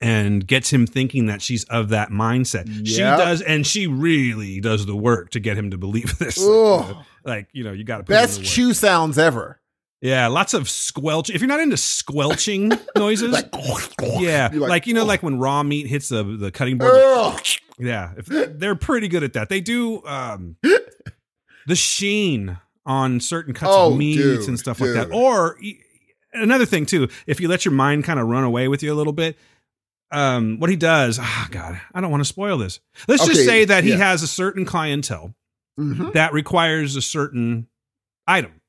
and 0.00 0.46
gets 0.46 0.70
him 0.70 0.86
thinking 0.86 1.26
that 1.26 1.40
she's 1.40 1.64
of 1.64 1.88
that 1.88 2.10
mindset. 2.10 2.86
She 2.86 2.98
does, 2.98 3.40
and 3.40 3.66
she 3.66 3.86
really 3.86 4.60
does 4.60 4.84
the 4.84 4.96
work 4.96 5.30
to 5.30 5.40
get 5.40 5.56
him 5.56 5.70
to 5.70 5.78
believe 5.78 6.18
this. 6.18 6.38
Ugh. 6.38 6.96
Like 7.24 7.48
you 7.52 7.64
know, 7.64 7.72
you 7.72 7.84
got 7.84 7.98
to 7.98 8.02
put 8.02 8.12
Best 8.12 8.44
chew 8.44 8.74
sounds 8.74 9.16
ever. 9.16 9.60
Yeah, 10.04 10.26
lots 10.26 10.52
of 10.52 10.68
squelch. 10.68 11.30
If 11.30 11.40
you're 11.40 11.48
not 11.48 11.60
into 11.60 11.78
squelching 11.78 12.70
noises, 12.96 13.32
Like, 13.32 13.48
yeah, 14.20 14.52
You're 14.52 14.68
like, 14.68 14.86
you 14.86 14.92
know, 14.92 15.06
like 15.06 15.22
when 15.22 15.38
raw 15.38 15.62
meat 15.62 15.86
hits 15.86 16.10
the 16.10 16.22
the 16.22 16.50
cutting 16.50 16.76
board. 16.76 16.92
Yeah, 17.78 18.12
if 18.18 18.26
they're 18.26 18.74
pretty 18.76 19.08
good 19.08 19.22
at 19.22 19.32
that. 19.32 19.48
They 19.48 19.62
do 19.62 20.04
um, 20.04 20.56
the 21.66 21.74
sheen 21.74 22.58
on 22.84 23.18
certain 23.20 23.54
cuts 23.54 23.72
Oh, 23.74 23.92
of 23.92 23.96
meat 23.98 24.16
dude, 24.18 24.46
and 24.46 24.58
stuff 24.58 24.78
like 24.78 24.92
that. 24.92 25.10
Or 25.10 25.56
another 26.34 26.66
thing 26.66 26.84
too, 26.84 27.08
if 27.26 27.40
you 27.40 27.48
let 27.48 27.64
your 27.64 27.72
mind 27.72 28.04
kind 28.04 28.20
of 28.20 28.28
run 28.28 28.44
away 28.44 28.68
with 28.68 28.82
you 28.82 28.92
a 28.92 28.94
little 28.96 29.14
bit, 29.14 29.38
um, 30.12 30.60
what 30.60 30.68
he 30.68 30.76
does, 30.76 31.18
oh 31.18 31.46
God, 31.50 31.80
I 31.94 32.02
don't 32.02 32.10
want 32.10 32.20
to 32.20 32.28
spoil 32.28 32.58
this. 32.58 32.78
Let's 33.08 33.26
just 33.26 33.46
say 33.46 33.64
that 33.64 33.84
he 33.84 33.90
yeah. 33.90 33.96
has 33.96 34.22
a 34.22 34.26
certain 34.28 34.66
clientele 34.66 35.34
Mhm. 35.80 36.12
that 36.12 36.34
requires 36.34 36.94
a 36.94 37.02
certain 37.02 37.68
item. 38.26 38.60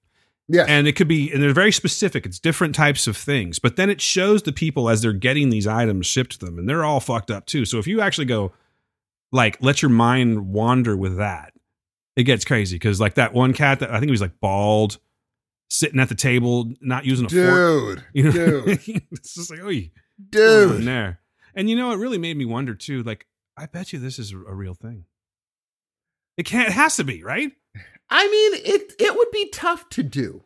Yes. 0.48 0.68
And 0.70 0.88
it 0.88 0.96
could 0.96 1.08
be, 1.08 1.32
and 1.32 1.42
they're 1.42 1.54
very 1.54 1.72
specific. 1.72 2.26
It's 2.26 2.40
different 2.40 2.76
types 2.76 3.08
of 3.08 3.18
things. 3.18 3.58
But 3.58 3.78
then 3.78 3.90
it 3.90 4.00
shows 4.00 4.44
the 4.44 4.52
people 4.52 4.90
as 4.90 5.02
they're 5.02 5.12
getting 5.14 5.50
these 5.50 5.66
items 5.66 6.06
shipped 6.06 6.40
to 6.40 6.46
them, 6.46 6.60
and 6.60 6.70
they're 6.70 6.86
all 6.86 7.00
fucked 7.00 7.32
up 7.32 7.46
too. 7.48 7.66
So 7.66 7.80
if 7.80 7.88
you 7.88 8.00
actually 8.02 8.26
go, 8.26 8.52
like, 9.32 9.58
let 9.60 9.82
your 9.82 9.90
mind 9.90 10.50
wander 10.54 10.96
with 10.96 11.18
that, 11.18 11.54
it 12.16 12.24
gets 12.24 12.46
crazy. 12.46 12.76
Because 12.76 13.02
like 13.02 13.16
that 13.16 13.34
one 13.34 13.54
cat 13.54 13.80
that 13.80 13.90
I 13.90 13.94
think 14.00 14.06
he 14.10 14.12
was 14.12 14.22
like 14.22 14.40
bald, 14.40 15.00
sitting 15.70 16.00
at 16.00 16.10
the 16.10 16.16
table, 16.16 16.72
not 16.80 17.06
using 17.06 17.26
a 17.26 17.30
fork. 17.30 17.96
dude, 17.98 18.04
You 18.14 18.24
know, 18.26 18.32
dude, 18.32 18.68
it's 19.12 19.34
just 19.34 19.50
like, 19.50 19.62
oh, 19.64 19.72
dude. 20.30 20.84
there. 20.84 21.20
And 21.56 21.70
you 21.70 21.76
know, 21.76 21.92
it 21.92 21.98
really 21.98 22.18
made 22.20 22.38
me 22.38 22.46
wonder 22.46 22.76
too. 22.76 23.02
Like, 23.02 23.26
I 23.58 23.66
bet 23.66 23.94
you 23.94 24.00
this 24.00 24.20
is 24.20 24.32
a 24.32 24.38
real 24.38 24.74
thing. 24.76 25.06
It 26.38 26.44
can't. 26.46 26.68
It 26.68 26.74
has 26.74 26.98
to 26.98 27.04
be 27.04 27.24
right. 27.24 27.52
I 28.10 28.28
mean, 28.28 28.62
it 28.66 28.94
it 29.00 29.16
would 29.16 29.32
be 29.32 29.50
tough 29.50 29.90
to 29.90 30.04
do. 30.04 30.44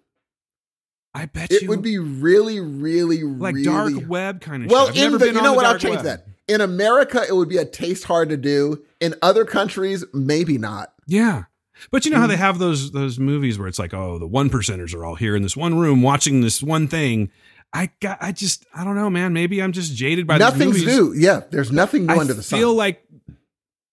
I 1.14 1.26
bet 1.26 1.50
you 1.52 1.58
It 1.58 1.62
you 1.64 1.70
would 1.70 1.82
be 1.82 1.98
really, 1.98 2.60
really, 2.60 3.24
like 3.24 3.56
really 3.56 3.66
dark 3.66 3.94
web 4.08 4.42
kind 4.42 4.64
of. 4.64 4.72
Well, 4.72 4.88
shit. 4.94 5.12
In 5.12 5.18
the, 5.18 5.26
you 5.28 5.34
know 5.34 5.52
the 5.52 5.54
what? 5.54 5.66
I'll 5.66 5.80
change 5.80 5.98
web. 5.98 6.06
that. 6.06 6.26
In 6.48 6.62
America, 6.62 7.24
it 7.28 7.34
would 7.36 7.50
be 7.50 7.58
a 7.58 7.66
taste 7.66 8.04
hard 8.06 8.30
to 8.30 8.38
do. 8.38 8.84
In 9.00 9.16
other 9.22 9.44
countries, 9.46 10.04
maybe 10.14 10.58
not. 10.58 10.94
Yeah. 11.08 11.44
But 11.92 12.06
you 12.06 12.12
know 12.12 12.18
how 12.18 12.26
Mm. 12.26 12.30
they 12.30 12.38
have 12.38 12.60
those 12.60 12.92
those 12.92 13.20
movies 13.20 13.58
where 13.58 13.68
it's 13.68 13.80
like, 13.80 13.94
oh, 13.94 14.20
the 14.20 14.28
one 14.28 14.50
percenters 14.50 14.94
are 14.94 15.04
all 15.06 15.16
here 15.16 15.36
in 15.36 15.42
this 15.44 15.56
one 15.58 15.78
room 15.80 16.02
watching 16.02 16.42
this 16.42 16.62
one 16.62 16.88
thing. 16.88 17.32
I 17.72 17.92
got, 18.02 18.18
I 18.20 18.32
just, 18.32 18.66
I 18.74 18.84
don't 18.84 18.96
know, 18.96 19.10
man. 19.12 19.32
Maybe 19.32 19.62
I'm 19.62 19.72
just 19.72 19.96
jaded 19.96 20.26
by 20.26 20.40
Nothing's 20.40 20.84
new. 20.86 21.14
Yeah, 21.14 21.42
there's 21.52 21.72
nothing 21.72 22.08
new 22.08 22.14
I 22.14 22.18
under 22.18 22.34
the 22.34 22.42
feel 22.42 22.74
like, 22.74 23.04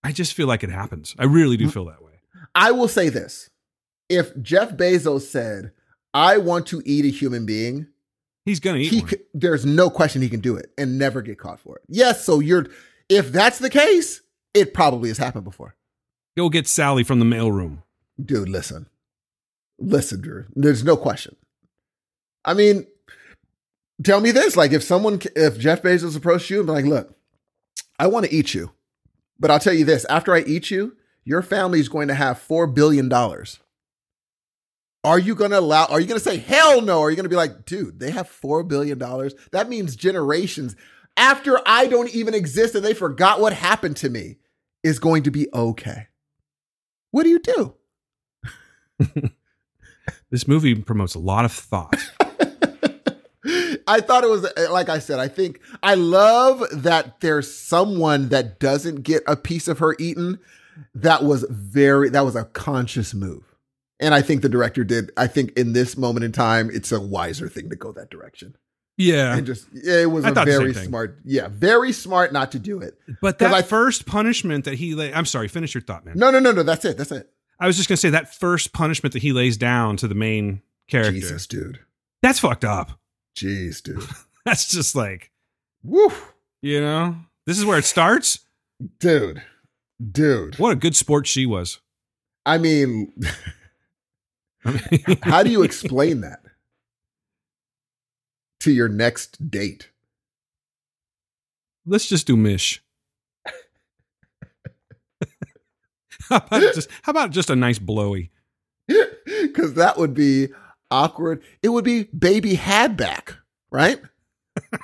I 0.02 0.12
just 0.12 0.32
feel 0.34 0.46
like 0.46 0.64
it 0.64 0.70
happens. 0.70 1.14
I 1.18 1.24
really 1.24 1.56
Mm. 1.56 1.60
do 1.60 1.70
feel 1.70 1.84
that 1.86 2.02
way. 2.02 2.12
I 2.54 2.70
will 2.72 2.88
say 2.88 3.08
this: 3.10 3.50
if 4.08 4.36
Jeff 4.40 4.76
Bezos 4.76 5.22
said, 5.22 5.72
"I 6.14 6.38
want 6.38 6.66
to 6.68 6.82
eat 6.84 7.04
a 7.04 7.08
human 7.08 7.46
being," 7.46 7.86
He's 8.44 8.60
gonna 8.60 8.78
eat 8.78 8.92
he 8.92 9.00
one. 9.00 9.08
c- 9.10 9.16
there's 9.34 9.66
no 9.66 9.90
question 9.90 10.22
he 10.22 10.28
can 10.28 10.40
do 10.40 10.56
it 10.56 10.72
and 10.78 10.98
never 10.98 11.20
get 11.22 11.38
caught 11.38 11.58
for 11.60 11.76
it. 11.76 11.82
Yes, 11.88 12.24
so 12.24 12.38
you're 12.40 12.66
if 13.08 13.32
that's 13.32 13.58
the 13.58 13.70
case, 13.70 14.20
it 14.54 14.72
probably 14.74 15.08
has 15.08 15.18
happened 15.18 15.44
before. 15.44 15.74
Go 16.36 16.48
get 16.48 16.68
Sally 16.68 17.02
from 17.02 17.18
the 17.18 17.24
mailroom. 17.24 17.82
Dude, 18.22 18.48
listen. 18.48 18.86
Listen, 19.78 20.20
Drew. 20.20 20.44
There's 20.54 20.84
no 20.84 20.96
question. 20.96 21.36
I 22.44 22.54
mean, 22.54 22.86
tell 24.04 24.20
me 24.20 24.30
this, 24.30 24.56
like 24.56 24.72
if 24.72 24.82
someone 24.82 25.20
if 25.34 25.58
Jeff 25.58 25.82
Bezos 25.82 26.16
approached 26.16 26.48
you 26.50 26.58
and 26.58 26.66
be 26.66 26.72
like, 26.72 26.84
"Look, 26.84 27.14
I 27.98 28.06
want 28.06 28.26
to 28.26 28.32
eat 28.32 28.54
you. 28.54 28.70
But 29.38 29.50
I'll 29.50 29.58
tell 29.58 29.74
you 29.74 29.84
this, 29.84 30.04
after 30.06 30.34
I 30.34 30.40
eat 30.40 30.70
you, 30.70 30.96
your 31.24 31.42
family 31.42 31.78
is 31.80 31.88
going 31.90 32.08
to 32.08 32.14
have 32.14 32.38
4 32.38 32.66
billion 32.66 33.08
dollars." 33.08 33.58
Are 35.06 35.18
you 35.18 35.34
going 35.34 35.52
to 35.52 35.58
allow 35.58 35.86
are 35.86 36.00
you 36.00 36.06
going 36.06 36.20
to 36.20 36.24
say 36.24 36.36
hell 36.36 36.82
no? 36.82 36.98
Or 36.98 37.06
are 37.06 37.10
you 37.10 37.16
going 37.16 37.24
to 37.24 37.30
be 37.30 37.36
like, 37.36 37.64
"Dude, 37.64 37.98
they 38.00 38.10
have 38.10 38.28
4 38.28 38.64
billion 38.64 38.98
dollars? 38.98 39.34
That 39.52 39.68
means 39.68 39.96
generations 39.96 40.76
after 41.16 41.58
I 41.64 41.86
don't 41.86 42.14
even 42.14 42.34
exist 42.34 42.74
and 42.74 42.84
they 42.84 42.92
forgot 42.92 43.40
what 43.40 43.54
happened 43.54 43.96
to 43.98 44.10
me 44.10 44.36
is 44.82 44.98
going 44.98 45.22
to 45.22 45.30
be 45.30 45.48
okay." 45.54 46.08
What 47.12 47.22
do 47.22 47.30
you 47.30 47.38
do? 47.38 49.30
This 50.30 50.48
movie 50.48 50.74
promotes 50.74 51.14
a 51.14 51.18
lot 51.18 51.44
of 51.44 51.52
thought. 51.52 51.96
I 53.88 54.00
thought 54.00 54.24
it 54.24 54.30
was 54.30 54.46
like 54.70 54.88
I 54.88 54.98
said. 54.98 55.20
I 55.20 55.28
think 55.28 55.60
I 55.82 55.94
love 55.94 56.64
that 56.72 57.20
there's 57.20 57.56
someone 57.56 58.30
that 58.30 58.58
doesn't 58.58 59.02
get 59.02 59.22
a 59.26 59.36
piece 59.36 59.68
of 59.68 59.78
her 59.78 59.94
eaten. 60.00 60.40
That 60.94 61.22
was 61.22 61.46
very 61.48 62.08
that 62.10 62.24
was 62.24 62.34
a 62.34 62.44
conscious 62.44 63.14
move, 63.14 63.54
and 64.00 64.14
I 64.14 64.22
think 64.22 64.42
the 64.42 64.48
director 64.48 64.84
did. 64.84 65.10
I 65.16 65.26
think 65.26 65.52
in 65.52 65.72
this 65.72 65.96
moment 65.96 66.24
in 66.24 66.32
time, 66.32 66.70
it's 66.72 66.92
a 66.92 67.00
wiser 67.00 67.48
thing 67.48 67.70
to 67.70 67.76
go 67.76 67.92
that 67.92 68.10
direction. 68.10 68.56
Yeah, 68.98 69.36
And 69.36 69.46
just 69.46 69.66
yeah, 69.74 70.00
it 70.00 70.10
was 70.10 70.24
I 70.24 70.30
a 70.30 70.32
very 70.44 70.72
smart. 70.72 71.18
Yeah, 71.24 71.48
very 71.50 71.92
smart 71.92 72.32
not 72.32 72.52
to 72.52 72.58
do 72.58 72.80
it. 72.80 72.98
But 73.20 73.38
that 73.40 73.52
I- 73.52 73.60
first 73.62 74.06
punishment 74.06 74.64
that 74.64 74.74
he 74.74 74.94
lay. 74.94 75.12
I'm 75.12 75.26
sorry. 75.26 75.48
Finish 75.48 75.74
your 75.74 75.82
thought, 75.82 76.06
man. 76.06 76.16
No, 76.16 76.30
no, 76.30 76.38
no, 76.38 76.50
no. 76.52 76.62
That's 76.62 76.84
it. 76.86 76.96
That's 76.96 77.12
it. 77.12 77.28
I 77.60 77.66
was 77.66 77.76
just 77.76 77.88
gonna 77.90 77.96
say 77.98 78.10
that 78.10 78.34
first 78.34 78.72
punishment 78.72 79.12
that 79.12 79.20
he 79.22 79.32
lays 79.32 79.56
down 79.58 79.96
to 79.98 80.08
the 80.08 80.14
main 80.14 80.62
character. 80.88 81.12
Jesus, 81.12 81.46
dude. 81.46 81.80
That's 82.22 82.38
fucked 82.38 82.64
up. 82.64 82.98
Jeez, 83.36 83.82
dude. 83.82 84.02
That's 84.46 84.66
just 84.68 84.94
like 84.96 85.30
Woo, 85.82 86.10
you 86.62 86.80
know. 86.80 87.16
This 87.46 87.58
is 87.58 87.64
where 87.66 87.78
it 87.78 87.84
starts. 87.84 88.40
dude, 88.98 89.42
dude. 90.10 90.58
What 90.58 90.72
a 90.72 90.76
good 90.76 90.96
sport 90.96 91.26
she 91.26 91.44
was. 91.44 91.80
I 92.46 92.56
mean, 92.58 93.12
How 95.22 95.42
do 95.42 95.50
you 95.50 95.62
explain 95.62 96.20
that 96.22 96.40
to 98.60 98.70
your 98.72 98.88
next 98.88 99.50
date? 99.50 99.90
let's 101.86 102.06
just 102.06 102.26
do 102.26 102.36
Mish. 102.36 102.82
how, 106.28 106.36
about 106.36 106.74
just, 106.74 106.90
how 107.02 107.10
about 107.10 107.30
just 107.30 107.48
a 107.50 107.56
nice 107.56 107.78
blowy? 107.78 108.30
Because 109.26 109.74
that 109.74 109.96
would 109.96 110.14
be 110.14 110.48
awkward. 110.90 111.42
It 111.62 111.70
would 111.70 111.84
be 111.84 112.04
baby 112.04 112.54
had 112.54 112.96
back, 112.96 113.34
right? 113.70 114.00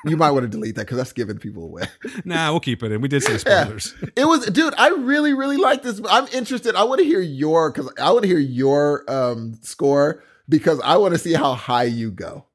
You 0.04 0.16
might 0.16 0.30
want 0.30 0.44
to 0.44 0.48
delete 0.48 0.74
that 0.76 0.82
because 0.82 0.96
that's 0.96 1.12
giving 1.12 1.38
people 1.38 1.64
away. 1.64 1.84
Nah, 2.24 2.50
we'll 2.50 2.60
keep 2.60 2.82
it 2.82 2.92
in. 2.92 3.00
We 3.00 3.08
did 3.08 3.22
say 3.22 3.38
spoilers. 3.38 3.94
It 4.16 4.26
was, 4.26 4.46
dude. 4.46 4.74
I 4.76 4.88
really, 4.88 5.32
really 5.34 5.56
like 5.56 5.82
this. 5.82 6.00
I'm 6.08 6.26
interested. 6.28 6.74
I 6.74 6.84
want 6.84 7.00
to 7.00 7.04
hear 7.04 7.20
your 7.20 7.70
because 7.70 7.92
I 8.00 8.10
want 8.12 8.22
to 8.22 8.28
hear 8.28 8.38
your 8.38 9.04
um 9.10 9.58
score 9.62 10.22
because 10.48 10.80
I 10.84 10.96
want 10.98 11.14
to 11.14 11.18
see 11.18 11.32
how 11.32 11.54
high 11.54 11.84
you 11.84 12.10
go. 12.10 12.46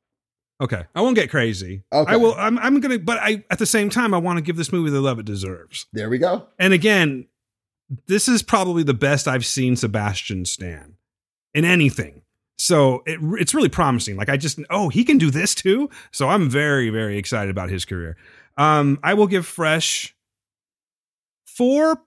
Okay, 0.60 0.86
I 0.96 1.02
won't 1.02 1.16
get 1.16 1.30
crazy. 1.30 1.84
Okay. 1.94 2.14
I 2.14 2.16
will. 2.16 2.34
I'm, 2.36 2.58
I'm 2.60 2.80
gonna, 2.80 2.98
but 2.98 3.20
I 3.20 3.44
at 3.52 3.60
the 3.60 3.66
same 3.66 3.90
time, 3.90 4.14
I 4.14 4.18
want 4.18 4.38
to 4.38 4.42
give 4.42 4.56
this 4.56 4.72
movie 4.72 4.90
the 4.90 5.02
love 5.02 5.20
it 5.20 5.26
deserves. 5.26 5.86
There 5.94 6.10
we 6.10 6.18
go. 6.18 6.48
And 6.58 6.74
again, 6.74 7.28
this 8.08 8.28
is 8.28 8.42
probably 8.42 8.84
the 8.84 8.94
best 8.94 9.28
I've 9.28 9.46
seen 9.46 9.76
Sebastian 9.76 10.46
Stan 10.46 10.96
in 11.54 11.64
anything. 11.64 12.24
So 12.58 13.04
it, 13.06 13.20
it's 13.40 13.54
really 13.54 13.70
promising. 13.70 14.18
Like 14.18 14.30
I 14.30 14.38
just, 14.38 14.60
oh, 14.70 14.90
he 14.90 15.04
can 15.04 15.18
do 15.18 15.30
this 15.30 15.54
too. 15.54 15.90
So 16.12 16.28
I'm 16.30 16.50
very, 16.50 16.90
very 16.90 17.18
excited 17.18 17.50
about 17.50 17.70
his 17.70 17.86
career. 17.86 18.18
Um, 18.58 19.00
I 19.04 19.14
will 19.14 19.28
give 19.28 19.46
Fresh 19.46 20.16
four 21.46 22.02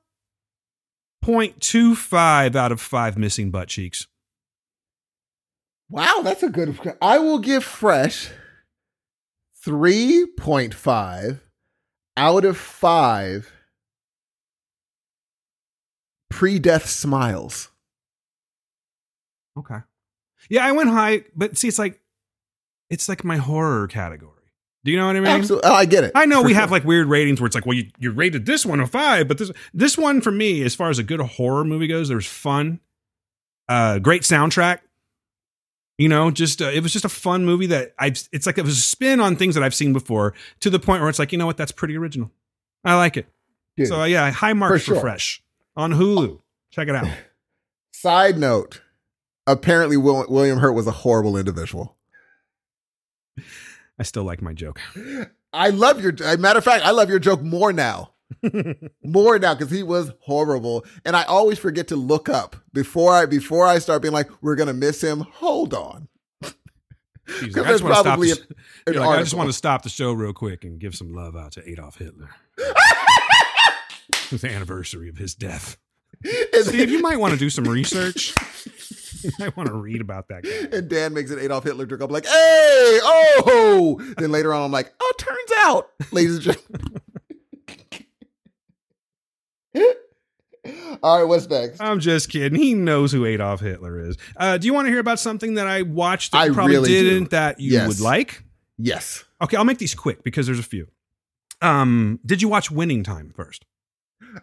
point 1.22 1.60
two 1.60 1.94
five 1.94 2.56
out 2.56 2.72
of 2.72 2.80
five 2.80 3.16
missing 3.16 3.50
butt 3.50 3.68
cheeks. 3.68 4.06
Wow, 5.88 6.20
that's 6.22 6.42
a 6.42 6.48
good. 6.48 6.78
I 7.02 7.18
will 7.18 7.38
give 7.38 7.64
Fresh 7.64 8.30
3.5 9.64 11.40
out 12.16 12.44
of 12.44 12.56
5 12.56 13.52
pre 16.30 16.58
death 16.58 16.88
smiles. 16.88 17.70
Okay. 19.58 19.80
Yeah, 20.50 20.66
I 20.66 20.72
went 20.72 20.90
high, 20.90 21.24
but 21.34 21.56
see, 21.56 21.68
it's 21.68 21.78
like, 21.78 22.00
it's 22.90 23.08
like 23.08 23.24
my 23.24 23.36
horror 23.36 23.86
category. 23.86 24.34
Do 24.84 24.90
you 24.90 24.98
know 24.98 25.06
what 25.06 25.16
I 25.16 25.20
mean? 25.20 25.28
Absolutely. 25.28 25.70
Oh, 25.70 25.74
I 25.74 25.84
get 25.84 26.04
it. 26.04 26.12
I 26.14 26.26
know 26.26 26.42
we 26.42 26.52
sure. 26.52 26.60
have 26.60 26.70
like 26.70 26.84
weird 26.84 27.06
ratings 27.06 27.40
where 27.40 27.46
it's 27.46 27.54
like, 27.54 27.66
well, 27.66 27.76
you, 27.76 27.88
you 27.98 28.10
rated 28.10 28.46
this 28.46 28.66
one 28.66 28.80
a 28.80 28.86
five, 28.86 29.28
but 29.28 29.38
this 29.38 29.52
this 29.74 29.96
one 29.96 30.20
for 30.20 30.30
me, 30.30 30.62
as 30.62 30.74
far 30.74 30.90
as 30.90 30.98
a 30.98 31.02
good 31.02 31.20
horror 31.20 31.64
movie 31.64 31.86
goes, 31.86 32.08
there 32.08 32.16
was 32.16 32.26
fun, 32.26 32.80
uh, 33.68 33.98
great 33.98 34.22
soundtrack. 34.22 34.80
You 35.98 36.08
know, 36.08 36.30
just 36.30 36.62
uh, 36.62 36.70
it 36.70 36.82
was 36.82 36.94
just 36.94 37.04
a 37.04 37.10
fun 37.10 37.44
movie 37.44 37.66
that 37.66 37.94
I. 37.98 38.06
It's 38.32 38.46
like 38.46 38.56
it 38.56 38.64
was 38.64 38.78
a 38.78 38.80
spin 38.80 39.20
on 39.20 39.36
things 39.36 39.54
that 39.54 39.62
I've 39.62 39.74
seen 39.74 39.92
before 39.92 40.32
to 40.60 40.70
the 40.70 40.78
point 40.78 41.02
where 41.02 41.10
it's 41.10 41.18
like, 41.18 41.30
you 41.30 41.36
know 41.36 41.46
what, 41.46 41.58
that's 41.58 41.72
pretty 41.72 41.96
original. 41.98 42.30
I 42.82 42.96
like 42.96 43.18
it. 43.18 43.26
Dude, 43.76 43.88
So 43.88 44.00
uh, 44.00 44.04
yeah, 44.04 44.30
high 44.30 44.54
marks 44.54 44.84
For 44.84 44.92
for, 44.92 44.94
sure. 44.94 45.00
Fresh 45.02 45.42
on 45.76 45.92
Hulu. 45.92 46.40
Check 46.70 46.88
it 46.88 46.96
out. 46.96 47.06
Side 47.92 48.38
note 48.38 48.80
apparently, 49.46 49.96
Will, 49.96 50.26
William 50.28 50.58
Hurt 50.58 50.72
was 50.72 50.86
a 50.86 50.92
horrible 50.92 51.36
individual. 51.36 51.96
I 53.98 54.02
still 54.02 54.24
like 54.24 54.42
my 54.42 54.52
joke. 54.52 54.80
I 55.52 55.70
love 55.70 56.00
your. 56.02 56.12
Matter 56.38 56.58
of 56.58 56.64
fact, 56.64 56.84
I 56.84 56.90
love 56.90 57.10
your 57.10 57.18
joke 57.18 57.42
more 57.42 57.72
now. 57.72 58.12
more 59.02 59.38
now 59.38 59.54
because 59.54 59.72
he 59.72 59.82
was 59.82 60.12
horrible, 60.20 60.84
and 61.04 61.16
I 61.16 61.24
always 61.24 61.58
forget 61.58 61.88
to 61.88 61.96
look 61.96 62.28
up 62.28 62.54
before 62.72 63.12
I 63.12 63.26
before 63.26 63.66
I 63.66 63.78
start 63.80 64.02
being 64.02 64.14
like, 64.14 64.30
"We're 64.40 64.54
gonna 64.54 64.72
miss 64.72 65.02
him." 65.02 65.20
Hold 65.20 65.74
on, 65.74 66.08
He's 67.38 67.56
like, 67.56 67.66
I 67.66 67.70
just 67.72 67.82
want 67.84 67.94
to 67.94 68.00
stop. 68.00 68.04
probably 68.04 68.32
The, 68.32 68.92
an 68.92 68.96
like, 68.96 69.18
I 69.18 69.22
just 69.22 69.34
want 69.34 69.48
to 69.48 69.52
stop 69.52 69.82
the 69.82 69.88
show 69.88 70.12
real 70.12 70.32
quick 70.32 70.64
and 70.64 70.78
give 70.78 70.94
some 70.94 71.12
love 71.12 71.36
out 71.36 71.52
to 71.52 71.68
Adolf 71.68 71.96
Hitler. 71.96 72.30
it's 74.30 74.30
the 74.42 74.50
anniversary 74.50 75.08
of 75.08 75.18
his 75.18 75.34
death. 75.34 75.76
Steve, 76.24 76.90
you 76.90 77.00
might 77.00 77.18
want 77.18 77.32
to 77.32 77.38
do 77.38 77.48
some 77.50 77.64
research. 77.64 78.34
I 79.40 79.52
want 79.56 79.68
to 79.68 79.74
read 79.74 80.00
about 80.00 80.28
that 80.28 80.42
guy. 80.44 80.76
And 80.76 80.88
Dan 80.88 81.12
makes 81.14 81.30
an 81.30 81.38
Adolf 81.38 81.64
Hitler 81.64 81.86
joke. 81.86 82.00
I'm 82.00 82.10
like, 82.10 82.24
hey, 82.26 82.30
oh. 83.02 84.00
Then 84.18 84.30
later 84.32 84.52
on, 84.54 84.62
I'm 84.64 84.72
like, 84.72 84.92
oh, 85.00 85.12
turns 85.18 85.50
out, 85.58 85.90
ladies 86.12 86.34
and 86.36 86.42
gentlemen. 86.44 87.00
All 91.02 91.18
right, 91.18 91.24
what's 91.24 91.48
next? 91.48 91.80
I'm 91.80 92.00
just 92.00 92.28
kidding. 92.28 92.60
He 92.60 92.74
knows 92.74 93.12
who 93.12 93.24
Adolf 93.24 93.60
Hitler 93.60 93.98
is. 94.00 94.16
Uh, 94.36 94.58
do 94.58 94.66
you 94.66 94.74
want 94.74 94.86
to 94.86 94.90
hear 94.90 95.00
about 95.00 95.18
something 95.18 95.54
that 95.54 95.66
I 95.66 95.82
watched 95.82 96.32
that 96.32 96.38
I 96.42 96.44
you 96.46 96.52
probably 96.54 96.74
really 96.76 96.88
didn't 96.90 97.30
that 97.30 97.58
you 97.60 97.72
Yes. 97.72 97.88
would 97.88 98.00
like? 98.00 98.44
Yes. 98.76 99.24
Okay, 99.40 99.56
I'll 99.56 99.64
make 99.64 99.78
these 99.78 99.94
quick 99.94 100.22
because 100.22 100.44
there's 100.46 100.58
a 100.58 100.62
few. 100.64 100.88
Um, 101.62 102.20
did 102.26 102.42
you 102.42 102.48
watch 102.48 102.70
Winning 102.70 103.02
Time 103.02 103.32
first? 103.34 103.64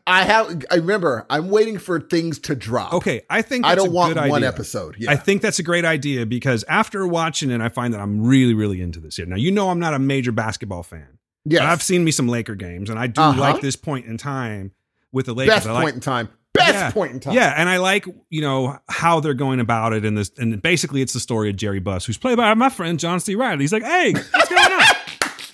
I 0.05 0.23
have, 0.23 0.65
I 0.71 0.75
remember, 0.75 1.25
I'm 1.29 1.49
waiting 1.49 1.77
for 1.77 1.99
things 1.99 2.39
to 2.39 2.55
drop. 2.55 2.93
Okay, 2.93 3.21
I 3.29 3.41
think 3.41 3.65
I 3.65 3.75
don't 3.75 3.87
a 3.87 3.91
want 3.91 4.13
good 4.15 4.29
one 4.29 4.39
idea. 4.43 4.49
episode. 4.49 4.95
Yeah. 4.99 5.11
I 5.11 5.15
think 5.15 5.41
that's 5.41 5.59
a 5.59 5.63
great 5.63 5.85
idea 5.85 6.25
because 6.25 6.63
after 6.67 7.05
watching 7.07 7.51
it, 7.51 7.61
I 7.61 7.69
find 7.69 7.93
that 7.93 8.01
I'm 8.01 8.25
really, 8.25 8.53
really 8.53 8.81
into 8.81 8.99
this 8.99 9.15
here. 9.17 9.25
Now, 9.25 9.35
you 9.37 9.51
know, 9.51 9.69
I'm 9.69 9.79
not 9.79 9.93
a 9.93 9.99
major 9.99 10.31
basketball 10.31 10.83
fan, 10.83 11.19
yes. 11.45 11.61
but 11.61 11.67
I've 11.69 11.83
seen 11.83 12.03
me 12.03 12.11
some 12.11 12.27
Laker 12.27 12.55
games, 12.55 12.89
and 12.89 12.97
I 12.99 13.07
do 13.07 13.21
Uh-huh. 13.21 13.39
like 13.39 13.61
this 13.61 13.75
point 13.75 14.05
in 14.05 14.17
time 14.17 14.71
with 15.11 15.25
the 15.27 15.33
Lakers. 15.33 15.55
Best 15.55 15.67
I 15.67 15.71
like, 15.73 15.83
point 15.83 15.95
in 15.95 16.01
time. 16.01 16.29
Best 16.53 16.73
Yeah. 16.73 16.91
point 16.91 17.11
in 17.13 17.19
time. 17.19 17.33
Yeah, 17.35 17.53
and 17.55 17.69
I 17.69 17.77
like 17.77 18.05
you 18.29 18.41
know 18.41 18.79
how 18.89 19.19
they're 19.19 19.33
going 19.35 19.59
about 19.59 19.93
it, 19.93 20.03
and 20.03 20.17
this, 20.17 20.31
and 20.37 20.59
basically 20.61 21.01
it's 21.01 21.13
the 21.13 21.19
story 21.19 21.49
of 21.51 21.55
Jerry 21.55 21.79
Buss, 21.79 22.05
who's 22.05 22.17
played 22.17 22.37
by 22.37 22.53
my 22.55 22.69
friend 22.69 22.99
John 22.99 23.19
C. 23.19 23.35
Reilly. 23.35 23.59
He's 23.63 23.71
like, 23.73 23.83
"Hey, 23.83 24.11
what's 24.13 24.49
going 24.49 24.71
on? 24.71 24.81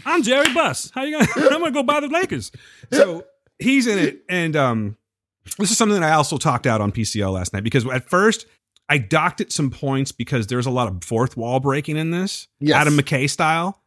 I'm 0.05 0.23
Jerry 0.23 0.53
Buss. 0.53 0.91
How 0.95 1.03
you 1.03 1.17
gonna? 1.19 1.29
I'm 1.53 1.59
gonna 1.59 1.71
go 1.71 1.83
buy 1.83 1.99
the 1.99 2.07
Lakers." 2.07 2.51
So 2.93 3.25
he's 3.59 3.87
in 3.87 3.97
it, 3.99 4.23
and 4.29 4.55
um, 4.55 4.97
this 5.57 5.71
is 5.71 5.77
something 5.77 5.99
that 5.99 6.09
I 6.09 6.13
also 6.15 6.37
talked 6.37 6.67
out 6.67 6.81
on 6.81 6.91
PCL 6.91 7.31
last 7.33 7.53
night 7.53 7.63
because 7.63 7.85
at 7.87 8.09
first 8.09 8.45
I 8.89 8.97
docked 8.97 9.41
it 9.41 9.51
some 9.51 9.69
points 9.71 10.11
because 10.11 10.47
there's 10.47 10.65
a 10.65 10.69
lot 10.71 10.87
of 10.87 11.03
fourth 11.03 11.37
wall 11.37 11.59
breaking 11.59 11.97
in 11.97 12.11
this, 12.11 12.47
Yes. 12.59 12.75
Adam 12.77 12.97
McKay 12.97 13.29
style. 13.29 13.81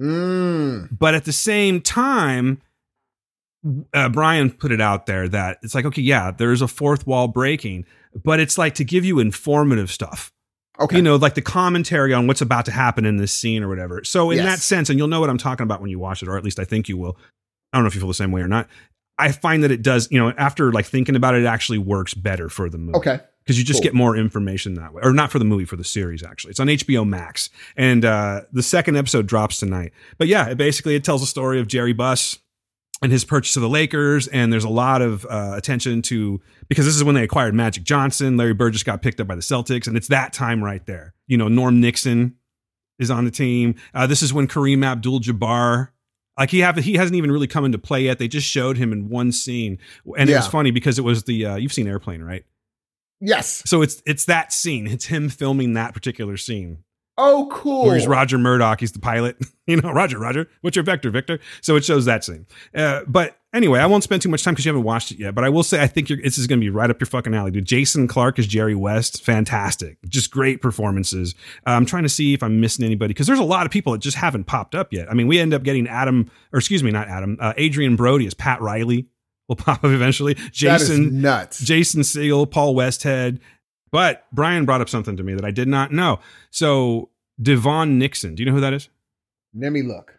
Mm. 0.00 0.88
But 0.98 1.14
at 1.14 1.24
the 1.24 1.32
same 1.32 1.80
time, 1.80 2.60
uh, 3.94 4.08
Brian 4.08 4.50
put 4.50 4.72
it 4.72 4.80
out 4.80 5.06
there 5.06 5.28
that 5.28 5.58
it's 5.62 5.74
like, 5.74 5.84
okay, 5.84 6.02
yeah, 6.02 6.30
there's 6.30 6.62
a 6.62 6.68
fourth 6.68 7.06
wall 7.06 7.28
breaking, 7.28 7.84
but 8.24 8.40
it's 8.40 8.58
like 8.58 8.74
to 8.76 8.84
give 8.84 9.04
you 9.04 9.18
informative 9.20 9.90
stuff. 9.90 10.32
Okay. 10.80 10.96
You 10.96 11.02
know, 11.02 11.16
like 11.16 11.34
the 11.34 11.42
commentary 11.42 12.12
on 12.12 12.26
what's 12.26 12.40
about 12.40 12.64
to 12.64 12.72
happen 12.72 13.04
in 13.04 13.16
this 13.18 13.32
scene 13.32 13.62
or 13.62 13.68
whatever. 13.68 14.02
So 14.04 14.30
in 14.30 14.38
Yes. 14.38 14.46
that 14.46 14.58
sense, 14.62 14.90
and 14.90 14.98
you'll 14.98 15.06
know 15.08 15.20
what 15.20 15.30
I'm 15.30 15.38
talking 15.38 15.64
about 15.64 15.80
when 15.80 15.90
you 15.90 15.98
watch 15.98 16.22
it, 16.22 16.28
or 16.28 16.36
at 16.36 16.42
least 16.44 16.58
I 16.58 16.64
think 16.64 16.88
you 16.88 16.96
will. 16.96 17.16
I 17.72 17.76
don't 17.78 17.84
know 17.84 17.88
if 17.88 17.94
you 17.94 18.00
feel 18.00 18.08
the 18.08 18.14
same 18.14 18.32
way 18.32 18.40
or 18.42 18.48
not. 18.48 18.68
I 19.18 19.30
find 19.32 19.62
that 19.64 19.70
it 19.70 19.82
does, 19.82 20.08
you 20.10 20.18
know, 20.18 20.32
after 20.36 20.72
like 20.72 20.86
thinking 20.86 21.16
about 21.16 21.34
it, 21.34 21.42
it 21.42 21.46
actually 21.46 21.78
works 21.78 22.14
better 22.14 22.48
for 22.48 22.68
the 22.68 22.78
movie. 22.78 22.96
Okay. 22.98 23.20
because 23.44 23.58
you 23.58 23.64
just 23.64 23.78
Cool. 23.78 23.84
get 23.84 23.94
more 23.94 24.16
information 24.16 24.74
that 24.74 24.92
way 24.94 25.02
or 25.04 25.12
not 25.12 25.30
for 25.30 25.38
the 25.38 25.44
movie 25.44 25.64
for 25.64 25.76
the 25.76 25.84
series 25.84 26.22
actually. 26.22 26.50
It's 26.52 26.60
on 26.60 26.68
hbo 26.68 27.06
max. 27.06 27.50
And 27.76 28.04
uh 28.04 28.42
the 28.52 28.62
second 28.62 28.96
episode 28.96 29.26
drops 29.26 29.58
tonight. 29.58 29.92
But 30.18 30.28
yeah 30.28 30.48
it 30.48 30.56
basically 30.58 30.94
it 30.94 31.04
tells 31.04 31.20
the 31.20 31.26
story 31.26 31.60
of 31.60 31.66
jerry 31.68 31.92
buss 31.92 32.38
and 33.02 33.10
his 33.10 33.24
purchase 33.24 33.56
of 33.56 33.62
the 33.62 33.68
lakers 33.68 34.28
and 34.28 34.52
there's 34.52 34.62
a 34.64 34.68
lot 34.68 35.02
of 35.02 35.26
uh, 35.28 35.54
attention 35.56 36.02
to 36.02 36.40
because 36.68 36.84
this 36.86 36.94
is 36.94 37.02
when 37.02 37.14
they 37.16 37.24
acquired 37.24 37.52
magic 37.54 37.82
johnson. 37.84 38.36
Larry 38.36 38.54
burgess 38.54 38.82
got 38.84 39.02
picked 39.02 39.20
up 39.20 39.26
by 39.26 39.34
the 39.34 39.40
celtics 39.42 39.86
and 39.88 39.96
it's 39.96 40.08
that 40.08 40.32
time 40.32 40.62
right 40.62 40.84
there. 40.86 41.12
You 41.26 41.36
know 41.36 41.48
norm 41.48 41.80
nixon 41.80 42.36
is 43.00 43.10
on 43.10 43.24
the 43.24 43.30
team. 43.32 43.74
Uh, 43.92 44.06
this 44.06 44.22
is 44.22 44.32
when 44.32 44.46
kareem 44.46 44.84
abdul-jabbar 44.84 45.88
like 46.42 46.50
he 46.50 46.58
have 46.58 46.76
he 46.76 46.94
hasn't 46.94 47.14
even 47.16 47.30
really 47.30 47.46
come 47.46 47.64
into 47.64 47.78
play 47.78 48.02
yet 48.02 48.18
they 48.18 48.26
just 48.28 48.46
showed 48.48 48.76
him 48.76 48.92
in 48.92 49.08
one 49.08 49.30
scene 49.30 49.78
and 50.18 50.28
it 50.28 50.34
was 50.34 50.46
funny 50.48 50.70
because 50.72 50.98
it 50.98 51.02
was 51.02 51.22
the 51.24 51.46
uh, 51.46 51.56
you've 51.56 51.72
seen 51.72 51.86
airplane 51.86 52.22
right 52.22 52.44
Yes. 53.24 53.62
so 53.66 53.82
it's 53.82 54.02
it's 54.04 54.24
that 54.24 54.52
scene. 54.52 54.88
It's 54.88 55.04
him 55.06 55.28
filming 55.28 55.74
that 55.74 55.94
particular 55.94 56.36
scene. 56.36 56.78
Oh, 57.16 57.48
cool. 57.52 57.86
Where 57.86 57.94
he's 57.96 58.08
Roger 58.08 58.36
Murdock. 58.36 58.80
He's 58.80 58.90
the 58.90 58.98
pilot. 58.98 59.36
you 59.68 59.76
know, 59.80 59.92
Roger, 59.92 60.18
Roger. 60.18 60.48
What's 60.62 60.74
your 60.76 60.82
vector, 60.84 61.08
Victor? 61.10 61.38
So 61.60 61.76
it 61.76 61.84
shows 61.84 62.04
that 62.06 62.24
scene. 62.24 62.46
Uh, 62.74 63.02
but 63.06 63.36
anyway, 63.52 63.80
I 63.80 63.86
won't 63.86 64.04
spend 64.04 64.22
too 64.22 64.28
much 64.28 64.42
time 64.42 64.54
because 64.54 64.64
you 64.64 64.70
haven't 64.70 64.84
watched 64.84 65.10
it 65.10 65.18
yet. 65.18 65.34
But 65.34 65.44
I 65.44 65.48
will 65.48 65.62
say, 65.62 65.82
I 65.82 65.86
think 65.86 66.08
you're, 66.08 66.20
this 66.20 66.38
is 66.38 66.46
going 66.46 66.60
to 66.60 66.64
be 66.64 66.70
right 66.70 66.90
up 66.90 67.00
your 67.00 67.06
fucking 67.06 67.34
alley, 67.34 67.50
dude. 67.50 67.64
Jason 67.64 68.08
Clarke 68.08 68.38
is 68.38 68.46
Jerry 68.46 68.74
West. 68.74 69.24
Fantastic. 69.24 69.98
Just 70.08 70.30
great 70.30 70.62
performances. 70.62 71.34
Uh, 71.66 71.70
I'm 71.70 71.86
trying 71.86 72.02
to 72.04 72.08
see 72.08 72.34
if 72.34 72.42
I'm 72.42 72.60
missing 72.60 72.84
anybody 72.84 73.08
because 73.08 73.26
there's 73.26 73.38
a 73.38 73.44
lot 73.44 73.66
of 73.66 73.72
people 73.72 73.92
that 73.92 74.00
just 74.00 74.16
haven't 74.16 74.44
popped 74.44 74.74
up 74.74 74.92
yet. 74.92 75.10
I 75.10 75.14
mean, 75.14 75.26
we 75.26 75.38
end 75.38 75.54
up 75.54 75.62
getting 75.62 75.86
Adam, 75.86 76.30
or 76.52 76.58
excuse 76.58 76.82
me, 76.82 76.90
not 76.90 77.08
Adam, 77.08 77.36
uh, 77.40 77.52
Adrien 77.58 77.96
Brody 77.96 78.26
as 78.26 78.34
Pat 78.34 78.60
Riley. 78.60 79.06
Will 79.48 79.56
pop 79.56 79.84
up 79.84 79.90
eventually. 79.90 80.34
Jason 80.52 81.20
nuts. 81.20 81.60
Jason 81.60 82.02
Segel, 82.02 82.50
Paul 82.50 82.74
Westhead. 82.74 83.40
But 83.90 84.24
Brian 84.32 84.64
brought 84.64 84.80
up 84.80 84.88
something 84.88 85.16
to 85.16 85.22
me 85.22 85.34
that 85.34 85.44
I 85.44 85.50
did 85.50 85.68
not 85.68 85.92
know. 85.92 86.20
So 86.50 87.10
DeVaughn 87.40 87.98
Nixon, 87.98 88.34
do 88.34 88.42
you 88.42 88.46
know 88.46 88.54
who 88.54 88.60
that 88.60 88.72
is? 88.72 88.88
Let 89.54 89.72
me 89.72 89.82
look. 89.82 90.18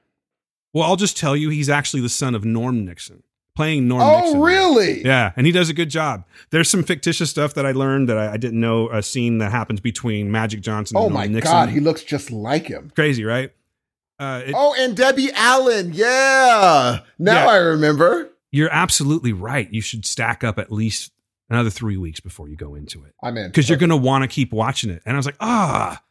Well, 0.73 0.84
I'll 0.84 0.95
just 0.95 1.18
tell 1.18 1.35
you, 1.35 1.49
he's 1.49 1.69
actually 1.69 2.01
the 2.01 2.10
son 2.10 2.34
of 2.35 2.43
Norm 2.43 2.84
Nixon, 2.84 3.23
playing 3.55 3.88
Norm 3.88 4.01
Oh, 4.01 4.19
Nixon. 4.21 4.41
really? 4.41 5.03
Yeah, 5.05 5.31
and 5.35 5.45
he 5.45 5.51
does 5.51 5.69
a 5.69 5.73
good 5.73 5.89
job. 5.89 6.25
There's 6.49 6.69
some 6.69 6.84
fictitious 6.84 7.30
stuff 7.30 7.53
that 7.53 7.65
I 7.65 7.71
learned 7.71 8.09
that 8.09 8.17
I, 8.17 8.34
I 8.34 8.38
didn't 8.38 8.59
know. 8.59 8.89
A 8.89 9.03
scene 9.03 9.38
that 9.39 9.51
happens 9.51 9.80
between 9.80 10.31
Magic 10.31 10.61
Johnson 10.61 10.97
and 10.97 11.05
Oh 11.05 11.09
my 11.09 11.27
Nixon. 11.27 11.51
God, 11.51 11.69
he 11.69 11.80
looks 11.80 12.03
just 12.03 12.31
like 12.31 12.67
him. 12.67 12.91
crazy, 12.95 13.23
right? 13.23 13.51
Uh, 14.19 14.41
it- 14.45 14.53
Oh, 14.55 14.75
and 14.77 14.95
Debbie 14.97 15.31
Allen. 15.34 15.91
Yeah. 15.93 16.99
Now 17.19 17.45
Yeah. 17.45 17.47
I 17.51 17.57
remember. 17.57 18.30
You're 18.51 18.71
absolutely 18.71 19.34
right. 19.34 19.71
You 19.71 19.81
should 19.81 20.05
stack 20.05 20.43
up 20.43 20.59
at 20.59 20.71
least 20.71 21.11
another 21.49 21.69
three 21.71 21.97
weeks 21.97 22.19
before 22.19 22.47
you 22.47 22.55
go 22.55 22.75
into 22.75 23.03
it. 23.03 23.13
I'm 23.23 23.35
in. 23.38 23.47
because 23.49 23.67
you're 23.69 23.77
going 23.80 23.89
to 23.89 23.97
want 23.97 24.23
to 24.23 24.27
keep 24.27 24.53
watching 24.53 24.89
it. 24.91 25.01
And 25.05 25.15
I 25.15 25.17
was 25.17 25.25
like, 25.25 25.38
ah, 25.39 26.01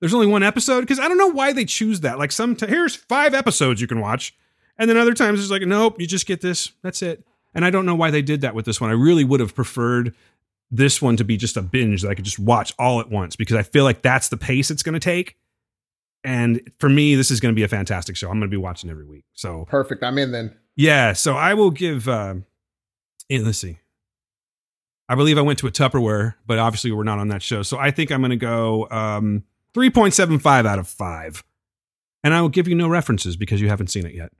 there's 0.00 0.12
only 0.14 0.26
one 0.26 0.42
episode 0.42 0.80
because 0.80 0.98
I 0.98 1.06
don't 1.08 1.18
know 1.18 1.28
why 1.28 1.52
they 1.52 1.64
choose 1.64 2.00
that. 2.00 2.18
Like 2.18 2.32
some 2.32 2.56
t- 2.56 2.66
here's 2.66 2.96
five 2.96 3.34
episodes 3.34 3.80
you 3.80 3.86
can 3.86 4.00
watch, 4.00 4.34
and 4.82 4.90
then 4.90 4.96
other 4.96 5.14
times 5.14 5.38
it's 5.40 5.48
like, 5.48 5.62
nope, 5.62 6.00
you 6.00 6.08
just 6.08 6.26
get 6.26 6.40
this. 6.40 6.72
That's 6.82 7.02
it. 7.02 7.24
And 7.54 7.64
I 7.64 7.70
don't 7.70 7.86
know 7.86 7.94
why 7.94 8.10
they 8.10 8.20
did 8.20 8.40
that 8.40 8.52
with 8.52 8.64
this 8.64 8.80
one. 8.80 8.90
I 8.90 8.94
really 8.94 9.22
would 9.22 9.38
have 9.38 9.54
preferred 9.54 10.12
this 10.72 11.00
one 11.00 11.16
to 11.18 11.24
be 11.24 11.36
just 11.36 11.56
a 11.56 11.62
binge 11.62 12.02
that 12.02 12.08
I 12.08 12.16
could 12.16 12.24
just 12.24 12.40
watch 12.40 12.74
all 12.80 12.98
at 12.98 13.08
once 13.08 13.36
because 13.36 13.54
I 13.54 13.62
feel 13.62 13.84
like 13.84 14.02
that's 14.02 14.28
the 14.28 14.36
pace 14.36 14.72
it's 14.72 14.82
going 14.82 14.94
to 14.94 14.98
take. 14.98 15.36
And 16.24 16.68
for 16.80 16.88
me, 16.88 17.14
this 17.14 17.30
is 17.30 17.38
going 17.38 17.54
to 17.54 17.56
be 17.56 17.62
a 17.62 17.68
fantastic 17.68 18.16
show. 18.16 18.26
I'm 18.26 18.40
going 18.40 18.50
to 18.50 18.54
be 18.54 18.56
watching 18.56 18.90
every 18.90 19.06
week. 19.06 19.24
So 19.34 19.66
Perfect. 19.68 20.02
I'm 20.02 20.18
in 20.18 20.32
then. 20.32 20.56
yeah, 20.74 21.12
so 21.12 21.34
I 21.36 21.54
will 21.54 21.70
give. 21.70 22.08
Uh, 22.08 22.34
let's 23.30 23.58
see. 23.58 23.78
I 25.08 25.14
believe 25.14 25.38
I 25.38 25.42
went 25.42 25.60
to 25.60 25.68
a 25.68 25.70
Tupperware, 25.70 26.34
but 26.44 26.58
obviously 26.58 26.90
we're 26.90 27.04
not 27.04 27.20
on 27.20 27.28
that 27.28 27.42
show. 27.42 27.62
So 27.62 27.78
I 27.78 27.92
think 27.92 28.10
I'm 28.10 28.20
going 28.20 28.30
to 28.30 28.36
go 28.36 28.88
um, 28.90 29.44
3.75 29.76 30.66
out 30.66 30.80
of 30.80 30.88
five, 30.88 31.44
and 32.24 32.34
I 32.34 32.40
will 32.40 32.48
give 32.48 32.66
you 32.66 32.74
no 32.74 32.88
references 32.88 33.36
because 33.36 33.60
you 33.60 33.68
haven't 33.68 33.88
seen 33.88 34.06
it 34.06 34.14
yet. 34.14 34.32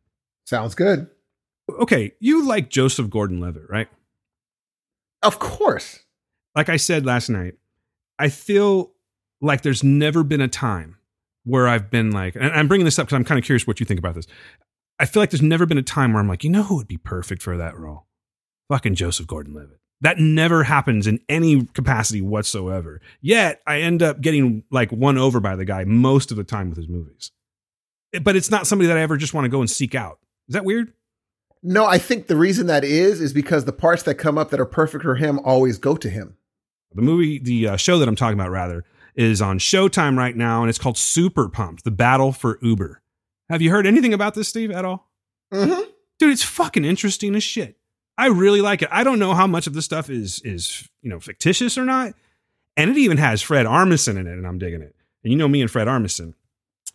Sounds 0.44 0.74
good. 0.74 1.08
Okay, 1.70 2.12
you 2.20 2.46
like 2.46 2.68
Joseph 2.70 3.08
Gordon-Levitt, 3.08 3.70
right? 3.70 3.88
Of 5.22 5.38
course. 5.38 6.00
Like 6.56 6.68
I 6.68 6.76
said 6.76 7.06
last 7.06 7.28
night, 7.28 7.54
I 8.18 8.28
feel 8.28 8.92
like 9.40 9.62
there's 9.62 9.82
never 9.82 10.22
been 10.22 10.40
a 10.40 10.48
time 10.48 10.98
where 11.44 11.66
I've 11.66 11.90
been 11.90 12.10
like, 12.10 12.36
and 12.36 12.52
I'm 12.52 12.68
bringing 12.68 12.84
this 12.84 12.98
up 12.98 13.06
because 13.06 13.16
I'm 13.16 13.24
kind 13.24 13.38
of 13.38 13.44
curious 13.44 13.66
what 13.66 13.80
you 13.80 13.86
think 13.86 13.98
about 13.98 14.14
this. 14.14 14.26
I 14.98 15.06
feel 15.06 15.22
like 15.22 15.30
there's 15.30 15.42
never 15.42 15.66
been 15.66 15.78
a 15.78 15.82
time 15.82 16.12
where 16.12 16.20
I'm 16.20 16.28
like, 16.28 16.44
you 16.44 16.50
know 16.50 16.62
who 16.62 16.76
would 16.76 16.88
be 16.88 16.98
perfect 16.98 17.42
for 17.42 17.56
that 17.56 17.78
role? 17.78 18.06
Fucking 18.68 18.94
Joseph 18.94 19.26
Gordon 19.26 19.54
Levitt. 19.54 19.80
That 20.00 20.18
never 20.18 20.64
happens 20.64 21.06
in 21.06 21.20
any 21.28 21.64
capacity 21.66 22.20
whatsoever. 22.20 23.00
Yet 23.20 23.62
I 23.66 23.80
end 23.80 24.02
up 24.02 24.20
getting 24.20 24.64
like 24.70 24.90
won 24.92 25.16
over 25.16 25.40
by 25.40 25.56
the 25.56 25.64
guy 25.64 25.84
most 25.84 26.30
of 26.30 26.36
the 26.36 26.44
time 26.44 26.68
with 26.68 26.78
his 26.78 26.88
movies. 26.88 27.30
But 28.22 28.36
it's 28.36 28.50
not 28.50 28.66
somebody 28.66 28.88
that 28.88 28.96
I 28.96 29.02
ever 29.02 29.16
just 29.16 29.32
want 29.32 29.44
to 29.44 29.48
go 29.48 29.60
and 29.60 29.70
seek 29.70 29.94
out. 29.94 30.18
Is 30.48 30.54
that 30.54 30.64
weird? 30.64 30.92
No, 31.62 31.86
I 31.86 31.98
think 31.98 32.26
the 32.26 32.36
reason 32.36 32.66
that 32.66 32.84
is 32.84 33.20
is 33.20 33.32
because 33.32 33.64
the 33.64 33.72
parts 33.72 34.02
that 34.04 34.16
come 34.16 34.36
up 34.36 34.50
that 34.50 34.60
are 34.60 34.66
perfect 34.66 35.04
for 35.04 35.14
him 35.14 35.38
always 35.44 35.78
go 35.78 35.96
to 35.96 36.10
him. 36.10 36.36
The 36.94 37.02
movie, 37.02 37.38
the 37.38 37.68
uh, 37.68 37.76
show 37.76 37.98
that 37.98 38.08
I'm 38.08 38.16
talking 38.16 38.38
about, 38.38 38.50
rather, 38.50 38.84
is 39.14 39.40
on 39.40 39.58
Showtime 39.58 40.16
right 40.16 40.36
now, 40.36 40.62
and 40.62 40.68
it's 40.68 40.78
called 40.78 40.98
Super 40.98 41.48
Pumped: 41.48 41.84
The 41.84 41.90
Battle 41.90 42.32
for 42.32 42.58
Uber. 42.62 43.00
Have 43.48 43.62
you 43.62 43.70
heard 43.70 43.86
anything 43.86 44.12
about 44.12 44.34
this, 44.34 44.48
Steve, 44.48 44.70
at 44.70 44.84
all? 44.84 45.10
Mm-hmm. 45.52 45.82
Dude, 46.18 46.32
it's 46.32 46.42
fucking 46.42 46.84
interesting 46.84 47.34
as 47.34 47.42
shit. 47.42 47.76
I 48.18 48.26
really 48.26 48.60
like 48.60 48.82
it. 48.82 48.88
I 48.92 49.04
don't 49.04 49.18
know 49.18 49.34
how 49.34 49.46
much 49.46 49.66
of 49.66 49.74
this 49.74 49.84
stuff 49.84 50.10
is 50.10 50.40
is 50.40 50.88
you 51.00 51.10
know 51.10 51.20
fictitious 51.20 51.78
or 51.78 51.84
not, 51.84 52.14
and 52.76 52.90
it 52.90 52.96
even 52.96 53.18
has 53.18 53.40
Fred 53.40 53.66
Armisen 53.66 54.18
in 54.18 54.26
it, 54.26 54.32
and 54.32 54.46
I'm 54.46 54.58
digging 54.58 54.82
it. 54.82 54.94
And 55.22 55.32
you 55.32 55.38
know 55.38 55.48
me 55.48 55.62
and 55.62 55.70
Fred 55.70 55.86
Armisen, 55.86 56.34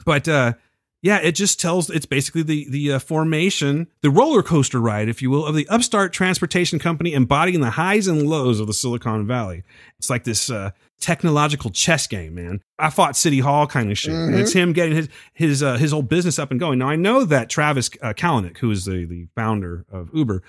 but 0.05 0.27
uh, 0.27 0.53
yeah, 1.01 1.17
it 1.17 1.33
just 1.33 1.59
tells. 1.59 1.89
It's 1.89 2.05
basically 2.05 2.43
the 2.43 2.67
the 2.69 2.93
uh, 2.93 2.99
formation, 2.99 3.87
the 4.01 4.09
roller 4.09 4.41
coaster 4.41 4.79
ride, 4.79 5.09
if 5.09 5.21
you 5.21 5.29
will, 5.29 5.45
of 5.45 5.55
the 5.55 5.67
upstart 5.69 6.11
transportation 6.11 6.79
company 6.79 7.13
embodying 7.13 7.61
the 7.61 7.71
highs 7.71 8.07
and 8.07 8.27
lows 8.27 8.59
of 8.59 8.67
the 8.67 8.73
Silicon 8.73 9.27
Valley. 9.27 9.63
It's 9.99 10.09
like 10.09 10.23
this 10.23 10.49
uh, 10.49 10.71
technological 10.99 11.69
chess 11.69 12.07
game, 12.07 12.35
man. 12.35 12.61
I 12.79 12.89
fought 12.89 13.15
City 13.15 13.39
Hall 13.39 13.67
kind 13.67 13.91
of 13.91 13.97
shit, 13.97 14.13
and 14.13 14.35
it's 14.35 14.53
him 14.53 14.73
getting 14.73 14.95
his 14.95 15.09
his 15.33 15.63
uh, 15.63 15.77
his 15.77 15.91
whole 15.91 16.01
business 16.01 16.39
up 16.39 16.49
and 16.49 16.59
going. 16.59 16.79
Now 16.79 16.89
I 16.89 16.95
know 16.95 17.23
that 17.25 17.49
Travis 17.49 17.91
uh, 18.01 18.13
Kalanick, 18.13 18.57
who 18.57 18.71
is 18.71 18.85
the 18.85 19.05
the 19.05 19.27
founder 19.35 19.85
of 19.91 20.09
Uber. 20.13 20.41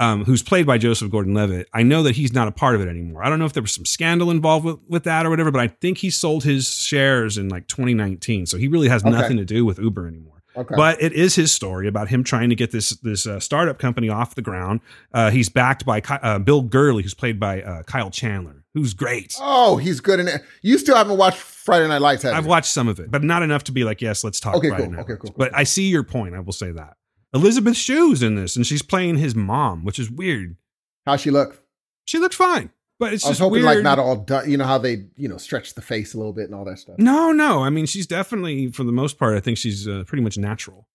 Um, 0.00 0.24
who's 0.24 0.42
played 0.42 0.66
by 0.66 0.78
Joseph 0.78 1.10
Gordon-Levitt? 1.10 1.68
I 1.74 1.82
know 1.82 2.02
that 2.02 2.16
he's 2.16 2.32
not 2.32 2.48
a 2.48 2.52
part 2.52 2.74
of 2.74 2.80
it 2.80 2.88
anymore. 2.88 3.22
I 3.22 3.28
don't 3.28 3.38
know 3.38 3.44
if 3.44 3.52
there 3.52 3.62
was 3.62 3.72
some 3.74 3.84
scandal 3.84 4.30
involved 4.30 4.64
with, 4.64 4.78
with 4.88 5.04
that 5.04 5.26
or 5.26 5.30
whatever, 5.30 5.50
but 5.50 5.60
I 5.60 5.68
think 5.68 5.98
he 5.98 6.10
sold 6.10 6.42
his 6.42 6.68
shares 6.74 7.36
in 7.38 7.48
like 7.50 7.68
2019, 7.68 8.46
so 8.46 8.56
he 8.56 8.66
really 8.66 8.88
has 8.88 9.02
Okay. 9.04 9.10
nothing 9.10 9.36
to 9.36 9.44
do 9.44 9.64
with 9.64 9.78
Uber 9.78 10.08
anymore. 10.08 10.42
Okay. 10.56 10.74
But 10.76 11.00
it 11.00 11.12
is 11.12 11.36
his 11.36 11.52
story 11.52 11.86
about 11.86 12.08
him 12.08 12.24
trying 12.24 12.48
to 12.48 12.56
get 12.56 12.72
this 12.72 12.90
this 13.02 13.24
uh, 13.24 13.38
startup 13.38 13.78
company 13.78 14.08
off 14.08 14.34
the 14.34 14.42
ground. 14.42 14.80
Uh, 15.14 15.30
he's 15.30 15.48
backed 15.48 15.84
by 15.86 16.00
Ky- 16.00 16.14
uh, 16.22 16.40
Bill 16.40 16.62
Gurley, 16.62 17.04
who's 17.04 17.14
played 17.14 17.38
by 17.38 17.62
uh, 17.62 17.82
Kyle 17.84 18.10
Chandler, 18.10 18.64
who's 18.74 18.92
great. 18.92 19.36
oh, 19.40 19.76
he's 19.76 20.00
good 20.00 20.18
in 20.18 20.26
it. 20.26 20.42
You 20.62 20.76
still 20.78 20.96
haven't 20.96 21.18
watched 21.18 21.38
Friday 21.38 21.86
Night 21.86 22.00
Lights, 22.00 22.24
have 22.24 22.34
I've 22.34 22.44
you? 22.44 22.48
watched 22.50 22.72
some 22.72 22.88
of 22.88 22.98
it, 22.98 23.10
but 23.12 23.22
not 23.22 23.44
enough 23.44 23.62
to 23.64 23.72
be 23.72 23.84
like, 23.84 24.00
yes, 24.02 24.24
let's 24.24 24.40
talk. 24.40 24.56
Okay, 24.56 24.70
Friday 24.70 24.84
cool. 24.84 24.92
Night 24.92 25.00
Okay, 25.02 25.12
cool, 25.20 25.30
cool, 25.30 25.34
But 25.36 25.52
I 25.54 25.62
see 25.62 25.88
your 25.88 26.02
point. 26.02 26.34
I 26.34 26.40
will 26.40 26.52
say 26.52 26.72
that 26.72 26.96
Elizabeth 27.32 27.76
Shue's 27.76 28.22
in 28.22 28.34
this, 28.34 28.56
and 28.56 28.66
she's 28.66 28.82
playing 28.82 29.16
his 29.16 29.34
mom, 29.34 29.84
which 29.84 29.98
is 29.98 30.10
weird. 30.10 30.56
How 31.06 31.16
she 31.16 31.30
look? 31.30 31.62
She 32.04 32.18
looks 32.18 32.36
fine, 32.36 32.70
but 32.98 33.12
it's 33.12 33.24
I 33.24 33.28
was 33.28 33.38
just 33.38 33.40
hoping 33.40 33.62
weird. 33.62 33.76
like 33.76 33.84
not 33.84 33.98
all 33.98 34.16
done. 34.16 34.50
You 34.50 34.56
know 34.56 34.64
how 34.64 34.78
they 34.78 35.06
you 35.16 35.28
know 35.28 35.36
stretch 35.36 35.74
the 35.74 35.82
face 35.82 36.14
a 36.14 36.16
little 36.16 36.32
bit 36.32 36.46
and 36.46 36.54
all 36.54 36.64
that 36.64 36.78
stuff. 36.78 36.96
No, 36.98 37.30
no. 37.32 37.62
I 37.62 37.70
mean, 37.70 37.86
she's 37.86 38.06
definitely, 38.06 38.72
for 38.72 38.84
the 38.84 38.92
most 38.92 39.18
part, 39.18 39.36
I 39.36 39.40
think 39.40 39.58
she's 39.58 39.86
uh, 39.86 40.04
pretty 40.06 40.22
much 40.22 40.36
natural. 40.38 40.88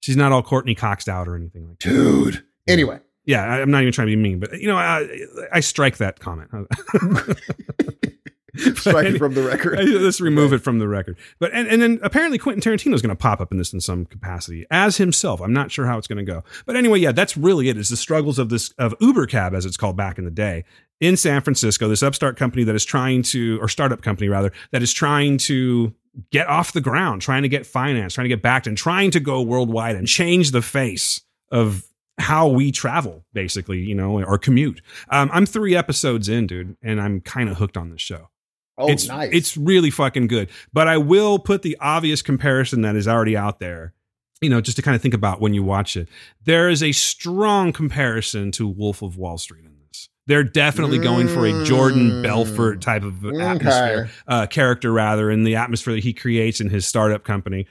She's 0.00 0.16
not 0.16 0.30
all 0.30 0.42
Courtney 0.42 0.76
Coxed 0.76 1.08
out 1.08 1.26
or 1.26 1.34
anything 1.34 1.66
like 1.68 1.80
that. 1.80 1.88
Dude. 1.88 2.44
Anyway, 2.68 3.00
Yeah, 3.24 3.42
I'm 3.42 3.70
not 3.70 3.82
even 3.82 3.92
trying 3.92 4.06
to 4.08 4.16
be 4.16 4.22
mean, 4.22 4.38
but 4.38 4.60
you 4.60 4.68
know, 4.68 4.76
I, 4.76 5.08
I 5.52 5.60
strike 5.60 5.96
that 5.96 6.20
comment. 6.20 6.50
strike 8.76 9.06
it 9.06 9.18
from 9.18 9.34
the 9.34 9.42
record. 9.42 9.78
Let's 9.88 10.20
remove 10.20 10.52
it 10.52 10.58
from 10.58 10.78
the 10.78 10.88
record. 10.88 11.16
But 11.38 11.52
and, 11.52 11.68
and 11.68 11.80
then 11.80 11.98
apparently 12.02 12.38
Quentin 12.38 12.62
Tarantino 12.62 12.94
is 12.94 13.02
going 13.02 13.10
to 13.10 13.16
pop 13.16 13.40
up 13.40 13.52
in 13.52 13.58
this 13.58 13.72
in 13.72 13.80
some 13.80 14.06
capacity 14.06 14.66
as 14.70 14.96
himself. 14.96 15.40
I'm 15.40 15.52
not 15.52 15.70
sure 15.70 15.86
how 15.86 15.98
it's 15.98 16.06
going 16.06 16.24
to 16.24 16.32
go. 16.32 16.44
But 16.64 16.76
anyway, 16.76 17.00
yeah, 17.00 17.12
that's 17.12 17.36
really 17.36 17.68
it. 17.68 17.76
Is 17.76 17.88
the 17.88 17.96
struggles 17.96 18.38
of 18.38 18.48
this 18.48 18.70
of 18.78 18.94
Uber 19.00 19.26
Cab 19.26 19.54
as 19.54 19.64
it's 19.64 19.76
called 19.76 19.96
back 19.96 20.18
in 20.18 20.24
the 20.24 20.30
day 20.30 20.64
in 21.00 21.16
San 21.16 21.42
Francisco, 21.42 21.88
this 21.88 22.02
upstart 22.02 22.36
company 22.36 22.64
that 22.64 22.74
is 22.74 22.84
trying 22.84 23.22
to 23.22 23.58
or 23.60 23.68
startup 23.68 24.02
company 24.02 24.28
rather 24.28 24.52
that 24.72 24.82
is 24.82 24.92
trying 24.92 25.38
to 25.38 25.94
get 26.30 26.48
off 26.48 26.72
the 26.72 26.80
ground, 26.80 27.20
trying 27.22 27.42
to 27.42 27.48
get 27.48 27.66
finance, 27.66 28.14
trying 28.14 28.24
to 28.24 28.28
get 28.28 28.42
backed 28.42 28.66
and 28.66 28.76
trying 28.76 29.10
to 29.10 29.20
go 29.20 29.42
worldwide 29.42 29.96
and 29.96 30.06
change 30.06 30.50
the 30.50 30.62
face 30.62 31.20
of 31.50 31.84
how 32.18 32.48
we 32.48 32.72
travel, 32.72 33.24
basically, 33.34 33.80
you 33.80 33.94
know, 33.94 34.22
or 34.22 34.38
commute. 34.38 34.80
Um, 35.10 35.30
I'm 35.32 35.44
three 35.44 35.76
episodes 35.76 36.28
in, 36.28 36.46
dude, 36.46 36.76
and 36.82 37.00
I'm 37.00 37.20
kind 37.20 37.50
of 37.50 37.58
hooked 37.58 37.76
on 37.76 37.90
this 37.90 38.00
show. 38.00 38.30
Oh, 38.78 38.88
it's 38.90 39.08
nice. 39.08 39.30
it's 39.32 39.56
really 39.56 39.90
fucking 39.90 40.26
good. 40.26 40.50
But 40.72 40.86
I 40.88 40.98
will 40.98 41.38
put 41.38 41.62
the 41.62 41.76
obvious 41.80 42.20
comparison 42.22 42.82
that 42.82 42.94
is 42.96 43.08
already 43.08 43.36
out 43.36 43.58
there. 43.60 43.94
You 44.42 44.50
know, 44.50 44.60
just 44.60 44.76
to 44.76 44.82
kind 44.82 44.94
of 44.94 45.00
think 45.00 45.14
about 45.14 45.40
when 45.40 45.54
you 45.54 45.62
watch 45.62 45.96
it. 45.96 46.08
There 46.44 46.68
is 46.68 46.82
a 46.82 46.92
strong 46.92 47.72
comparison 47.72 48.50
to 48.52 48.68
Wolf 48.68 49.00
of 49.00 49.16
Wall 49.16 49.38
Street 49.38 49.64
in 49.64 49.72
this. 49.88 50.10
They're 50.26 50.44
definitely 50.44 50.98
going 50.98 51.26
for 51.26 51.46
a 51.46 51.64
Jordan 51.64 52.10
Mm. 52.10 52.22
Belfort 52.22 52.82
type 52.82 53.02
of 53.02 53.24
Okay. 53.24 53.40
atmosphere, 53.42 54.10
uh, 54.28 54.46
character 54.46 54.92
rather, 54.92 55.30
in 55.30 55.44
the 55.44 55.56
atmosphere 55.56 55.94
that 55.94 56.04
he 56.04 56.12
creates 56.12 56.60
in 56.60 56.68
his 56.68 56.86
startup 56.86 57.24
company. 57.24 57.66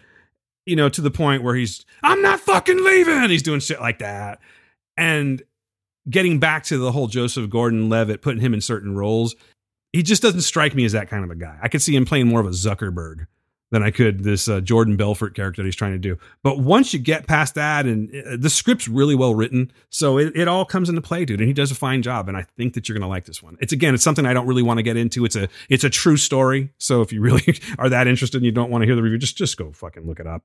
You 0.66 0.76
know, 0.76 0.90
to 0.90 1.02
the 1.02 1.12
point 1.12 1.44
where 1.44 1.54
he's, 1.54 1.86
I'm 2.02 2.24
not 2.24 2.40
fucking 2.40 2.84
leaving. 2.84 3.30
He's 3.30 3.44
doing 3.44 3.60
shit 3.60 3.80
like 3.80 4.00
that. 4.00 4.40
And 4.98 5.44
getting 6.10 6.40
back 6.40 6.64
to 6.66 6.78
the 6.80 6.92
whole 6.92 7.08
Joseph 7.08 7.50
Gordon 7.52 7.90
Levitt, 7.90 8.24
putting 8.24 8.42
him 8.42 8.56
in 8.56 8.62
certain 8.62 8.96
roles, 8.96 9.36
he 9.96 10.04
just 10.04 10.22
doesn't 10.22 10.42
strike 10.42 10.76
me 10.76 10.84
as 10.84 10.92
that 10.92 11.10
kind 11.10 11.24
of 11.24 11.32
a 11.32 11.36
guy. 11.36 11.58
I 11.62 11.70
could 11.70 11.82
see 11.82 11.96
him 11.96 12.06
playing 12.06 12.28
more 12.28 12.42
of 12.42 12.46
a 12.46 12.52
Zuckerberg 12.52 13.28
than 13.72 13.82
I 13.82 13.92
could 13.92 14.24
this 14.24 14.48
uh, 14.48 14.60
Jordan 14.60 14.98
Belfort 14.98 15.36
character 15.36 15.62
that 15.62 15.66
he's 15.66 15.76
trying 15.76 15.94
to 15.94 15.98
do. 15.98 16.18
But 16.44 16.60
once 16.60 16.94
you 16.94 17.00
get 17.00 17.28
past 17.28 17.56
that, 17.56 17.86
and 17.86 18.14
uh, 18.14 18.38
the 18.38 18.50
script's 18.50 18.90
really 18.90 19.16
well 19.16 19.34
written, 19.34 19.72
so 19.90 20.18
it, 20.18 20.36
it 20.36 20.50
all 20.50 20.66
comes 20.66 20.90
into 20.90 21.02
play, 21.02 21.24
dude. 21.24 21.40
And 21.40 21.48
he 21.48 21.54
does 21.54 21.72
a 21.72 21.76
fine 21.76 22.02
job. 22.02 22.28
And 22.28 22.36
I 22.38 22.46
think 22.58 22.74
that 22.74 22.88
you're 22.88 22.98
gonna 22.98 23.10
like 23.10 23.26
this 23.26 23.42
one. 23.42 23.58
It's 23.62 23.72
again, 23.72 23.94
it's 23.94 24.04
something 24.04 24.26
I 24.26 24.34
don't 24.34 24.48
really 24.48 24.64
want 24.64 24.80
to 24.80 24.84
get 24.84 24.98
into. 24.98 25.24
It's 25.24 25.38
a 25.38 25.48
it's 25.70 25.86
a 25.86 25.90
true 25.90 26.18
story. 26.18 26.72
So 26.78 27.02
if 27.02 27.14
you 27.14 27.22
really 27.22 27.58
are 27.80 27.88
that 27.88 28.08
interested 28.08 28.38
and 28.38 28.46
you 28.46 28.52
don't 28.52 28.70
want 28.70 28.82
to 28.82 28.86
hear 28.86 28.96
the 28.96 29.02
review, 29.02 29.18
just 29.18 29.38
just 29.38 29.56
go 29.56 29.72
fucking 29.72 30.06
look 30.06 30.20
it 30.20 30.28
up. 30.28 30.44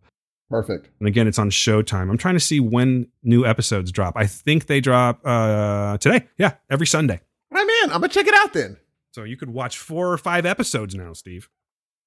Perfect. 0.49 0.91
And 1.01 1.09
again, 1.09 1.27
it's 1.27 1.39
on 1.39 1.51
Showtime. 1.51 2.09
I'm 2.09 2.19
trying 2.19 2.35
to 2.35 2.41
see 2.41 2.61
when 2.61 3.09
new 3.25 3.45
episodes 3.45 3.91
drop. 3.91 4.15
I 4.17 4.27
think 4.27 4.67
they 4.67 4.81
drop 4.81 5.21
uh, 5.25 5.99
today. 5.99 6.29
Yeah, 6.39 6.55
every 6.71 6.87
Sunday. 6.87 7.21
I'm 7.53 7.69
in. 7.69 7.91
I'm 7.91 8.01
gonna 8.01 8.09
check 8.09 8.29
it 8.29 8.35
out 8.35 8.53
then. 8.53 8.77
So 9.13 9.25
you 9.25 9.37
could 9.37 9.51
watch 9.51 9.79
four 9.79 10.13
or 10.13 10.19
five 10.19 10.47
episodes 10.47 10.95
now, 10.95 11.13
Steve. 11.13 11.49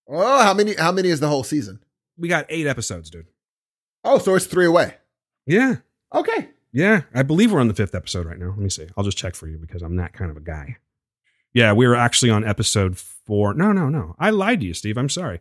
Oh, 0.07 0.43
how 0.43 0.53
many? 0.53 0.75
How 0.75 0.91
many 0.91 1.09
is 1.09 1.19
the 1.19 1.27
whole 1.27 1.43
season? 1.43 1.79
We 2.17 2.27
got 2.27 2.45
eight 2.49 2.67
episodes, 2.67 3.09
dude. 3.09 3.27
Oh, 4.03 4.17
so 4.17 4.35
it's 4.35 4.45
three 4.45 4.65
away. 4.65 4.95
Yeah. 5.45 5.77
Okay. 6.13 6.49
Yeah. 6.71 7.01
I 7.13 7.23
believe 7.23 7.51
we're 7.51 7.59
on 7.59 7.67
the 7.67 7.73
fifth 7.73 7.95
episode 7.95 8.25
right 8.25 8.37
now. 8.37 8.49
Let 8.49 8.59
me 8.59 8.69
see. 8.69 8.87
I'll 8.97 9.03
just 9.03 9.17
check 9.17 9.35
for 9.35 9.47
you 9.47 9.57
because 9.57 9.81
I'm 9.81 9.95
that 9.97 10.13
kind 10.13 10.29
of 10.29 10.37
a 10.37 10.41
guy. 10.41 10.77
Yeah, 11.53 11.73
we 11.73 11.87
were 11.87 11.95
actually 11.95 12.31
on 12.31 12.43
episode 12.43 12.97
four. 12.97 13.53
No, 13.53 13.71
no, 13.71 13.87
no. 13.89 14.15
I 14.19 14.31
lied 14.31 14.61
to 14.61 14.65
you, 14.65 14.73
Steve. 14.73 14.97
I'm 14.97 15.09
sorry. 15.09 15.39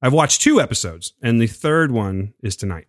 I've 0.00 0.12
watched 0.12 0.40
two 0.42 0.60
episodes, 0.60 1.14
and 1.22 1.40
the 1.40 1.46
third 1.46 1.90
one 1.90 2.34
is 2.42 2.54
tonight. 2.54 2.86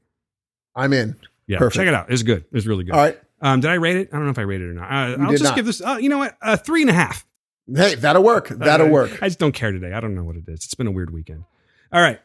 I'm 0.76 0.94
in. 0.94 1.16
Yeah, 1.48 1.58
Perfect. 1.58 1.78
check 1.78 1.88
it 1.88 1.94
out. 1.94 2.12
It's 2.12 2.24
good. 2.24 2.46
It's 2.52 2.66
really 2.66 2.84
good. 2.84 2.94
All 2.94 3.00
right. 3.02 3.20
Um, 3.42 3.62
did 3.62 3.72
I 3.72 3.76
rate 3.76 3.96
it? 3.96 4.10
I 4.12 4.18
don't 4.18 4.26
know 4.26 4.32
if 4.32 4.40
I 4.40 4.44
rated 4.44 4.68
it 4.68 4.72
or 4.72 4.74
not. 4.74 4.92
Uh, 4.92 5.24
I'll 5.24 5.32
just 5.32 5.44
not. 5.44 5.56
give 5.56 5.66
this. 5.66 5.82
Uh, 5.82 5.98
you 6.00 6.10
know 6.10 6.18
what? 6.20 6.38
A 6.42 6.58
three 6.58 6.82
and 6.82 6.90
a 6.90 6.94
half. 6.94 7.26
Hey, 7.74 7.96
that'll 7.96 8.24
work. 8.24 8.50
That'll 8.50 8.90
work. 8.90 9.22
I 9.22 9.28
just 9.28 9.40
don't 9.40 9.52
care 9.52 9.72
today. 9.72 9.94
I 9.94 10.00
don't 10.00 10.16
know 10.16 10.24
what 10.24 10.36
it 10.38 10.48
is. 10.48 10.66
It's 10.66 10.76
been 10.76 10.88
a 10.88 10.92
weird 10.92 11.12
weekend. 11.12 11.44
All 11.92 12.02
right. 12.02 12.20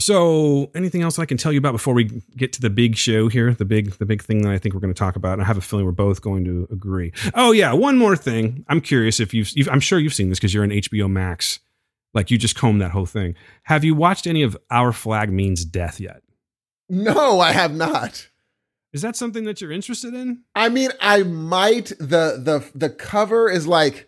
So, 0.00 0.70
anything 0.76 1.02
else 1.02 1.18
I 1.18 1.24
can 1.24 1.38
tell 1.38 1.50
you 1.50 1.58
about 1.58 1.72
before 1.72 1.92
we 1.92 2.04
get 2.36 2.52
to 2.52 2.60
the 2.60 2.70
big 2.70 2.94
show 2.96 3.28
here? 3.28 3.52
The 3.52 3.64
big, 3.64 3.90
the 3.92 4.06
big 4.06 4.22
thing 4.22 4.42
that 4.42 4.52
I 4.52 4.58
think 4.58 4.74
we're 4.74 4.80
going 4.80 4.94
to 4.94 4.98
talk 4.98 5.16
about. 5.16 5.34
And 5.34 5.42
I 5.42 5.44
have 5.46 5.56
a 5.56 5.60
feeling 5.60 5.86
we're 5.86 5.90
both 5.92 6.22
going 6.22 6.44
to 6.44 6.68
agree. 6.70 7.12
Oh 7.34 7.50
yeah, 7.50 7.72
one 7.72 7.98
more 7.98 8.14
thing. 8.16 8.64
I'm 8.68 8.80
curious 8.80 9.18
if 9.18 9.34
you've. 9.34 9.50
you've 9.56 9.68
I'm 9.68 9.80
sure 9.80 9.98
you've 9.98 10.14
seen 10.14 10.28
this 10.28 10.38
because 10.38 10.54
you're 10.54 10.62
an 10.64 10.70
HBO 10.70 11.10
Max. 11.10 11.58
Like 12.14 12.30
you 12.30 12.38
just 12.38 12.54
combed 12.54 12.80
that 12.80 12.92
whole 12.92 13.06
thing. 13.06 13.34
Have 13.64 13.84
you 13.84 13.94
watched 13.94 14.26
any 14.26 14.42
of 14.42 14.56
Our 14.70 14.92
Flag 14.92 15.32
Means 15.32 15.64
Death 15.64 15.98
yet? 16.00 16.22
No, 16.88 17.40
I 17.40 17.52
have 17.52 17.74
not. 17.74 18.28
Is 18.92 19.02
that 19.02 19.16
something 19.16 19.44
that 19.44 19.60
you're 19.60 19.72
interested 19.72 20.14
in? 20.14 20.42
I 20.54 20.68
mean, 20.68 20.90
I 21.00 21.22
might. 21.24 21.88
the 21.98 22.40
the 22.40 22.70
The 22.74 22.90
cover 22.90 23.50
is 23.50 23.66
like. 23.66 24.07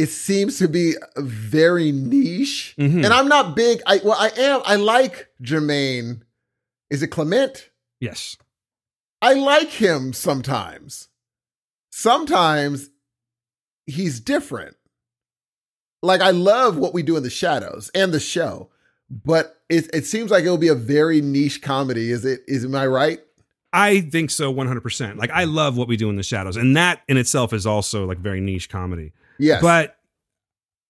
It 0.00 0.08
seems 0.08 0.58
to 0.58 0.68
be 0.68 0.94
very 1.16 1.92
niche, 1.92 2.74
Mhm. 2.78 3.04
and 3.04 3.06
I'm 3.08 3.28
not 3.28 3.54
big. 3.54 3.82
I 3.86 4.00
well, 4.02 4.16
I 4.18 4.30
am. 4.36 4.62
I 4.64 4.76
like 4.76 5.28
Jermaine. 5.42 6.22
Is 6.90 7.02
it 7.02 7.08
Clement? 7.08 7.68
Yes. 8.00 8.36
I 9.20 9.34
like 9.34 9.68
him 9.68 10.12
sometimes. 10.14 11.08
Sometimes 11.92 12.88
he's 13.86 14.20
different. 14.20 14.76
Like 16.02 16.22
I 16.22 16.30
love 16.30 16.76
what 16.78 16.94
we 16.94 17.02
do 17.02 17.16
in 17.18 17.22
the 17.22 17.30
shadows 17.30 17.90
and 17.94 18.12
the 18.12 18.20
show, 18.20 18.70
but 19.10 19.60
it, 19.68 19.90
it 19.92 20.06
seems 20.06 20.30
like 20.30 20.44
it'll 20.44 20.56
be 20.56 20.68
a 20.68 20.74
very 20.74 21.20
niche 21.20 21.60
comedy. 21.60 22.10
Is 22.10 22.24
it? 22.24 22.40
Is 22.48 22.64
am 22.64 22.74
I 22.74 22.86
right? 22.86 23.20
I 23.72 24.00
think 24.00 24.30
so 24.30 24.52
100%. 24.52 25.18
Like 25.18 25.30
I 25.30 25.44
love 25.44 25.76
what 25.76 25.88
we 25.88 25.96
do 25.96 26.08
in 26.08 26.16
the 26.16 26.22
shadows 26.22 26.56
and 26.56 26.74
that 26.76 27.02
in 27.08 27.16
itself 27.18 27.52
is 27.52 27.66
also 27.66 28.06
like 28.06 28.18
very 28.18 28.40
niche 28.40 28.68
comedy. 28.70 29.12
Yes. 29.40 29.62
But 29.62 29.96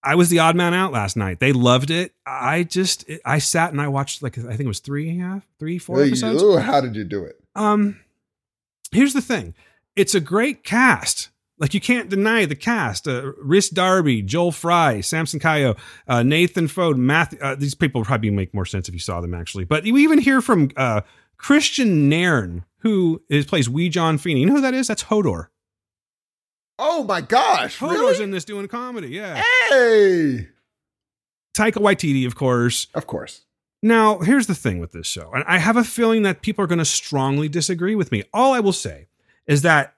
I 0.03 0.15
was 0.15 0.31
the 0.31 0.39
odd 0.39 0.57
man 0.57 0.73
out 0.75 0.93
last 0.93 1.17
night. 1.17 1.41
They 1.41 1.53
loved 1.53 1.91
it. 1.91 2.13
I 2.27 2.63
just 2.63 3.09
it, 3.09 3.21
I 3.25 3.39
sat 3.39 3.71
and 3.73 3.81
I 3.81 3.89
watched 3.89 4.23
like 4.23 4.39
I 4.39 4.43
think 4.43 4.61
it 4.61 4.67
was 4.67 4.81
three 4.81 5.11
and 5.11 5.21
a 5.21 5.25
half, 5.25 5.47
three, 5.59 5.79
four 5.79 6.03
episodes. 6.03 6.43
ooh, 6.43 6.57
how 6.57 6.81
did 6.81 6.97
you 6.97 7.05
do 7.05 7.25
it? 7.25 7.39
Um, 7.55 8.01
here's 8.93 9.13
the 9.13 9.21
thing: 9.21 9.55
it's 9.97 10.15
a 10.15 10.21
great 10.21 10.65
cast. 10.65 11.29
Like 11.59 11.75
you 11.75 11.81
can't 11.81 12.09
deny 12.09 12.47
the 12.47 12.55
cast: 12.55 13.07
uh, 13.07 13.33
Rhys 13.43 13.69
Darby, 13.69 14.23
Joel 14.23 14.53
Fry, 14.53 15.03
Samson 15.03 15.39
Kayo, 15.39 15.77
uh, 16.09 16.23
Nathan 16.23 16.67
Foad, 16.67 16.97
Matthew. 16.97 17.39
Uh, 17.41 17.55
these 17.55 17.75
people 17.75 18.03
probably 18.03 18.31
make 18.31 18.55
more 18.55 18.65
sense 18.65 18.89
if 18.89 18.95
you 18.95 19.01
saw 19.01 19.21
them 19.21 19.35
actually. 19.35 19.65
But 19.65 19.85
you 19.85 19.99
even 19.99 20.19
hear 20.19 20.41
from 20.41 20.71
uh, 20.77 21.03
Kristian 21.39 22.09
Nairn, 22.09 22.65
who 22.79 23.23
is 23.29 23.45
plays 23.45 23.69
Wee 23.69 23.91
John 23.91 24.17
Feeney. 24.17 24.41
You 24.41 24.47
know 24.47 24.55
who 24.55 24.61
that 24.63 24.75
is? 24.75 24.89
That's 24.89 25.05
Hodor. 25.05 25.49
Oh 26.83 27.05
my 27.05 27.21
gosh! 27.21 27.79
Hodor's 27.79 27.99
Really? 28.01 28.23
in 28.25 28.31
this 28.31 28.45
doing 28.45 28.67
comedy. 28.69 29.09
Yeah, 29.09 29.43
Hey, 29.69 30.49
Taika 31.57 31.75
Waititi, 31.75 32.27
of 32.27 32.35
course. 32.35 32.87
of 32.95 33.07
course. 33.07 33.43
Now, 33.83 34.19
here's 34.19 34.47
the 34.47 34.55
thing 34.55 34.79
with 34.79 34.93
this 34.93 35.07
show, 35.07 35.31
and 35.33 35.43
I 35.47 35.59
have 35.59 35.77
a 35.77 35.85
feeling 35.85 36.23
that 36.23 36.43
people 36.43 36.63
are 36.65 36.69
going 36.69 36.79
to 36.81 36.85
strongly 36.85 37.49
disagree 37.49 37.95
with 37.95 38.13
me. 38.13 38.25
All 38.33 38.53
I 38.53 38.61
will 38.61 38.73
say 38.75 39.09
is 39.47 39.63
that 39.63 39.95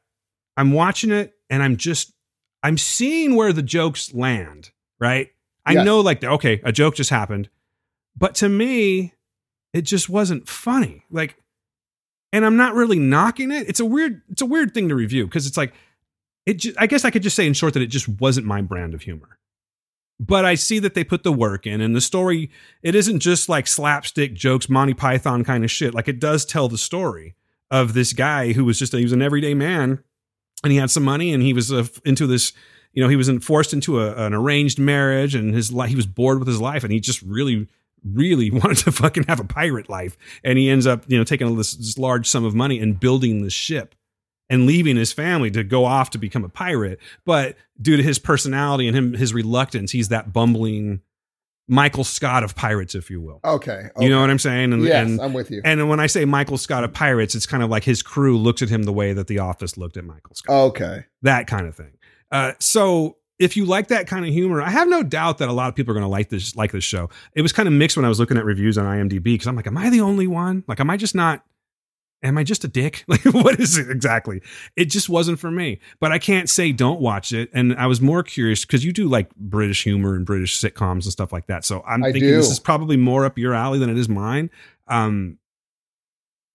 I'm 0.56 0.72
watching 0.72 1.10
it 1.10 1.34
and 1.50 1.62
I'm 1.62 1.76
just 1.76 2.12
I'm 2.62 2.78
seeing 2.78 3.34
where 3.34 3.52
the 3.52 3.62
jokes 3.62 4.12
land, 4.14 4.70
right? 5.00 5.30
I 5.66 5.72
Yes. 5.72 5.84
know 5.84 6.00
like 6.00 6.22
okay, 6.22 6.60
a 6.64 6.72
joke 6.72 6.94
just 6.94 7.10
happened, 7.10 7.48
but 8.16 8.34
to 8.36 8.48
me 8.48 9.14
it 9.72 9.82
just 9.82 10.08
wasn't 10.08 10.48
funny. 10.48 11.04
Like 11.10 11.36
and 12.32 12.44
I'm 12.46 12.56
not 12.56 12.74
really 12.74 12.98
knocking 12.98 13.50
it. 13.50 13.68
It's 13.68 13.80
a 13.80 13.84
weird 13.84 14.22
it's 14.30 14.42
a 14.42 14.46
weird 14.46 14.74
thing 14.74 14.88
to 14.90 14.94
review 14.94 15.24
because 15.26 15.46
it's 15.46 15.56
like 15.56 15.72
it 16.46 16.66
I 16.78 16.86
guess 16.86 17.04
I 17.04 17.10
could 17.10 17.22
just 17.22 17.36
say 17.36 17.46
in 17.46 17.54
short 17.54 17.74
that 17.74 17.82
it 17.82 17.88
just 17.88 18.08
wasn't 18.08 18.46
my 18.46 18.62
brand 18.62 18.94
of 18.94 19.02
humor. 19.02 19.38
But 20.20 20.44
I 20.44 20.54
see 20.54 20.78
that 20.78 20.94
they 20.94 21.02
put 21.04 21.24
the 21.24 21.32
work 21.32 21.66
in 21.66 21.80
and 21.80 21.96
the 21.96 22.00
story 22.00 22.50
it 22.82 22.94
isn't 22.94 23.20
just 23.20 23.48
like 23.48 23.66
slapstick 23.66 24.34
jokes, 24.34 24.68
Monty 24.68 24.94
Python 24.94 25.42
kind 25.44 25.64
of 25.64 25.70
shit. 25.70 25.94
Like 25.94 26.08
it 26.08 26.20
does 26.20 26.44
tell 26.44 26.68
the 26.68 26.78
story 26.78 27.34
of 27.72 27.94
this 27.94 28.12
guy 28.12 28.52
who 28.52 28.64
was 28.64 28.78
just 28.78 28.92
he 28.92 29.02
was 29.02 29.12
an 29.12 29.22
everyday 29.22 29.54
man, 29.54 30.04
and 30.62 30.72
he 30.72 30.78
had 30.78 30.90
some 30.90 31.02
money, 31.02 31.32
and 31.32 31.42
he 31.42 31.52
was 31.52 31.72
uh, 31.72 31.86
into 32.04 32.26
this. 32.26 32.52
You 32.92 33.02
know, 33.02 33.08
he 33.08 33.16
was 33.16 33.30
forced 33.40 33.72
into 33.72 34.00
a, 34.00 34.14
an 34.26 34.34
arranged 34.34 34.78
marriage, 34.78 35.34
and 35.34 35.54
his 35.54 35.72
life 35.72 35.88
he 35.88 35.96
was 35.96 36.06
bored 36.06 36.38
with 36.38 36.46
his 36.46 36.60
life, 36.60 36.84
and 36.84 36.92
he 36.92 37.00
just 37.00 37.22
really, 37.22 37.66
really 38.04 38.50
wanted 38.52 38.76
to 38.78 38.92
fucking 38.92 39.24
have 39.24 39.40
a 39.40 39.44
pirate 39.44 39.88
life. 39.88 40.18
And 40.44 40.58
he 40.58 40.68
ends 40.68 40.86
up, 40.86 41.04
you 41.08 41.16
know, 41.16 41.24
taking 41.24 41.56
this, 41.56 41.72
this 41.72 41.96
large 41.96 42.28
sum 42.28 42.44
of 42.44 42.54
money 42.54 42.78
and 42.78 43.00
building 43.00 43.42
this 43.42 43.54
ship 43.54 43.94
and 44.52 44.66
leaving 44.66 44.96
his 44.96 45.12
family 45.12 45.50
to 45.50 45.64
go 45.64 45.86
off 45.86 46.10
to 46.10 46.18
become 46.18 46.44
a 46.44 46.48
pirate. 46.48 47.00
But 47.24 47.56
due 47.80 47.96
to 47.96 48.02
his 48.02 48.18
personality 48.18 48.86
and 48.86 48.96
him 48.96 49.14
his 49.14 49.32
reluctance, 49.32 49.90
he's 49.90 50.08
that 50.08 50.32
bumbling 50.32 51.00
Michael 51.68 52.04
Scott 52.04 52.44
of 52.44 52.54
pirates, 52.54 52.94
if 52.94 53.10
you 53.10 53.20
will. 53.20 53.40
Okay. 53.44 53.88
You 53.98 54.10
know 54.10 54.20
what 54.20 54.28
I'm 54.28 54.38
saying? 54.38 54.74
And, 54.74 54.84
Yes, 54.84 55.08
and, 55.08 55.20
I'm 55.22 55.32
with 55.32 55.50
you. 55.50 55.62
and 55.64 55.88
when 55.88 56.00
I 56.00 56.06
say 56.06 56.26
Michael 56.26 56.58
Scott 56.58 56.84
of 56.84 56.92
Pirates, 56.92 57.34
it's 57.34 57.46
kind 57.46 57.62
of 57.62 57.70
like 57.70 57.82
his 57.82 58.02
crew 58.02 58.36
looks 58.36 58.60
at 58.60 58.68
him 58.68 58.82
the 58.82 58.92
way 58.92 59.14
that 59.14 59.26
The 59.26 59.38
Office 59.38 59.78
looked 59.78 59.96
at 59.96 60.04
Michael 60.04 60.34
Scott. 60.34 60.54
Okay. 60.54 61.06
That 61.22 61.46
kind 61.46 61.66
of 61.66 61.74
thing. 61.74 61.92
Uh, 62.30 62.52
so 62.60 63.16
if 63.38 63.56
you 63.56 63.64
like 63.64 63.88
that 63.88 64.06
kind 64.06 64.26
of 64.26 64.32
humor, 64.32 64.60
I 64.60 64.70
have 64.70 64.88
no 64.88 65.02
doubt 65.02 65.38
that 65.38 65.48
a 65.48 65.52
lot 65.52 65.68
of 65.68 65.74
people 65.74 65.92
are 65.92 65.94
going 65.94 66.04
to 66.04 66.08
like 66.08 66.28
this 66.28 66.54
like 66.56 66.72
this 66.72 66.84
show. 66.84 67.08
It 67.34 67.42
was 67.42 67.52
kind 67.52 67.66
of 67.66 67.72
mixed 67.72 67.96
when 67.96 68.04
I 68.04 68.08
was 68.08 68.20
looking 68.20 68.36
at 68.36 68.44
reviews 68.44 68.76
on 68.76 68.84
IMDb 68.84 69.22
because 69.24 69.46
I'm 69.46 69.56
like, 69.56 69.66
am 69.66 69.78
I 69.78 69.88
the 69.88 70.00
only 70.02 70.26
one? 70.26 70.64
Like, 70.68 70.80
am 70.80 70.90
I 70.90 70.96
just 70.96 71.14
not? 71.14 71.42
Am 72.22 72.38
I 72.38 72.44
just 72.44 72.64
a 72.64 72.68
dick? 72.68 73.04
Like, 73.08 73.24
what 73.24 73.58
is 73.60 73.76
it 73.76 73.90
exactly? 73.90 74.40
It 74.76 74.86
just 74.86 75.08
wasn't 75.08 75.38
for 75.38 75.50
me. 75.50 75.80
But 76.00 76.12
I 76.12 76.18
can't 76.18 76.48
say 76.48 76.72
don't 76.72 77.00
watch 77.00 77.32
it. 77.32 77.50
And 77.52 77.74
I 77.74 77.86
was 77.86 78.00
more 78.00 78.22
curious 78.22 78.64
because 78.64 78.84
you 78.84 78.92
do 78.92 79.08
like 79.08 79.34
British 79.36 79.82
humor 79.82 80.14
and 80.14 80.24
British 80.24 80.58
sitcoms 80.58 81.04
and 81.04 81.12
stuff 81.12 81.32
like 81.32 81.46
that. 81.48 81.64
So 81.64 81.82
I'm 81.86 82.02
I 82.02 82.12
thinking 82.12 82.30
do. 82.30 82.36
this 82.36 82.50
is 82.50 82.60
probably 82.60 82.96
more 82.96 83.24
up 83.24 83.38
your 83.38 83.54
alley 83.54 83.78
than 83.78 83.90
it 83.90 83.98
is 83.98 84.08
mine. 84.08 84.50
Um, 84.88 85.38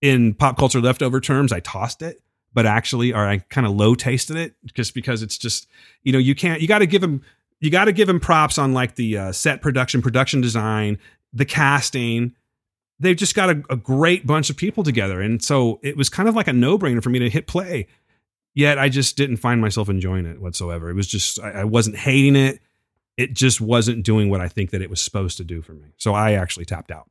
in 0.02 0.34
pop 0.34 0.57
culture 0.57 0.81
leftover 0.81 1.19
terms, 1.19 1.52
I 1.52 1.60
tossed 1.60 2.02
it, 2.02 2.22
but 2.53 2.65
actually, 2.65 3.14
or 3.14 3.27
I 3.27 3.39
kind 3.49 3.68
of 3.68 3.73
low 3.73 3.95
tasted 3.95 4.38
it 4.38 4.56
just 4.73 4.94
because 4.94 5.22
it's 5.22 5.38
just, 5.38 5.68
you 6.03 6.11
know, 6.11 6.19
you 6.19 6.35
can't, 6.35 6.61
you 6.61 6.68
got 6.68 6.80
to 6.80 6.88
give 6.88 7.03
him, 7.03 7.23
you 7.60 7.72
got 7.72 7.85
to 7.85 7.91
give 7.91 8.07
him 8.07 8.19
props 8.19 8.57
on 8.57 8.73
like 8.73 8.95
the 8.95 9.18
uh, 9.18 9.31
set 9.31 9.61
production, 9.61 10.02
production 10.02 10.41
design, 10.41 10.99
the 11.34 11.45
casting, 11.45 12.35
they've 12.99 13.15
just 13.15 13.36
got 13.36 13.49
a, 13.49 13.64
a 13.69 13.76
great 13.76 14.26
bunch 14.26 14.49
of 14.49 14.57
people 14.57 14.84
together. 14.84 15.22
And 15.22 15.44
so 15.44 15.80
it 15.84 15.95
was 15.98 16.10
kind 16.10 16.28
of 16.28 16.36
like 16.36 16.48
a 16.48 16.53
no 16.53 16.78
brainer 16.78 17.02
for 17.03 17.10
me 17.10 17.19
to 17.19 17.30
hit 17.30 17.48
play. 17.48 17.88
Yet 18.56 18.80
I 18.80 18.90
just 18.90 19.15
didn't 19.18 19.38
find 19.38 19.61
myself 19.61 19.88
enjoying 19.88 20.26
it 20.26 20.41
whatsoever. 20.41 20.90
It 20.90 20.95
was 20.95 21.07
just, 21.07 21.40
I, 21.40 21.52
I 21.52 21.64
wasn't 21.64 21.95
hating 21.98 22.36
it. 22.36 22.60
It 23.15 23.34
just 23.34 23.61
wasn't 23.61 24.03
doing 24.03 24.30
what 24.30 24.41
I 24.41 24.48
think 24.48 24.72
that 24.72 24.82
it 24.82 24.90
was 24.90 25.02
supposed 25.02 25.38
to 25.38 25.44
do 25.44 25.61
for 25.61 25.74
me. 25.74 25.90
So 25.98 26.14
I 26.14 26.34
actually 26.34 26.65
tapped 26.65 26.91
out. 26.91 27.10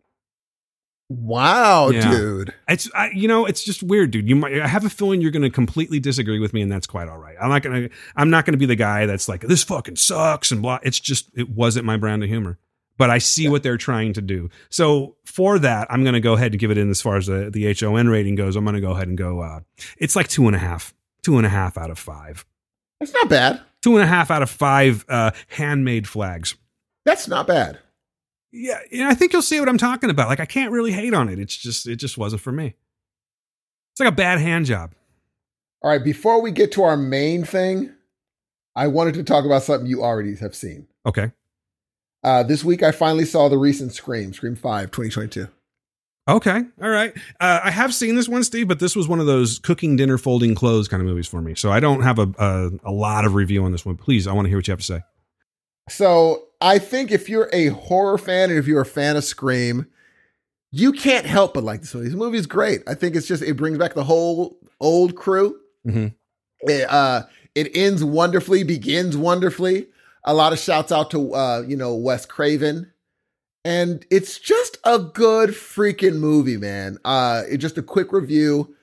Wow, 1.09 1.91
Yeah. 1.91 2.11
dude. 2.11 2.55
It's 2.69 2.91
I, 2.93 3.11
you 3.11 3.29
know 3.29 3.47
it's 3.47 3.63
just 3.63 3.81
weird, 3.83 4.11
dude. 4.11 4.29
You 4.29 4.35
might 4.35 4.61
I 4.61 4.67
have 4.67 4.85
a 4.85 4.91
feeling 4.91 5.21
you're 5.21 5.31
going 5.31 5.43
to 5.45 5.51
completely 5.51 6.01
disagree 6.01 6.41
with 6.41 6.53
me, 6.53 6.63
and 6.63 6.71
that's 6.73 6.87
quite 6.89 7.09
all 7.09 7.19
right. 7.19 7.37
I'm 7.41 7.49
not 7.49 7.63
gonna 7.63 7.89
I'm 8.17 8.29
not 8.29 8.45
gonna 8.45 8.57
be 8.59 8.67
the 8.67 8.75
guy 8.75 9.07
that's 9.07 9.29
like 9.29 9.43
this 9.43 9.63
fucking 9.63 9.97
sucks 9.97 10.51
and 10.51 10.61
blah. 10.63 10.81
It's 10.83 10.99
just 10.99 11.31
it 11.37 11.49
wasn't 11.49 11.85
my 11.87 11.97
brand 11.97 12.25
of 12.25 12.29
humor, 12.29 12.59
but 12.98 13.10
I 13.10 13.18
see 13.18 13.48
what 13.48 13.62
they're 13.62 13.77
trying 13.77 14.12
to 14.14 14.23
do. 14.23 14.48
So 14.70 15.16
for 15.24 15.59
that, 15.59 15.86
I'm 15.90 16.05
gonna 16.05 16.20
go 16.20 16.35
ahead 16.35 16.52
and 16.52 16.59
give 16.60 16.70
it 16.70 16.78
in 16.78 16.90
as 16.90 17.01
far 17.02 17.16
as 17.16 17.27
the 17.27 17.51
the 17.51 17.73
HON 17.78 18.09
rating 18.09 18.35
goes. 18.35 18.56
I'm 18.56 18.64
gonna 18.64 18.81
go 18.81 18.93
ahead 18.93 19.09
and 19.09 19.16
go. 19.18 19.40
Uh, 19.40 19.60
it's 19.98 20.16
like 20.16 20.28
two 20.28 20.47
and 20.47 20.56
a 20.56 20.59
half, 20.59 20.94
two 21.23 21.36
and 21.36 21.47
a 21.47 21.51
half 21.51 21.77
out 21.78 21.90
of 21.90 21.98
five, 21.98 22.44
That's 23.01 23.12
not 23.12 23.28
bad. 23.28 23.60
two 23.82 23.94
and 23.97 24.02
a 24.05 24.06
half 24.06 24.31
out 24.31 24.43
of 24.43 24.51
five 24.51 25.05
uh, 25.09 25.31
handmade 25.48 26.09
flags. 26.09 26.55
That's 27.05 27.28
not 27.28 27.47
bad. 27.47 27.78
Yeah, 28.52 28.78
yeah, 28.90 29.09
I 29.09 29.14
think 29.14 29.32
you'll 29.32 29.43
see 29.43 29.60
what 29.60 29.68
I'm 29.68 29.77
talking 29.78 30.09
about. 30.10 30.28
Like 30.28 30.40
I 30.40 30.47
can't 30.47 30.73
really 30.73 30.93
hate 30.93 31.12
on 31.14 31.28
it. 31.28 31.39
It's 31.39 31.56
just 31.56 31.86
it 31.86 31.97
just 31.97 32.16
wasn't 32.16 32.43
for 32.43 32.52
me. 32.52 32.74
It's 33.93 34.01
like 34.01 34.09
a 34.09 34.16
bad 34.16 34.40
hand 34.40 34.66
job. 34.66 34.93
All 35.82 35.90
right, 35.90 36.02
before 36.02 36.40
we 36.43 36.51
get 36.51 36.73
to 36.73 36.82
our 36.82 36.97
main 36.97 37.44
thing, 37.44 37.93
I 38.74 38.86
wanted 38.89 39.14
to 39.14 39.24
talk 39.24 39.44
about 39.44 39.62
something 39.62 39.86
you 39.86 40.02
already 40.02 40.35
have 40.36 40.55
seen. 40.55 40.86
Okay. 41.05 41.32
Uh, 42.27 42.43
this 42.43 42.65
week, 42.65 42.82
I 42.82 42.90
finally 42.90 43.24
saw 43.24 43.48
the 43.48 43.57
recent 43.57 43.93
Scream, 43.93 44.32
Scream 44.32 44.57
5, 44.57 44.90
2022. 44.90 45.47
Okay. 46.28 46.65
All 46.82 46.89
right. 46.90 47.15
Uh, 47.39 47.61
I 47.62 47.70
have 47.70 47.94
seen 47.94 48.16
this 48.16 48.28
one, 48.28 48.43
Steve, 48.43 48.66
but 48.66 48.81
this 48.81 48.97
was 48.97 49.07
one 49.07 49.20
of 49.20 49.27
those 49.27 49.61
cooking 49.61 49.94
dinner, 49.94 50.19
folding 50.19 50.57
clothes 50.57 50.89
kind 50.89 51.01
of 51.01 51.07
movies 51.07 51.28
for 51.28 51.40
me. 51.40 51.55
So 51.55 51.70
I 51.70 51.78
don't 51.78 52.03
have 52.03 52.19
a, 52.19 52.28
a, 52.36 52.70
a 52.86 52.90
lot 52.90 53.24
of 53.24 53.35
review 53.35 53.62
on 53.65 53.70
this 53.70 53.86
one. 53.86 53.97
Please, 53.97 54.27
I 54.27 54.32
want 54.32 54.47
to 54.47 54.48
hear 54.48 54.59
what 54.59 54.66
you 54.66 54.73
have 54.73 54.81
to 54.81 54.85
say. 54.85 55.03
So 55.89 56.47
I 56.61 56.81
think 56.81 57.12
if 57.12 57.28
you're 57.28 57.48
a 57.53 57.69
horror 57.69 58.19
fan 58.19 58.51
and 58.51 58.59
if 58.59 58.66
you're 58.66 58.81
a 58.81 58.86
fan 58.86 59.16
of 59.16 59.23
Scream, 59.23 59.86
you 60.73 60.90
can't 60.90 61.27
help 61.27 61.55
but 61.55 61.62
like 61.62 61.82
this 61.82 61.94
movie. 61.94 62.09
This 62.09 62.16
movie 62.16 62.39
is 62.39 62.47
great. 62.48 62.82
I 62.89 62.94
think 62.94 63.15
it's 63.15 63.28
just 63.28 63.44
it 63.44 63.57
brings 63.57 63.78
back 63.78 63.94
the 63.94 64.03
whole 64.03 64.59
old 64.81 65.15
crew. 65.15 65.61
Mhm. 65.86 66.12
It, 66.62 66.90
uh, 66.90 67.23
it 67.55 67.77
ends 67.77 68.03
wonderfully, 68.03 68.65
begins 68.65 69.16
wonderfully. 69.16 69.86
A 70.27 70.35
lot 70.35 70.53
of 70.53 70.59
shouts 70.59 70.90
out 70.93 71.11
to 71.12 71.35
uh, 71.35 71.65
you 71.66 71.77
know 71.77 71.94
Wes 71.94 72.27
Craven, 72.27 72.93
and 73.65 74.05
it's 74.11 74.39
just 74.39 74.78
a 74.85 74.98
good 74.98 75.51
freaking 75.51 76.16
movie, 76.16 76.57
man. 76.57 76.98
Uh, 77.05 77.44
just 77.57 77.78
a 77.78 77.82
quick 77.82 78.12
review. 78.12 78.74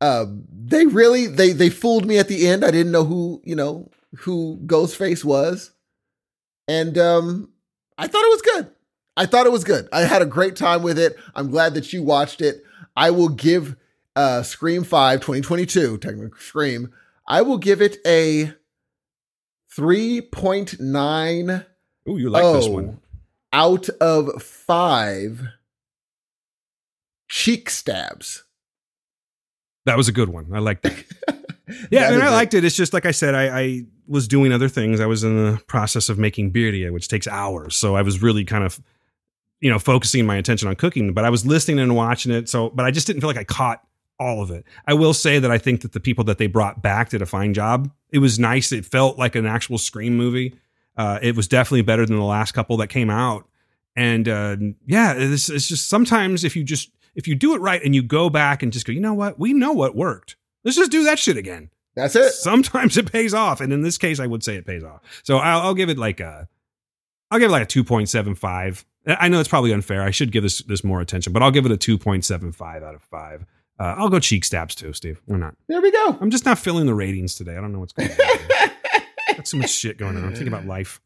Uh, 0.00 0.26
they 0.52 0.86
really 0.86 1.26
they 1.26 1.52
they 1.52 1.70
fooled 1.70 2.04
me 2.04 2.18
at 2.18 2.28
the 2.28 2.46
end. 2.46 2.64
I 2.64 2.70
didn't 2.70 2.92
know 2.92 3.04
who 3.04 3.40
you 3.44 3.56
know 3.56 3.90
who 4.18 4.60
Ghostface 4.66 5.24
was 5.24 5.72
and 6.68 6.96
um 6.98 7.48
I 7.96 8.06
thought 8.08 8.24
it 8.24 8.30
was 8.30 8.42
good. 8.42 8.70
I 9.16 9.26
thought 9.26 9.46
it 9.46 9.52
was 9.52 9.64
good. 9.64 9.88
I 9.92 10.00
had 10.02 10.22
a 10.22 10.26
great 10.26 10.56
time 10.56 10.82
with 10.82 10.98
it. 10.98 11.16
I'm 11.34 11.50
glad 11.50 11.74
that 11.74 11.92
you 11.92 12.02
watched 12.02 12.40
it. 12.40 12.62
I 12.96 13.10
will 13.10 13.28
give 13.28 13.76
uh 14.16 14.42
Scream 14.42 14.84
5 14.84 15.20
2022, 15.20 15.98
technically 15.98 16.38
Scream. 16.40 16.92
I 17.26 17.42
will 17.42 17.58
give 17.58 17.80
it 17.80 17.98
a 18.06 18.52
3.9 19.76 21.66
Ooh, 22.08 22.18
you 22.18 22.30
like 22.30 22.42
this 22.42 22.68
one. 22.68 23.00
Oh, 23.00 23.00
out 23.52 23.88
of 24.00 24.42
5 24.42 25.48
cheek 27.28 27.70
stabs. 27.70 28.44
That 29.86 29.96
was 29.96 30.08
a 30.08 30.12
good 30.12 30.28
one. 30.28 30.48
I 30.52 30.58
like 30.58 30.82
that. 30.82 31.04
Yeah, 31.90 32.12
and 32.12 32.22
I 32.22 32.30
liked 32.30 32.54
it. 32.54 32.64
It's 32.64 32.76
just 32.76 32.92
like 32.92 33.06
I 33.06 33.10
said, 33.10 33.34
I, 33.34 33.60
I 33.60 33.84
was 34.06 34.28
doing 34.28 34.52
other 34.52 34.68
things. 34.68 35.00
I 35.00 35.06
was 35.06 35.24
in 35.24 35.36
the 35.36 35.60
process 35.66 36.08
of 36.08 36.18
making 36.18 36.52
birria, 36.52 36.92
which 36.92 37.08
takes 37.08 37.26
hours. 37.26 37.74
So 37.74 37.96
I 37.96 38.02
was 38.02 38.22
really 38.22 38.44
kind 38.44 38.64
of, 38.64 38.80
you 39.60 39.70
know, 39.70 39.78
focusing 39.78 40.26
my 40.26 40.36
attention 40.36 40.68
on 40.68 40.76
cooking. 40.76 41.14
But 41.14 41.24
I 41.24 41.30
was 41.30 41.46
listening 41.46 41.78
and 41.78 41.96
watching 41.96 42.32
it. 42.32 42.48
So, 42.48 42.70
but 42.70 42.84
I 42.84 42.90
just 42.90 43.06
didn't 43.06 43.20
feel 43.20 43.30
like 43.30 43.38
I 43.38 43.44
caught 43.44 43.80
all 44.18 44.42
of 44.42 44.50
it. 44.50 44.64
I 44.86 44.94
will 44.94 45.14
say 45.14 45.38
that 45.38 45.50
I 45.50 45.58
think 45.58 45.80
that 45.82 45.92
the 45.92 46.00
people 46.00 46.24
that 46.24 46.38
they 46.38 46.46
brought 46.46 46.82
back 46.82 47.10
did 47.10 47.22
a 47.22 47.26
fine 47.26 47.54
job. 47.54 47.90
It 48.10 48.18
was 48.18 48.38
nice. 48.38 48.72
It 48.72 48.86
felt 48.86 49.18
like 49.18 49.34
an 49.34 49.46
actual 49.46 49.78
Scream 49.78 50.16
movie. 50.16 50.54
Uh, 50.96 51.18
it 51.20 51.34
was 51.34 51.48
definitely 51.48 51.82
better 51.82 52.06
than 52.06 52.16
the 52.16 52.22
last 52.24 52.52
couple 52.52 52.76
that 52.76 52.88
came 52.88 53.10
out. 53.10 53.48
And 53.96 54.28
uh, 54.28 54.56
yeah, 54.86 55.14
it's, 55.16 55.48
it's 55.48 55.68
just 55.68 55.88
sometimes 55.88 56.44
if 56.44 56.56
you 56.56 56.64
just 56.64 56.90
if 57.14 57.28
you 57.28 57.34
do 57.34 57.54
it 57.54 57.60
right 57.60 57.82
and 57.84 57.94
you 57.94 58.02
go 58.02 58.28
back 58.30 58.62
and 58.62 58.72
just 58.72 58.86
go, 58.86 58.92
you 58.92 59.00
know 59.00 59.14
what, 59.14 59.38
we 59.38 59.52
know 59.52 59.72
what 59.72 59.94
worked. 59.94 60.36
Let's 60.64 60.76
just 60.76 60.90
do 60.90 61.04
that 61.04 61.18
shit 61.18 61.36
again. 61.36 61.70
That's 61.94 62.16
it. 62.16 62.32
Sometimes 62.32 62.96
it 62.96 63.12
pays 63.12 63.34
off, 63.34 63.60
and 63.60 63.72
in 63.72 63.82
this 63.82 63.98
case, 63.98 64.18
I 64.18 64.26
would 64.26 64.42
say 64.42 64.56
it 64.56 64.66
pays 64.66 64.82
off. 64.82 65.00
So 65.22 65.36
I'll, 65.36 65.60
I'll 65.60 65.74
give 65.74 65.90
it 65.90 65.98
like 65.98 66.18
a, 66.18 66.48
I'll 67.30 67.38
give 67.38 67.50
it 67.50 67.52
like 67.52 67.62
a 67.62 67.66
two 67.66 67.84
point 67.84 68.08
seven 68.08 68.34
five. 68.34 68.84
I 69.06 69.28
know 69.28 69.38
it's 69.38 69.48
probably 69.48 69.72
unfair. 69.72 70.02
I 70.02 70.10
should 70.10 70.32
give 70.32 70.42
this 70.42 70.62
this 70.62 70.82
more 70.82 71.00
attention, 71.00 71.32
but 71.32 71.42
I'll 71.42 71.52
give 71.52 71.66
it 71.66 71.72
a 71.72 71.76
two 71.76 71.98
point 71.98 72.24
seven 72.24 72.50
five 72.50 72.82
out 72.82 72.96
of 72.96 73.02
five. 73.02 73.44
Uh, 73.78 73.94
I'll 73.98 74.08
go 74.08 74.20
cheek 74.20 74.44
stabs 74.44 74.74
too, 74.74 74.92
Steve. 74.92 75.20
We're 75.26 75.36
not. 75.38 75.56
There 75.68 75.80
we 75.80 75.90
go. 75.90 76.16
I'm 76.20 76.30
just 76.30 76.44
not 76.44 76.58
filling 76.58 76.86
the 76.86 76.94
ratings 76.94 77.34
today. 77.34 77.52
I 77.56 77.60
don't 77.60 77.72
know 77.72 77.80
what's 77.80 77.92
going 77.92 78.10
on. 78.10 78.16
Got 79.36 79.48
so 79.48 79.56
much 79.56 79.70
shit 79.70 79.98
going 79.98 80.16
on. 80.16 80.22
I'm 80.24 80.30
thinking 80.30 80.48
about 80.48 80.66
life. 80.66 81.00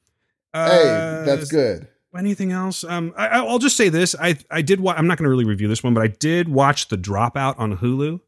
hey, 0.53 0.61
Uh, 0.83 1.25
that's 1.25 1.51
good. 1.51 1.89
Anything 2.17 2.53
else? 2.53 2.85
Um, 2.85 3.13
I, 3.17 3.29
I'll 3.29 3.59
just 3.59 3.77
say 3.77 3.89
this. 3.91 4.15
I 4.21 4.37
I 4.51 4.61
did. 4.63 4.81
Wa- 4.81 4.95
I'm 4.97 5.07
not 5.07 5.19
going 5.19 5.25
to 5.25 5.31
really 5.31 5.45
review 5.45 5.69
this 5.69 5.85
one, 5.85 5.95
but 5.95 6.03
I 6.03 6.09
did 6.09 6.49
watch 6.49 6.89
The 6.89 6.97
Dropout 6.99 7.59
on 7.59 7.77
Hulu. 7.77 8.21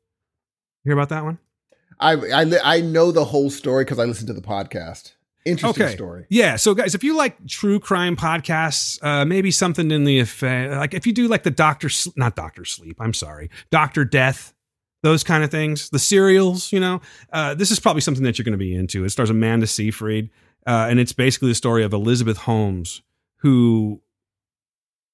Hear 0.84 0.92
about 0.92 1.08
that 1.08 1.24
one? 1.24 1.38
I 1.98 2.12
I 2.14 2.76
I 2.76 2.80
know 2.82 3.10
the 3.10 3.24
whole 3.24 3.50
story 3.50 3.84
because 3.84 3.98
I 3.98 4.04
listened 4.04 4.28
to 4.28 4.32
the 4.34 4.42
podcast. 4.42 5.12
Interesting 5.46 5.84
Okay. 5.84 5.94
story. 5.94 6.26
Yeah. 6.28 6.56
So, 6.56 6.74
guys, 6.74 6.94
if 6.94 7.02
you 7.02 7.16
like 7.16 7.46
true 7.46 7.80
crime 7.80 8.14
podcasts, 8.16 8.98
uh, 9.02 9.24
maybe 9.24 9.50
something 9.50 9.90
in 9.90 10.04
the 10.04 10.18
effect, 10.20 10.72
like 10.72 10.92
if 10.94 11.06
you 11.06 11.12
do 11.14 11.28
like 11.28 11.44
the 11.44 11.50
Doctor, 11.50 11.88
Sl- 11.88 12.10
not 12.16 12.36
Doctor 12.36 12.64
Sleep, 12.64 12.96
I'm 13.00 13.14
sorry, 13.14 13.48
Doctor 13.70 14.04
Death, 14.04 14.52
those 15.02 15.24
kind 15.24 15.42
of 15.42 15.50
things, 15.50 15.88
the 15.90 15.98
serials, 15.98 16.72
you 16.72 16.80
know, 16.80 17.00
uh, 17.32 17.54
this 17.54 17.70
is 17.70 17.80
probably 17.80 18.02
something 18.02 18.22
that 18.24 18.36
you're 18.38 18.44
going 18.44 18.52
to 18.52 18.58
be 18.58 18.74
into. 18.74 19.02
It 19.04 19.10
stars 19.10 19.30
Amanda 19.30 19.66
Seyfried, 19.66 20.28
uh, 20.66 20.88
and 20.90 21.00
it's 21.00 21.14
basically 21.14 21.48
the 21.48 21.54
story 21.54 21.84
of 21.84 21.94
Elizabeth 21.94 22.36
Holmes, 22.36 23.00
who 23.36 24.02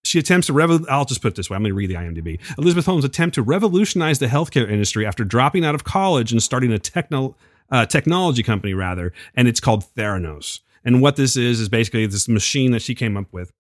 she 0.04 0.18
attempts 0.18 0.48
to 0.48 0.52
revo- 0.52 0.84
I'll 0.88 1.04
just 1.04 1.22
put 1.22 1.28
it 1.28 1.34
this 1.36 1.48
way. 1.50 1.54
I'm 1.56 1.62
going 1.62 1.70
to 1.70 1.76
read 1.76 1.90
the 1.90 1.94
IMDb. 1.94 2.40
Elizabeth 2.58 2.86
Holmes' 2.86 3.04
attempt 3.04 3.34
to 3.36 3.42
revolutionize 3.42 4.18
the 4.18 4.26
healthcare 4.26 4.68
industry 4.68 5.06
after 5.06 5.24
dropping 5.24 5.64
out 5.64 5.74
of 5.76 5.84
college 5.84 6.32
and 6.32 6.42
starting 6.42 6.72
a 6.72 6.78
techno 6.80 7.36
uh, 7.70 7.86
technology 7.86 8.42
company 8.42 8.74
rather, 8.74 9.12
and 9.34 9.48
it's 9.48 9.60
called 9.60 9.84
Theranos. 9.96 10.60
And 10.84 11.02
what 11.02 11.16
this 11.16 11.36
is 11.36 11.60
is 11.60 11.68
basically 11.68 12.06
this 12.06 12.28
machine 12.28 12.70
that 12.72 12.82
she 12.82 12.94
came 12.94 13.16
up 13.16 13.32
with 13.32 13.52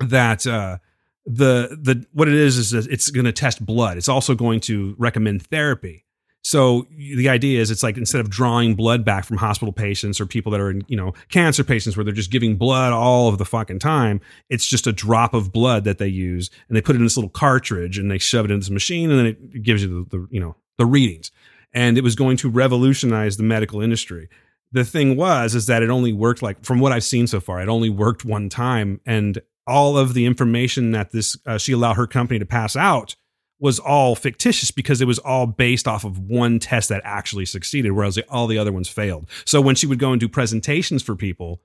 that 0.00 0.46
uh, 0.46 0.78
the 1.24 1.78
the 1.80 2.04
what 2.12 2.28
it 2.28 2.34
is 2.34 2.56
is 2.58 2.72
it's 2.72 3.10
going 3.10 3.24
to 3.24 3.32
test 3.32 3.64
blood. 3.64 3.96
It's 3.96 4.08
also 4.08 4.34
going 4.34 4.60
to 4.60 4.94
recommend 4.98 5.46
therapy. 5.46 6.04
So 6.42 6.86
the 6.96 7.28
idea 7.28 7.60
is 7.60 7.72
it's 7.72 7.82
like 7.82 7.96
instead 7.96 8.20
of 8.20 8.30
drawing 8.30 8.76
blood 8.76 9.04
back 9.04 9.24
from 9.24 9.36
hospital 9.36 9.72
patients 9.72 10.20
or 10.20 10.26
people 10.26 10.52
that 10.52 10.60
are 10.60 10.70
in, 10.70 10.84
you 10.86 10.96
know, 10.96 11.12
cancer 11.28 11.64
patients 11.64 11.96
where 11.96 12.04
they're 12.04 12.14
just 12.14 12.30
giving 12.30 12.54
blood 12.54 12.92
all 12.92 13.28
of 13.28 13.38
the 13.38 13.44
fucking 13.44 13.80
time, 13.80 14.20
it's 14.48 14.64
just 14.64 14.86
a 14.86 14.92
drop 14.92 15.34
of 15.34 15.50
blood 15.50 15.82
that 15.82 15.98
they 15.98 16.06
use 16.06 16.48
and 16.68 16.76
they 16.76 16.80
put 16.80 16.94
it 16.94 17.00
in 17.00 17.04
this 17.04 17.16
little 17.16 17.30
cartridge 17.30 17.98
and 17.98 18.12
they 18.12 18.18
shove 18.18 18.44
it 18.44 18.52
in 18.52 18.60
this 18.60 18.70
machine 18.70 19.10
and 19.10 19.18
then 19.18 19.26
it 19.26 19.62
gives 19.64 19.82
you 19.82 20.06
the, 20.08 20.18
the 20.18 20.28
you 20.30 20.38
know, 20.38 20.54
the 20.78 20.86
readings. 20.86 21.32
And 21.76 21.96
it 21.96 22.02
was 22.02 22.16
going 22.16 22.36
to 22.38 22.50
revolutionize 22.50 23.36
the 23.36 23.44
medical 23.44 23.80
industry. 23.80 24.28
The 24.72 24.84
thing 24.84 25.14
was 25.16 25.54
is 25.54 25.66
that 25.66 25.84
it 25.84 25.90
only 25.90 26.12
worked 26.12 26.42
like 26.42 26.64
from 26.64 26.80
what 26.80 26.90
I've 26.90 27.04
seen 27.04 27.28
so 27.28 27.38
far, 27.38 27.60
it 27.62 27.68
only 27.68 27.90
worked 27.90 28.24
one 28.24 28.48
time 28.48 29.00
and 29.06 29.40
all 29.66 29.98
of 29.98 30.14
the 30.14 30.26
information 30.26 30.92
that 30.92 31.10
this 31.10 31.36
uh, 31.46 31.58
she 31.58 31.72
allowed 31.72 31.94
her 31.94 32.06
company 32.06 32.38
to 32.38 32.46
pass 32.46 32.76
out 32.76 33.16
was 33.58 33.78
all 33.78 34.14
fictitious 34.14 34.70
because 34.70 35.00
it 35.00 35.06
was 35.06 35.18
all 35.18 35.46
based 35.46 35.88
off 35.88 36.04
of 36.04 36.18
one 36.18 36.58
test 36.58 36.90
that 36.90 37.00
actually 37.04 37.46
succeeded, 37.46 37.92
whereas 37.92 38.18
all 38.28 38.46
the 38.46 38.58
other 38.58 38.72
ones 38.72 38.88
failed. 38.88 39.28
So 39.44 39.60
when 39.60 39.74
she 39.74 39.86
would 39.86 39.98
go 39.98 40.12
and 40.12 40.20
do 40.20 40.28
presentations 40.28 41.02
for 41.02 41.16
people, 41.16 41.62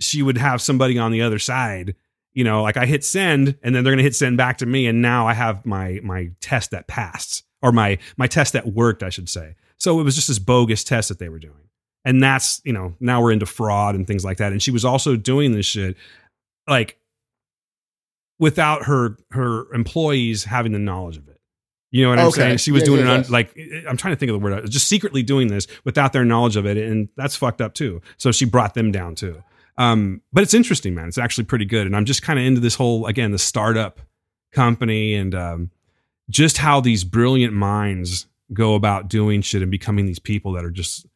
she 0.00 0.22
would 0.22 0.36
have 0.36 0.60
somebody 0.60 0.98
on 0.98 1.12
the 1.12 1.22
other 1.22 1.38
side, 1.38 1.94
you 2.34 2.44
know, 2.44 2.62
like 2.62 2.76
I 2.76 2.84
hit 2.84 3.02
send, 3.02 3.56
and 3.62 3.74
then 3.74 3.82
they're 3.82 3.92
going 3.92 3.98
to 3.98 4.04
hit 4.04 4.14
send 4.14 4.36
back 4.36 4.58
to 4.58 4.66
me, 4.66 4.86
and 4.86 5.00
now 5.00 5.26
I 5.26 5.32
have 5.32 5.64
my 5.64 6.00
my 6.02 6.32
test 6.40 6.70
that 6.72 6.86
passed, 6.86 7.44
or 7.66 7.72
my 7.72 7.98
my 8.16 8.26
test 8.26 8.52
that 8.52 8.66
worked, 8.72 9.02
I 9.02 9.10
should 9.10 9.28
say. 9.28 9.56
So 9.78 10.00
it 10.00 10.04
was 10.04 10.14
just 10.14 10.28
this 10.28 10.38
bogus 10.38 10.84
test 10.84 11.08
that 11.08 11.18
they 11.18 11.28
were 11.28 11.38
doing, 11.38 11.68
and 12.04 12.22
that's 12.22 12.60
you 12.64 12.72
know 12.72 12.94
now 13.00 13.20
we're 13.22 13.32
into 13.32 13.46
fraud 13.46 13.94
and 13.94 14.06
things 14.06 14.24
like 14.24 14.38
that. 14.38 14.52
And 14.52 14.62
she 14.62 14.70
was 14.70 14.84
also 14.84 15.16
doing 15.16 15.52
this 15.52 15.66
shit 15.66 15.96
like 16.68 16.98
without 18.38 18.84
her 18.84 19.16
her 19.30 19.72
employees 19.72 20.44
having 20.44 20.72
the 20.72 20.78
knowledge 20.78 21.16
of 21.16 21.28
it. 21.28 21.40
You 21.90 22.02
know 22.04 22.10
what 22.10 22.18
I'm 22.18 22.26
Okay. 22.26 22.40
saying? 22.40 22.56
She 22.58 22.72
was 22.72 22.82
Yeah, 22.82 22.86
doing 22.86 23.00
yeah, 23.06 23.14
it 23.14 23.26
on 23.26 23.32
like 23.32 23.58
I'm 23.88 23.96
trying 23.96 24.14
to 24.14 24.18
think 24.18 24.30
of 24.30 24.34
the 24.40 24.44
word. 24.44 24.68
Just 24.70 24.88
secretly 24.88 25.22
doing 25.22 25.48
this 25.48 25.66
without 25.84 26.12
their 26.12 26.24
knowledge 26.24 26.56
of 26.56 26.66
it, 26.66 26.76
and 26.76 27.08
that's 27.16 27.36
fucked 27.36 27.60
up 27.60 27.74
too. 27.74 28.02
So 28.18 28.32
she 28.32 28.44
brought 28.44 28.74
them 28.74 28.92
down 28.92 29.14
too. 29.14 29.42
Um, 29.78 30.22
but 30.32 30.42
it's 30.42 30.54
interesting, 30.54 30.94
man. 30.94 31.06
It's 31.08 31.18
actually 31.18 31.44
pretty 31.44 31.64
good, 31.66 31.86
and 31.86 31.94
I'm 31.94 32.04
just 32.06 32.22
kind 32.22 32.38
of 32.38 32.44
into 32.44 32.60
this 32.60 32.74
whole 32.74 33.06
again 33.06 33.30
the 33.30 33.38
startup 33.38 34.00
company 34.52 35.14
and 35.14 35.34
um, 35.34 35.70
just 36.30 36.58
how 36.58 36.80
these 36.80 37.04
brilliant 37.04 37.52
minds 37.52 38.26
go 38.52 38.74
about 38.74 39.08
doing 39.08 39.42
shit 39.42 39.62
and 39.62 39.70
becoming 39.70 40.06
these 40.06 40.18
people 40.18 40.52
that 40.52 40.64
are 40.64 40.70
just 40.70 41.06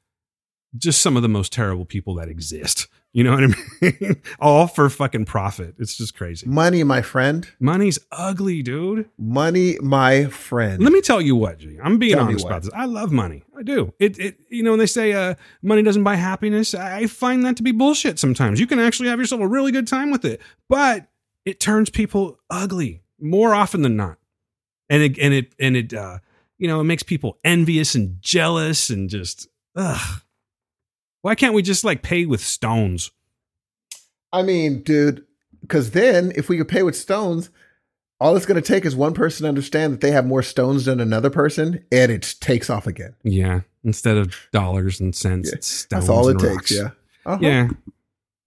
just 0.76 1.02
some 1.02 1.16
of 1.16 1.22
the 1.22 1.28
most 1.28 1.52
terrible 1.52 1.84
people 1.84 2.14
that 2.16 2.28
exist. 2.28 2.86
You 3.12 3.24
know 3.24 3.32
what 3.32 3.42
I 3.42 3.46
mean? 3.82 4.22
All 4.38 4.68
for 4.68 4.88
fucking 4.88 5.24
profit. 5.24 5.74
It's 5.80 5.96
just 5.96 6.14
crazy. 6.14 6.46
Money, 6.46 6.84
my 6.84 7.02
friend. 7.02 7.44
Money's 7.58 7.98
ugly, 8.12 8.62
dude. 8.62 9.10
Money, 9.18 9.78
my 9.80 10.26
friend. 10.26 10.80
Let 10.80 10.92
me 10.92 11.00
tell 11.00 11.20
you 11.20 11.34
what, 11.34 11.58
G. 11.58 11.76
I'm 11.82 11.98
being 11.98 12.14
Tell 12.14 12.26
honest 12.26 12.46
about 12.46 12.62
this. 12.62 12.70
I 12.72 12.84
love 12.84 13.10
money. 13.10 13.42
I 13.58 13.64
do. 13.64 13.92
It, 13.98 14.16
it 14.20 14.36
you 14.48 14.62
know, 14.62 14.70
when 14.70 14.78
they 14.78 14.86
say 14.86 15.12
uh, 15.12 15.34
money 15.60 15.82
doesn't 15.82 16.04
buy 16.04 16.14
happiness, 16.14 16.72
I 16.72 17.08
find 17.08 17.44
that 17.44 17.56
to 17.56 17.64
be 17.64 17.72
bullshit 17.72 18.20
sometimes. 18.20 18.60
You 18.60 18.68
can 18.68 18.78
actually 18.78 19.08
have 19.08 19.18
yourself 19.18 19.40
a 19.40 19.48
really 19.48 19.72
good 19.72 19.88
time 19.88 20.12
with 20.12 20.24
it, 20.24 20.40
but 20.68 21.08
it 21.44 21.58
turns 21.58 21.90
people 21.90 22.38
ugly 22.48 23.02
more 23.18 23.56
often 23.56 23.82
than 23.82 23.96
not. 23.96 24.19
And 24.90 25.02
it 25.02 25.18
and 25.18 25.32
it 25.32 25.54
and 25.58 25.76
it 25.76 25.94
uh, 25.94 26.18
you 26.58 26.68
know, 26.68 26.80
it 26.80 26.84
makes 26.84 27.02
people 27.02 27.38
envious 27.42 27.94
and 27.94 28.20
jealous 28.20 28.90
and 28.90 29.08
just 29.08 29.48
ugh. 29.74 30.20
Why 31.22 31.34
can't 31.34 31.54
we 31.54 31.62
just 31.62 31.84
like 31.84 32.02
pay 32.02 32.26
with 32.26 32.40
stones? 32.42 33.10
I 34.32 34.42
mean, 34.42 34.82
dude, 34.82 35.24
because 35.62 35.92
then 35.92 36.32
if 36.36 36.48
we 36.48 36.56
could 36.58 36.68
pay 36.68 36.82
with 36.82 36.96
stones, 36.96 37.50
all 38.20 38.36
it's 38.36 38.46
going 38.46 38.60
to 38.60 38.66
take 38.66 38.84
is 38.84 38.94
one 38.94 39.14
person 39.14 39.44
to 39.44 39.48
understand 39.48 39.92
that 39.94 40.00
they 40.00 40.10
have 40.10 40.26
more 40.26 40.42
stones 40.42 40.84
than 40.84 41.00
another 41.00 41.30
person, 41.30 41.84
and 41.90 42.12
it 42.12 42.34
takes 42.40 42.68
off 42.68 42.86
again. 42.86 43.14
Yeah. 43.22 43.60
Instead 43.82 44.18
of 44.18 44.34
dollars 44.52 45.00
and 45.00 45.14
cents, 45.14 45.48
Yeah, 45.48 45.56
it's 45.56 45.66
stones. 45.66 46.06
That's 46.06 46.08
all 46.10 46.28
it 46.28 46.34
takes. 46.38 46.52
rocks. 46.54 46.70
Yeah. 46.72 46.90
Uh-huh. 47.24 47.38
Yeah. 47.40 47.68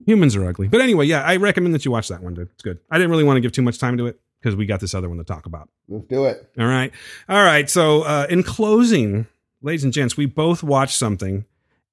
Humans 0.06 0.36
are 0.36 0.46
ugly. 0.48 0.68
But 0.68 0.82
anyway, 0.82 1.06
yeah, 1.08 1.24
I 1.24 1.38
recommend 1.38 1.74
that 1.74 1.86
you 1.86 1.92
watch 1.92 2.10
that 2.10 2.22
one, 2.22 2.34
dude. 2.34 2.50
It's 2.54 2.62
good. 2.62 2.80
I 2.92 2.98
didn't 2.98 3.10
really 3.12 3.24
want 3.24 3.38
to 3.38 3.42
give 3.42 3.52
too 3.52 3.62
much 3.62 3.80
time 3.80 3.98
to 3.98 4.08
it 4.08 4.20
because 4.44 4.58
we 4.58 4.66
got 4.66 4.82
this 4.82 4.94
other 4.94 5.08
one 5.08 5.18
to 5.18 5.24
talk 5.24 5.46
about. 5.46 5.70
Let's 5.88 6.06
do 6.08 6.26
it. 6.26 6.50
All 6.60 6.68
right. 6.68 6.92
All 7.30 7.44
right. 7.44 7.70
So, 7.70 8.02
uh, 8.02 8.28
in 8.30 8.44
closing, 8.44 9.26
ladies 9.62 9.86
and 9.86 9.94
gents, 9.94 10.18
we 10.18 10.26
both 10.26 10.62
watched 10.62 10.98
something, 10.98 11.46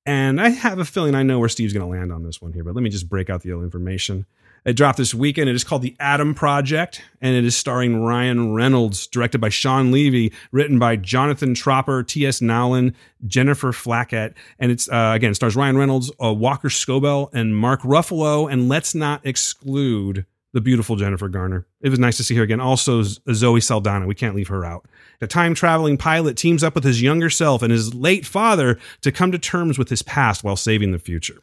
and 0.05 0.41
I 0.41 0.49
have 0.49 0.81
a 0.81 0.85
feeling 0.85 1.15
I 1.15 1.23
know 1.23 1.39
where 1.39 1.49
Steve's 1.49 1.73
going 1.73 1.87
to 1.87 1.99
land 1.99 2.13
on 2.13 2.25
this 2.25 2.43
one 2.43 2.53
here, 2.53 2.65
but 2.65 2.75
let 2.75 2.83
me 2.83 2.91
just 2.91 3.09
break 3.09 3.31
out 3.31 3.43
the 3.43 3.53
other 3.53 3.63
information. 3.63 4.27
It 4.65 4.77
dropped 4.77 4.99
this 4.99 5.15
weekend. 5.15 5.49
It 5.49 5.55
is 5.55 5.65
called 5.65 5.81
The 5.81 5.97
Adam 6.01 6.35
Project, 6.35 7.03
and 7.23 7.35
it 7.35 7.45
is 7.45 7.57
starring 7.57 8.03
Ryan 8.03 8.53
Reynolds, 8.53 9.07
directed 9.07 9.41
by 9.41 9.49
Shawn 9.49 9.91
Levy, 9.91 10.35
written 10.53 10.79
by 10.79 10.97
Jonathan 10.97 11.55
Tropper, 11.55 12.03
T.S. 12.03 12.43
Nowlin, 12.43 12.95
Jennifer 13.27 13.73
Flackett, 13.73 14.35
and 14.59 14.71
it's 14.71 14.87
uh, 14.91 15.13
again 15.15 15.35
stars 15.35 15.57
Ryan 15.57 15.79
Reynolds, 15.79 16.11
uh, 16.23 16.33
Walker 16.33 16.69
Scobell, 16.69 17.31
and 17.33 17.57
Mark 17.57 17.81
Ruffalo. 17.83 18.53
And 18.53 18.69
let's 18.69 18.95
not 18.95 19.25
exclude 19.25 20.27
the 20.53 20.61
beautiful 20.61 20.97
Jennifer 20.97 21.29
Garner. 21.29 21.67
It 21.81 21.91
was 21.91 21.99
nice 21.99 22.17
to 22.17 22.25
see 22.25 22.35
her 22.37 22.43
again. 22.43 22.61
Also, 22.61 23.03
Zoe 23.03 23.61
Saldana. 23.61 24.07
We 24.07 24.15
can't 24.15 24.35
leave 24.35 24.49
her 24.49 24.65
out. 24.65 24.87
The 25.21 25.27
time 25.27 25.55
traveling 25.55 25.97
pilot 25.97 26.37
teams 26.37 26.65
up 26.65 26.75
with 26.75 26.85
his 26.85 27.01
younger 27.01 27.31
self 27.31 27.63
and 27.63 27.71
his 27.71 27.95
late 27.95 28.27
father 28.27 28.79
to 29.03 29.13
come 29.13 29.33
to 29.33 29.39
terms 29.39 29.79
with 29.79 29.89
his 29.89 30.03
past 30.03 30.43
while 30.43 30.57
saving 30.57 30.93
the 30.93 30.99
future. 30.99 31.41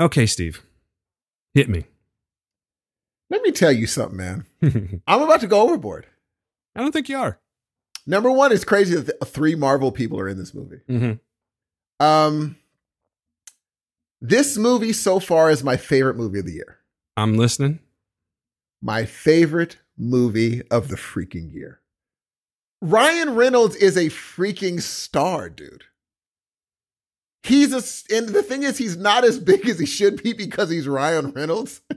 Okay, 0.00 0.26
Steve, 0.26 0.62
hit 1.54 1.68
me. 1.68 1.84
Let 3.30 3.42
me 3.42 3.52
tell 3.52 3.72
you 3.72 3.86
something, 3.86 4.16
man. 4.16 4.44
I'm 5.06 5.22
about 5.22 5.40
to 5.40 5.46
go 5.46 5.62
overboard. 5.62 6.06
I 6.76 6.80
don't 6.80 6.92
think 6.92 7.08
you 7.08 7.18
are. 7.18 7.38
Number 8.06 8.30
one, 8.30 8.52
it's 8.52 8.64
crazy 8.64 8.96
that 8.96 9.20
th- 9.20 9.32
three 9.32 9.54
Marvel 9.54 9.92
people 9.92 10.18
are 10.18 10.28
in 10.28 10.36
this 10.36 10.54
movie. 10.54 10.80
Mm-hmm. 10.88 12.04
Um, 12.04 12.56
this 14.20 14.56
movie 14.56 14.92
so 14.92 15.20
far 15.20 15.50
is 15.50 15.62
my 15.62 15.76
favorite 15.76 16.16
movie 16.16 16.40
of 16.40 16.46
the 16.46 16.52
year. 16.52 16.78
I'm 17.16 17.36
listening. 17.36 17.80
My 18.80 19.04
favorite 19.04 19.78
movie 19.96 20.62
of 20.70 20.88
the 20.88 20.96
freaking 20.96 21.52
year. 21.52 21.80
Ryan 22.80 23.34
Reynolds 23.34 23.76
is 23.76 23.96
a 23.96 24.06
freaking 24.06 24.80
star, 24.80 25.48
dude. 25.48 25.84
He's 27.44 27.72
a, 27.72 28.14
and 28.16 28.28
the 28.28 28.42
thing 28.42 28.62
is, 28.62 28.78
he's 28.78 28.96
not 28.96 29.24
as 29.24 29.38
big 29.38 29.68
as 29.68 29.78
he 29.78 29.86
should 29.86 30.22
be 30.22 30.32
because 30.32 30.70
he's 30.70 30.88
Ryan 30.88 31.30
Reynolds. 31.32 31.80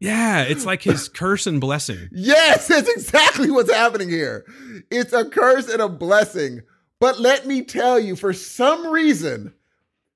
Yeah, 0.00 0.42
it's 0.42 0.64
like 0.64 0.82
his 0.82 1.08
curse 1.08 1.46
and 1.46 1.60
blessing. 1.60 2.08
Yes, 2.12 2.68
that's 2.68 2.88
exactly 2.88 3.50
what's 3.50 3.72
happening 3.72 4.08
here. 4.08 4.46
It's 4.92 5.12
a 5.12 5.24
curse 5.24 5.68
and 5.68 5.82
a 5.82 5.88
blessing. 5.88 6.60
But 7.00 7.18
let 7.18 7.46
me 7.46 7.62
tell 7.62 7.98
you, 7.98 8.14
for 8.16 8.32
some 8.32 8.86
reason, 8.86 9.52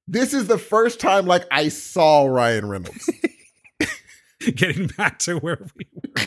this 0.06 0.34
is 0.34 0.46
the 0.46 0.58
first 0.58 1.00
time 1.00 1.26
like 1.26 1.46
I 1.50 1.68
saw 1.68 2.26
Ryan 2.26 2.68
Reynolds. 2.68 3.10
Getting 4.56 4.88
back 4.88 5.18
to 5.20 5.36
where 5.38 5.58
we 5.76 5.86
were. 5.94 6.12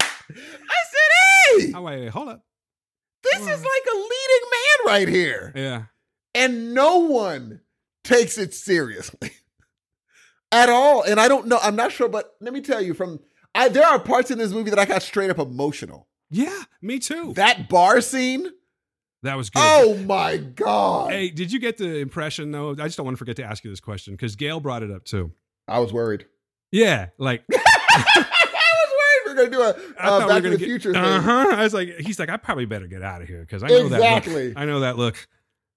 I 0.00 0.80
said, 0.90 1.66
hey, 1.66 1.72
Oh, 1.74 1.82
wait, 1.82 2.00
wait, 2.00 2.08
hold 2.10 2.28
up. 2.28 2.44
this 3.22 3.40
is 3.40 3.46
like 3.48 3.86
a 3.92 3.96
leading 3.96 4.50
man 4.50 4.86
right 4.86 5.08
here. 5.08 5.52
Yeah. 5.54 5.82
And 6.34 6.74
no 6.74 6.98
one 6.98 7.60
takes 8.04 8.38
it 8.38 8.54
seriously 8.54 9.30
at 10.52 10.68
all. 10.68 11.02
And 11.02 11.18
I 11.18 11.28
don't 11.28 11.46
know, 11.46 11.58
I'm 11.62 11.76
not 11.76 11.92
sure, 11.92 12.08
but 12.08 12.34
let 12.40 12.52
me 12.52 12.60
tell 12.60 12.80
you 12.80 12.94
from 12.94 13.20
I 13.54 13.68
there 13.68 13.86
are 13.86 13.98
parts 13.98 14.30
in 14.30 14.38
this 14.38 14.52
movie 14.52 14.70
that 14.70 14.78
I 14.78 14.84
got 14.84 15.02
straight 15.02 15.30
up 15.30 15.38
emotional. 15.38 16.06
Yeah, 16.30 16.62
me 16.82 16.98
too. 16.98 17.32
That 17.34 17.68
bar 17.70 18.00
scene, 18.02 18.46
That 19.22 19.36
was 19.36 19.48
good. 19.50 19.62
oh 19.64 19.96
my 20.04 20.36
God. 20.36 21.10
Hey, 21.10 21.30
did 21.30 21.50
you 21.50 21.58
get 21.58 21.78
the 21.78 21.96
impression 21.96 22.50
though? 22.50 22.72
I 22.72 22.84
just 22.84 22.96
don't 22.98 23.06
want 23.06 23.16
to 23.16 23.18
forget 23.18 23.36
to 23.36 23.44
ask 23.44 23.64
you 23.64 23.70
this 23.70 23.80
question 23.80 24.12
because 24.14 24.36
Gail 24.36 24.60
brought 24.60 24.82
it 24.82 24.90
up 24.90 25.04
too. 25.04 25.32
I 25.66 25.78
was 25.80 25.92
worried. 25.92 26.26
Yeah, 26.72 27.08
like 27.18 27.42
I 27.52 27.54
was 28.14 28.92
worried 28.92 29.24
we 29.26 29.32
are 29.32 29.34
gonna 29.34 29.50
do 29.50 29.62
a 29.62 30.02
uh, 30.02 30.18
we 30.20 30.26
Back 30.26 30.42
were 30.42 30.42
to 30.42 30.50
the 30.50 30.56
get- 30.58 30.64
Future 30.66 30.92
thing. 30.92 31.02
Uh-huh. 31.02 31.46
I 31.56 31.62
was 31.62 31.74
like, 31.74 31.88
he's 31.98 32.18
like, 32.18 32.28
I 32.28 32.36
probably 32.36 32.66
better 32.66 32.86
get 32.86 33.02
out 33.02 33.22
of 33.22 33.28
here 33.28 33.40
because 33.40 33.62
I 33.62 33.68
know 33.68 33.88
that 33.88 33.96
Exactly. 33.96 34.48
look. 34.48 34.58
I 34.58 34.64
know 34.64 34.80
that 34.80 34.96
look. 34.98 35.28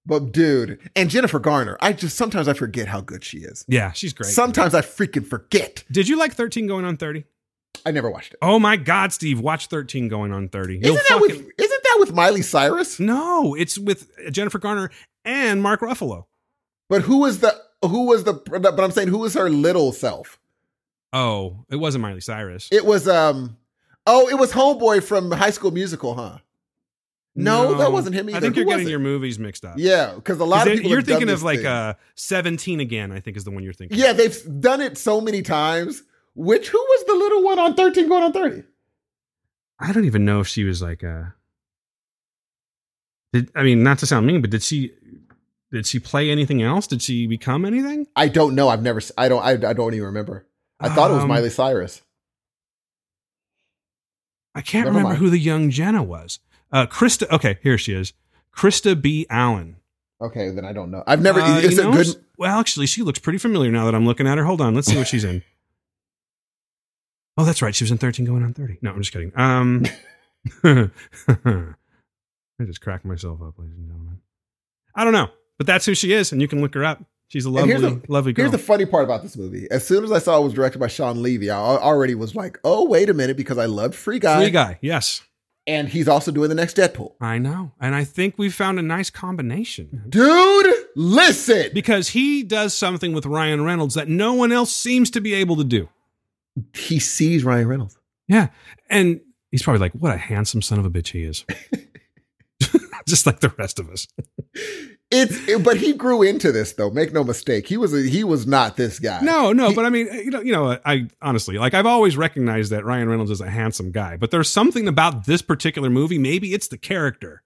But 0.04 0.32
dude, 0.32 0.80
and 0.96 1.08
Jennifer 1.08 1.38
Garner, 1.38 1.76
I 1.80 1.92
just 1.92 2.16
sometimes 2.16 2.48
I 2.48 2.54
forget 2.54 2.88
how 2.88 3.00
good 3.00 3.22
she 3.22 3.38
is. 3.38 3.64
Yeah, 3.68 3.92
she's 3.92 4.12
great. 4.12 4.30
Sometimes 4.32 4.74
I 4.74 4.80
freaking 4.80 5.24
forget. 5.26 5.84
Did 5.92 6.08
you 6.08 6.18
like 6.18 6.34
13 6.34 6.66
going 6.66 6.84
on 6.84 6.96
30? 6.96 7.24
I 7.86 7.90
never 7.92 8.10
watched 8.10 8.32
it. 8.34 8.38
Oh 8.42 8.58
my 8.58 8.76
God, 8.76 9.12
Steve, 9.12 9.38
watch 9.40 9.68
13 9.68 10.08
going 10.08 10.32
on 10.32 10.48
30. 10.48 10.74
You'll 10.82 10.94
Isn't 10.96 11.06
that 11.08 11.20
with 11.20 11.32
isn't 11.32 11.82
that 11.84 11.96
with 12.00 12.12
Miley 12.12 12.42
Cyrus? 12.42 12.98
No, 13.00 13.54
it's 13.54 13.78
with 13.78 14.10
Jennifer 14.32 14.58
Garner 14.58 14.90
and 15.24 15.62
Mark 15.62 15.80
Ruffalo. 15.80 16.24
But 16.88 17.02
who 17.02 17.18
was 17.18 17.38
the 17.38 17.56
who 17.82 18.06
was 18.06 18.24
the 18.24 18.34
but 18.34 18.78
I'm 18.80 18.90
saying 18.90 19.08
who 19.08 19.18
was 19.18 19.34
her 19.34 19.48
little 19.48 19.92
self? 19.92 20.38
Oh, 21.12 21.64
it 21.70 21.76
wasn't 21.76 22.02
Miley 22.02 22.20
Cyrus. 22.20 22.68
It 22.72 22.84
was 22.84 23.08
um 23.08 23.56
oh, 24.06 24.28
it 24.28 24.34
was 24.34 24.52
Homeboy 24.52 25.02
from 25.02 25.30
High 25.30 25.50
School 25.50 25.70
Musical, 25.70 26.14
huh? 26.14 26.38
No, 27.34 27.74
that 27.78 27.92
wasn't 27.92 28.14
him 28.14 28.28
either. 28.28 28.38
I 28.38 28.40
think 28.40 28.56
you're 28.56 28.66
was 28.66 28.74
getting 28.76 28.88
your 28.88 28.98
movies 28.98 29.38
mixed 29.38 29.64
up. 29.64 29.76
Yeah, 29.78 30.14
because 30.14 30.38
a 30.38 30.44
lot 30.44 30.66
of 30.66 30.74
people 30.74 30.90
you're 30.90 31.02
thinking 31.02 31.30
of 31.30 31.42
like 31.42 31.60
thing. 31.60 31.66
uh 31.66 31.94
17 32.14 32.80
again, 32.80 33.10
I 33.10 33.20
think 33.20 33.36
is 33.36 33.44
the 33.44 33.50
one 33.50 33.62
you're 33.62 33.72
thinking. 33.72 33.98
Yeah, 33.98 34.12
they've 34.12 34.60
done 34.60 34.80
it 34.80 34.98
so 34.98 35.20
many 35.20 35.42
times. 35.42 36.02
Which 36.34 36.68
who 36.68 36.78
was 36.78 37.04
the 37.06 37.14
little 37.14 37.42
one 37.42 37.58
on 37.58 37.74
13 37.74 38.08
going 38.08 38.22
on 38.22 38.32
30? 38.32 38.64
I 39.78 39.92
don't 39.92 40.04
even 40.04 40.24
know 40.24 40.40
if 40.40 40.48
she 40.48 40.64
was 40.64 40.82
like 40.82 41.02
uh 41.04 41.24
did 43.32 43.50
I 43.54 43.62
mean 43.62 43.82
not 43.82 43.98
to 44.00 44.06
sound 44.06 44.26
mean, 44.26 44.40
but 44.42 44.50
did 44.50 44.62
she 44.62 44.92
did 45.70 45.86
she 45.86 45.98
play 45.98 46.30
anything 46.30 46.62
else? 46.62 46.86
Did 46.86 47.00
she 47.00 47.26
become 47.26 47.64
anything? 47.64 48.06
I 48.14 48.28
don't 48.28 48.54
know. 48.54 48.68
I've 48.68 48.82
never 48.82 49.00
I 49.16 49.28
don't 49.28 49.42
I, 49.42 49.52
I 49.52 49.72
don't 49.72 49.94
even 49.94 50.06
remember. 50.06 50.46
I 50.82 50.88
thought 50.94 51.10
it 51.10 51.14
was 51.14 51.22
Um, 51.22 51.28
Miley 51.28 51.50
Cyrus. 51.50 52.02
I 54.54 54.60
can't 54.60 54.84
Never 54.84 54.96
remember 54.98 55.08
mind. 55.10 55.18
who 55.18 55.30
the 55.30 55.38
young 55.38 55.70
Jenna 55.70 56.02
was. 56.02 56.38
Uh 56.70 56.86
Christa 56.86 57.30
okay, 57.30 57.58
here 57.62 57.78
she 57.78 57.94
is. 57.94 58.12
Christa 58.54 59.00
B. 59.00 59.26
Allen. 59.30 59.76
Okay, 60.20 60.50
then 60.50 60.64
I 60.64 60.72
don't 60.72 60.90
know. 60.90 61.02
I've 61.06 61.22
never 61.22 61.40
Uh, 61.40 61.58
you 61.60 61.74
know, 61.76 61.92
good 61.92 62.06
Well, 62.38 62.58
actually, 62.60 62.86
she 62.86 63.02
looks 63.02 63.18
pretty 63.18 63.38
familiar 63.38 63.70
now 63.70 63.86
that 63.86 63.94
I'm 63.94 64.04
looking 64.06 64.26
at 64.26 64.38
her. 64.38 64.44
Hold 64.44 64.60
on, 64.60 64.74
let's 64.74 64.86
see 64.88 64.96
what 64.96 65.08
she's 65.08 65.24
in. 65.24 65.42
Oh, 67.38 67.46
that's 67.46 67.62
right. 67.62 67.74
She 67.74 67.82
was 67.82 67.90
in 67.90 67.96
13 67.96 68.26
going 68.26 68.42
on 68.42 68.52
30. 68.52 68.76
No, 68.82 68.90
I'm 68.90 69.00
just 69.00 69.10
kidding. 69.10 69.32
Um 69.34 69.86
I 70.64 70.90
just 72.64 72.82
cracked 72.82 73.06
myself 73.06 73.40
up, 73.40 73.58
ladies 73.58 73.76
and 73.78 73.86
gentlemen. 73.86 74.20
I 74.94 75.04
don't 75.04 75.14
know, 75.14 75.28
but 75.56 75.66
that's 75.66 75.86
who 75.86 75.94
she 75.94 76.12
is, 76.12 76.32
and 76.32 76.42
you 76.42 76.48
can 76.48 76.60
look 76.60 76.74
her 76.74 76.84
up. 76.84 77.02
She's 77.32 77.46
a 77.46 77.50
lovely, 77.50 77.72
the- 77.74 78.02
lovely 78.08 78.34
girl. 78.34 78.42
Here's 78.42 78.52
the 78.52 78.58
funny 78.58 78.84
part 78.84 79.04
about 79.04 79.22
this 79.22 79.38
movie. 79.38 79.66
As 79.70 79.86
soon 79.86 80.04
as 80.04 80.12
I 80.12 80.18
saw 80.18 80.38
it 80.38 80.44
was 80.44 80.52
directed 80.52 80.78
by 80.80 80.88
Shawn 80.88 81.22
Levy, 81.22 81.48
I 81.48 81.56
already 81.56 82.14
was 82.14 82.34
like, 82.34 82.58
"Oh, 82.62 82.86
wait 82.86 83.08
a 83.08 83.14
minute," 83.14 83.38
because 83.38 83.56
I 83.56 83.64
loved 83.64 83.94
Free 83.94 84.18
Guy, 84.18 84.42
Free 84.42 84.50
guy, 84.50 84.78
yes. 84.82 85.22
and 85.66 85.88
he's 85.88 86.08
also 86.08 86.30
doing 86.30 86.50
the 86.50 86.54
next 86.54 86.76
Deadpool. 86.76 87.14
I 87.22 87.38
know. 87.38 87.72
And 87.80 87.94
I 87.94 88.04
think 88.04 88.36
we 88.36 88.50
found 88.50 88.78
a 88.78 88.82
nice 88.82 89.08
combination 89.08 90.02
Dude, 90.10 90.74
listen. 90.94 91.70
because 91.72 92.10
he 92.10 92.42
does 92.42 92.74
something 92.74 93.14
with 93.14 93.24
Ryan 93.24 93.64
Reynolds 93.64 93.94
that 93.94 94.08
no 94.08 94.34
one 94.34 94.52
else 94.52 94.70
seems 94.70 95.10
to 95.12 95.20
be 95.22 95.32
able 95.32 95.56
to 95.56 95.64
do. 95.64 95.88
He 96.74 96.98
sees 96.98 97.44
Ryan 97.44 97.66
Reynolds. 97.66 97.96
Yeah. 98.28 98.48
And 98.90 99.22
he's 99.50 99.62
probably 99.62 99.80
like, 99.80 99.92
what 99.92 100.12
a 100.12 100.18
handsome 100.18 100.60
son 100.60 100.78
of 100.78 100.84
a 100.84 100.90
bitch 100.90 101.08
he 101.12 101.22
is. 101.22 101.46
Just 103.08 103.24
like 103.24 103.40
the 103.40 103.48
rest 103.58 103.78
of 103.78 103.88
us. 103.88 104.06
It's 105.12 105.46
it- 105.48 105.62
but 105.62 105.76
he 105.76 105.92
grew 105.92 106.22
into 106.22 106.50
this 106.52 106.72
though. 106.72 106.90
Make 106.90 107.12
no 107.12 107.22
mistake. 107.22 107.66
He 107.68 107.76
was 107.76 107.92
a, 107.94 108.02
he 108.02 108.24
was 108.24 108.46
not 108.46 108.76
this 108.76 108.98
guy. 108.98 109.20
No, 109.20 109.52
no, 109.52 109.74
but 109.74 109.84
I 109.84 109.90
mean, 109.90 110.06
you 110.12 110.30
know, 110.30 110.40
you 110.40 110.52
know, 110.52 110.78
I 110.84 111.08
honestly 111.20 111.58
like 111.58 111.74
I've 111.74 111.86
always 111.86 112.16
recognized 112.16 112.72
that 112.72 112.84
Ryan 112.84 113.08
Reynolds 113.08 113.30
is 113.30 113.40
a 113.40 113.50
handsome 113.50 113.92
guy, 113.92 114.16
but 114.16 114.30
there's 114.30 114.48
something 114.50 114.88
about 114.88 115.26
this 115.26 115.42
particular 115.42 115.90
movie. 115.90 116.18
Maybe 116.18 116.54
it's 116.54 116.68
the 116.68 116.78
character. 116.78 117.42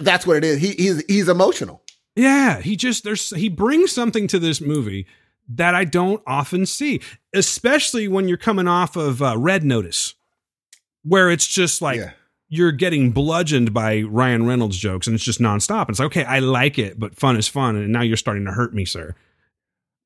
that's 0.00 0.26
what 0.26 0.36
it 0.38 0.44
is. 0.44 0.58
He 0.60 0.72
he's 0.72 1.04
he's 1.06 1.28
emotional. 1.28 1.82
Yeah, 2.16 2.60
he 2.60 2.76
just 2.76 3.04
there's 3.04 3.28
he 3.36 3.48
brings 3.50 3.92
something 3.92 4.26
to 4.28 4.38
this 4.38 4.60
movie 4.60 5.06
that 5.48 5.74
I 5.74 5.84
don't 5.84 6.22
often 6.26 6.64
see, 6.66 7.00
especially 7.34 8.08
when 8.08 8.26
you're 8.26 8.36
coming 8.38 8.66
off 8.66 8.96
of 8.96 9.22
uh, 9.22 9.36
Red 9.38 9.62
Notice, 9.64 10.14
where 11.02 11.30
it's 11.30 11.46
just 11.46 11.80
like 11.82 11.98
yeah. 11.98 12.12
You're 12.48 12.72
getting 12.72 13.10
bludgeoned 13.10 13.74
by 13.74 14.02
Ryan 14.02 14.46
Reynolds 14.46 14.76
jokes 14.78 15.06
and 15.06 15.14
it's 15.14 15.24
just 15.24 15.40
nonstop. 15.40 15.88
It's 15.88 15.98
like, 15.98 16.06
okay, 16.06 16.24
I 16.24 16.38
like 16.38 16.78
it, 16.78 16.98
but 16.98 17.14
fun 17.14 17.36
is 17.36 17.48
fun, 17.48 17.76
and 17.76 17.92
now 17.92 18.02
you're 18.02 18.16
starting 18.16 18.44
to 18.44 18.52
hurt 18.52 18.74
me, 18.74 18.84
sir. 18.84 19.14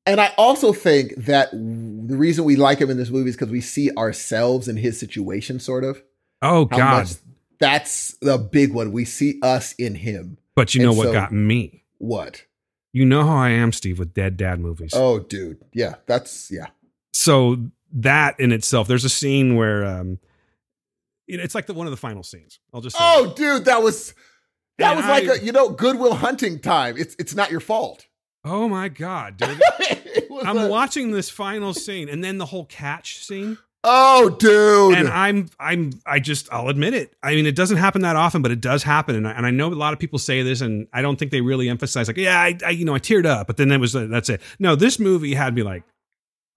And 0.05 0.19
I 0.19 0.33
also 0.37 0.73
think 0.73 1.13
that 1.15 1.51
the 1.51 2.17
reason 2.17 2.43
we 2.43 2.55
like 2.55 2.79
him 2.79 2.89
in 2.89 2.97
this 2.97 3.11
movie 3.11 3.29
is 3.29 3.35
because 3.35 3.51
we 3.51 3.61
see 3.61 3.91
ourselves 3.95 4.67
in 4.67 4.77
his 4.77 4.99
situation, 4.99 5.59
sort 5.59 5.83
of. 5.83 6.01
Oh 6.41 6.67
How 6.71 6.77
God! 6.77 7.07
that's 7.59 8.15
the 8.15 8.39
big 8.39 8.73
one. 8.73 8.91
We 8.91 9.05
see 9.05 9.39
us 9.43 9.73
in 9.73 9.93
him. 9.93 10.37
but 10.55 10.73
you 10.73 10.81
know 10.81 10.89
and 10.89 10.97
what 10.97 11.07
so- 11.07 11.13
got 11.13 11.31
me? 11.31 11.83
What? 11.99 12.43
You 12.93 13.05
know 13.05 13.23
how 13.23 13.37
I 13.37 13.49
am, 13.49 13.71
Steve, 13.71 13.99
with 13.99 14.13
dead 14.13 14.35
dad 14.35 14.59
movies. 14.59 14.91
Oh, 14.93 15.19
dude. 15.19 15.63
Yeah, 15.71 15.95
that's 16.07 16.51
yeah. 16.51 16.67
so 17.13 17.57
that 17.93 18.37
in 18.39 18.51
itself, 18.51 18.87
there's 18.87 19.05
a 19.05 19.09
scene 19.09 19.55
where 19.55 19.85
um, 19.85 20.19
it's 21.39 21.55
like 21.55 21.67
the 21.67 21.73
one 21.73 21.87
of 21.87 21.91
the 21.91 21.97
final 21.97 22.23
scenes. 22.23 22.59
I'll 22.73 22.81
just 22.81 22.97
say 22.97 23.03
Oh, 23.03 23.33
dude, 23.35 23.65
that 23.65 23.81
was 23.83 24.13
that 24.79 24.89
And 24.91 24.97
was 24.97 25.05
like 25.07 25.27
I- 25.29 25.35
a 25.41 25.45
you 25.45 25.51
know 25.51 25.69
Good 25.69 25.97
Will 25.99 26.15
Hunting 26.15 26.59
time. 26.59 26.95
It's 26.97 27.15
it's 27.19 27.35
not 27.35 27.51
your 27.51 27.59
fault. 27.61 28.05
Oh 28.43 28.67
my 28.67 28.89
god, 28.89 29.37
dude! 29.37 29.61
I'm 30.43 30.57
a- 30.57 30.67
watching 30.67 31.11
this 31.11 31.29
final 31.29 31.73
scene, 31.75 32.09
and 32.09 32.23
then 32.23 32.39
the 32.39 32.45
whole 32.47 32.65
catch 32.65 33.23
scene, 33.23 33.59
Oh, 33.83 34.29
dude. 34.31 34.95
and 34.95 35.07
I'm, 35.07 35.49
I'm, 35.59 35.91
I 36.07 36.19
just, 36.19 36.51
I'll 36.51 36.69
admit 36.69 36.95
it. 36.95 37.15
I 37.21 37.35
mean, 37.35 37.45
it 37.45 37.55
doesn't 37.55 37.77
happen 37.77 38.01
that 38.01 38.15
often, 38.15 38.41
but 38.41 38.49
it 38.51 38.59
does 38.59 38.81
happen, 38.81 39.15
and 39.15 39.27
I, 39.27 39.31
and 39.33 39.45
I 39.45 39.51
know 39.51 39.67
a 39.67 39.75
lot 39.75 39.93
of 39.93 39.99
people 39.99 40.17
say 40.17 40.41
this, 40.41 40.61
and 40.61 40.87
I 40.91 41.03
don't 41.03 41.17
think 41.17 41.29
they 41.31 41.41
really 41.41 41.69
emphasize, 41.69 42.07
like, 42.07 42.17
yeah, 42.17 42.39
I, 42.39 42.57
I 42.65 42.69
you 42.71 42.83
know, 42.85 42.95
I 42.95 42.99
teared 42.99 43.25
up, 43.27 43.45
but 43.45 43.57
then 43.57 43.71
it 43.71 43.77
was, 43.79 43.95
uh, 43.95 44.07
that's 44.09 44.29
it. 44.29 44.41
No, 44.57 44.75
this 44.75 44.97
movie 44.97 45.35
had 45.35 45.53
me 45.53 45.61
like, 45.61 45.83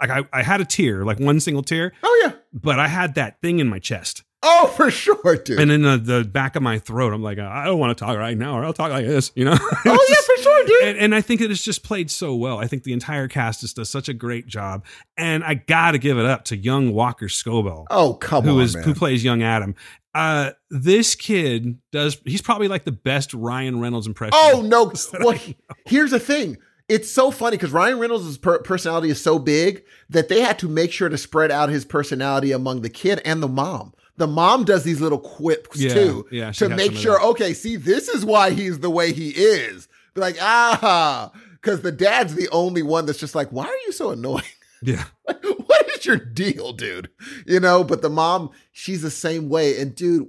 like 0.01 0.09
I, 0.11 0.25
I 0.39 0.43
had 0.43 0.63
a 0.63 0.65
tear, 0.65 1.05
like 1.05 1.21
one 1.21 1.39
single 1.41 1.63
tear, 1.63 1.93
oh 2.03 2.23
yeah. 2.25 2.33
but 2.53 2.79
I 2.79 2.89
had 2.89 3.15
that 3.17 3.41
thing 3.43 3.59
in 3.59 3.69
my 3.69 3.79
chest. 3.79 4.23
Oh, 4.47 4.67
for 4.77 4.91
sure, 4.91 5.37
dude. 5.43 5.59
and 5.59 5.71
in 5.71 5.83
the, 5.83 5.97
the 5.97 6.25
back 6.25 6.55
of 6.55 6.63
my 6.63 6.79
throat, 6.79 7.13
I'm 7.13 7.23
like, 7.23 7.39
I 7.39 7.65
don't 7.65 7.79
want 7.79 7.97
to 7.97 8.05
talk 8.05 8.17
right 8.19 8.37
now, 8.37 8.59
or 8.59 8.65
I'll 8.65 8.75
talk 8.75 8.91
like 8.91 9.07
this, 9.07 9.33
you 9.35 9.45
know? 9.45 9.57
oh 9.61 10.07
yeah, 10.09 10.17
for 10.17 10.43
sure, 10.43 10.65
dude. 10.67 10.83
and, 10.85 10.99
and 10.99 11.15
I 11.15 11.21
think 11.23 11.41
it 11.41 11.51
is 11.51 11.63
just 11.63 11.83
played 11.83 12.11
so 12.11 12.35
well. 12.35 12.59
I 12.59 12.67
think 12.67 12.83
the 12.83 12.93
entire 12.93 13.27
cast 13.27 13.63
just 13.63 13.77
does 13.77 13.89
such 13.89 14.09
a 14.09 14.15
great 14.15 14.47
job, 14.47 14.85
and 15.17 15.43
I 15.43 15.55
got 15.55 15.93
to 15.93 15.99
give 15.99 16.19
it 16.19 16.27
up 16.27 16.45
to 16.47 16.57
young 16.57 16.93
Walker 16.93 17.27
Scobell, 17.27 17.87
oh 17.91 18.15
come 18.15 18.45
who 18.45 18.59
on, 18.59 18.63
is 18.63 18.75
who 18.75 18.95
plays 18.95 19.25
young 19.25 19.43
Adam. 19.43 19.75
Uh, 20.15 20.53
this 20.71 21.15
kid 21.15 21.79
does. 21.91 22.19
He's 22.25 22.43
probably 22.43 22.69
like 22.69 22.85
the 22.85 22.93
best 22.93 23.35
Ryan 23.35 23.81
Reynolds 23.81 24.07
impression. 24.07 24.35
Oh 24.35 24.63
no! 24.65 24.85
that 25.13 25.25
Well, 25.25 25.39
here's 25.87 26.13
the 26.13 26.21
thing. 26.21 26.59
It's 26.89 27.11
so 27.11 27.31
funny 27.31 27.57
because 27.57 27.73
Ryan 27.73 27.99
Reynolds' 27.99 28.37
per- 28.37 28.59
personality 28.59 29.09
is 29.09 29.21
so 29.21 29.39
big 29.39 29.85
that 30.11 30.29
they 30.29 30.43
had 30.43 30.59
to 30.59 30.69
make 30.69 30.93
sure 30.93 31.09
to 31.09 31.17
spread 31.17 31.51
out 31.51 31.71
his 31.71 31.85
personality 31.85 32.53
among 32.53 32.83
the 32.83 32.91
kid 32.91 33.23
and 33.25 33.43
the 33.43 33.49
mom. 33.49 33.95
The 34.17 34.27
mom 34.27 34.65
does 34.65 34.85
these 34.85 35.01
little 35.01 35.19
quips 35.19 35.81
Yeah, 35.81 35.95
too 35.95 36.27
yeah, 36.31 36.53
to 36.53 36.69
make 36.69 36.93
sure. 36.95 37.21
Okay, 37.31 37.53
see, 37.53 37.77
this 37.77 38.09
is 38.09 38.25
why 38.25 38.51
he's 38.51 38.79
the 38.79 38.91
way 38.91 39.13
he 39.13 39.31
is. 39.31 39.89
Be 40.15 40.21
like, 40.21 40.37
ah, 40.41 41.33
because 41.53 41.81
the 41.81 41.93
dad's 41.93 42.35
the 42.35 42.49
only 42.51 42.83
one 42.83 43.07
that's 43.07 43.19
just 43.19 43.35
like, 43.35 43.51
why 43.51 43.67
are 43.67 43.79
you 43.87 43.93
so 43.93 44.11
annoying? 44.11 44.45
yeah, 44.83 45.05
Like, 45.27 45.45
what 45.67 45.91
is 45.91 46.07
your 46.07 46.17
deal, 46.17 46.73
dude? 46.73 47.11
You 47.47 47.59
know, 47.59 47.83
but 47.83 48.03
the 48.03 48.11
mom, 48.11 48.51
she's 48.71 49.03
the 49.03 49.11
same 49.11 49.49
way. 49.49 49.81
And 49.81 49.95
dude, 49.95 50.29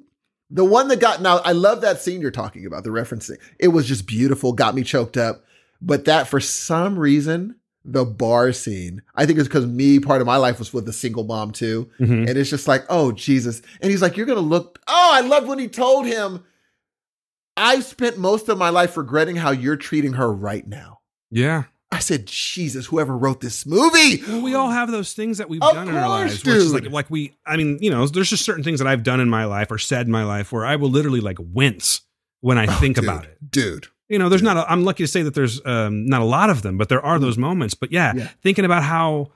the 0.49 0.65
one 0.65 0.87
that 0.87 0.99
got 0.99 1.21
now, 1.21 1.39
I 1.39 1.51
love 1.51 1.81
that 1.81 2.01
scene 2.01 2.21
you're 2.21 2.31
talking 2.31 2.65
about, 2.65 2.83
the 2.83 2.89
referencing. 2.89 3.37
It 3.59 3.67
was 3.69 3.87
just 3.87 4.07
beautiful, 4.07 4.53
got 4.53 4.75
me 4.75 4.83
choked 4.83 5.17
up. 5.17 5.43
But 5.81 6.05
that 6.05 6.27
for 6.27 6.39
some 6.39 6.97
reason, 6.97 7.55
the 7.87 8.03
bar 8.03 8.51
scene, 8.51 9.01
I 9.15 9.25
think 9.25 9.37
it's 9.37 9.47
because 9.47 9.65
me, 9.67 9.99
part 9.99 10.19
of 10.21 10.25
my 10.27 10.37
life 10.37 10.57
was 10.59 10.73
with 10.73 10.87
a 10.89 10.93
single 10.93 11.23
mom 11.23 11.51
too. 11.51 11.89
Mhm. 11.99 12.27
And 12.27 12.37
it's 12.37 12.49
just 12.49 12.67
like, 12.67 12.83
oh, 12.89 13.11
Jesus. 13.11 13.61
And 13.81 13.91
he's 13.91 14.01
like, 14.01 14.17
you're 14.17 14.25
going 14.25 14.37
to 14.39 14.41
look. 14.41 14.79
Oh, 14.87 15.11
I 15.13 15.21
love 15.21 15.47
when 15.47 15.59
he 15.59 15.67
told 15.67 16.05
him, 16.07 16.43
I've 17.57 17.83
spent 17.85 18.17
most 18.17 18.49
of 18.49 18.57
my 18.57 18.69
life 18.69 18.97
regretting 18.97 19.35
how 19.37 19.51
you're 19.51 19.77
treating 19.77 20.13
her 20.13 20.31
right 20.31 20.67
now. 20.67 20.99
yeah. 21.31 21.63
I 21.91 21.99
said, 21.99 22.25
Jesus, 22.25 22.87
whoever 22.87 23.15
wrote 23.15 23.39
this 23.39 23.65
movie. 23.65 24.21
Well, 24.27 24.41
we 24.41 24.53
all 24.53 24.69
have 24.69 24.91
those 24.91 25.13
things 25.13 25.37
that 25.37 25.47
we've 25.47 25.61
Of 25.61 25.73
done 25.75 25.87
in 25.87 25.95
our 25.95 26.09
lives, 26.09 26.43
which 26.43 26.53
is 26.55 26.73
like 26.73 26.89
like 26.91 27.09
we. 27.09 27.37
I 27.45 27.55
mean, 27.55 27.77
you 27.79 27.89
know, 27.89 28.05
there's 28.07 28.29
just 28.29 28.43
certain 28.43 28.65
things 28.65 28.79
that 28.79 28.87
I've 28.87 29.03
done 29.03 29.21
in 29.21 29.29
my 29.29 29.45
life 29.45 29.71
or 29.71 29.77
said 29.77 30.05
in 30.05 30.11
my 30.11 30.25
life 30.25 30.51
where 30.51 30.65
I 30.65 30.75
will 30.75 30.89
literally 30.89 31.21
like 31.21 31.37
wince 31.39 32.01
when 32.41 32.57
I 32.57 32.65
Oh, 32.65 32.71
think 32.81 32.95
dude, 32.97 33.05
about 33.05 33.23
it. 33.23 33.37
Dude. 33.49 33.87
You 34.09 34.19
know 34.19 34.29
there's 34.29 34.41
not 34.43 34.55
a, 34.57 34.71
i'm 34.71 34.83
lucky 34.83 35.03
to 35.03 35.07
say 35.07 35.21
that 35.23 35.33
there's 35.33 35.65
um, 35.65 36.05
not 36.05 36.21
a 36.21 36.25
lot 36.25 36.49
of 36.49 36.61
them 36.61 36.77
but 36.77 36.89
there 36.89 37.03
are 37.03 37.17
those 37.19 37.37
moments. 37.37 37.73
But 37.73 37.91
yeah, 37.91 38.13
Mm. 38.13 38.19
Yeah. 38.19 38.29
thinking 38.43 38.65
about 38.65 38.83
how 38.83 39.31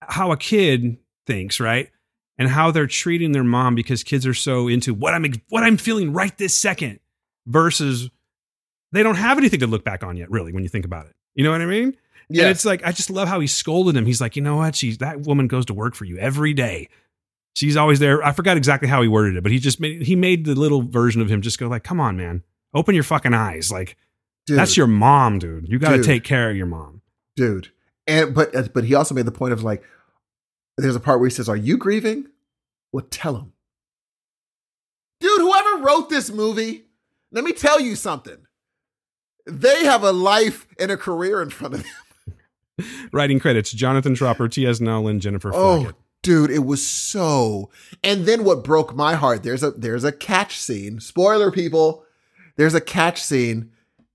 how 0.00 0.32
a 0.32 0.36
kid 0.36 0.98
thinks 1.26 1.60
right 1.60 1.90
and 2.38 2.48
how 2.48 2.70
they're 2.72 2.86
treating 2.88 3.32
their 3.32 3.44
mom 3.44 3.74
because 3.76 4.02
kids 4.02 4.26
are 4.26 4.34
so 4.34 4.66
into 4.68 4.92
what 4.94 5.14
i'm 5.14 5.24
what 5.48 5.62
i'm 5.62 5.76
feeling 5.76 6.12
right 6.12 6.36
this 6.38 6.56
second 6.56 6.98
versus 7.46 8.10
they 8.92 9.02
don't 9.02 9.14
have 9.16 9.38
anything 9.38 9.60
to 9.60 9.66
look 9.66 9.84
back 9.84 10.02
on 10.02 10.16
yet 10.16 10.30
really 10.30 10.52
when 10.52 10.62
you 10.62 10.68
think 10.68 10.84
about 10.84 11.06
it. 11.06 11.12
You 11.34 11.44
know 11.44 11.50
what 11.52 11.60
i 11.60 11.66
mean? 11.66 11.96
Yeah. 12.28 12.42
and 12.44 12.50
it's 12.50 12.64
like 12.64 12.84
i 12.84 12.92
just 12.92 13.10
love 13.10 13.28
how 13.28 13.40
he 13.40 13.46
scolded 13.46 13.96
him. 13.96 14.06
He's 14.06 14.20
like 14.20 14.36
you 14.36 14.42
know 14.42 14.56
what? 14.56 14.74
She's 14.74 14.98
that 14.98 15.20
woman 15.20 15.46
goes 15.46 15.66
to 15.66 15.74
work 15.74 15.94
for 15.94 16.04
you 16.04 16.18
every 16.18 16.54
day. 16.54 16.88
She's 17.54 17.76
always 17.76 17.98
there. 17.98 18.24
I 18.24 18.32
forgot 18.32 18.56
exactly 18.56 18.88
how 18.88 19.02
he 19.02 19.08
worded 19.08 19.36
it 19.36 19.42
but 19.42 19.52
he 19.52 19.58
just 19.58 19.78
made 19.80 20.02
he 20.02 20.16
made 20.16 20.44
the 20.44 20.54
little 20.54 20.82
version 20.82 21.20
of 21.22 21.30
him 21.30 21.40
just 21.42 21.58
go 21.58 21.68
like 21.68 21.84
come 21.84 22.00
on 22.00 22.16
man 22.16 22.42
open 22.74 22.94
your 22.94 23.04
fucking 23.04 23.34
eyes 23.34 23.70
like 23.70 23.96
Dude, 24.46 24.58
that's 24.58 24.76
your 24.76 24.88
mom, 24.88 25.38
dude. 25.38 25.68
You 25.68 25.78
got 25.78 25.96
to 25.96 26.02
take 26.02 26.24
care 26.24 26.50
of 26.50 26.56
your 26.56 26.66
mom. 26.66 27.02
dude. 27.36 27.70
And 28.08 28.34
but 28.34 28.54
uh, 28.54 28.64
but 28.74 28.84
he 28.84 28.94
also 28.94 29.14
made 29.14 29.26
the 29.26 29.32
point 29.32 29.52
of 29.52 29.62
like, 29.62 29.84
there's 30.76 30.96
a 30.96 31.00
part 31.00 31.20
where 31.20 31.28
he 31.28 31.34
says, 31.34 31.48
"Are 31.48 31.56
you 31.56 31.76
grieving?" 31.76 32.26
Well, 32.90 33.06
tell 33.08 33.36
him, 33.36 33.52
dude. 35.20 35.40
Whoever 35.40 35.84
wrote 35.84 36.10
this 36.10 36.30
movie, 36.30 36.86
let 37.30 37.44
me 37.44 37.52
tell 37.52 37.80
you 37.80 37.94
something. 37.94 38.38
They 39.46 39.84
have 39.84 40.02
a 40.02 40.10
life 40.10 40.66
and 40.80 40.90
a 40.90 40.96
career 40.96 41.40
in 41.42 41.50
front 41.50 41.74
of 41.74 41.84
them. 41.84 42.86
Writing 43.12 43.38
credits: 43.38 43.70
Jonathan 43.70 44.16
Tropper, 44.16 44.48
T.S. 44.48 44.80
Nowlin, 44.80 45.20
Jennifer 45.20 45.52
Oh, 45.54 45.92
dude, 46.22 46.50
it 46.50 46.64
was 46.64 46.84
so. 46.84 47.70
And 48.02 48.26
then 48.26 48.42
what 48.42 48.64
broke 48.64 48.96
my 48.96 49.14
heart? 49.14 49.44
There's 49.44 49.62
a 49.62 49.70
there's 49.70 50.02
a 50.02 50.10
catch 50.10 50.58
scene. 50.58 50.98
Spoiler, 50.98 51.52
people. 51.52 52.04
There's 52.56 52.74
a 52.74 52.80
catch 52.80 53.22
scene, 53.22 53.70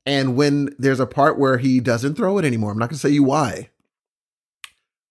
and 0.05 0.35
when 0.35 0.75
there's 0.77 0.99
a 0.99 1.07
part 1.07 1.37
where 1.39 1.57
he 1.57 1.79
doesn't 1.79 2.15
throw 2.15 2.37
it 2.37 2.45
anymore, 2.45 2.71
I'm 2.71 2.77
not 2.79 2.89
gonna 2.89 2.97
say 2.99 3.09
you 3.09 3.23
why. 3.23 3.69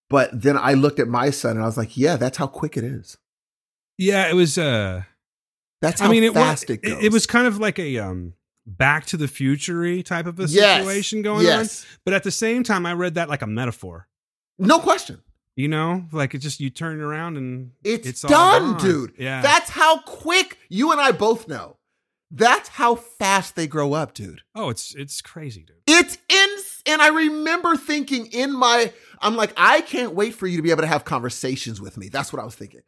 But 0.09 0.41
then 0.41 0.57
I 0.57 0.73
looked 0.73 0.99
at 0.99 1.07
my 1.07 1.29
son 1.29 1.51
and 1.57 1.63
I 1.63 1.65
was 1.65 1.77
like, 1.77 1.97
"Yeah, 1.97 2.15
that's 2.15 2.37
how 2.37 2.47
quick 2.47 2.77
it 2.77 2.83
is. 2.83 3.17
Yeah, 3.97 4.29
it 4.29 4.33
was. 4.35 4.57
uh 4.57 5.03
That's 5.81 5.99
how 6.01 6.07
I 6.07 6.11
mean, 6.11 6.23
it 6.23 6.33
was. 6.33 6.43
fast 6.43 6.69
it 6.69 6.79
It, 6.83 6.89
goes." 6.89 7.03
it 7.03 7.11
was 7.11 7.25
kind 7.25 7.47
of 7.47 7.59
like 7.59 7.77
a 7.79 7.97
um 7.99 8.33
Back 8.65 9.05
to 9.07 9.17
the 9.17 9.27
Future 9.29 10.01
type 10.03 10.25
of 10.25 10.39
a 10.39 10.45
Yes, 10.45 10.79
situation 10.85 11.21
going 11.21 11.45
yes. 11.45 11.83
on. 11.83 11.87
But 12.05 12.13
at 12.13 12.23
the 12.23 12.31
same 12.31 12.63
time, 12.63 12.85
I 12.85 12.93
read 12.93 13.15
that 13.15 13.29
like 13.29 13.41
a 13.41 13.47
metaphor. 13.47 14.07
no 14.59 14.79
question. 14.79 15.21
You 15.55 15.67
know, 15.69 16.05
like 16.11 16.35
it 16.35 16.39
just 16.39 16.59
you 16.59 16.69
turn 16.69 17.01
around 17.01 17.35
and 17.37 17.71
It's, 17.83 18.23
all 18.23 18.29
done, 18.29 18.71
gone. 18.73 18.81
dude. 18.81 19.13
Yeah, 19.17 19.41
That's 19.41 19.71
how 19.71 19.99
quick 20.01 20.57
you 20.69 20.91
and 20.91 21.01
I 21.01 21.11
both 21.11 21.47
know. 21.47 21.76
That's 22.29 22.69
how 22.69 22.95
fast 22.95 23.55
they 23.55 23.67
grow 23.67 23.93
up, 23.93 24.13
dude. 24.13 24.41
oh, 24.55 24.69
it's 24.69 24.93
it's 24.95 25.21
crazy, 25.21 25.63
dude. 25.63 25.77
It's 25.87 26.17
ins 26.29 26.83
and 26.85 27.01
I 27.01 27.09
remember 27.09 27.77
thinking 27.77 28.27
in 28.27 28.53
my 28.53 28.91
I'm 29.21 29.35
like, 29.35 29.53
I 29.55 29.81
can't 29.81 30.13
wait 30.13 30.35
for 30.35 30.47
you 30.47 30.57
to 30.57 30.63
be 30.63 30.71
able 30.71 30.81
to 30.81 30.87
have 30.87 31.05
conversations 31.05 31.79
with 31.79 31.97
me. 31.97 32.09
That's 32.09 32.33
what 32.33 32.41
I 32.41 32.45
was 32.45 32.55
thinking. 32.55 32.81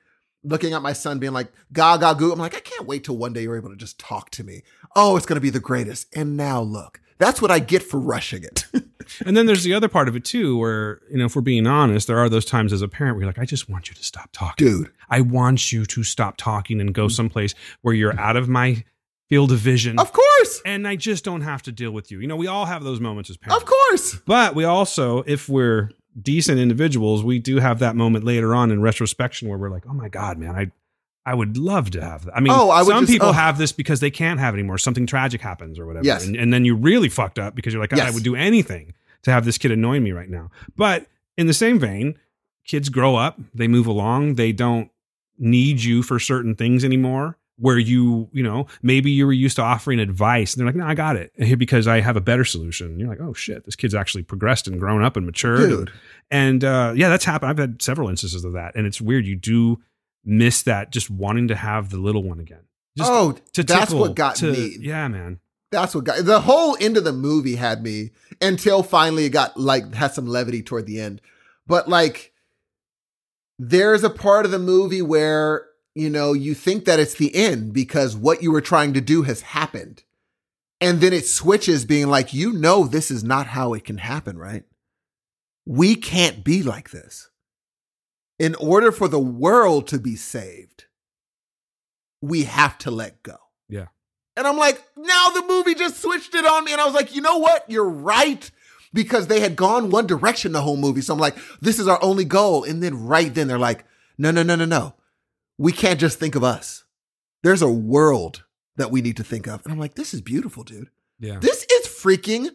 Looking 0.44 0.74
at 0.74 0.82
my 0.82 0.94
son 0.94 1.20
being 1.20 1.34
like, 1.34 1.52
gaga 1.74 2.16
goo. 2.16 2.32
I'm 2.32 2.40
like, 2.40 2.56
I 2.56 2.62
can't 2.62 2.88
wait 2.88 3.04
till 3.04 3.18
one 3.18 3.34
day 3.34 3.44
you're 3.44 3.58
able 3.58 3.70
to 3.70 3.76
just 3.76 4.00
talk 4.00 4.30
to 4.32 4.44
me. 4.44 4.64
Oh, 4.96 5.16
it's 5.16 5.26
gonna 5.26 5.42
be 5.42 5.50
the 5.50 5.60
greatest. 5.60 6.08
And 6.16 6.36
now 6.36 6.62
look. 6.62 7.02
That's 7.18 7.42
what 7.42 7.52
I 7.52 7.60
get 7.60 7.84
for 7.84 8.00
rushing 8.00 8.44
it. 8.44 8.66
And 9.26 9.36
then 9.36 9.46
there's 9.46 9.64
the 9.64 9.74
other 9.74 9.88
part 9.88 10.08
of 10.08 10.16
it 10.16 10.24
too, 10.24 10.58
where 10.58 11.02
you 11.10 11.18
know, 11.18 11.26
if 11.26 11.36
we're 11.36 11.42
being 11.42 11.68
honest, 11.68 12.08
there 12.08 12.20
are 12.20 12.30
those 12.30 12.46
times 12.46 12.72
as 12.72 12.82
a 12.82 12.88
parent 12.88 13.16
where 13.16 13.24
you're 13.24 13.30
like, 13.30 13.40
I 13.40 13.46
just 13.46 13.70
want 13.70 13.90
you 13.90 13.96
to 13.96 14.04
stop 14.04 14.30
talking. 14.32 14.68
dude. 14.68 14.92
I 15.10 15.22
want 15.22 15.72
you 15.72 15.86
to 15.86 16.04
stop 16.04 16.38
talking 16.38 16.80
and 16.80 16.94
go 16.94 17.08
mm. 17.08 17.12
someplace 17.12 17.56
where 17.82 17.94
you're 17.94 18.18
out 18.20 18.38
of 18.38 18.48
my 18.48 18.84
field 19.30 19.52
of 19.52 19.60
vision. 19.60 19.98
Of 20.00 20.12
course. 20.12 20.62
and 20.66 20.88
I 20.88 20.96
just 20.96 21.24
don't 21.24 21.42
have 21.42 21.62
to 21.64 21.72
deal 21.72 21.92
with 21.92 22.12
you. 22.12 22.20
You 22.20 22.28
know, 22.28 22.36
we 22.36 22.48
all 22.48 22.66
have 22.66 22.84
those 22.84 23.00
moments 23.00 23.30
as 23.30 23.38
parents. 23.38 23.64
Of 23.64 23.70
course. 23.70 24.16
But 24.26 24.56
we 24.56 24.64
also, 24.66 25.24
if 25.28 25.48
we're 25.48 25.92
decent 26.20 26.60
individuals, 26.60 27.24
we 27.24 27.40
do 27.40 27.58
have 27.60 27.80
that 27.80 27.96
moment 27.96 28.26
later 28.26 28.54
on 28.56 28.72
in 28.72 28.82
retrospection 28.82 29.48
where 29.48 29.58
we're 29.58 29.70
like, 29.70 29.86
oh 29.88 29.94
my 29.94 30.10
God, 30.10 30.38
man, 30.38 30.56
I 30.56 30.72
I 31.26 31.36
would 31.36 31.58
love 31.58 31.92
to 31.92 32.02
have 32.02 32.26
that. 32.26 32.36
I 32.36 32.40
mean, 32.40 32.52
Oh, 32.56 32.72
I 32.72 32.84
some 32.84 33.02
just- 33.04 33.12
people 33.12 33.28
oh. 33.30 33.32
have 33.34 33.58
this 33.60 33.72
because 33.72 34.00
they 34.00 34.10
can't 34.10 34.40
have 34.40 34.56
it 34.56 34.58
anymore. 34.58 34.80
Something 34.80 35.06
tragic 35.06 35.42
happens 35.42 35.78
or 35.78 35.86
whatever. 35.86 36.06
Yes. 36.06 36.26
And, 36.26 36.36
and 36.36 36.52
then 36.52 36.66
you 36.66 36.76
really 36.76 37.10
fucked 37.10 37.38
up 37.38 37.54
because 37.54 37.72
you're 37.74 37.82
like, 37.84 37.94
I 37.94 37.98
Yes. 37.98 38.14
would 38.16 38.24
do 38.24 38.36
anything 38.36 38.94
to 39.24 39.32
have 39.32 39.46
this 39.46 39.58
kid 39.60 39.72
annoying 39.72 40.02
me 40.04 40.12
right 40.12 40.30
now. 40.30 40.50
But 40.76 41.06
in 41.38 41.46
the 41.46 41.54
same 41.54 41.78
vein, 41.78 42.18
kids 42.66 42.90
grow 42.90 43.16
up, 43.16 43.40
they 43.54 43.68
move 43.68 43.86
along, 43.86 44.36
they 44.36 44.52
don't 44.52 44.90
need 45.38 45.84
you 45.84 46.02
for 46.02 46.20
certain 46.20 46.56
things 46.56 46.84
anymore. 46.84 47.38
Where 47.60 47.78
you, 47.78 48.30
you 48.32 48.42
know, 48.42 48.68
maybe 48.82 49.12
you 49.12 49.26
were 49.26 49.34
used 49.34 49.58
to 49.58 49.62
offering 49.62 50.00
advice 50.00 50.54
and 50.54 50.60
they're 50.62 50.68
like, 50.68 50.76
no, 50.78 50.86
I 50.86 50.94
got 50.96 51.18
it 51.18 51.34
because 51.58 51.88
I 51.88 52.00
have 52.00 52.16
a 52.16 52.22
better 52.22 52.46
solution. 52.46 52.88
And 52.88 53.00
you're 53.00 53.10
like, 53.10 53.20
oh 53.20 53.34
shit, 53.34 53.66
this 53.66 53.76
kid's 53.76 53.94
actually 53.94 54.24
progressed 54.24 54.68
and 54.68 54.80
grown 54.80 55.04
up 55.04 55.18
and 55.18 55.26
matured. 55.26 55.60
And- 55.60 55.70
Dude. 55.70 55.92
and 56.32 56.64
uh, 56.64 56.94
yeah, 56.96 57.10
that's 57.10 57.26
happened. 57.26 57.50
I've 57.50 57.58
had 57.58 57.82
several 57.82 58.08
instances 58.10 58.46
of 58.46 58.54
that, 58.54 58.76
and 58.76 58.88
it's 58.88 59.02
weird. 59.02 59.26
You 59.28 59.36
do 59.36 59.82
miss 60.24 60.64
that 60.64 60.92
just 60.92 61.10
wanting 61.10 61.50
to 61.50 61.56
have 61.56 61.90
the 61.90 61.98
little 61.98 62.24
one 62.24 62.40
again. 62.40 62.62
Just 62.98 63.12
oh, 63.12 63.36
to 63.54 63.64
that's 63.64 63.88
tickle, 63.88 64.00
what 64.00 64.16
got 64.16 64.36
to- 64.38 64.52
me. 64.52 64.78
Yeah, 64.80 65.08
man. 65.10 65.40
That's 65.72 65.94
what 65.94 66.04
got 66.06 66.26
the 66.26 66.40
whole 66.42 66.76
end 66.82 66.98
of 66.98 67.04
the 67.04 67.14
movie 67.14 67.56
had 67.56 67.84
me 67.84 68.10
until 68.42 68.82
finally 68.82 69.26
it 69.26 69.30
got 69.30 69.56
like 69.60 69.94
had 69.94 70.14
some 70.14 70.26
levity 70.26 70.64
toward 70.64 70.88
the 70.88 71.00
end. 71.00 71.22
But 71.68 71.88
like 71.88 72.34
there's 73.60 74.04
a 74.04 74.10
part 74.10 74.46
of 74.46 74.52
the 74.52 74.60
movie 74.60 75.02
where, 75.02 75.66
you 76.00 76.10
know, 76.10 76.34
you 76.34 76.54
think 76.54 76.86
that 76.86 77.00
it's 77.00 77.16
the 77.16 77.36
end 77.36 77.74
because 77.74 78.16
what 78.16 78.42
you 78.42 78.52
were 78.52 78.62
trying 78.62 78.94
to 78.94 79.02
do 79.02 79.24
has 79.24 79.42
happened. 79.42 80.04
And 80.82 81.02
then 81.02 81.12
it 81.12 81.28
switches 81.28 81.86
being 81.86 82.08
like, 82.08 82.34
you 82.34 82.54
know, 82.54 82.86
this 82.86 83.12
is 83.12 83.24
not 83.24 83.48
how 83.48 83.74
it 83.74 83.84
can 83.84 83.98
happen, 83.98 84.38
right? 84.38 84.64
We 85.66 85.96
can't 85.96 86.44
be 86.44 86.64
like 86.64 86.92
this. 86.92 87.30
In 88.40 88.56
order 88.56 88.92
for 88.92 89.10
the 89.10 89.20
world 89.20 89.88
to 89.88 90.00
be 90.00 90.16
saved, 90.16 90.86
we 92.22 92.44
have 92.44 92.78
to 92.80 92.92
let 92.92 93.22
go. 93.22 93.36
Yeah. 93.68 93.88
And 94.38 94.48
I'm 94.48 94.58
like, 94.58 94.82
now 94.96 95.30
the 95.32 95.46
movie 95.46 95.76
just 95.76 96.02
switched 96.02 96.34
it 96.34 96.46
on 96.46 96.64
me. 96.64 96.72
And 96.72 96.80
I 96.80 96.86
was 96.86 96.94
like, 96.94 97.14
you 97.14 97.22
know 97.22 97.40
what? 97.40 97.70
You're 97.70 97.90
right. 97.90 98.50
Because 98.94 99.28
they 99.28 99.42
had 99.42 99.58
gone 99.58 99.90
one 99.90 100.08
direction 100.08 100.54
the 100.54 100.62
whole 100.62 100.78
movie. 100.78 101.02
So 101.02 101.14
I'm 101.14 101.20
like, 101.20 101.38
this 101.62 101.78
is 101.78 101.88
our 101.88 102.02
only 102.02 102.26
goal. 102.26 102.64
And 102.64 102.82
then 102.82 103.06
right 103.06 103.34
then 103.34 103.50
they're 103.50 103.60
like, 103.60 103.86
no, 104.18 104.32
no, 104.32 104.44
no, 104.44 104.56
no, 104.56 104.66
no. 104.66 104.96
We 105.60 105.72
can't 105.72 106.00
just 106.00 106.18
think 106.20 106.36
of 106.36 106.44
us. 106.44 106.86
There's 107.44 107.62
a 107.62 107.70
world 107.70 108.46
that 108.78 108.92
we 108.92 109.02
need 109.02 109.18
to 109.18 109.24
think 109.24 109.46
of. 109.46 109.64
And 109.64 109.74
I'm 109.74 109.80
like, 109.80 109.96
this 109.96 110.14
is 110.14 110.22
beautiful, 110.22 110.64
dude. 110.64 110.90
Yeah. 111.20 111.38
This 111.40 111.66
is 111.72 111.86
freaking 111.88 112.50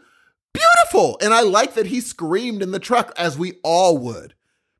beautiful. 0.52 1.18
And 1.20 1.34
I 1.34 1.42
like 1.42 1.74
that 1.74 1.86
he 1.86 2.00
screamed 2.00 2.62
in 2.62 2.70
the 2.70 2.78
truck 2.78 3.12
as 3.16 3.38
we 3.38 3.54
all 3.62 3.98
would. 3.98 4.34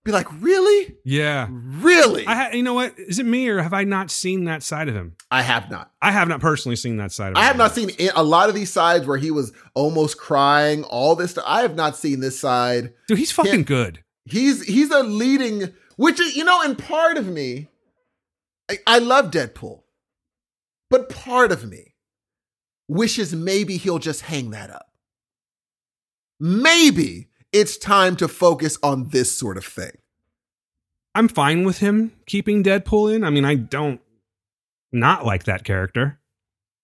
Be 0.05 0.13
like, 0.13 0.27
really? 0.43 0.97
Yeah. 1.05 1.49
Really? 1.51 2.27
I 2.27 2.35
ha- 2.35 2.51
you 2.53 2.63
know 2.63 2.75
what? 2.75 2.99
Is 2.99 3.19
it 3.19 3.25
me 3.27 3.49
or 3.49 3.63
have 3.63 3.73
I 3.73 3.85
not 3.85 4.11
seen 4.11 4.45
that 4.45 4.63
side 4.63 4.89
of 4.89 4.95
him? 4.95 5.17
I 5.31 5.43
have 5.43 5.71
not. 5.71 5.93
I 6.03 6.11
have 6.11 6.29
not 6.29 6.41
personally 6.41 6.77
seen 6.77 6.99
that 6.99 7.13
side 7.13 7.29
of 7.29 7.31
him. 7.33 7.37
I 7.39 7.45
have 7.45 7.57
not 7.57 7.75
seen 7.75 7.91
a 8.15 8.23
lot 8.23 8.49
of 8.49 8.55
these 8.55 8.71
sides 8.71 9.07
where 9.07 9.17
he 9.17 9.31
was 9.31 9.53
almost 9.75 10.19
crying, 10.19 10.85
all 10.85 11.17
this 11.17 11.33
stuff. 11.33 11.45
I 11.47 11.63
have 11.63 11.75
not 11.75 11.97
seen 11.97 12.21
this 12.21 12.39
side. 12.39 12.93
Dude, 13.09 13.19
he's 13.19 13.33
fucking 13.33 13.65
good. 13.65 14.03
He's 14.27 14.63
he's 14.65 14.91
a 14.91 15.03
leading, 15.03 15.73
which 15.97 16.21
is 16.21 16.37
you 16.37 16.45
know, 16.45 16.61
and 16.63 16.79
part 16.79 17.17
of 17.17 17.27
me, 17.27 17.69
I, 18.87 18.97
I 18.97 18.99
love 18.99 19.31
Deadpool, 19.31 19.83
but 20.91 21.09
part 21.09 21.53
of 21.53 21.69
me 21.69 21.95
wishes 22.89 23.35
maybe 23.35 23.77
he'll 23.77 23.99
just 23.99 24.23
hang 24.23 24.51
that 24.51 24.71
up. 24.71 24.87
Maybe 26.41 27.29
it's 27.53 27.77
time 27.77 28.17
to 28.17 28.29
focus 28.29 28.79
on 28.83 29.09
this 29.11 29.37
sort 29.37 29.57
of 29.57 29.65
thing. 29.65 29.93
I'm 31.15 31.29
fine 31.29 31.65
with 31.65 31.79
him 31.79 32.13
keeping 32.27 32.63
Deadpool 32.63 33.15
in. 33.15 33.25
I 33.25 33.31
mean, 33.31 33.45
I 33.45 33.55
don't 33.55 34.01
not 34.93 35.25
like 35.25 35.45
that 35.45 35.65
character. 35.65 36.19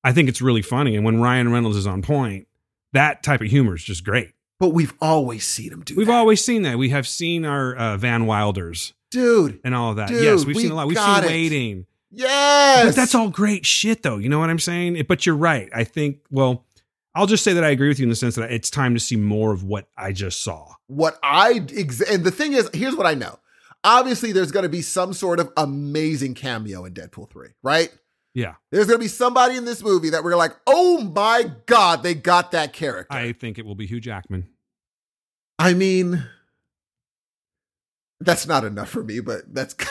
I 0.05 0.13
think 0.13 0.29
it's 0.29 0.41
really 0.41 0.63
funny. 0.63 0.97
And 0.97 1.05
when 1.05 1.21
Ryan 1.21 1.53
Reynolds 1.53 1.77
is 1.77 1.87
on 1.87 2.03
point, 2.03 2.47
that 2.93 3.23
type 3.23 3.41
of 3.41 3.49
humor 3.49 3.75
is 3.75 3.85
just 3.85 4.05
great. 4.05 4.33
But 4.59 4.71
we've 4.71 4.95
always 5.01 5.47
seen 5.47 5.73
him 5.73 5.83
do. 5.83 5.97
We've 5.97 6.07
that. 6.07 6.17
always 6.17 6.45
seen 6.45 6.63
that. 6.63 6.79
We 6.79 6.91
have 6.91 7.09
seen 7.09 7.45
our 7.45 7.75
uh, 7.75 7.97
Van 7.97 8.27
Wilders 8.27 8.95
dude. 9.11 9.61
and 9.65 9.75
all 9.75 9.91
of 9.91 9.97
that. 9.97 10.09
Dude, 10.09 10.23
yes, 10.23 10.45
we've 10.45 10.57
we 10.57 10.63
seen 10.63 10.71
a 10.71 10.75
lot. 10.75 10.87
We've 10.89 10.99
seen 10.99 11.25
it. 11.25 11.27
Waiting. 11.27 11.87
Yes, 12.13 12.87
But 12.87 12.97
that's 12.97 13.15
all 13.15 13.29
great 13.31 13.65
shit, 13.65 14.03
though. 14.03 14.17
You 14.19 14.29
know 14.29 14.41
what 14.41 14.51
I'm 14.51 14.59
saying? 14.59 14.97
It- 14.97 15.07
But 15.09 15.27
you're 15.27 15.37
right. 15.37 15.69
I 15.75 15.85
think, 15.85 16.19
well, 16.31 16.65
I'll 17.15 17.27
just 17.27 17.45
say 17.45 17.53
that 17.53 17.63
I 17.65 17.71
agree 17.71 17.89
with 17.89 17.99
you 18.01 18.05
in 18.05 18.09
the 18.09 18.17
sense 18.17 18.35
that 18.35 18.51
it's 18.51 18.69
time 18.71 18.95
to 18.95 19.01
see 19.01 19.15
more 19.17 19.53
of 19.53 19.63
what 19.63 19.89
I 19.97 20.13
just 20.13 20.41
saw. 20.43 20.75
what 20.89 21.19
I 21.23 21.65
ex- 21.77 22.01
and 22.01 22.25
the 22.25 22.31
thing 22.33 22.53
is, 22.55 22.69
here's 22.75 22.97
what 22.97 23.07
I 23.07 23.15
know. 23.15 23.39
Obviously, 23.85 24.33
there's 24.33 24.51
going 24.53 24.65
to 24.65 24.69
be 24.69 24.83
some 24.83 25.13
sort 25.13 25.39
of 25.41 25.53
amazing 25.57 26.35
cameo 26.35 26.85
in 26.85 26.93
Deadpool 26.95 27.31
3, 27.31 27.49
right? 27.63 27.91
Yeah. 28.35 28.55
There's 28.73 28.87
going 28.87 28.99
to 28.99 29.03
be 29.03 29.09
somebody 29.09 29.57
in 29.57 29.65
this 29.65 29.83
movie 29.83 30.11
that 30.11 30.23
we're 30.25 30.37
like, 30.37 30.53
oh 30.67 31.01
my 31.01 31.51
God, 31.67 32.03
they 32.03 32.15
got 32.15 32.51
that 32.53 32.73
character. 32.73 33.17
I 33.17 33.33
think 33.33 33.59
it 33.59 33.65
will 33.65 33.75
be 33.77 33.87
Hugh 33.87 34.01
Jackman. 34.01 34.49
I 35.59 35.75
mean, 35.75 36.25
that's 38.21 38.47
not 38.47 38.65
enough 38.65 38.89
for 38.91 39.03
me, 39.03 39.21
but 39.21 39.43
that's. 39.53 39.75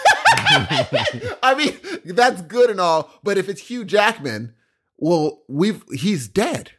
I 1.43 1.55
mean, 1.57 1.77
that's 2.05 2.41
good 2.43 2.69
and 2.69 2.79
all, 2.79 3.11
but 3.23 3.37
if 3.37 3.49
it's 3.49 3.61
Hugh 3.61 3.83
Jackman, 3.85 4.53
well, 4.97 5.43
we've 5.47 5.83
he's 5.91 6.27
dead. 6.27 6.71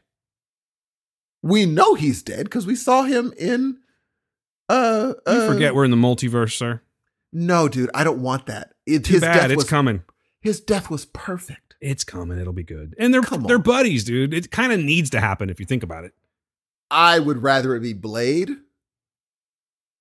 We 1.43 1.67
know 1.67 1.95
he's 1.95 2.23
dead 2.23 2.45
because 2.45 2.67
we 2.67 2.77
saw 2.77 3.03
him 3.05 3.33
in. 3.39 3.79
Uh, 4.69 5.15
You 5.27 5.33
uh, 5.33 5.47
forget 5.53 5.75
we're 5.75 5.85
in 5.85 5.91
the 5.91 5.97
multiverse, 5.97 6.57
sir. 6.57 6.83
No, 7.33 7.69
dude, 7.69 7.91
I 7.95 8.05
don't 8.05 8.21
want 8.23 8.47
that. 8.47 8.73
It, 8.87 9.05
Too 9.05 9.15
his 9.15 9.21
bad. 9.23 9.35
death 9.35 9.51
It's 9.51 9.57
was 9.65 9.71
coming. 9.71 10.03
his 10.41 10.61
death 10.61 10.91
was 10.91 11.05
perfect. 11.07 11.75
It's 11.81 12.05
coming. 12.05 12.39
It'll 12.39 12.53
be 12.53 12.63
good. 12.65 12.95
And 12.99 13.13
they're 13.15 13.23
they're 13.23 13.59
buddies, 13.59 14.05
dude. 14.05 14.35
It 14.35 14.51
kind 14.51 14.73
of 14.73 14.81
needs 14.81 15.11
to 15.11 15.21
happen 15.21 15.49
if 15.49 15.59
you 15.61 15.67
think 15.67 15.83
about 15.83 16.05
it. 16.05 16.13
I 16.91 17.19
would 17.19 17.43
rather 17.43 17.75
it 17.77 17.81
be 17.81 17.93
Blade, 17.95 18.51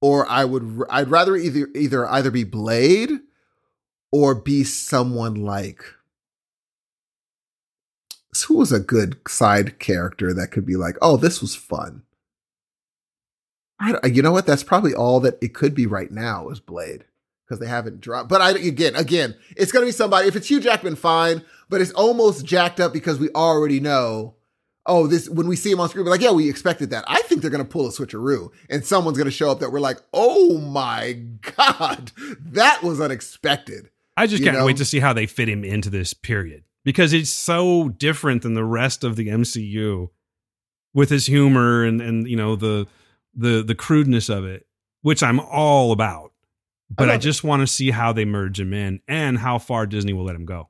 or 0.01 0.29
I 0.29 0.45
would 0.45 0.83
I'd 0.89 1.09
rather 1.09 1.35
either 1.35 1.67
either 1.75 2.07
either 2.07 2.31
be 2.31 2.43
Blade, 2.43 3.11
or 4.11 4.35
be 4.35 4.63
someone 4.63 5.35
like 5.35 5.83
who 8.47 8.57
was 8.57 8.71
a 8.71 8.79
good 8.79 9.17
side 9.27 9.79
character 9.79 10.33
that 10.33 10.51
could 10.51 10.65
be 10.65 10.75
like, 10.75 10.95
oh, 11.01 11.17
this 11.17 11.41
was 11.41 11.55
fun. 11.55 12.03
I, 13.79 14.07
you 14.07 14.21
know 14.21 14.31
what? 14.31 14.45
That's 14.45 14.63
probably 14.63 14.93
all 14.93 15.19
that 15.21 15.37
it 15.41 15.53
could 15.53 15.73
be 15.73 15.85
right 15.85 16.11
now 16.11 16.49
is 16.49 16.59
Blade 16.59 17.05
because 17.45 17.59
they 17.59 17.67
haven't 17.67 18.01
dropped. 18.01 18.29
But 18.29 18.41
I 18.41 18.51
again, 18.51 18.95
again, 18.95 19.35
it's 19.55 19.71
gonna 19.71 19.85
be 19.85 19.91
somebody. 19.91 20.27
If 20.27 20.35
it's 20.35 20.49
Hugh 20.49 20.59
Jackman, 20.59 20.95
fine. 20.95 21.43
But 21.69 21.81
it's 21.81 21.91
almost 21.91 22.45
jacked 22.45 22.79
up 22.79 22.91
because 22.91 23.19
we 23.19 23.29
already 23.31 23.79
know. 23.79 24.35
Oh, 24.85 25.07
this 25.07 25.29
when 25.29 25.47
we 25.47 25.55
see 25.55 25.71
him 25.71 25.79
on 25.79 25.89
screen, 25.89 26.05
we're 26.05 26.11
like, 26.11 26.21
yeah, 26.21 26.31
we 26.31 26.49
expected 26.49 26.89
that. 26.91 27.03
I 27.07 27.21
think 27.23 27.41
they're 27.41 27.51
gonna 27.51 27.65
pull 27.65 27.87
a 27.87 27.91
switcheroo, 27.91 28.49
and 28.69 28.83
someone's 28.85 29.17
gonna 29.17 29.29
show 29.31 29.51
up 29.51 29.59
that 29.59 29.71
we're 29.71 29.79
like, 29.79 29.97
oh 30.13 30.57
my 30.57 31.13
god, 31.57 32.11
that 32.39 32.81
was 32.81 32.99
unexpected. 32.99 33.89
I 34.17 34.25
just 34.27 34.39
You 34.39 34.47
can't 34.47 34.57
know? 34.57 34.65
wait 34.65 34.77
to 34.77 34.85
see 34.85 34.99
how 34.99 35.13
they 35.13 35.25
fit 35.27 35.47
him 35.49 35.63
into 35.63 35.89
this 35.89 36.13
period 36.13 36.63
because 36.83 37.13
it's 37.13 37.29
so 37.29 37.89
different 37.89 38.41
than 38.41 38.53
the 38.53 38.65
rest 38.65 39.03
of 39.03 39.15
the 39.15 39.27
MCU 39.27 40.09
with 40.93 41.09
his 41.09 41.25
humor 41.27 41.83
and 41.83 42.01
and 42.01 42.27
you 42.27 42.35
know 42.35 42.55
the 42.55 42.87
the 43.35 43.61
the 43.63 43.75
crudeness 43.75 44.27
of 44.29 44.43
it, 44.45 44.65
which 45.01 45.21
I'm 45.21 45.39
all 45.39 45.91
about. 45.91 46.31
But 46.89 47.09
I, 47.11 47.15
it. 47.15 47.19
just 47.19 47.43
want 47.43 47.61
to 47.61 47.67
see 47.67 47.91
how 47.91 48.11
they 48.13 48.25
merge 48.25 48.59
him 48.59 48.73
in 48.73 49.01
and 49.07 49.37
how 49.37 49.59
far 49.59 49.85
Disney 49.85 50.11
will 50.13 50.23
let 50.25 50.35
him 50.35 50.45
go. 50.45 50.69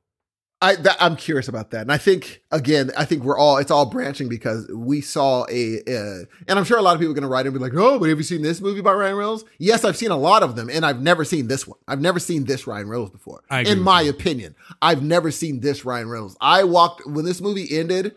I 0.61 0.75
that, 0.75 0.97
I'm 0.99 1.15
curious 1.15 1.47
about 1.47 1.71
that, 1.71 1.81
and 1.83 1.91
I 1.91 1.97
think 1.97 2.41
again, 2.51 2.91
I 2.97 3.05
think 3.05 3.23
we're 3.23 3.37
all 3.37 3.57
it's 3.57 3.71
all 3.71 3.85
branching 3.85 4.27
because 4.27 4.67
we 4.67 4.99
saw 4.99 5.45
a, 5.49 5.79
uh, 5.87 6.25
and 6.49 6.59
I'm 6.59 6.65
sure 6.65 6.77
a 6.77 6.81
lot 6.81 6.95
of 6.95 6.99
people 6.99 7.11
are 7.11 7.15
going 7.15 7.21
to 7.21 7.29
write 7.29 7.45
and 7.45 7.53
be 7.53 7.61
like, 7.61 7.73
"Oh, 7.75 7.97
but 7.97 8.09
have 8.09 8.17
you 8.17 8.25
seen 8.25 8.41
this 8.41 8.59
movie 8.59 8.81
by 8.81 8.91
Ryan 8.91 9.15
Reynolds?" 9.15 9.45
Yes, 9.57 9.85
I've 9.85 9.95
seen 9.95 10.11
a 10.11 10.17
lot 10.17 10.43
of 10.43 10.57
them, 10.57 10.69
and 10.69 10.85
I've 10.85 11.01
never 11.01 11.23
seen 11.23 11.47
this 11.47 11.65
one. 11.65 11.79
I've 11.87 12.01
never 12.01 12.19
seen 12.19 12.43
this 12.43 12.67
Ryan 12.67 12.89
Reynolds 12.89 13.11
before. 13.11 13.41
In 13.49 13.79
my 13.79 14.01
you. 14.01 14.09
opinion, 14.09 14.53
I've 14.81 15.01
never 15.01 15.31
seen 15.31 15.61
this 15.61 15.85
Ryan 15.85 16.09
Reynolds. 16.09 16.35
I 16.41 16.65
walked 16.65 17.07
when 17.07 17.23
this 17.23 17.39
movie 17.39 17.77
ended. 17.77 18.15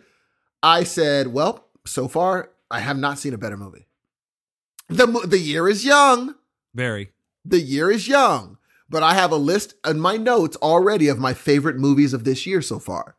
I 0.65 0.83
said, 0.83 1.29
"Well, 1.29 1.65
so 1.87 2.09
far, 2.09 2.51
I 2.73 2.81
have 2.81 2.99
not 2.99 3.21
seen 3.21 3.35
a 3.35 3.39
better 3.39 3.57
movie." 3.57 3.87
the 4.89 5.07
The 5.07 5.39
year 5.39 5.69
is 5.69 5.85
young. 5.85 6.35
Very. 6.75 7.13
The 7.45 7.61
year 7.61 7.91
is 7.91 8.09
young, 8.09 8.59
but 8.93 9.03
I 9.03 9.15
have 9.15 9.33
a 9.33 9.37
list 9.37 9.75
in 9.87 9.99
my 9.99 10.17
notes 10.17 10.57
already 10.59 11.09
of 11.09 11.19
my 11.19 11.35
favorite 11.35 11.77
movies 11.77 12.13
of 12.13 12.25
this 12.25 12.47
year 12.47 12.63
so 12.63 12.79
far. 12.79 13.17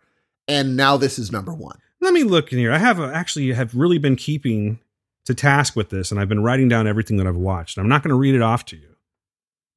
And 0.47 0.77
now 0.77 0.95
this 0.97 1.19
is 1.19 1.31
number 1.31 1.53
one. 1.53 1.79
Let 1.99 2.13
me 2.13 2.23
look 2.23 2.51
in 2.53 2.59
here. 2.59 2.71
I 2.71 2.77
have 2.77 2.99
a, 2.99 3.13
actually 3.13 3.51
have 3.53 3.75
really 3.75 3.97
been 3.97 4.15
keeping 4.15 4.79
to 5.25 5.33
task 5.33 5.75
with 5.75 5.89
this, 5.89 6.11
and 6.11 6.19
I've 6.19 6.29
been 6.29 6.43
writing 6.43 6.67
down 6.69 6.85
everything 6.85 7.17
that 7.17 7.27
I've 7.27 7.35
watched. 7.35 7.77
I'm 7.77 7.87
not 7.87 8.03
going 8.03 8.09
to 8.09 8.15
read 8.15 8.35
it 8.35 8.41
off 8.41 8.65
to 8.65 8.77
you, 8.77 8.95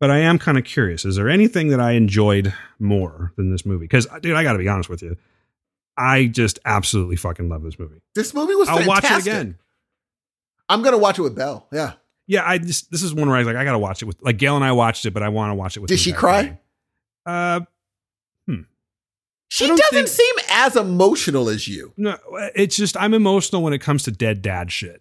but 0.01 0.11
I 0.11 0.19
am 0.19 0.39
kind 0.39 0.59
of 0.59 0.65
curious. 0.65 1.05
Is 1.05 1.17
there 1.17 1.29
anything 1.29 1.69
that 1.69 1.81
I 1.81 1.93
enjoyed 1.93 2.53
more 2.81 3.33
than 3.37 3.51
this 3.51 3.65
movie? 3.65 3.85
Because, 3.85 4.09
uh, 4.09 4.19
dude, 4.19 4.35
I 4.35 4.43
got 4.43 4.53
to 4.53 4.59
be 4.59 4.69
honest 4.69 4.89
with 4.89 5.03
you. 5.03 5.17
I 5.97 6.27
just 6.27 6.59
absolutely 6.65 7.17
fucking 7.17 7.49
love 7.49 7.63
this 7.63 7.79
movie. 7.79 8.03
This 8.15 8.35
movie 8.35 8.55
was 8.55 8.69
I'll 8.69 8.79
fantastic. 8.79 9.11
watch 9.11 9.19
it 9.19 9.27
again. 9.29 9.59
I'm 10.69 10.83
gonna 10.83 10.99
watch 10.99 11.19
it 11.19 11.23
with 11.23 11.37
Belle. 11.37 11.67
Yeah. 11.73 11.93
Yeah, 12.27 12.43
I 12.45 12.59
just 12.59 12.91
this 12.91 13.03
is 13.03 13.15
one 13.15 13.29
where 13.29 13.37
I 13.37 13.41
was 13.41 13.47
like, 13.47 13.57
I 13.57 13.65
got 13.65 13.73
to 13.73 13.79
watch 13.79 14.03
it 14.03 14.07
with 14.07 14.21
like 14.23 14.37
Gail 14.37 14.57
and 14.57 14.65
I 14.65 14.73
watched 14.73 15.07
it, 15.07 15.13
but 15.13 15.23
I 15.23 15.29
want 15.29 15.51
to 15.51 15.55
watch 15.55 15.77
it 15.77 15.81
with. 15.81 15.89
Did 15.89 16.01
she 16.01 16.13
cry? 16.13 16.59
Uh, 17.25 17.61
She 19.49 19.69
doesn't 19.69 19.85
think- 19.93 20.09
seem 20.09 20.35
as 20.51 20.75
emotional 20.77 21.49
as 21.49 21.69
you. 21.69 21.93
No, 21.97 22.17
it's 22.57 22.77
just 22.77 22.97
I'm 22.97 23.15
emotional 23.15 23.63
when 23.63 23.73
it 23.73 23.79
comes 23.79 24.03
to 24.05 24.11
dead 24.11 24.43
dad 24.43 24.73
shit. 24.73 25.01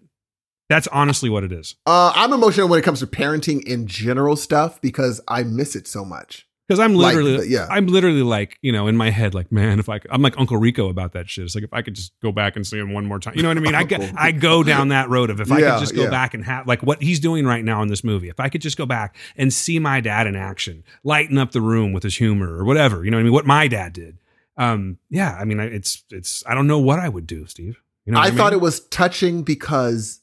That's 0.69 0.87
honestly 0.87 1.29
what 1.29 1.43
it 1.43 1.51
is. 1.51 1.75
Uh, 1.85 2.11
I'm 2.15 2.31
emotional 2.31 2.67
when 2.67 2.79
it 2.79 2.83
comes 2.83 2.99
to 2.99 3.07
parenting 3.07 3.63
in 3.63 3.87
general 3.87 4.35
stuff 4.35 4.79
because 4.81 5.19
I 5.27 5.43
miss 5.43 5.75
it 5.75 5.87
so 5.87 6.05
much. 6.05 6.44
Because 6.67 6.79
I'm 6.79 6.95
Like, 6.95 7.15
literally, 7.15 7.47
yeah. 7.47 7.67
I'm 7.69 7.85
literally 7.85 8.23
like, 8.23 8.57
you 8.61 8.71
know, 8.71 8.87
in 8.87 8.97
my 8.97 9.11
head, 9.11 9.35
like, 9.35 9.51
man, 9.51 9.77
if 9.79 9.87
I, 9.87 9.99
could, 9.99 10.09
I'm 10.11 10.23
like 10.23 10.37
Uncle 10.39 10.57
Rico 10.57 10.89
about 10.89 11.13
that 11.13 11.29
shit. 11.29 11.45
It's 11.45 11.53
like 11.53 11.63
if 11.63 11.71
I 11.73 11.83
could 11.83 11.93
just 11.93 12.11
go 12.23 12.31
back 12.31 12.55
and 12.55 12.65
see 12.65 12.79
him 12.79 12.91
one 12.91 13.05
more 13.05 13.19
time, 13.19 13.35
you 13.35 13.43
know 13.43 13.49
what 13.49 13.57
I 13.57 13.61
mean? 13.61 13.75
I 13.75 13.83
go, 13.83 13.97
I 14.17 14.31
go 14.31 14.63
down 14.63 14.87
that 14.87 15.09
road 15.09 15.29
of 15.29 15.39
if 15.39 15.51
I 15.51 15.59
Yeah, 15.59 15.71
could 15.73 15.81
just 15.81 15.95
go 15.95 16.03
yeah. 16.05 16.09
back 16.09 16.33
and 16.33 16.43
have 16.43 16.67
like 16.67 16.81
what 16.81 17.03
he's 17.03 17.19
doing 17.19 17.45
right 17.45 17.63
now 17.63 17.83
in 17.83 17.87
this 17.87 18.03
movie. 18.03 18.29
If 18.29 18.39
I 18.39 18.49
could 18.49 18.61
just 18.61 18.77
go 18.77 18.87
back 18.87 19.15
and 19.37 19.53
see 19.53 19.77
my 19.77 20.01
dad 20.01 20.25
in 20.25 20.35
action, 20.35 20.83
lighten 21.03 21.37
up 21.37 21.51
the 21.51 21.61
room 21.61 21.93
with 21.93 22.01
his 22.01 22.17
humor 22.17 22.57
or 22.57 22.65
whatever, 22.65 23.05
you 23.05 23.11
know 23.11 23.17
what 23.17 23.21
I 23.21 23.23
mean? 23.25 23.33
What 23.33 23.45
my 23.45 23.67
dad 23.67 23.93
did. 23.93 24.17
Um, 24.57 24.97
yeah, 25.09 25.37
I 25.39 25.45
mean, 25.45 25.59
it's, 25.59 26.03
it's, 26.09 26.43
I 26.47 26.55
don't 26.55 26.65
know 26.65 26.79
what 26.79 26.97
I 26.97 27.09
would 27.09 27.27
do, 27.27 27.45
Steve. 27.45 27.81
You 28.05 28.13
know, 28.13 28.19
I, 28.19 28.25
I, 28.25 28.31
thought 28.31 28.53
mean? 28.53 28.59
it 28.59 28.63
was 28.63 28.79
touching 28.87 29.43
because 29.43 30.21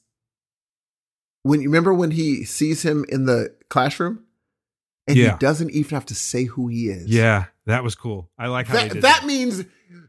when 1.43 1.61
you 1.61 1.69
remember 1.69 1.93
when 1.93 2.11
he 2.11 2.43
sees 2.43 2.83
him 2.83 3.05
in 3.09 3.25
the 3.25 3.53
classroom 3.69 4.23
and 5.07 5.17
Yeah. 5.17 5.31
he 5.33 5.37
doesn't 5.39 5.71
even 5.71 5.89
have 5.91 6.05
to 6.07 6.15
say 6.15 6.45
who 6.45 6.67
he 6.67 6.87
is. 6.89 7.07
Yeah, 7.07 7.45
that 7.65 7.83
was 7.83 7.95
cool. 7.95 8.29
I 8.37 8.47
like 8.47 8.67
how 8.67 8.75
That, 8.75 8.93
did 8.93 9.01
that 9.03 9.25
means 9.25 9.63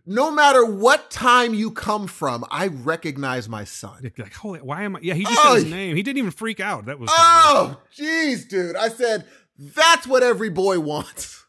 no 0.06 0.30
matter 0.30 0.64
what 0.64 1.10
time 1.10 1.54
you 1.54 1.70
come 1.70 2.06
from, 2.06 2.44
I 2.50 2.66
recognize 2.68 3.48
my 3.48 3.64
son. 3.64 4.00
Like, 4.02 4.18
like, 4.18 4.34
holy, 4.34 4.60
why 4.60 4.82
am 4.82 4.96
I? 4.96 5.00
Yeah, 5.02 5.14
he 5.14 5.24
just 5.24 5.38
Oh, 5.42 5.54
said 5.54 5.64
his 5.64 5.72
name. 5.72 5.96
He 5.96 6.02
didn't 6.02 6.18
even 6.18 6.30
freak 6.30 6.60
out. 6.60 6.86
That 6.86 6.98
was 6.98 7.10
Oh, 7.12 7.80
jeez, 7.98 8.46
dude. 8.48 8.76
I 8.76 8.88
said, 8.88 9.26
that's 9.58 10.06
what 10.06 10.22
every 10.22 10.50
boy 10.50 10.78
wants. 10.80 11.44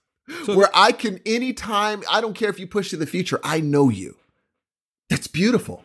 So- 0.45 0.57
Where 0.57 0.69
I 0.73 0.91
can 0.91 1.19
anytime, 1.25 2.01
I 2.09 2.19
don't 2.21 2.33
care 2.33 2.49
if 2.49 2.59
you 2.59 2.65
push 2.65 2.89
to 2.89 2.97
the 2.97 3.05
future, 3.05 3.39
I 3.43 3.59
know 3.59 3.89
you. 3.89 4.15
That's 5.09 5.27
beautiful. 5.27 5.83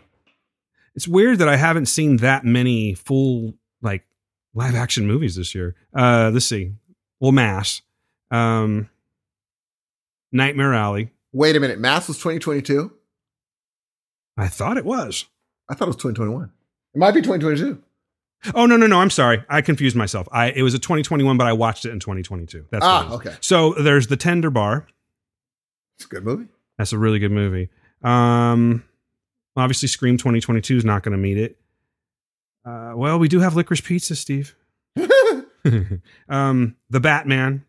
it's 0.95 1.07
weird 1.07 1.39
that 1.41 1.49
I 1.49 1.57
haven't 1.57 1.87
seen 1.87 2.17
that 2.19 2.45
many 2.45 2.95
full 2.95 3.55
like 3.83 4.05
live 4.55 4.75
action 4.75 5.07
movies 5.07 5.37
this 5.37 5.55
year. 5.55 5.75
Uh, 5.95 6.31
let's 6.33 6.47
see. 6.47 6.73
Well, 7.21 7.33
Mass, 7.33 7.83
um, 8.31 8.89
Nightmare 10.33 10.75
Alley. 10.75 11.11
Wait 11.33 11.55
a 11.55 11.61
minute. 11.61 11.79
Mass 11.79 12.09
was 12.09 12.17
2022? 12.17 12.93
I 14.37 14.49
thought 14.49 14.79
it 14.79 14.85
was. 14.85 15.27
I 15.69 15.75
thought 15.75 15.85
it 15.85 15.89
was 15.89 15.97
2021. 15.97 16.51
It 16.95 16.99
might 16.99 17.13
be 17.13 17.21
2022. 17.21 17.83
Oh 18.55 18.65
no 18.65 18.77
no 18.79 18.87
no! 18.87 18.99
I'm 19.01 19.11
sorry. 19.11 19.45
I 19.51 19.61
confused 19.61 19.95
myself. 19.95 20.27
I 20.33 20.47
it 20.51 20.63
was 20.63 20.73
a 20.73 20.79
2021, 20.79 21.37
but 21.37 21.47
I 21.47 21.53
watched 21.53 21.85
it 21.85 21.91
in 21.91 22.01
2022. 22.01 22.65
That's 22.71 22.83
Ah, 22.85 23.13
okay. 23.13 23.35
So 23.41 23.75
there's 23.75 24.07
the 24.07 24.17
Tender 24.17 24.49
Bar. 24.49 24.87
It's 25.99 26.07
a 26.07 26.09
good 26.09 26.25
movie. 26.25 26.47
That's 26.79 26.95
a 26.95 26.99
really 26.99 27.19
good 27.19 27.33
movie. 27.33 27.69
Um, 28.03 28.83
obviously, 29.57 29.89
Scream 29.89 30.17
2022 30.17 30.79
is 30.79 30.85
not 30.87 31.03
going 31.03 31.13
to 31.13 31.19
meet 31.19 31.37
it. 31.37 31.59
Uh, 32.65 32.93
well, 32.97 33.19
we 33.19 33.29
do 33.29 33.41
have 33.41 33.53
Licorice 33.55 33.85
Pizza, 33.85 34.17
Steve. 34.17 34.57
um, 36.29 36.77
the 36.91 37.01
Batman. 37.01 37.65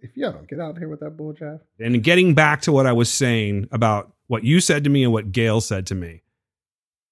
if 0.00 0.16
you 0.16 0.24
don't 0.24 0.48
get 0.48 0.60
out 0.60 0.78
here 0.78 0.88
with 0.88 1.00
that 1.00 1.16
bull 1.16 1.32
Jeff. 1.32 1.60
And 1.78 2.02
getting 2.02 2.34
back 2.34 2.62
to 2.62 2.72
what 2.72 2.86
I 2.86 2.92
was 2.92 3.12
saying 3.12 3.68
about 3.72 4.12
what 4.26 4.44
you 4.44 4.60
said 4.60 4.84
to 4.84 4.90
me 4.90 5.04
and 5.04 5.12
what 5.12 5.32
Gail 5.32 5.60
said 5.60 5.86
to 5.86 5.94
me, 5.94 6.22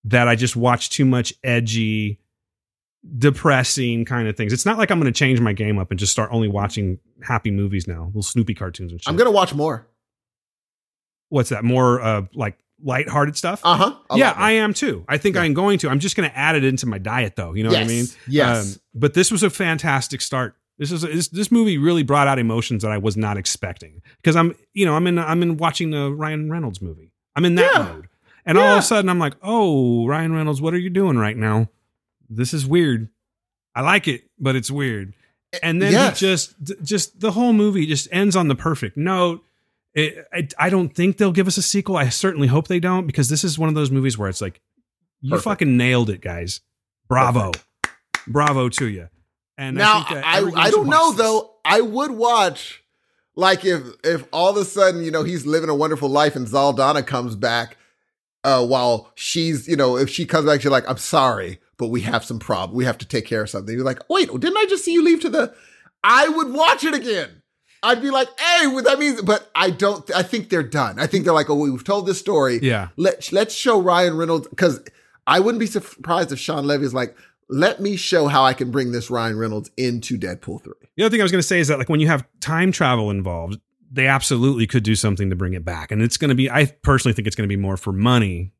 that 0.04 0.28
I 0.28 0.36
just 0.36 0.56
watched 0.56 0.92
too 0.92 1.04
much 1.04 1.34
edgy, 1.42 2.20
depressing 3.18 4.04
kind 4.04 4.28
of 4.28 4.36
things. 4.36 4.52
It's 4.52 4.66
not 4.66 4.78
like 4.78 4.90
I'm 4.90 5.00
going 5.00 5.12
to 5.12 5.18
change 5.18 5.40
my 5.40 5.52
game 5.52 5.78
up 5.78 5.90
and 5.90 5.98
just 5.98 6.12
start 6.12 6.30
only 6.32 6.48
watching 6.48 6.98
happy 7.22 7.50
movies 7.50 7.86
now, 7.88 8.06
little 8.06 8.22
Snoopy 8.22 8.54
cartoons 8.54 8.92
and 8.92 9.00
shit. 9.00 9.08
I'm 9.08 9.16
gonna 9.16 9.30
watch 9.30 9.54
more. 9.54 9.86
What's 11.28 11.48
that? 11.50 11.64
More 11.64 12.00
uh, 12.00 12.22
like 12.34 12.56
lighthearted 12.82 13.36
stuff? 13.36 13.60
Uh 13.64 13.76
huh. 13.76 13.94
yeah, 14.16 14.32
I 14.36 14.52
am 14.52 14.74
too. 14.74 15.04
I 15.08 15.16
think 15.18 15.36
Yeah. 15.36 15.42
I'm 15.42 15.54
going 15.54 15.78
to. 15.78 15.88
I'm 15.88 15.98
just 16.00 16.16
going 16.16 16.28
to 16.28 16.36
add 16.36 16.56
it 16.56 16.64
into 16.64 16.86
my 16.86 16.98
diet, 16.98 17.36
though. 17.36 17.54
You 17.54 17.64
know 17.64 17.70
what 17.70 17.78
I 17.80 17.84
mean? 17.84 18.06
Yes. 18.28 18.74
Um, 18.76 18.80
but 18.94 19.14
this 19.14 19.30
was 19.30 19.42
a 19.42 19.50
fantastic 19.50 20.20
start. 20.20 20.54
This 20.78 20.92
is 20.92 21.00
this, 21.02 21.28
this 21.28 21.50
movie 21.50 21.78
really 21.78 22.02
brought 22.02 22.28
out 22.28 22.38
emotions 22.38 22.82
that 22.82 22.92
I 22.92 22.98
was 22.98 23.16
not 23.16 23.38
expecting 23.38 24.02
because 24.22 24.36
I'm 24.36 24.54
you 24.74 24.84
know 24.84 24.94
I'm 24.94 25.06
in 25.06 25.18
I'm 25.18 25.42
in 25.42 25.56
watching 25.56 25.90
the 25.90 26.12
Ryan 26.12 26.50
Reynolds 26.50 26.82
movie. 26.82 27.12
I'm 27.34 27.44
in 27.46 27.54
that 27.54 27.72
Yeah. 27.74 27.82
mode, 27.82 28.08
and 28.44 28.58
all 28.58 28.72
of 28.74 28.78
a 28.78 28.82
sudden 28.82 29.08
I'm 29.08 29.18
like, 29.18 29.34
oh 29.42 30.06
Ryan 30.06 30.34
Reynolds, 30.34 30.60
what 30.60 30.74
are 30.74 30.78
you 30.78 30.90
doing 30.90 31.16
right 31.16 31.36
now? 31.36 31.70
This 32.28 32.52
is 32.52 32.66
weird. 32.66 33.08
I 33.74 33.80
like 33.80 34.06
it, 34.06 34.24
but 34.38 34.54
it's 34.54 34.70
weird. 34.70 35.14
And 35.62 35.80
then 35.80 35.92
Yes. 35.92 36.20
he 36.20 36.26
just 36.26 36.54
just 36.82 37.20
the 37.20 37.30
whole 37.32 37.54
movie 37.54 37.86
just 37.86 38.08
ends 38.12 38.36
on 38.36 38.48
the 38.48 38.54
perfect 38.54 38.98
note. 38.98 39.42
It, 39.96 40.26
I, 40.32 40.66
I 40.66 40.70
don't 40.70 40.90
think 40.90 41.16
they'll 41.16 41.32
give 41.32 41.48
us 41.48 41.56
a 41.56 41.62
sequel. 41.62 41.96
I 41.96 42.10
certainly 42.10 42.46
hope 42.48 42.68
they 42.68 42.78
don't 42.80 43.06
because 43.06 43.28
this 43.28 43.42
is 43.42 43.58
one 43.58 43.68
of 43.70 43.74
those 43.74 43.90
movies 43.90 44.16
where 44.16 44.28
it's 44.28 44.42
like, 44.42 44.60
you 45.22 45.30
Perfect. 45.30 45.44
fucking 45.44 45.76
nailed 45.76 46.10
it, 46.10 46.20
guys. 46.20 46.60
Bravo, 47.08 47.52
bravo 48.26 48.68
to 48.68 48.86
you. 48.86 49.08
And 49.56 49.76
now 49.76 50.04
think 50.04 50.20
I 50.24 50.42
I, 50.54 50.70
don't 50.70 50.88
know 50.88 51.08
this. 51.12 51.18
though. 51.18 51.54
I 51.64 51.80
would 51.80 52.10
watch 52.10 52.82
like 53.34 53.64
if 53.64 53.82
if 54.04 54.26
all 54.32 54.50
of 54.50 54.56
a 54.58 54.64
sudden 54.66 55.02
you 55.02 55.10
know 55.10 55.22
he's 55.22 55.46
living 55.46 55.70
a 55.70 55.74
wonderful 55.74 56.08
life 56.10 56.36
and 56.36 56.46
Saldana 56.48 57.02
comes 57.02 57.34
back 57.36 57.76
uh 58.44 58.64
while 58.66 59.12
she's 59.14 59.66
you 59.66 59.76
know 59.76 59.96
if 59.96 60.10
she 60.10 60.26
comes 60.26 60.46
back 60.46 60.62
you're 60.62 60.70
like 60.70 60.88
I'm 60.88 60.98
sorry 60.98 61.58
but 61.78 61.88
we 61.88 62.02
have 62.02 62.24
some 62.24 62.38
problem 62.38 62.76
we 62.76 62.84
have 62.84 62.98
to 62.98 63.06
take 63.06 63.24
care 63.24 63.42
of 63.42 63.50
something 63.50 63.74
you're 63.74 63.84
like 63.84 64.08
wait 64.10 64.28
didn't 64.28 64.56
I 64.58 64.66
just 64.66 64.84
see 64.84 64.92
you 64.92 65.02
leave 65.02 65.20
to 65.22 65.30
the 65.30 65.54
I 66.04 66.28
would 66.28 66.52
watch 66.52 66.84
it 66.84 66.94
again 66.94 67.42
I'd 67.82 68.02
be 68.02 68.10
like 68.10 68.28
hey 68.38 68.66
what 68.66 68.84
that 68.84 68.98
means 68.98 69.22
but 69.22 69.50
I 69.54 69.70
don't 69.70 70.10
I 70.14 70.22
think 70.22 70.48
they're 70.50 70.62
done 70.62 70.98
I 70.98 71.06
think 71.06 71.24
they're 71.24 71.34
like 71.34 71.50
oh 71.50 71.54
we've 71.54 71.84
told 71.84 72.06
this 72.06 72.18
story 72.18 72.58
Yeah, 72.62 72.88
let 72.96 73.32
let's 73.32 73.54
show 73.54 73.80
Ryan 73.80 74.16
Reynolds 74.16 74.48
because 74.48 74.80
I 75.26 75.40
wouldn't 75.40 75.60
be 75.60 75.66
surprised 75.66 76.32
if 76.32 76.38
Shawn 76.38 76.66
Levy 76.66 76.84
is 76.84 76.94
like, 76.94 77.16
let 77.48 77.80
me 77.80 77.96
show 77.96 78.28
how 78.28 78.44
I 78.44 78.54
can 78.54 78.70
bring 78.70 78.92
this 78.92 79.10
Ryan 79.10 79.38
Reynolds 79.38 79.70
into 79.76 80.18
Deadpool 80.18 80.62
three. 80.62 80.74
the 80.96 81.04
other 81.04 81.10
thing 81.10 81.20
I 81.20 81.24
was 81.24 81.32
going 81.32 81.42
to 81.42 81.46
say 81.46 81.60
is 81.60 81.68
that 81.68 81.78
like 81.78 81.88
when 81.88 82.00
you 82.00 82.06
have 82.08 82.26
time 82.40 82.72
travel 82.72 83.10
involved, 83.10 83.60
they 83.90 84.06
absolutely 84.06 84.66
could 84.66 84.82
do 84.82 84.94
something 84.94 85.30
to 85.30 85.36
bring 85.36 85.54
it 85.54 85.64
back, 85.64 85.90
and 85.90 86.02
it's 86.02 86.16
going 86.16 86.28
to 86.28 86.34
be. 86.34 86.50
I 86.50 86.66
personally 86.82 87.12
think 87.12 87.26
it's 87.26 87.36
going 87.36 87.48
to 87.48 87.54
be 87.54 87.60
more 87.60 87.76
for 87.76 87.92
money 87.92 88.52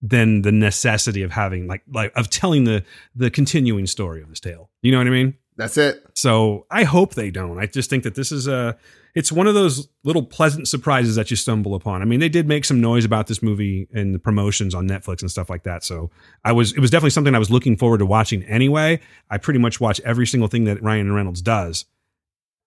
than 0.00 0.42
the 0.42 0.50
necessity 0.50 1.22
of 1.22 1.30
having 1.30 1.68
like 1.68 1.82
like 1.92 2.12
of 2.16 2.30
telling 2.30 2.64
the 2.64 2.84
the 3.14 3.30
continuing 3.30 3.86
story 3.86 4.22
of 4.22 4.28
this 4.28 4.40
tale. 4.40 4.70
You 4.82 4.90
know 4.92 4.98
what 4.98 5.06
I 5.06 5.10
mean? 5.10 5.34
That's 5.62 5.76
it. 5.78 6.04
So 6.14 6.66
I 6.70 6.82
hope 6.84 7.14
they 7.14 7.30
don't. 7.30 7.58
I 7.58 7.66
just 7.66 7.88
think 7.88 8.02
that 8.02 8.14
this 8.16 8.32
is 8.32 8.48
a 8.48 8.76
it's 9.14 9.30
one 9.30 9.46
of 9.46 9.54
those 9.54 9.88
little 10.04 10.22
pleasant 10.24 10.66
surprises 10.66 11.16
that 11.16 11.30
you 11.30 11.36
stumble 11.36 11.74
upon. 11.74 12.02
I 12.02 12.04
mean, 12.04 12.18
they 12.18 12.28
did 12.30 12.48
make 12.48 12.64
some 12.64 12.80
noise 12.80 13.04
about 13.04 13.26
this 13.28 13.42
movie 13.42 13.86
and 13.92 14.14
the 14.14 14.18
promotions 14.18 14.74
on 14.74 14.88
Netflix 14.88 15.20
and 15.20 15.30
stuff 15.30 15.48
like 15.50 15.62
that. 15.64 15.84
So 15.84 16.10
I 16.44 16.50
was 16.52 16.72
it 16.72 16.80
was 16.80 16.90
definitely 16.90 17.10
something 17.10 17.34
I 17.34 17.38
was 17.38 17.50
looking 17.50 17.76
forward 17.76 17.98
to 17.98 18.06
watching 18.06 18.42
anyway. 18.44 19.00
I 19.30 19.38
pretty 19.38 19.60
much 19.60 19.80
watch 19.80 20.00
every 20.00 20.26
single 20.26 20.48
thing 20.48 20.64
that 20.64 20.82
Ryan 20.82 21.12
Reynolds 21.12 21.42
does. 21.42 21.84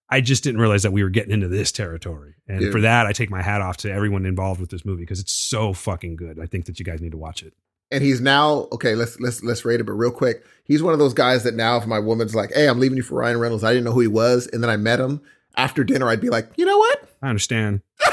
I 0.08 0.20
just 0.20 0.44
didn't 0.44 0.60
realize 0.60 0.84
that 0.84 0.92
we 0.92 1.02
were 1.02 1.10
getting 1.10 1.32
into 1.32 1.48
this 1.48 1.72
territory. 1.72 2.34
And 2.48 2.62
Yeah. 2.62 2.70
for 2.70 2.80
that, 2.80 3.06
I 3.06 3.12
take 3.12 3.28
my 3.28 3.42
hat 3.42 3.60
off 3.60 3.76
to 3.78 3.90
everyone 3.92 4.24
involved 4.24 4.60
with 4.60 4.70
this 4.70 4.84
movie 4.84 5.02
because 5.02 5.20
it's 5.20 5.32
so 5.32 5.72
fucking 5.72 6.16
good. 6.16 6.38
I 6.38 6.46
think 6.46 6.64
that 6.66 6.78
you 6.78 6.84
guys 6.84 7.00
need 7.02 7.10
to 7.10 7.18
watch 7.18 7.42
it. 7.42 7.52
And 7.90 8.02
he's 8.02 8.20
now 8.20 8.68
okay. 8.72 8.94
Let's 8.94 9.20
let's 9.20 9.42
let's 9.44 9.64
rate 9.64 9.80
it, 9.80 9.84
but 9.84 9.92
real 9.92 10.10
quick, 10.10 10.44
he's 10.64 10.82
one 10.82 10.92
of 10.92 10.98
those 10.98 11.14
guys 11.14 11.44
that 11.44 11.54
now, 11.54 11.76
if 11.76 11.86
my 11.86 12.00
woman's 12.00 12.34
like, 12.34 12.52
"Hey, 12.52 12.68
I'm 12.68 12.80
leaving 12.80 12.96
you 12.96 13.04
for 13.04 13.14
Ryan 13.16 13.38
Reynolds," 13.38 13.62
I 13.62 13.72
didn't 13.72 13.84
know 13.84 13.92
who 13.92 14.00
he 14.00 14.08
was, 14.08 14.48
and 14.48 14.62
then 14.62 14.70
I 14.70 14.76
met 14.76 14.98
him 14.98 15.20
after 15.56 15.84
dinner, 15.84 16.08
I'd 16.08 16.20
be 16.20 16.30
like, 16.30 16.50
you 16.56 16.64
know 16.64 16.78
what? 16.78 17.08
I 17.22 17.28
understand. 17.28 17.80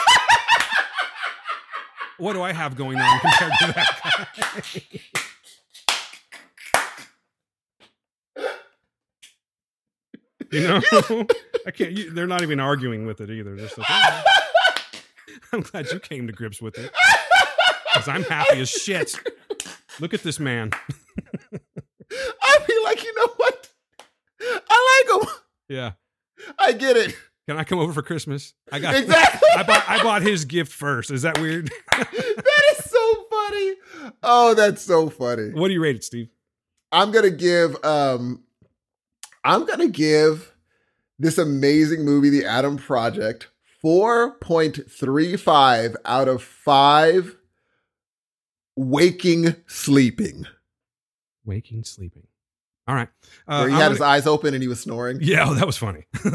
what 2.18 2.34
do 2.34 2.42
I 2.42 2.54
have 2.54 2.76
going 2.76 2.98
on 2.98 3.20
compared 3.20 3.52
to 3.60 3.68
that 3.74 4.00
guy? 4.38 4.62
you 10.52 10.68
know, 10.68 10.82
I 11.66 11.72
can't. 11.72 11.92
You, 11.92 12.12
they're 12.12 12.28
not 12.28 12.44
even 12.44 12.60
arguing 12.60 13.06
with 13.06 13.22
it 13.22 13.30
either. 13.30 13.58
Just 13.58 13.78
like, 13.78 13.88
"Oh, 13.90 14.24
I'm 15.52 15.62
glad 15.62 15.92
you 15.92 16.00
came 16.00 16.28
to 16.28 16.34
grips 16.34 16.62
with 16.62 16.78
it 16.78 16.92
because 17.92 18.08
I'm 18.08 18.24
happy 18.24 18.60
as 18.62 18.70
shit. 18.70 19.20
Look 20.00 20.14
at 20.14 20.24
this 20.24 20.40
man. 20.40 20.72
I'd 22.12 22.66
be 22.68 22.74
like, 22.84 23.04
you 23.04 23.14
know 23.16 23.28
what? 23.38 23.70
I 24.70 25.14
like 25.20 25.22
him. 25.22 25.30
Yeah. 25.70 25.92
I 26.60 26.74
get 26.74 26.98
it. 26.98 27.16
Can 27.48 27.58
I 27.58 27.64
come 27.64 27.80
over 27.80 27.94
for 27.94 28.02
Christmas? 28.02 28.54
I 28.72 28.80
got 28.80 28.96
Exactly. 28.96 29.48
I 29.56 29.64
bought 29.64 29.84
I 29.88 30.04
bought 30.04 30.22
his 30.22 30.46
gift 30.46 30.72
first. 30.72 31.12
Is 31.12 31.22
that 31.24 31.40
weird? 31.40 31.70
that 31.92 32.64
is 32.78 32.86
so 32.86 33.26
funny. 33.30 33.74
Oh, 34.24 34.54
that's 34.54 34.82
so 34.82 35.10
funny. 35.10 35.50
what 35.52 35.68
do 35.68 35.74
you 35.74 35.82
rate 35.82 35.96
it, 35.98 36.04
Steve? 36.04 36.30
I'm 36.92 37.12
gonna 37.12 37.30
give 37.32 37.76
um 37.84 38.44
I'm 39.44 39.66
gonna 39.66 39.90
give 39.90 40.54
this 41.20 41.38
amazing 41.38 42.06
movie, 42.06 42.30
The 42.30 42.46
Adam 42.46 42.78
Project, 42.78 43.50
4.35 43.84 45.96
out 46.06 46.28
of 46.28 46.42
five 46.42 47.36
waking 48.76 49.56
sleeping. 49.68 50.46
Waking, 51.46 51.84
sleeping. 51.84 52.24
All 52.88 52.96
right. 52.96 53.08
Uh, 53.48 53.60
Where 53.60 53.68
he 53.70 53.74
I'm 53.76 53.80
had 53.80 53.80
gonna- 53.86 53.90
his 53.92 54.02
eyes 54.02 54.28
open 54.28 54.54
and 54.54 54.62
he 54.62 54.68
was 54.68 54.80
snoring. 54.82 55.20
yeah, 55.22 55.46
oh, 55.48 55.54
that 55.56 55.66
was 55.66 55.78
funny. 55.78 56.06
Dude, 56.24 56.34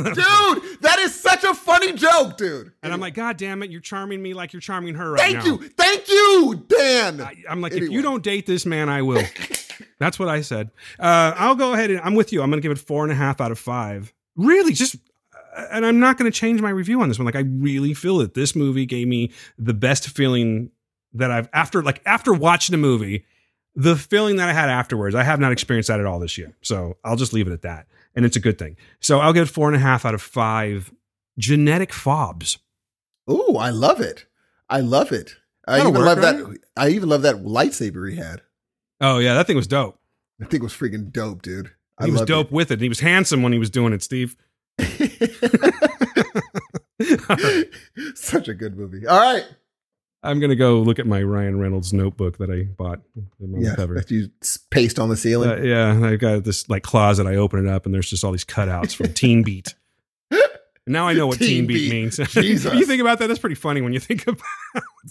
that 0.81 0.97
is 1.01 1.15
such 1.15 1.45
a 1.45 1.53
funny 1.55 1.93
joke, 1.93 2.39
dude. 2.39 2.73
and 2.83 2.93
I'm 2.93 3.01
like, 3.01 3.15
God 3.15 3.37
damn 3.37 3.63
it, 3.63 3.71
you're 3.71 3.83
charming 3.83 4.23
me 4.23 4.33
like 4.33 4.53
you're 4.55 4.61
charming 4.61 4.95
her 4.95 5.13
right 5.13 5.21
Thank 5.21 5.37
now. 5.39 5.45
you. 5.45 5.59
Thank 5.77 6.09
you, 6.09 6.65
Dan. 6.69 7.21
I, 7.21 7.35
I'm 7.51 7.61
like, 7.61 7.73
if 7.75 7.91
you 7.91 8.01
don't 8.01 8.23
date 8.23 8.47
this 8.47 8.65
man, 8.65 8.89
I 8.89 9.03
will. 9.03 9.23
That's 9.99 10.19
what 10.19 10.29
I 10.29 10.41
said. 10.41 10.71
Uh, 10.99 11.35
I'll 11.37 11.55
go 11.55 11.75
ahead 11.75 11.91
and 11.91 12.01
I'm 12.01 12.15
with 12.15 12.33
you. 12.33 12.41
I'm 12.43 12.51
going 12.51 12.63
to 12.63 12.67
give 12.67 12.73
it 12.73 12.79
four 12.79 13.03
and 13.05 13.13
a 13.13 13.17
half 13.17 13.41
out 13.41 13.51
of 13.51 13.59
five. 13.59 14.13
Really, 14.37 14.73
just, 14.73 14.97
uh, 15.57 15.67
and 15.73 15.85
I'm 15.85 15.99
not 16.01 16.17
going 16.19 16.31
to 16.31 16.37
change 16.37 16.61
my 16.63 16.71
review 16.71 17.03
on 17.03 17.09
this 17.09 17.19
one. 17.19 17.27
Like, 17.27 17.37
I 17.37 17.41
really 17.41 17.93
feel 17.95 18.21
it. 18.21 18.33
This 18.35 18.55
movie 18.57 18.87
gave 18.87 19.07
me 19.09 19.33
the 19.59 19.75
best 19.75 20.09
feeling 20.09 20.71
that 21.15 21.31
I've 21.31 21.49
after, 21.53 21.83
like, 21.83 22.01
after 22.07 22.33
watching 22.33 22.73
the 22.73 22.79
movie, 22.79 23.25
the 23.75 23.97
feeling 23.97 24.37
that 24.37 24.49
I 24.49 24.53
had 24.53 24.69
afterwards. 24.69 25.15
I 25.15 25.23
have 25.23 25.39
not 25.39 25.53
experienced 25.53 25.89
that 25.89 26.01
at 26.01 26.07
all 26.07 26.19
this 26.19 26.37
year. 26.37 26.57
So 26.63 26.97
I'll 27.05 27.17
just 27.17 27.33
leave 27.33 27.47
it 27.47 27.53
at 27.53 27.63
that. 27.63 27.87
And 28.15 28.25
it's 28.25 28.37
a 28.37 28.41
good 28.41 28.59
thing. 28.59 28.77
So 29.01 29.21
I'll 29.21 29.33
give 29.33 29.47
it 29.47 29.51
four 29.51 29.69
and 29.69 29.77
a 29.77 29.79
half 29.79 30.05
out 30.05 30.15
of 30.15 30.23
five 30.23 30.93
genetic 31.39 31.93
fobs. 31.93 32.59
Ooh, 33.31 33.57
I 33.57 33.71
love 33.71 34.01
it. 34.01 34.27
I 34.69 34.81
love 34.81 35.13
it. 35.13 35.37
I 35.67 35.77
That'll 35.77 35.93
even 35.93 36.01
work, 36.01 36.07
love 36.07 36.19
right? 36.19 36.37
that. 36.37 36.59
I 36.77 36.89
even 36.89 37.09
love 37.09 37.23
that 37.23 37.37
lightsaber 37.37 38.11
he 38.11 38.17
had. 38.17 38.43
Oh, 39.01 39.19
yeah, 39.19 39.35
that 39.35 39.47
thing 39.47 39.57
was 39.57 39.67
dope. 39.69 40.01
I 40.41 40.45
think 40.47 40.55
it 40.55 40.63
was 40.63 40.73
freaking 40.73 41.13
dope, 41.13 41.43
dude. 41.43 41.71
I 41.99 42.07
He 42.07 42.11
was 42.11 42.23
dope 42.23 42.51
with 42.51 42.71
it. 42.73 42.81
He 42.81 42.89
was 42.89 43.01
handsome 43.01 43.43
when 43.43 43.53
he 43.53 43.59
was 43.59 43.71
doing 43.71 43.93
it, 43.93 44.03
Steve. 44.03 44.35
it. 44.79 45.29
Such 48.15 48.49
a 48.49 48.55
good 48.55 48.77
movie. 48.77 49.07
All 49.07 49.19
right. 49.21 49.45
I'm 50.23 50.41
gonna 50.41 50.57
go 50.57 50.81
look 50.81 50.99
at 50.99 51.07
my 51.07 51.23
Ryan 51.23 51.61
Reynolds 51.61 51.93
notebook 51.93 52.39
that 52.39 52.51
I 52.51 52.65
bought. 52.65 53.01
Yeah, 53.39 53.77
cover. 53.77 53.95
that 53.95 54.11
you 54.11 54.31
paste 54.71 54.99
on 54.99 55.09
the 55.09 55.17
ceiling. 55.17 55.51
Uh, 55.51 55.57
yeah, 55.57 56.01
I've 56.03 56.19
got 56.19 56.45
this 56.45 56.69
like 56.69 56.83
closet. 56.83 57.27
I 57.27 57.37
open 57.37 57.67
it 57.67 57.71
up 57.71 57.87
and 57.87 57.95
there's 57.95 58.11
just 58.11 58.25
all 58.25 58.33
these 58.33 58.45
cutouts 58.45 58.95
from 58.95 59.13
Teen 59.15 59.43
Beat. 59.43 59.75
And 60.31 60.95
now 60.95 61.07
I 61.07 61.13
know 61.13 61.27
what 61.27 61.39
Teen 61.39 61.49
Teen, 61.49 61.67
Beat, 61.67 61.91
means. 61.91 62.17
Jesus. 62.31 62.73
you 62.73 62.87
think 62.87 63.03
about 63.03 63.19
that? 63.19 63.27
That's 63.27 63.39
pretty 63.39 63.57
funny 63.57 63.83
when 63.83 63.93
you 63.93 64.01
think 64.01 64.27
about. 64.27 64.41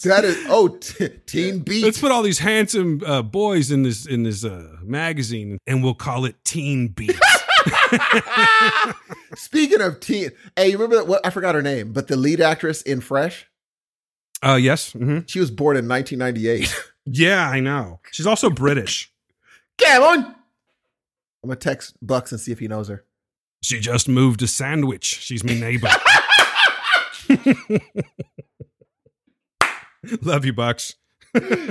that 0.03 0.25
is 0.25 0.35
oh, 0.49 0.69
t- 0.69 1.09
Teen 1.27 1.59
Beat. 1.59 1.83
Let's 1.83 2.01
put 2.01 2.11
all 2.11 2.23
these 2.23 2.39
handsome 2.39 3.01
uh, 3.05 3.21
boys 3.21 3.69
in 3.71 3.83
this 3.83 4.07
in 4.07 4.23
this 4.23 4.43
uh, 4.43 4.77
magazine, 4.81 5.59
and 5.67 5.83
we'll 5.83 5.93
call 5.93 6.25
it 6.25 6.43
Teen 6.43 6.87
Beat. 6.87 7.15
Speaking 9.35 9.81
of 9.81 9.99
teen, 9.99 10.31
hey, 10.55 10.69
you 10.69 10.73
remember 10.73 10.95
that? 10.95 11.07
What 11.07 11.23
I 11.25 11.29
forgot 11.29 11.53
her 11.55 11.61
name, 11.61 11.93
but 11.93 12.07
the 12.07 12.17
lead 12.17 12.41
actress 12.41 12.81
in 12.81 12.99
Fresh, 12.99 13.47
uh, 14.45 14.55
yes, 14.55 14.93
hmm 14.93 15.19
she 15.27 15.39
was 15.39 15.51
born 15.51 15.77
in 15.77 15.87
1998. 15.87 16.73
yeah, 17.05 17.49
I 17.49 17.59
know. 17.59 17.99
She's 18.11 18.27
also 18.27 18.49
British. 18.49 19.11
Come 19.79 20.03
on. 20.03 20.25
I'm 21.43 21.49
gonna 21.49 21.55
text 21.55 21.95
Bucks 22.01 22.31
and 22.31 22.41
see 22.41 22.51
if 22.51 22.59
he 22.59 22.67
knows 22.67 22.87
her. 22.87 23.03
She 23.63 23.79
just 23.79 24.07
moved 24.07 24.39
to 24.41 24.47
Sandwich. 24.47 25.05
She's 25.05 25.43
my 25.43 25.53
neighbor. 25.53 25.89
Love 30.21 30.45
you, 30.45 30.53
Bucks. 30.53 30.95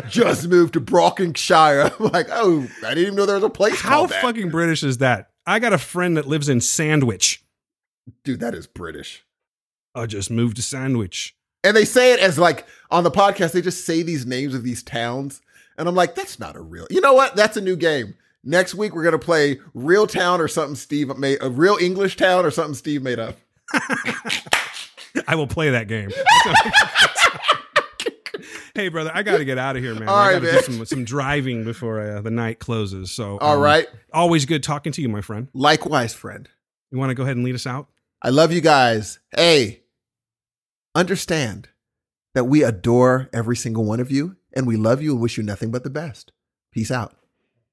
Just 0.09 0.49
moved 0.49 0.75
to 0.75 0.81
Brockingshire. 0.81 1.93
I'm 1.99 2.07
like, 2.13 2.27
oh, 2.31 2.67
I 2.85 2.91
didn't 2.91 3.05
even 3.05 3.15
know 3.17 3.27
there 3.27 3.37
was 3.37 3.45
a 3.45 3.51
place 3.51 3.81
How 3.81 3.89
called 3.89 4.11
that. 4.11 4.23
fucking 4.23 4.51
British 4.51 4.83
is 4.83 4.99
that? 4.99 5.31
I 5.47 5.59
got 5.59 5.73
a 5.73 5.79
friend 5.79 6.17
that 6.17 6.27
lives 6.27 6.49
in 6.49 6.61
Sandwich. 6.61 7.43
Dude, 8.25 8.41
that 8.41 8.55
is 8.55 8.67
British. 8.67 9.25
I 9.95 10.07
just 10.07 10.31
moved 10.31 10.57
to 10.57 10.63
Sandwich. 10.63 11.35
And 11.67 11.77
they 11.77 11.85
say 11.85 12.13
it 12.13 12.21
as 12.21 12.39
like 12.39 12.65
on 12.93 13.03
the 13.03 13.11
podcast, 13.11 13.53
they 13.53 13.61
just 13.61 13.85
say 13.85 14.03
these 14.03 14.25
names 14.25 14.55
of 14.55 14.63
these 14.63 14.85
towns. 14.85 15.43
And 15.77 15.89
I'm 15.89 15.97
like, 15.97 16.15
that's 16.15 16.39
not 16.39 16.55
a 16.55 16.61
real. 16.61 16.87
You 16.91 17.01
know 17.01 17.13
what? 17.13 17.35
That's 17.35 17.57
a 17.57 17.61
new 17.61 17.77
game. 17.77 18.15
Next 18.45 18.77
week 18.77 18.95
we're 18.95 19.03
gonna 19.03 19.19
play 19.19 19.59
real 19.75 20.07
town 20.07 20.41
or 20.41 20.47
something 20.47 20.77
Steve 20.77 21.17
made 21.19 21.39
a 21.41 21.51
real 21.51 21.77
English 21.81 22.17
town 22.17 22.47
or 22.47 22.53
something 22.53 22.75
Steve 22.75 23.03
made 23.03 23.19
up. 23.19 23.37
I 25.27 25.35
will 25.35 25.49
play 25.49 25.71
that 25.71 25.89
game. 25.89 26.11
hey, 28.77 28.89
brother, 28.89 29.11
I 29.13 29.25
got 29.25 29.39
to 29.39 29.45
get 29.45 29.59
out 29.59 29.77
of 29.77 29.83
here, 29.83 29.95
man. 29.95 30.09
All 30.09 30.15
I 30.15 30.35
got 30.35 30.41
to 30.41 30.45
man. 30.45 30.55
do 30.55 30.63
some, 30.63 30.87
some 30.87 31.05
driving 31.05 31.65
before 31.65 32.01
uh, 32.01 32.21
the 32.21 32.31
night 32.31 32.61
closes. 32.61 33.11
So, 33.11 33.39
All 33.39 33.57
um, 33.57 33.61
right. 33.61 33.89
always 34.13 34.45
good 34.45 34.63
talking 34.63 34.93
to 34.93 35.03
you, 35.03 35.09
my 35.09 35.23
friend. 35.23 35.49
Likewise, 35.53 36.15
friend. 36.15 36.49
You 36.93 36.99
want 36.99 37.11
to 37.11 37.15
go 37.15 37.25
ahead 37.25 37.37
and 37.37 37.45
lead 37.45 37.55
us 37.55 37.67
out? 37.67 37.89
I 38.23 38.29
love 38.29 38.53
you 38.53 38.61
guys. 38.61 39.19
Hey, 39.35 39.81
understand 40.97 41.69
that 42.35 42.45
we 42.45 42.65
adore 42.65 43.29
every 43.33 43.57
single 43.57 43.85
one 43.85 44.01
of 44.01 44.11
you 44.11 44.37
and 44.53 44.67
we 44.67 44.77
love 44.77 45.03
you 45.03 45.13
and 45.13 45.21
wish 45.21 45.37
you 45.37 45.43
nothing 45.43 45.71
but 45.71 45.85
the 45.85 45.91
best. 45.91 46.33
Peace 46.73 46.91
out. 46.91 47.15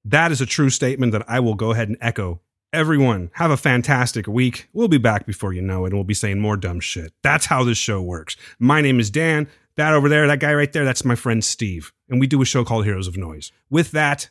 That 0.06 0.32
is 0.32 0.42
a 0.42 0.46
true 0.46 0.70
statement 0.70 1.14
that 1.14 1.24
I 1.28 1.40
will 1.40 1.56
go 1.56 1.72
ahead 1.72 1.88
and 1.88 1.98
echo. 2.02 2.42
Everyone, 2.74 3.30
have 3.36 3.52
a 3.52 3.58
fantastic 3.58 4.28
week. 4.28 4.68
We'll 4.74 4.88
be 4.88 4.98
back 4.98 5.26
before 5.26 5.54
you 5.54 5.62
know 5.62 5.86
it, 5.86 5.90
and 5.90 5.96
we'll 5.96 6.04
be 6.04 6.14
saying 6.14 6.40
more 6.40 6.58
dumb 6.58 6.80
shit. 6.80 7.14
That's 7.22 7.46
how 7.46 7.64
this 7.64 7.78
show 7.78 8.02
works. 8.02 8.36
My 8.60 8.82
name 8.82 9.00
is 9.00 9.10
Dan. 9.10 9.48
That 9.76 9.94
over 9.94 10.10
there, 10.10 10.28
that 10.28 10.40
guy 10.40 10.54
right 10.54 10.72
there, 10.72 10.84
that's 10.84 11.06
my 11.06 11.16
friend 11.16 11.44
Steve. 11.44 11.94
And 12.10 12.20
we 12.20 12.28
do 12.28 12.42
a 12.42 12.46
show 12.46 12.66
called 12.66 12.86
Heroes 12.86 13.08
of 13.08 13.16
Noise. 13.16 13.52
With 13.70 13.92
that, 13.92 14.30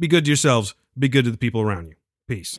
be 0.00 0.08
good 0.08 0.24
to 0.24 0.30
yourselves, 0.30 0.74
be 0.98 1.08
good 1.08 1.24
to 1.26 1.30
the 1.30 1.38
people 1.38 1.60
around 1.60 1.88
you. 1.88 1.94
Peace. 2.26 2.58